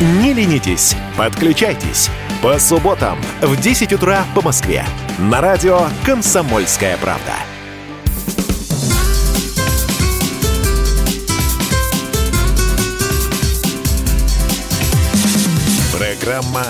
Не 0.00 0.32
ленитесь, 0.32 0.96
подключайтесь. 1.18 2.08
По 2.40 2.58
субботам 2.58 3.18
в 3.42 3.60
10 3.60 3.92
утра 3.92 4.24
по 4.34 4.40
Москве. 4.40 4.82
На 5.18 5.42
радио 5.42 5.82
«Комсомольская 6.06 6.96
правда». 6.96 7.34
Программа 15.92 16.64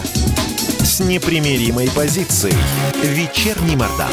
с 0.80 0.98
непримиримой 0.98 1.88
позицией. 1.94 2.56
Вечерний 3.04 3.76
Мордан. 3.76 4.10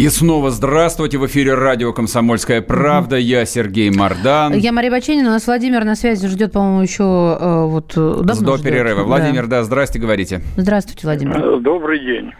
И 0.00 0.08
снова 0.08 0.50
здравствуйте. 0.50 1.18
В 1.18 1.26
эфире 1.26 1.52
радио 1.52 1.92
«Комсомольская 1.92 2.62
правда». 2.62 3.16
Я 3.16 3.44
Сергей 3.44 3.90
Мордан. 3.90 4.54
Я 4.54 4.72
Мария 4.72 4.90
Баченина. 4.90 5.28
У 5.28 5.32
нас 5.32 5.46
Владимир 5.46 5.84
на 5.84 5.94
связи 5.94 6.26
ждет, 6.26 6.52
по-моему, 6.52 6.80
еще 6.80 7.02
э, 7.38 7.64
вот 7.66 7.92
давно 7.94 8.22
До 8.22 8.56
ждет. 8.56 8.62
перерыва. 8.62 9.02
Владимир, 9.02 9.42
да. 9.42 9.58
да, 9.58 9.62
здрасте, 9.62 9.98
говорите. 9.98 10.40
Здравствуйте, 10.56 11.06
Владимир. 11.06 11.36
Э, 11.36 11.60
добрый 11.60 11.98
день. 12.00 12.32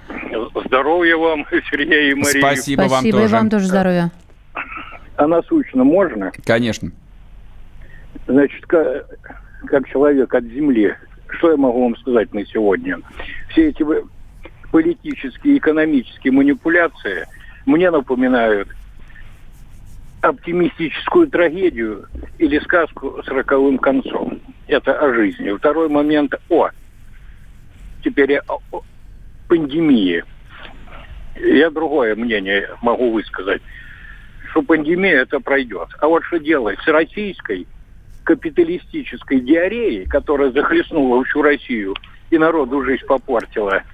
Здоровья 0.65 1.19
вам, 1.19 1.45
Сергей 1.71 2.13
и 2.13 2.15
Мария. 2.15 2.41
Спасибо, 2.41 2.85
Спасибо 2.89 2.89
вам 2.93 3.11
тоже. 3.11 3.25
и 3.25 3.29
вам 3.29 3.51
тоже 3.51 3.67
здоровья. 3.67 4.11
А 5.17 5.27
насущно 5.27 5.85
можно? 5.85 6.33
Конечно. 6.47 6.91
Значит, 8.27 8.65
как, 8.65 9.07
как 9.67 9.87
человек 9.87 10.35
от 10.35 10.45
земли, 10.45 10.95
что 11.29 11.51
я 11.51 11.59
могу 11.59 11.83
вам 11.83 11.97
сказать 11.99 12.33
на 12.33 12.43
сегодня? 12.47 13.01
Все 13.51 13.69
эти 13.69 13.85
политические, 14.73 15.59
экономические 15.59 16.33
манипуляции– 16.33 17.27
мне 17.67 17.91
напоминают 17.91 18.69
оптимистическую 20.23 21.29
трагедию 21.29 22.07
или 22.39 22.59
сказку 22.61 23.23
с 23.23 23.29
роковым 23.29 23.79
концом. 23.79 24.41
Это 24.67 24.99
о 24.99 25.13
жизни. 25.15 25.57
Второй 25.57 25.89
момент 25.89 26.35
о. 26.49 26.69
Теперь 28.05 28.39
о, 28.39 28.61
пандемии. 29.49 30.25
Я 31.37 31.71
другое 31.71 32.15
мнение 32.17 32.69
могу 32.83 33.13
высказать, 33.13 33.63
что 34.51 34.63
пандемия 34.63 35.23
это 35.23 35.41
пройдет. 35.41 35.89
А 36.01 36.09
вот 36.09 36.23
что 36.25 36.39
делать 36.39 36.79
с 36.81 36.87
российской 36.87 37.67
капиталистической 38.25 39.41
диареей, 39.41 40.07
которая 40.07 40.51
захлестнула 40.51 41.25
всю 41.25 41.41
Россию 41.41 41.95
и 42.31 42.39
народу 42.39 42.85
жизнь 42.85 43.05
попортила– 43.07 43.83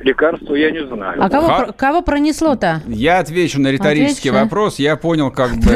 Лекарства 0.00 0.54
я 0.54 0.70
не 0.70 0.86
знаю. 0.86 1.22
А 1.22 1.28
кого, 1.28 1.46
Ха... 1.46 1.72
кого 1.76 2.02
пронесло-то? 2.02 2.82
Я 2.86 3.18
отвечу 3.18 3.60
на 3.60 3.70
риторический 3.70 4.30
Отвечу, 4.30 4.44
вопрос. 4.44 4.78
Я 4.78 4.96
понял, 4.96 5.30
как 5.30 5.50
бы... 5.56 5.72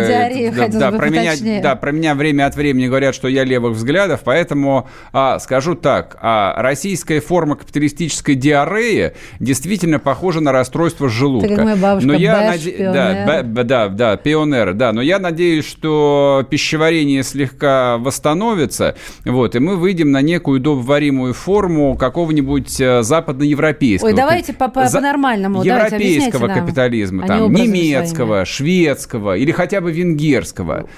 да, 0.56 0.68
да, 0.68 0.92
про 0.92 1.10
меня, 1.10 1.32
да, 1.62 1.76
про 1.76 1.92
меня 1.92 2.14
время 2.14 2.46
от 2.46 2.56
времени 2.56 2.86
говорят, 2.86 3.14
что 3.14 3.28
я 3.28 3.44
левых 3.44 3.74
взглядов, 3.74 4.22
поэтому 4.24 4.88
а, 5.12 5.38
скажу 5.38 5.74
так. 5.74 6.16
А, 6.22 6.54
российская 6.62 7.20
форма 7.20 7.56
капиталистической 7.56 8.34
диареи 8.34 9.12
действительно 9.40 9.98
похожа 9.98 10.40
на 10.40 10.52
расстройство 10.52 11.08
желудка. 11.10 11.48
Ты 11.48 11.56
как 11.56 11.64
моя 11.64 11.76
бабушка, 11.76 12.08
но 12.08 12.14
я 12.14 12.40
наде... 12.40 12.76
да, 12.78 13.42
б, 13.42 13.62
да, 13.64 13.88
да, 13.88 14.16
пионер, 14.16 14.72
да. 14.72 14.92
Но 14.92 15.02
я 15.02 15.18
надеюсь, 15.18 15.66
что 15.66 16.46
пищеварение 16.48 17.22
слегка 17.22 17.98
восстановится, 17.98 18.96
вот, 19.26 19.54
и 19.54 19.58
мы 19.58 19.76
выйдем 19.76 20.12
на 20.12 20.22
некую 20.22 20.60
удобоваримую 20.60 21.34
форму 21.34 21.96
какого-нибудь 21.96 22.80
э, 22.80 23.02
давайте 24.14 24.52
по, 24.52 24.68
по, 24.68 24.90
по-нормальному. 24.90 25.62
Европейского 25.62 26.48
давайте, 26.48 26.60
капитализма, 26.60 27.26
там, 27.26 27.52
немецкого, 27.52 28.44
шведского 28.44 29.36
или 29.36 29.52
хотя 29.52 29.80
бы 29.80 29.92
венгерского. 29.92 30.88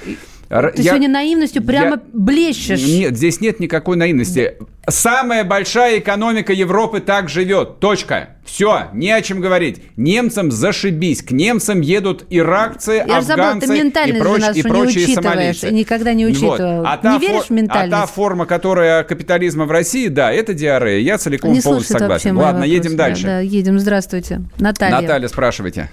Ты 0.49 0.83
я, 0.83 0.91
сегодня 0.91 1.09
наивностью 1.09 1.63
прямо 1.63 1.97
я, 1.97 2.01
блещешь. 2.13 2.87
Нет, 2.87 3.17
здесь 3.17 3.41
нет 3.41 3.59
никакой 3.59 3.97
наивности. 3.97 4.55
Самая 4.89 5.43
большая 5.43 5.99
экономика 5.99 6.53
Европы 6.53 7.01
так 7.01 7.29
живет. 7.29 7.81
Точка. 7.81 8.37
Все, 8.45 8.85
не 8.93 9.11
о 9.11 9.21
чем 9.21 9.41
говорить. 9.41 9.83
Немцам 9.97 10.53
зашибись. 10.53 11.23
К 11.23 11.33
немцам 11.33 11.81
едут 11.81 12.25
иракцы, 12.31 13.03
я 13.05 13.19
афганцы 13.19 13.67
забыла, 13.67 14.07
и, 14.07 14.13
проч, 14.21 14.43
и 14.55 14.63
прочие 14.63 15.09
сомалийцы. 15.09 15.73
Никогда 15.73 16.13
не 16.13 16.27
учитывал. 16.27 16.83
Вот. 16.83 16.87
А 16.87 17.01
не 17.03 17.19
веришь 17.19 17.47
в 17.47 17.51
ментальность? 17.51 17.97
А 17.97 18.01
та 18.03 18.07
форма, 18.07 18.47
которая 18.47 19.03
капитализма 19.03 19.65
в 19.65 19.73
России, 19.73 20.07
да, 20.07 20.33
это 20.33 20.55
диарея. 20.55 21.01
Я 21.01 21.19
целиком 21.19 21.53
не 21.53 21.61
полностью 21.61 21.99
согласен. 21.99 22.37
Ладно, 22.37 22.63
едем 22.63 22.97
дальше. 22.97 23.25
Да, 23.25 23.41
едем. 23.41 23.81
Здравствуйте. 23.81 24.43
Наталья. 24.59 25.01
Наталья, 25.01 25.27
спрашивайте. 25.27 25.91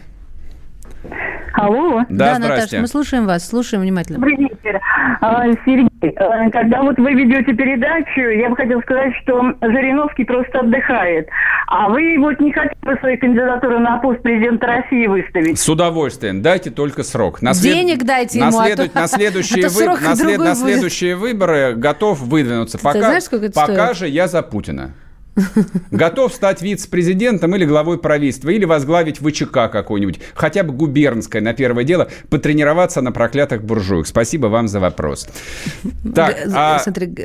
Алло. 1.54 2.02
Да, 2.10 2.34
да 2.34 2.40
Наташа, 2.40 2.80
мы 2.80 2.88
слушаем 2.88 3.26
вас, 3.26 3.48
слушаем 3.48 3.84
внимательно. 3.84 4.18
Добрый 4.18 4.38
вечер. 4.38 4.82
А, 5.22 5.44
Сергей, 5.66 6.10
а, 6.18 6.50
когда 6.50 6.82
вот 6.82 6.98
вы 6.98 7.14
ведете 7.14 7.54
передачу, 7.54 8.22
я 8.22 8.50
бы 8.50 8.56
хотела 8.56 8.82
сказать, 8.82 9.14
что 9.22 9.54
Жириновский 9.62 10.26
просто 10.26 10.60
отдыхает. 10.60 11.28
А 11.68 11.90
вы 11.90 12.18
вот 12.20 12.40
не 12.40 12.52
хотите 12.52 13.00
свою 13.00 13.20
кандидатуру 13.20 13.80
на 13.80 13.98
пост 14.00 14.22
президента 14.22 14.66
России 14.66 15.06
выставить? 15.06 15.60
С 15.60 15.70
удовольствием. 15.70 16.42
Дайте 16.42 16.72
только 16.72 17.04
срок. 17.04 17.42
На 17.42 17.54
след... 17.54 17.74
Денег 17.76 18.04
дайте 18.04 18.40
ему, 18.40 18.52
на, 18.58 18.66
след... 18.66 18.80
а 18.80 18.90
то... 18.90 19.00
на 19.00 19.08
следующие, 19.08 19.68
а 19.68 19.70
вы... 19.70 19.86
на 19.86 20.16
след... 20.16 20.40
на 20.40 20.56
следующие 20.56 21.16
выборы 21.16 21.74
готов 21.76 22.20
выдвинуться. 22.20 22.80
Пока... 22.80 23.00
Знаешь, 23.00 23.24
сколько 23.24 23.46
это 23.46 23.54
Пока 23.54 23.86
стоит? 23.94 23.98
же 23.98 24.08
я 24.08 24.28
за 24.28 24.42
Путина. 24.42 24.94
Готов 25.92 26.34
стать 26.34 26.62
вице-президентом 26.62 27.56
или 27.56 27.66
главой 27.66 27.98
правительства, 27.98 28.50
или 28.50 28.66
возглавить 28.66 29.18
ВЧК 29.20 29.70
какой-нибудь, 29.72 30.20
хотя 30.34 30.64
бы 30.64 30.74
губернское, 30.74 31.42
на 31.42 31.54
первое 31.54 31.84
дело, 31.84 32.10
потренироваться 32.30 33.02
на 33.02 33.12
проклятых 33.12 33.64
буржуях. 33.64 34.08
Спасибо 34.08 34.48
вам 34.48 34.68
за 34.68 34.80
вопрос. 34.80 35.28
Так, 36.14 36.38
а 36.54 36.80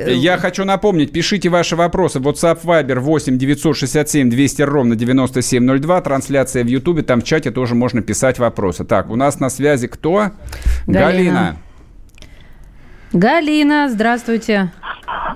я 0.07 0.37
хочу 0.37 0.65
напомнить, 0.65 1.11
пишите 1.11 1.49
ваши 1.49 1.75
вопросы. 1.75 2.19
WhatsApp 2.19 2.63
Viber 2.63 2.99
8 2.99 3.37
967 3.37 4.29
200 4.29 4.61
ровно 4.63 4.95
9702. 4.95 6.01
Трансляция 6.01 6.63
в 6.63 6.67
Ютубе, 6.67 7.03
там 7.03 7.21
в 7.21 7.23
чате 7.23 7.51
тоже 7.51 7.75
можно 7.75 8.01
писать 8.01 8.39
вопросы. 8.39 8.85
Так, 8.85 9.09
у 9.09 9.15
нас 9.15 9.39
на 9.39 9.49
связи 9.49 9.87
кто? 9.87 10.31
Галина. 10.87 11.11
Галина. 11.11 11.57
Галина, 13.13 13.89
здравствуйте. 13.89 14.71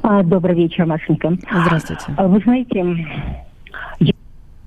А, 0.04 0.22
добрый 0.22 0.56
вечер, 0.56 0.86
Машенька. 0.86 1.36
Здравствуйте. 1.52 2.06
А, 2.18 2.28
вы 2.28 2.40
знаете, 2.42 3.08
я 4.00 4.14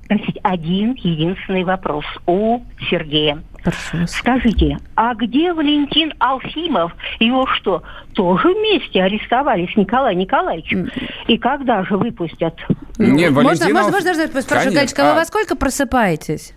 спросить 0.04 0.38
один 0.42 0.94
единственный 0.94 1.62
вопрос 1.62 2.04
у 2.26 2.60
Сергея. 2.90 3.42
Хорошо. 3.62 4.06
Скажите, 4.06 4.78
а 4.96 5.14
где 5.14 5.52
Валентин 5.52 6.14
Алхимов? 6.18 6.94
Его 7.20 7.46
что, 7.46 7.82
тоже 8.14 8.54
вместе 8.54 9.02
арестовали 9.02 9.68
с 9.72 9.76
Николаем 9.76 10.18
Николаевичем? 10.18 10.88
И 11.28 11.38
когда 11.38 11.84
же 11.84 11.96
выпустят? 11.96 12.56
Не, 12.98 13.30
можно, 13.30 13.50
Валентин 13.50 13.72
можно, 13.72 13.92
можно, 13.92 14.10
можно 14.10 14.42
спрошу, 14.42 14.72
Галечка, 14.72 15.02
а... 15.02 15.12
вы 15.12 15.20
во 15.20 15.24
сколько 15.24 15.56
просыпаетесь? 15.56 16.54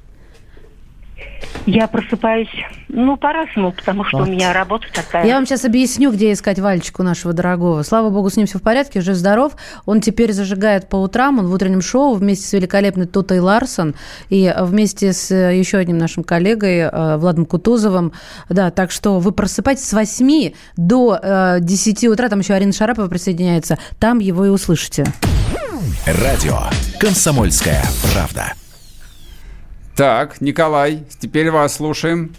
Я 1.65 1.87
просыпаюсь, 1.87 2.49
ну, 2.87 3.17
по-разному, 3.17 3.71
потому 3.71 4.03
что 4.03 4.19
вот. 4.19 4.27
у 4.27 4.31
меня 4.31 4.53
работа 4.53 4.87
такая. 4.93 5.25
Я 5.25 5.35
вам 5.35 5.45
сейчас 5.45 5.65
объясню, 5.65 6.11
где 6.11 6.31
искать 6.31 6.59
Вальчику 6.59 7.03
нашего 7.03 7.33
дорогого. 7.33 7.83
Слава 7.83 8.09
богу, 8.09 8.29
с 8.29 8.37
ним 8.37 8.47
все 8.47 8.59
в 8.59 8.61
порядке, 8.61 8.99
уже 8.99 9.13
здоров. 9.13 9.53
Он 9.85 10.01
теперь 10.01 10.33
зажигает 10.33 10.89
по 10.89 10.95
утрам, 10.95 11.39
он 11.39 11.47
в 11.47 11.53
утреннем 11.53 11.81
шоу 11.81 12.15
вместе 12.15 12.47
с 12.47 12.53
великолепной 12.53 13.05
Тутой 13.05 13.39
Ларсон 13.39 13.95
и 14.29 14.53
вместе 14.57 15.13
с 15.13 15.31
э, 15.31 15.57
еще 15.57 15.77
одним 15.77 15.97
нашим 15.97 16.23
коллегой 16.23 16.79
э, 16.79 17.17
Владом 17.17 17.45
Кутузовым. 17.45 18.13
Да, 18.49 18.71
так 18.71 18.91
что 18.91 19.19
вы 19.19 19.31
просыпаетесь 19.31 19.87
с 19.87 19.93
8 19.93 20.53
до 20.75 21.59
10 21.59 22.03
э, 22.03 22.07
утра, 22.07 22.29
там 22.29 22.39
еще 22.39 22.53
Арина 22.53 22.73
Шарапова 22.73 23.07
присоединяется, 23.07 23.77
там 23.99 24.19
его 24.19 24.45
и 24.45 24.49
услышите. 24.49 25.05
Радио 26.05 26.59
«Комсомольская 26.99 27.83
правда». 28.13 28.53
Так, 29.99 30.39
Николай, 30.39 30.99
теперь 31.19 31.51
вас 31.51 31.76
слушаем. 31.76 32.30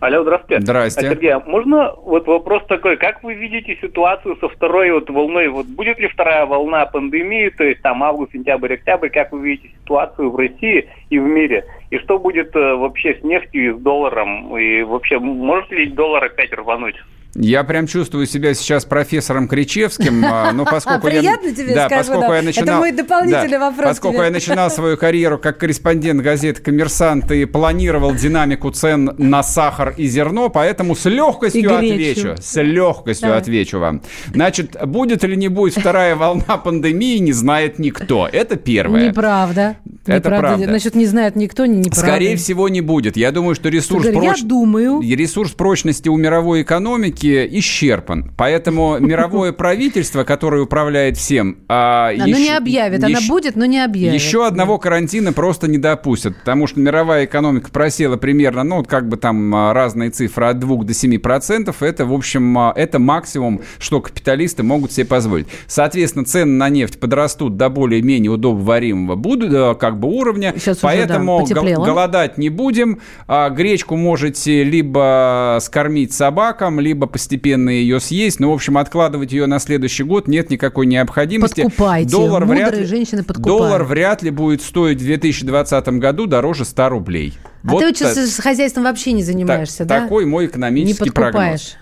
Алло, 0.00 0.20
здравствуйте. 0.20 0.60
Здрасте. 0.60 1.06
А, 1.06 1.10
Сергей, 1.12 1.32
а 1.32 1.40
можно 1.40 1.94
вот 1.94 2.26
вопрос 2.26 2.62
такой, 2.68 2.98
как 2.98 3.22
вы 3.22 3.32
видите 3.32 3.78
ситуацию 3.80 4.36
со 4.38 4.50
второй 4.50 4.92
вот 4.92 5.08
волной? 5.08 5.48
Вот 5.48 5.64
будет 5.64 5.98
ли 5.98 6.08
вторая 6.08 6.44
волна 6.44 6.84
пандемии, 6.84 7.48
то 7.48 7.64
есть 7.64 7.80
там 7.80 8.02
август, 8.02 8.32
сентябрь, 8.32 8.74
октябрь, 8.74 9.08
как 9.08 9.32
вы 9.32 9.48
видите 9.48 9.70
ситуацию 9.80 10.30
в 10.30 10.36
России 10.36 10.86
и 11.08 11.18
в 11.18 11.22
мире? 11.22 11.64
И 11.88 11.96
что 12.00 12.18
будет 12.18 12.54
э, 12.54 12.74
вообще 12.74 13.18
с 13.18 13.24
нефтью 13.24 13.70
и 13.70 13.78
с 13.78 13.80
долларом? 13.80 14.54
И 14.58 14.82
вообще, 14.82 15.18
может 15.18 15.70
ли 15.70 15.86
доллар 15.86 16.24
опять 16.24 16.52
рвануть? 16.52 16.96
Я 17.34 17.64
прям 17.64 17.86
чувствую 17.86 18.26
себя 18.26 18.54
сейчас 18.54 18.84
профессором 18.84 19.48
Кричевским, 19.48 20.24
а, 20.24 20.52
но 20.52 20.64
поскольку 20.70 21.08
я... 21.08 21.36
тебе 21.36 21.74
да, 21.74 21.86
скажу, 21.86 22.12
поскольку 22.12 22.28
да. 22.28 22.36
я 22.36 22.42
начинал... 22.42 22.68
Это 22.68 22.78
мой 22.78 22.92
дополнительный 22.92 23.58
да, 23.58 23.70
вопрос 23.70 23.88
Поскольку 23.88 24.16
тебе. 24.16 24.26
я 24.26 24.30
начинал 24.30 24.70
свою 24.70 24.96
карьеру 24.96 25.38
как 25.38 25.58
корреспондент 25.58 26.20
газеты 26.20 26.62
«Коммерсант» 26.62 27.30
и 27.32 27.44
планировал 27.44 28.14
динамику 28.14 28.70
цен 28.70 29.14
на 29.18 29.42
сахар 29.42 29.94
и 29.96 30.06
зерно, 30.06 30.48
поэтому 30.48 30.94
с 30.94 31.06
легкостью 31.06 31.76
отвечу. 31.76 32.36
С 32.40 32.60
легкостью 32.62 33.36
отвечу 33.36 33.80
вам. 33.80 34.02
Значит, 34.32 34.76
будет 34.86 35.24
или 35.24 35.34
не 35.34 35.48
будет 35.48 35.76
вторая 35.76 36.14
волна 36.14 36.56
пандемии, 36.56 37.18
не 37.18 37.32
знает 37.32 37.78
никто. 37.78 38.28
Это 38.30 38.56
первое. 38.56 39.08
Неправда. 39.08 39.76
Это 40.06 40.16
неправда. 40.16 40.48
правда. 40.48 40.64
Значит, 40.66 40.94
не 40.94 41.06
знает 41.06 41.34
никто, 41.34 41.66
не 41.66 41.78
неправда. 41.78 42.00
Скорее 42.00 42.36
всего, 42.36 42.68
не 42.68 42.80
будет. 42.80 43.16
Я 43.16 43.32
думаю, 43.32 43.54
что 43.54 43.68
ресурс, 43.68 44.06
проч... 44.06 44.38
я 44.38 44.44
думаю. 44.44 45.00
ресурс 45.00 45.52
прочности 45.52 46.08
у 46.08 46.16
мировой 46.16 46.62
экономики 46.62 47.23
исчерпан. 47.30 48.32
Поэтому 48.36 48.98
мировое 48.98 49.52
правительство, 49.64 50.24
которое 50.24 50.62
управляет 50.62 51.16
всем... 51.16 51.58
А, 51.68 52.10
еще, 52.10 52.22
оно 52.22 52.38
не 52.38 52.50
объявит. 52.50 53.02
Еще, 53.02 53.16
она 53.16 53.28
будет, 53.28 53.56
но 53.56 53.64
не 53.64 53.80
объявит. 53.80 54.14
Еще 54.14 54.46
одного 54.46 54.78
карантина 54.78 55.32
просто 55.32 55.68
не 55.68 55.78
допустят, 55.78 56.36
потому 56.38 56.66
что 56.66 56.80
мировая 56.80 57.24
экономика 57.24 57.70
просела 57.70 58.16
примерно, 58.16 58.64
ну, 58.64 58.76
вот 58.76 58.86
как 58.86 59.08
бы 59.08 59.16
там 59.16 59.54
а, 59.54 59.72
разные 59.72 60.10
цифры 60.10 60.46
от 60.46 60.58
2 60.58 60.84
до 60.84 60.94
7 60.94 61.18
процентов. 61.18 61.82
Это, 61.82 62.04
в 62.04 62.12
общем, 62.12 62.56
а, 62.58 62.72
это 62.74 62.98
максимум, 62.98 63.62
что 63.78 64.00
капиталисты 64.00 64.62
могут 64.62 64.92
себе 64.92 65.06
позволить. 65.06 65.46
Соответственно, 65.66 66.24
цены 66.24 66.52
на 66.52 66.68
нефть 66.68 66.98
подрастут 67.00 67.56
до 67.56 67.68
более-менее 67.68 68.30
удобоваримого 68.30 69.16
будут, 69.16 69.78
как 69.78 69.98
бы 69.98 70.08
уровня. 70.08 70.54
Сейчас 70.56 70.78
Поэтому 70.78 71.42
уже, 71.42 71.54
да, 71.54 71.60
голодать 71.62 72.38
не 72.38 72.48
будем. 72.48 73.00
Гречку 73.28 73.96
можете 73.96 74.64
либо 74.64 75.58
скормить 75.60 76.12
собакам, 76.12 76.80
либо 76.80 77.06
постепенно 77.14 77.70
ее 77.70 78.00
съесть. 78.00 78.40
Ну, 78.40 78.50
в 78.50 78.54
общем, 78.54 78.76
откладывать 78.76 79.30
ее 79.30 79.46
на 79.46 79.60
следующий 79.60 80.02
год 80.02 80.26
нет 80.26 80.50
никакой 80.50 80.86
необходимости. 80.86 81.62
Подкупайте. 81.62 82.10
Доллар 82.10 82.44
Мудрые 82.44 82.66
вряд 82.66 82.76
ли, 82.80 82.84
женщины 82.86 83.22
подкупают. 83.22 83.58
Доллар 83.60 83.84
вряд 83.84 84.24
ли 84.24 84.30
будет 84.30 84.62
стоить 84.62 85.00
в 85.00 85.04
2020 85.04 85.88
году 86.00 86.26
дороже 86.26 86.64
100 86.64 86.88
рублей. 86.88 87.34
А 87.62 87.68
вот 87.70 87.78
ты 87.78 87.86
вот 87.86 87.96
сейчас 87.96 88.16
с 88.16 88.40
хозяйством 88.40 88.82
вообще 88.82 89.12
не 89.12 89.22
занимаешься, 89.22 89.78
так, 89.78 89.86
да? 89.86 90.00
Такой 90.00 90.26
мой 90.26 90.46
экономический 90.46 91.04
не 91.04 91.10
прогноз. 91.10 91.76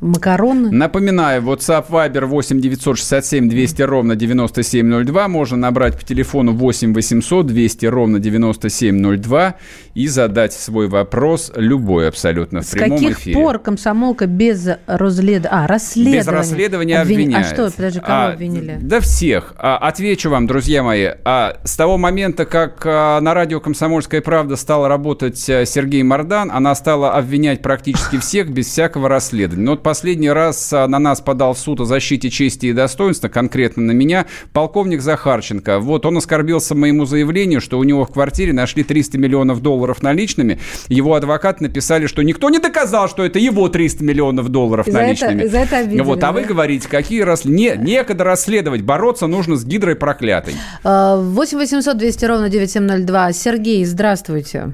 Макароны. 0.00 0.70
Напоминаю, 0.70 1.42
WhatsApp 1.42 1.86
Viber 1.90 2.24
8 2.24 2.60
967 2.60 3.48
200 3.48 3.82
ровно 3.82 4.16
9702. 4.16 5.28
Можно 5.28 5.56
набрать 5.58 5.98
по 5.98 6.04
телефону 6.04 6.52
8 6.52 6.94
800 6.94 7.46
200 7.46 7.86
ровно 7.86 8.18
9702 8.18 9.56
и 9.94 10.06
задать 10.06 10.52
свой 10.52 10.88
вопрос, 10.88 11.52
любой 11.54 12.08
абсолютно, 12.08 12.60
в 12.60 12.64
С 12.64 12.70
прямом 12.70 12.98
каких 12.98 13.18
эфире. 13.18 13.34
пор 13.36 13.58
комсомолка 13.58 14.26
без 14.26 14.68
разлед... 14.86 15.46
а, 15.50 15.66
расследования? 15.66 16.20
Без 16.20 16.26
расследования 16.28 17.00
Обвини... 17.00 17.22
обвиняет. 17.24 17.46
А 17.46 17.54
что, 17.54 17.70
подожди, 17.70 18.00
кого 18.00 18.12
а, 18.12 18.32
обвинили? 18.32 18.78
Да 18.80 19.00
всех. 19.00 19.54
А, 19.58 19.76
отвечу 19.76 20.30
вам, 20.30 20.46
друзья 20.46 20.82
мои. 20.82 21.08
А, 21.24 21.58
с 21.64 21.76
того 21.76 21.98
момента, 21.98 22.46
как 22.46 22.82
а, 22.86 23.20
на 23.20 23.34
радио 23.34 23.60
«Комсомольская 23.60 24.20
правда» 24.22 24.56
стал 24.56 24.88
работать 24.88 25.48
а, 25.50 25.66
Сергей 25.66 26.02
Мордан, 26.02 26.50
она 26.52 26.74
стала 26.74 27.12
обвинять 27.14 27.60
практически 27.62 28.18
всех 28.18 28.50
без 28.50 28.66
всякого 28.66 29.08
расследования. 29.08 29.64
Но 29.64 29.70
вот 29.72 29.82
последний 29.90 30.30
раз 30.30 30.72
а, 30.72 30.86
на 30.86 31.00
нас 31.00 31.20
подал 31.20 31.52
в 31.52 31.58
суд 31.58 31.80
о 31.80 31.84
защите 31.84 32.30
чести 32.30 32.66
и 32.66 32.72
достоинства, 32.72 33.26
конкретно 33.26 33.82
на 33.82 33.90
меня, 33.90 34.26
полковник 34.52 35.00
Захарченко. 35.00 35.80
Вот 35.80 36.06
он 36.06 36.18
оскорбился 36.18 36.76
моему 36.76 37.06
заявлению, 37.06 37.60
что 37.60 37.76
у 37.76 37.82
него 37.82 38.04
в 38.04 38.12
квартире 38.12 38.52
нашли 38.52 38.84
300 38.84 39.18
миллионов 39.18 39.60
долларов 39.62 40.00
наличными. 40.00 40.60
Его 40.86 41.14
адвокат 41.14 41.60
написали, 41.60 42.06
что 42.06 42.22
никто 42.22 42.50
не 42.50 42.60
доказал, 42.60 43.08
что 43.08 43.24
это 43.24 43.40
его 43.40 43.68
300 43.68 44.04
миллионов 44.04 44.48
долларов 44.50 44.86
за 44.86 44.92
наличными. 44.92 45.40
Это, 45.40 45.50
за 45.50 45.58
это 45.58 45.78
обидели, 45.78 46.02
вот, 46.02 46.18
а 46.18 46.20
да? 46.20 46.32
вы 46.32 46.42
говорите, 46.42 46.88
какие 46.88 47.22
раз... 47.22 47.44
Не, 47.44 47.74
некогда 47.76 48.22
расследовать, 48.22 48.82
бороться 48.82 49.26
нужно 49.26 49.56
с 49.56 49.64
гидрой 49.64 49.96
проклятой. 49.96 50.54
8 50.84 51.58
800 51.58 51.98
200 51.98 52.24
ровно 52.26 52.48
9702. 52.48 53.32
Сергей, 53.32 53.84
здравствуйте. 53.84 54.72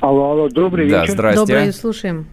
Алло, 0.00 0.30
алло, 0.30 0.48
добрый 0.48 0.88
да, 0.88 1.02
вечер. 1.02 1.12
здрасте. 1.12 1.40
Добрый, 1.40 1.72
слушаем. 1.74 2.26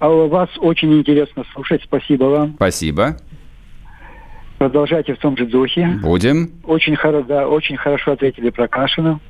Алло, 0.00 0.28
вас 0.28 0.48
очень 0.58 0.98
интересно 0.98 1.44
слушать, 1.52 1.82
спасибо 1.84 2.24
вам. 2.24 2.54
Спасибо. 2.54 3.18
Продолжайте 4.56 5.14
в 5.14 5.18
том 5.18 5.36
же 5.36 5.44
духе. 5.44 5.98
Будем. 6.02 6.52
Очень, 6.64 6.96
хоро... 6.96 7.22
да, 7.22 7.46
очень 7.46 7.76
хорошо 7.76 8.12
ответили 8.12 8.48
про 8.48 8.66
Кашина. 8.66 9.20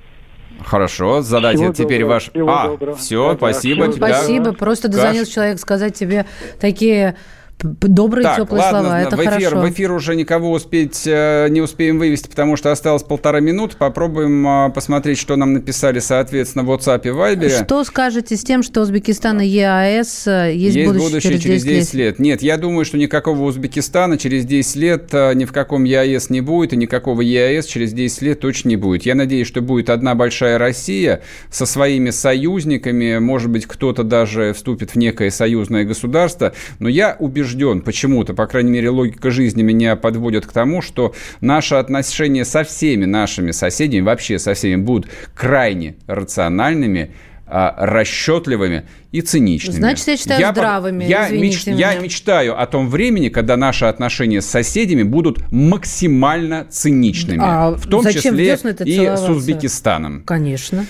Хорошо, 0.65 1.23
задайте 1.23 1.59
Всего 1.59 1.73
теперь 1.73 2.01
доброго, 2.03 2.15
ваш... 2.15 2.31
всего 2.31 2.51
а, 2.51 2.69
доброго. 2.69 2.97
все, 2.97 3.25
Да, 3.27 3.33
да, 3.33 3.37
спасибо. 3.39 3.83
всего 3.83 3.93
тебя. 3.93 4.15
Спасибо, 4.15 4.53
просто 4.53 4.87
Каш- 4.89 4.97
дозвонился 4.97 5.33
человек 5.33 5.59
сказать 5.59 5.95
тебе 5.95 6.27
такие 6.61 7.17
добрые, 7.63 8.25
Так, 8.25 8.37
теплые 8.37 8.63
ладно, 8.63 8.81
слова. 8.81 9.01
Это 9.01 9.17
в 9.17 9.21
эфир, 9.21 9.31
хорошо. 9.51 9.61
в 9.61 9.71
эфир 9.71 9.93
уже 9.93 10.17
никого 10.17 10.53
успеть 10.53 11.03
э, 11.07 11.49
не 11.51 11.61
успеем 11.61 11.99
вывести, 11.99 12.29
потому 12.29 12.57
что 12.57 12.73
осталось 12.73 13.03
полтора 13.03 13.41
минуты. 13.41 13.77
Попробуем 13.77 14.47
э, 14.47 14.71
посмотреть, 14.71 15.19
что 15.19 15.37
нам 15.37 15.53
написали, 15.53 15.99
соответственно, 15.99 16.65
в 16.65 16.71
WhatsApp 16.71 17.03
и 17.05 17.09
Viber. 17.09 17.65
Что 17.65 17.85
скажете 17.85 18.37
с 18.37 18.45
тем, 18.45 18.63
что 18.63 18.81
Узбекистан 18.81 19.41
и 19.41 19.47
ЕАЭС 19.47 20.27
э, 20.27 20.53
есть, 20.55 20.77
Есть 20.77 20.89
будущее, 20.89 21.39
через 21.39 21.65
10 21.65 21.95
лет? 21.95 21.95
лет. 21.95 22.19
Нет, 22.19 22.43
я 22.43 22.57
думаю, 22.57 22.85
что 22.85 22.99
никакого 22.99 23.43
Узбекистана 23.45 24.19
через 24.19 24.45
10 24.45 24.77
лет 24.77 25.09
э, 25.13 25.35
ни 25.35 25.45
в 25.45 25.53
каком 25.53 25.85
ЕАЭС 25.85 26.31
не 26.31 26.41
будет, 26.41 26.73
и 26.73 26.77
никакого 26.77 27.21
ЕАЭС 27.21 27.67
через 27.67 27.93
10 27.93 28.23
лет 28.23 28.41
точно 28.41 28.71
не 28.71 28.77
будет. 28.77 29.05
Я 29.05 29.15
надеюсь, 29.15 29.47
что 29.47 29.61
будет 29.61 29.91
одна 29.91 30.15
большая 30.15 30.59
Россия 30.59 31.23
со 31.51 31.67
своими 31.67 32.11
союзниками, 32.11 33.19
может 33.19 33.51
быть, 33.51 33.67
кто-то 33.67 34.03
даже 34.03 34.53
вступит 34.53 34.93
в 34.93 34.97
некое 34.97 35.31
союзное 35.31 35.85
государство, 35.85 36.53
но 36.79 36.89
я 36.89 37.17
убежден 37.19 37.50
почему-то, 37.83 38.35
по 38.35 38.47
крайней 38.47 38.71
мере, 38.71 38.91
логика 38.91 39.31
жизни 39.31 39.63
меня 39.63 39.97
подводит 39.97 40.47
к 40.47 40.53
тому, 40.53 40.83
что 40.83 41.15
наши 41.41 41.75
отношения 41.75 42.45
со 42.45 42.65
всеми 42.65 43.05
нашими 43.05 43.51
соседями, 43.51 44.03
вообще 44.03 44.39
со 44.39 44.55
всеми, 44.55 44.77
будут 44.77 45.11
крайне 45.35 45.97
рациональными, 46.07 47.13
а, 47.53 47.75
расчетливыми 47.79 48.85
и 49.11 49.23
циничными. 49.23 49.79
Значит, 49.79 50.07
я 50.07 50.17
считаю 50.17 50.41
я, 50.41 50.53
здравыми, 50.53 51.05
я, 51.05 51.29
меч, 51.31 51.67
меня. 51.67 51.93
я 51.93 51.99
мечтаю 51.99 52.61
о 52.61 52.65
том 52.67 52.89
времени, 52.89 53.29
когда 53.29 53.57
наши 53.57 53.87
отношения 53.87 54.41
с 54.41 54.47
соседями 54.47 55.03
будут 55.03 55.51
максимально 55.51 56.67
циничными. 56.71 57.41
А 57.43 57.73
в 57.73 57.89
том 57.89 58.07
числе 58.07 58.57
и 58.85 59.07
с? 59.07 59.29
Узбекистаном. 59.29 60.23
Конечно. 60.25 60.87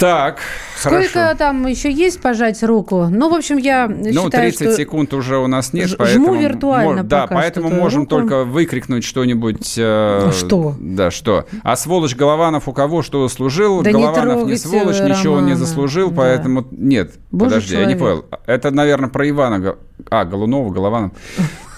Так, 0.00 0.38
Сколько 0.78 1.08
хорошо. 1.08 1.36
там 1.38 1.66
еще 1.66 1.92
есть 1.92 2.20
пожать 2.22 2.62
руку? 2.62 3.08
Ну, 3.10 3.28
в 3.28 3.34
общем, 3.34 3.58
я 3.58 3.86
Ну, 3.86 4.24
считаю, 4.24 4.50
30 4.50 4.54
что... 4.68 4.72
секунд 4.76 5.12
уже 5.12 5.36
у 5.36 5.46
нас 5.46 5.74
нет, 5.74 5.90
Ж- 5.90 5.96
поэтому... 5.98 6.26
жму 6.28 6.34
виртуально 6.36 7.02
мо- 7.02 7.08
Да, 7.08 7.26
поэтому 7.26 7.68
можем 7.68 8.00
руку. 8.02 8.10
только 8.10 8.44
выкрикнуть 8.44 9.04
что-нибудь... 9.04 9.74
э, 9.76 10.30
Что? 10.32 10.74
Да, 10.80 11.10
что? 11.10 11.44
А 11.62 11.76
сволочь 11.76 12.16
Голованов 12.16 12.66
у 12.66 12.72
кого 12.72 13.02
что 13.02 13.28
служил? 13.28 13.82
Да 13.82 13.92
не 13.92 14.00
Голованов 14.00 14.24
не, 14.26 14.32
трогайте 14.32 14.68
сволочь, 14.68 15.00
ничего 15.00 15.34
он 15.34 15.44
не 15.44 15.52
Романа. 15.52 15.56
заслужил, 15.66 16.08
Да. 16.10 16.16
поэтому... 16.16 16.66
Нет, 16.70 17.12
Божий 17.30 17.56
подожди, 17.56 17.74
я 17.76 17.84
не 17.84 17.94
человек. 17.98 18.24
понял. 18.24 18.40
Это, 18.46 18.70
наверное, 18.70 19.10
про 19.10 19.28
Ивана... 19.28 19.76
А, 20.10 20.24
Голунова, 20.24 20.70
Голованов. 20.72 21.12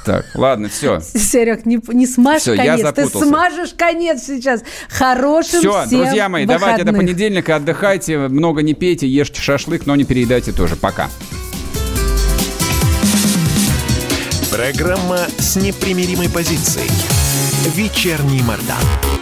Так, 0.04 0.26
ладно, 0.34 0.68
все. 0.68 1.00
Серег, 1.00 1.64
не, 1.64 1.80
не 1.88 2.06
смажь 2.06 2.42
Всё, 2.42 2.54
я 2.54 2.76
конец. 2.76 2.94
Ты 2.94 3.04
запутался. 3.04 3.28
смажешь 3.28 3.74
конец 3.76 4.22
сейчас. 4.26 4.62
Хорошим 4.88 5.60
Все, 5.60 5.86
всем 5.86 6.00
друзья 6.00 6.28
мои, 6.28 6.44
давайте 6.44 6.84
до 6.84 6.90
выходных. 6.90 7.00
понедельника 7.00 7.56
отдыхайте, 7.56 8.18
много 8.18 8.62
не 8.62 8.74
пейте, 8.74 9.06
ешьте 9.06 9.40
шашлык, 9.40 9.86
но 9.86 9.94
не 9.96 10.04
переедайте 10.04 10.52
тоже. 10.52 10.76
Пока. 10.76 11.08
Программа 14.50 15.26
с 15.38 15.56
непримиримой 15.56 16.28
позицией. 16.28 16.90
Вечерний 17.74 18.42
Мордан. 18.42 19.21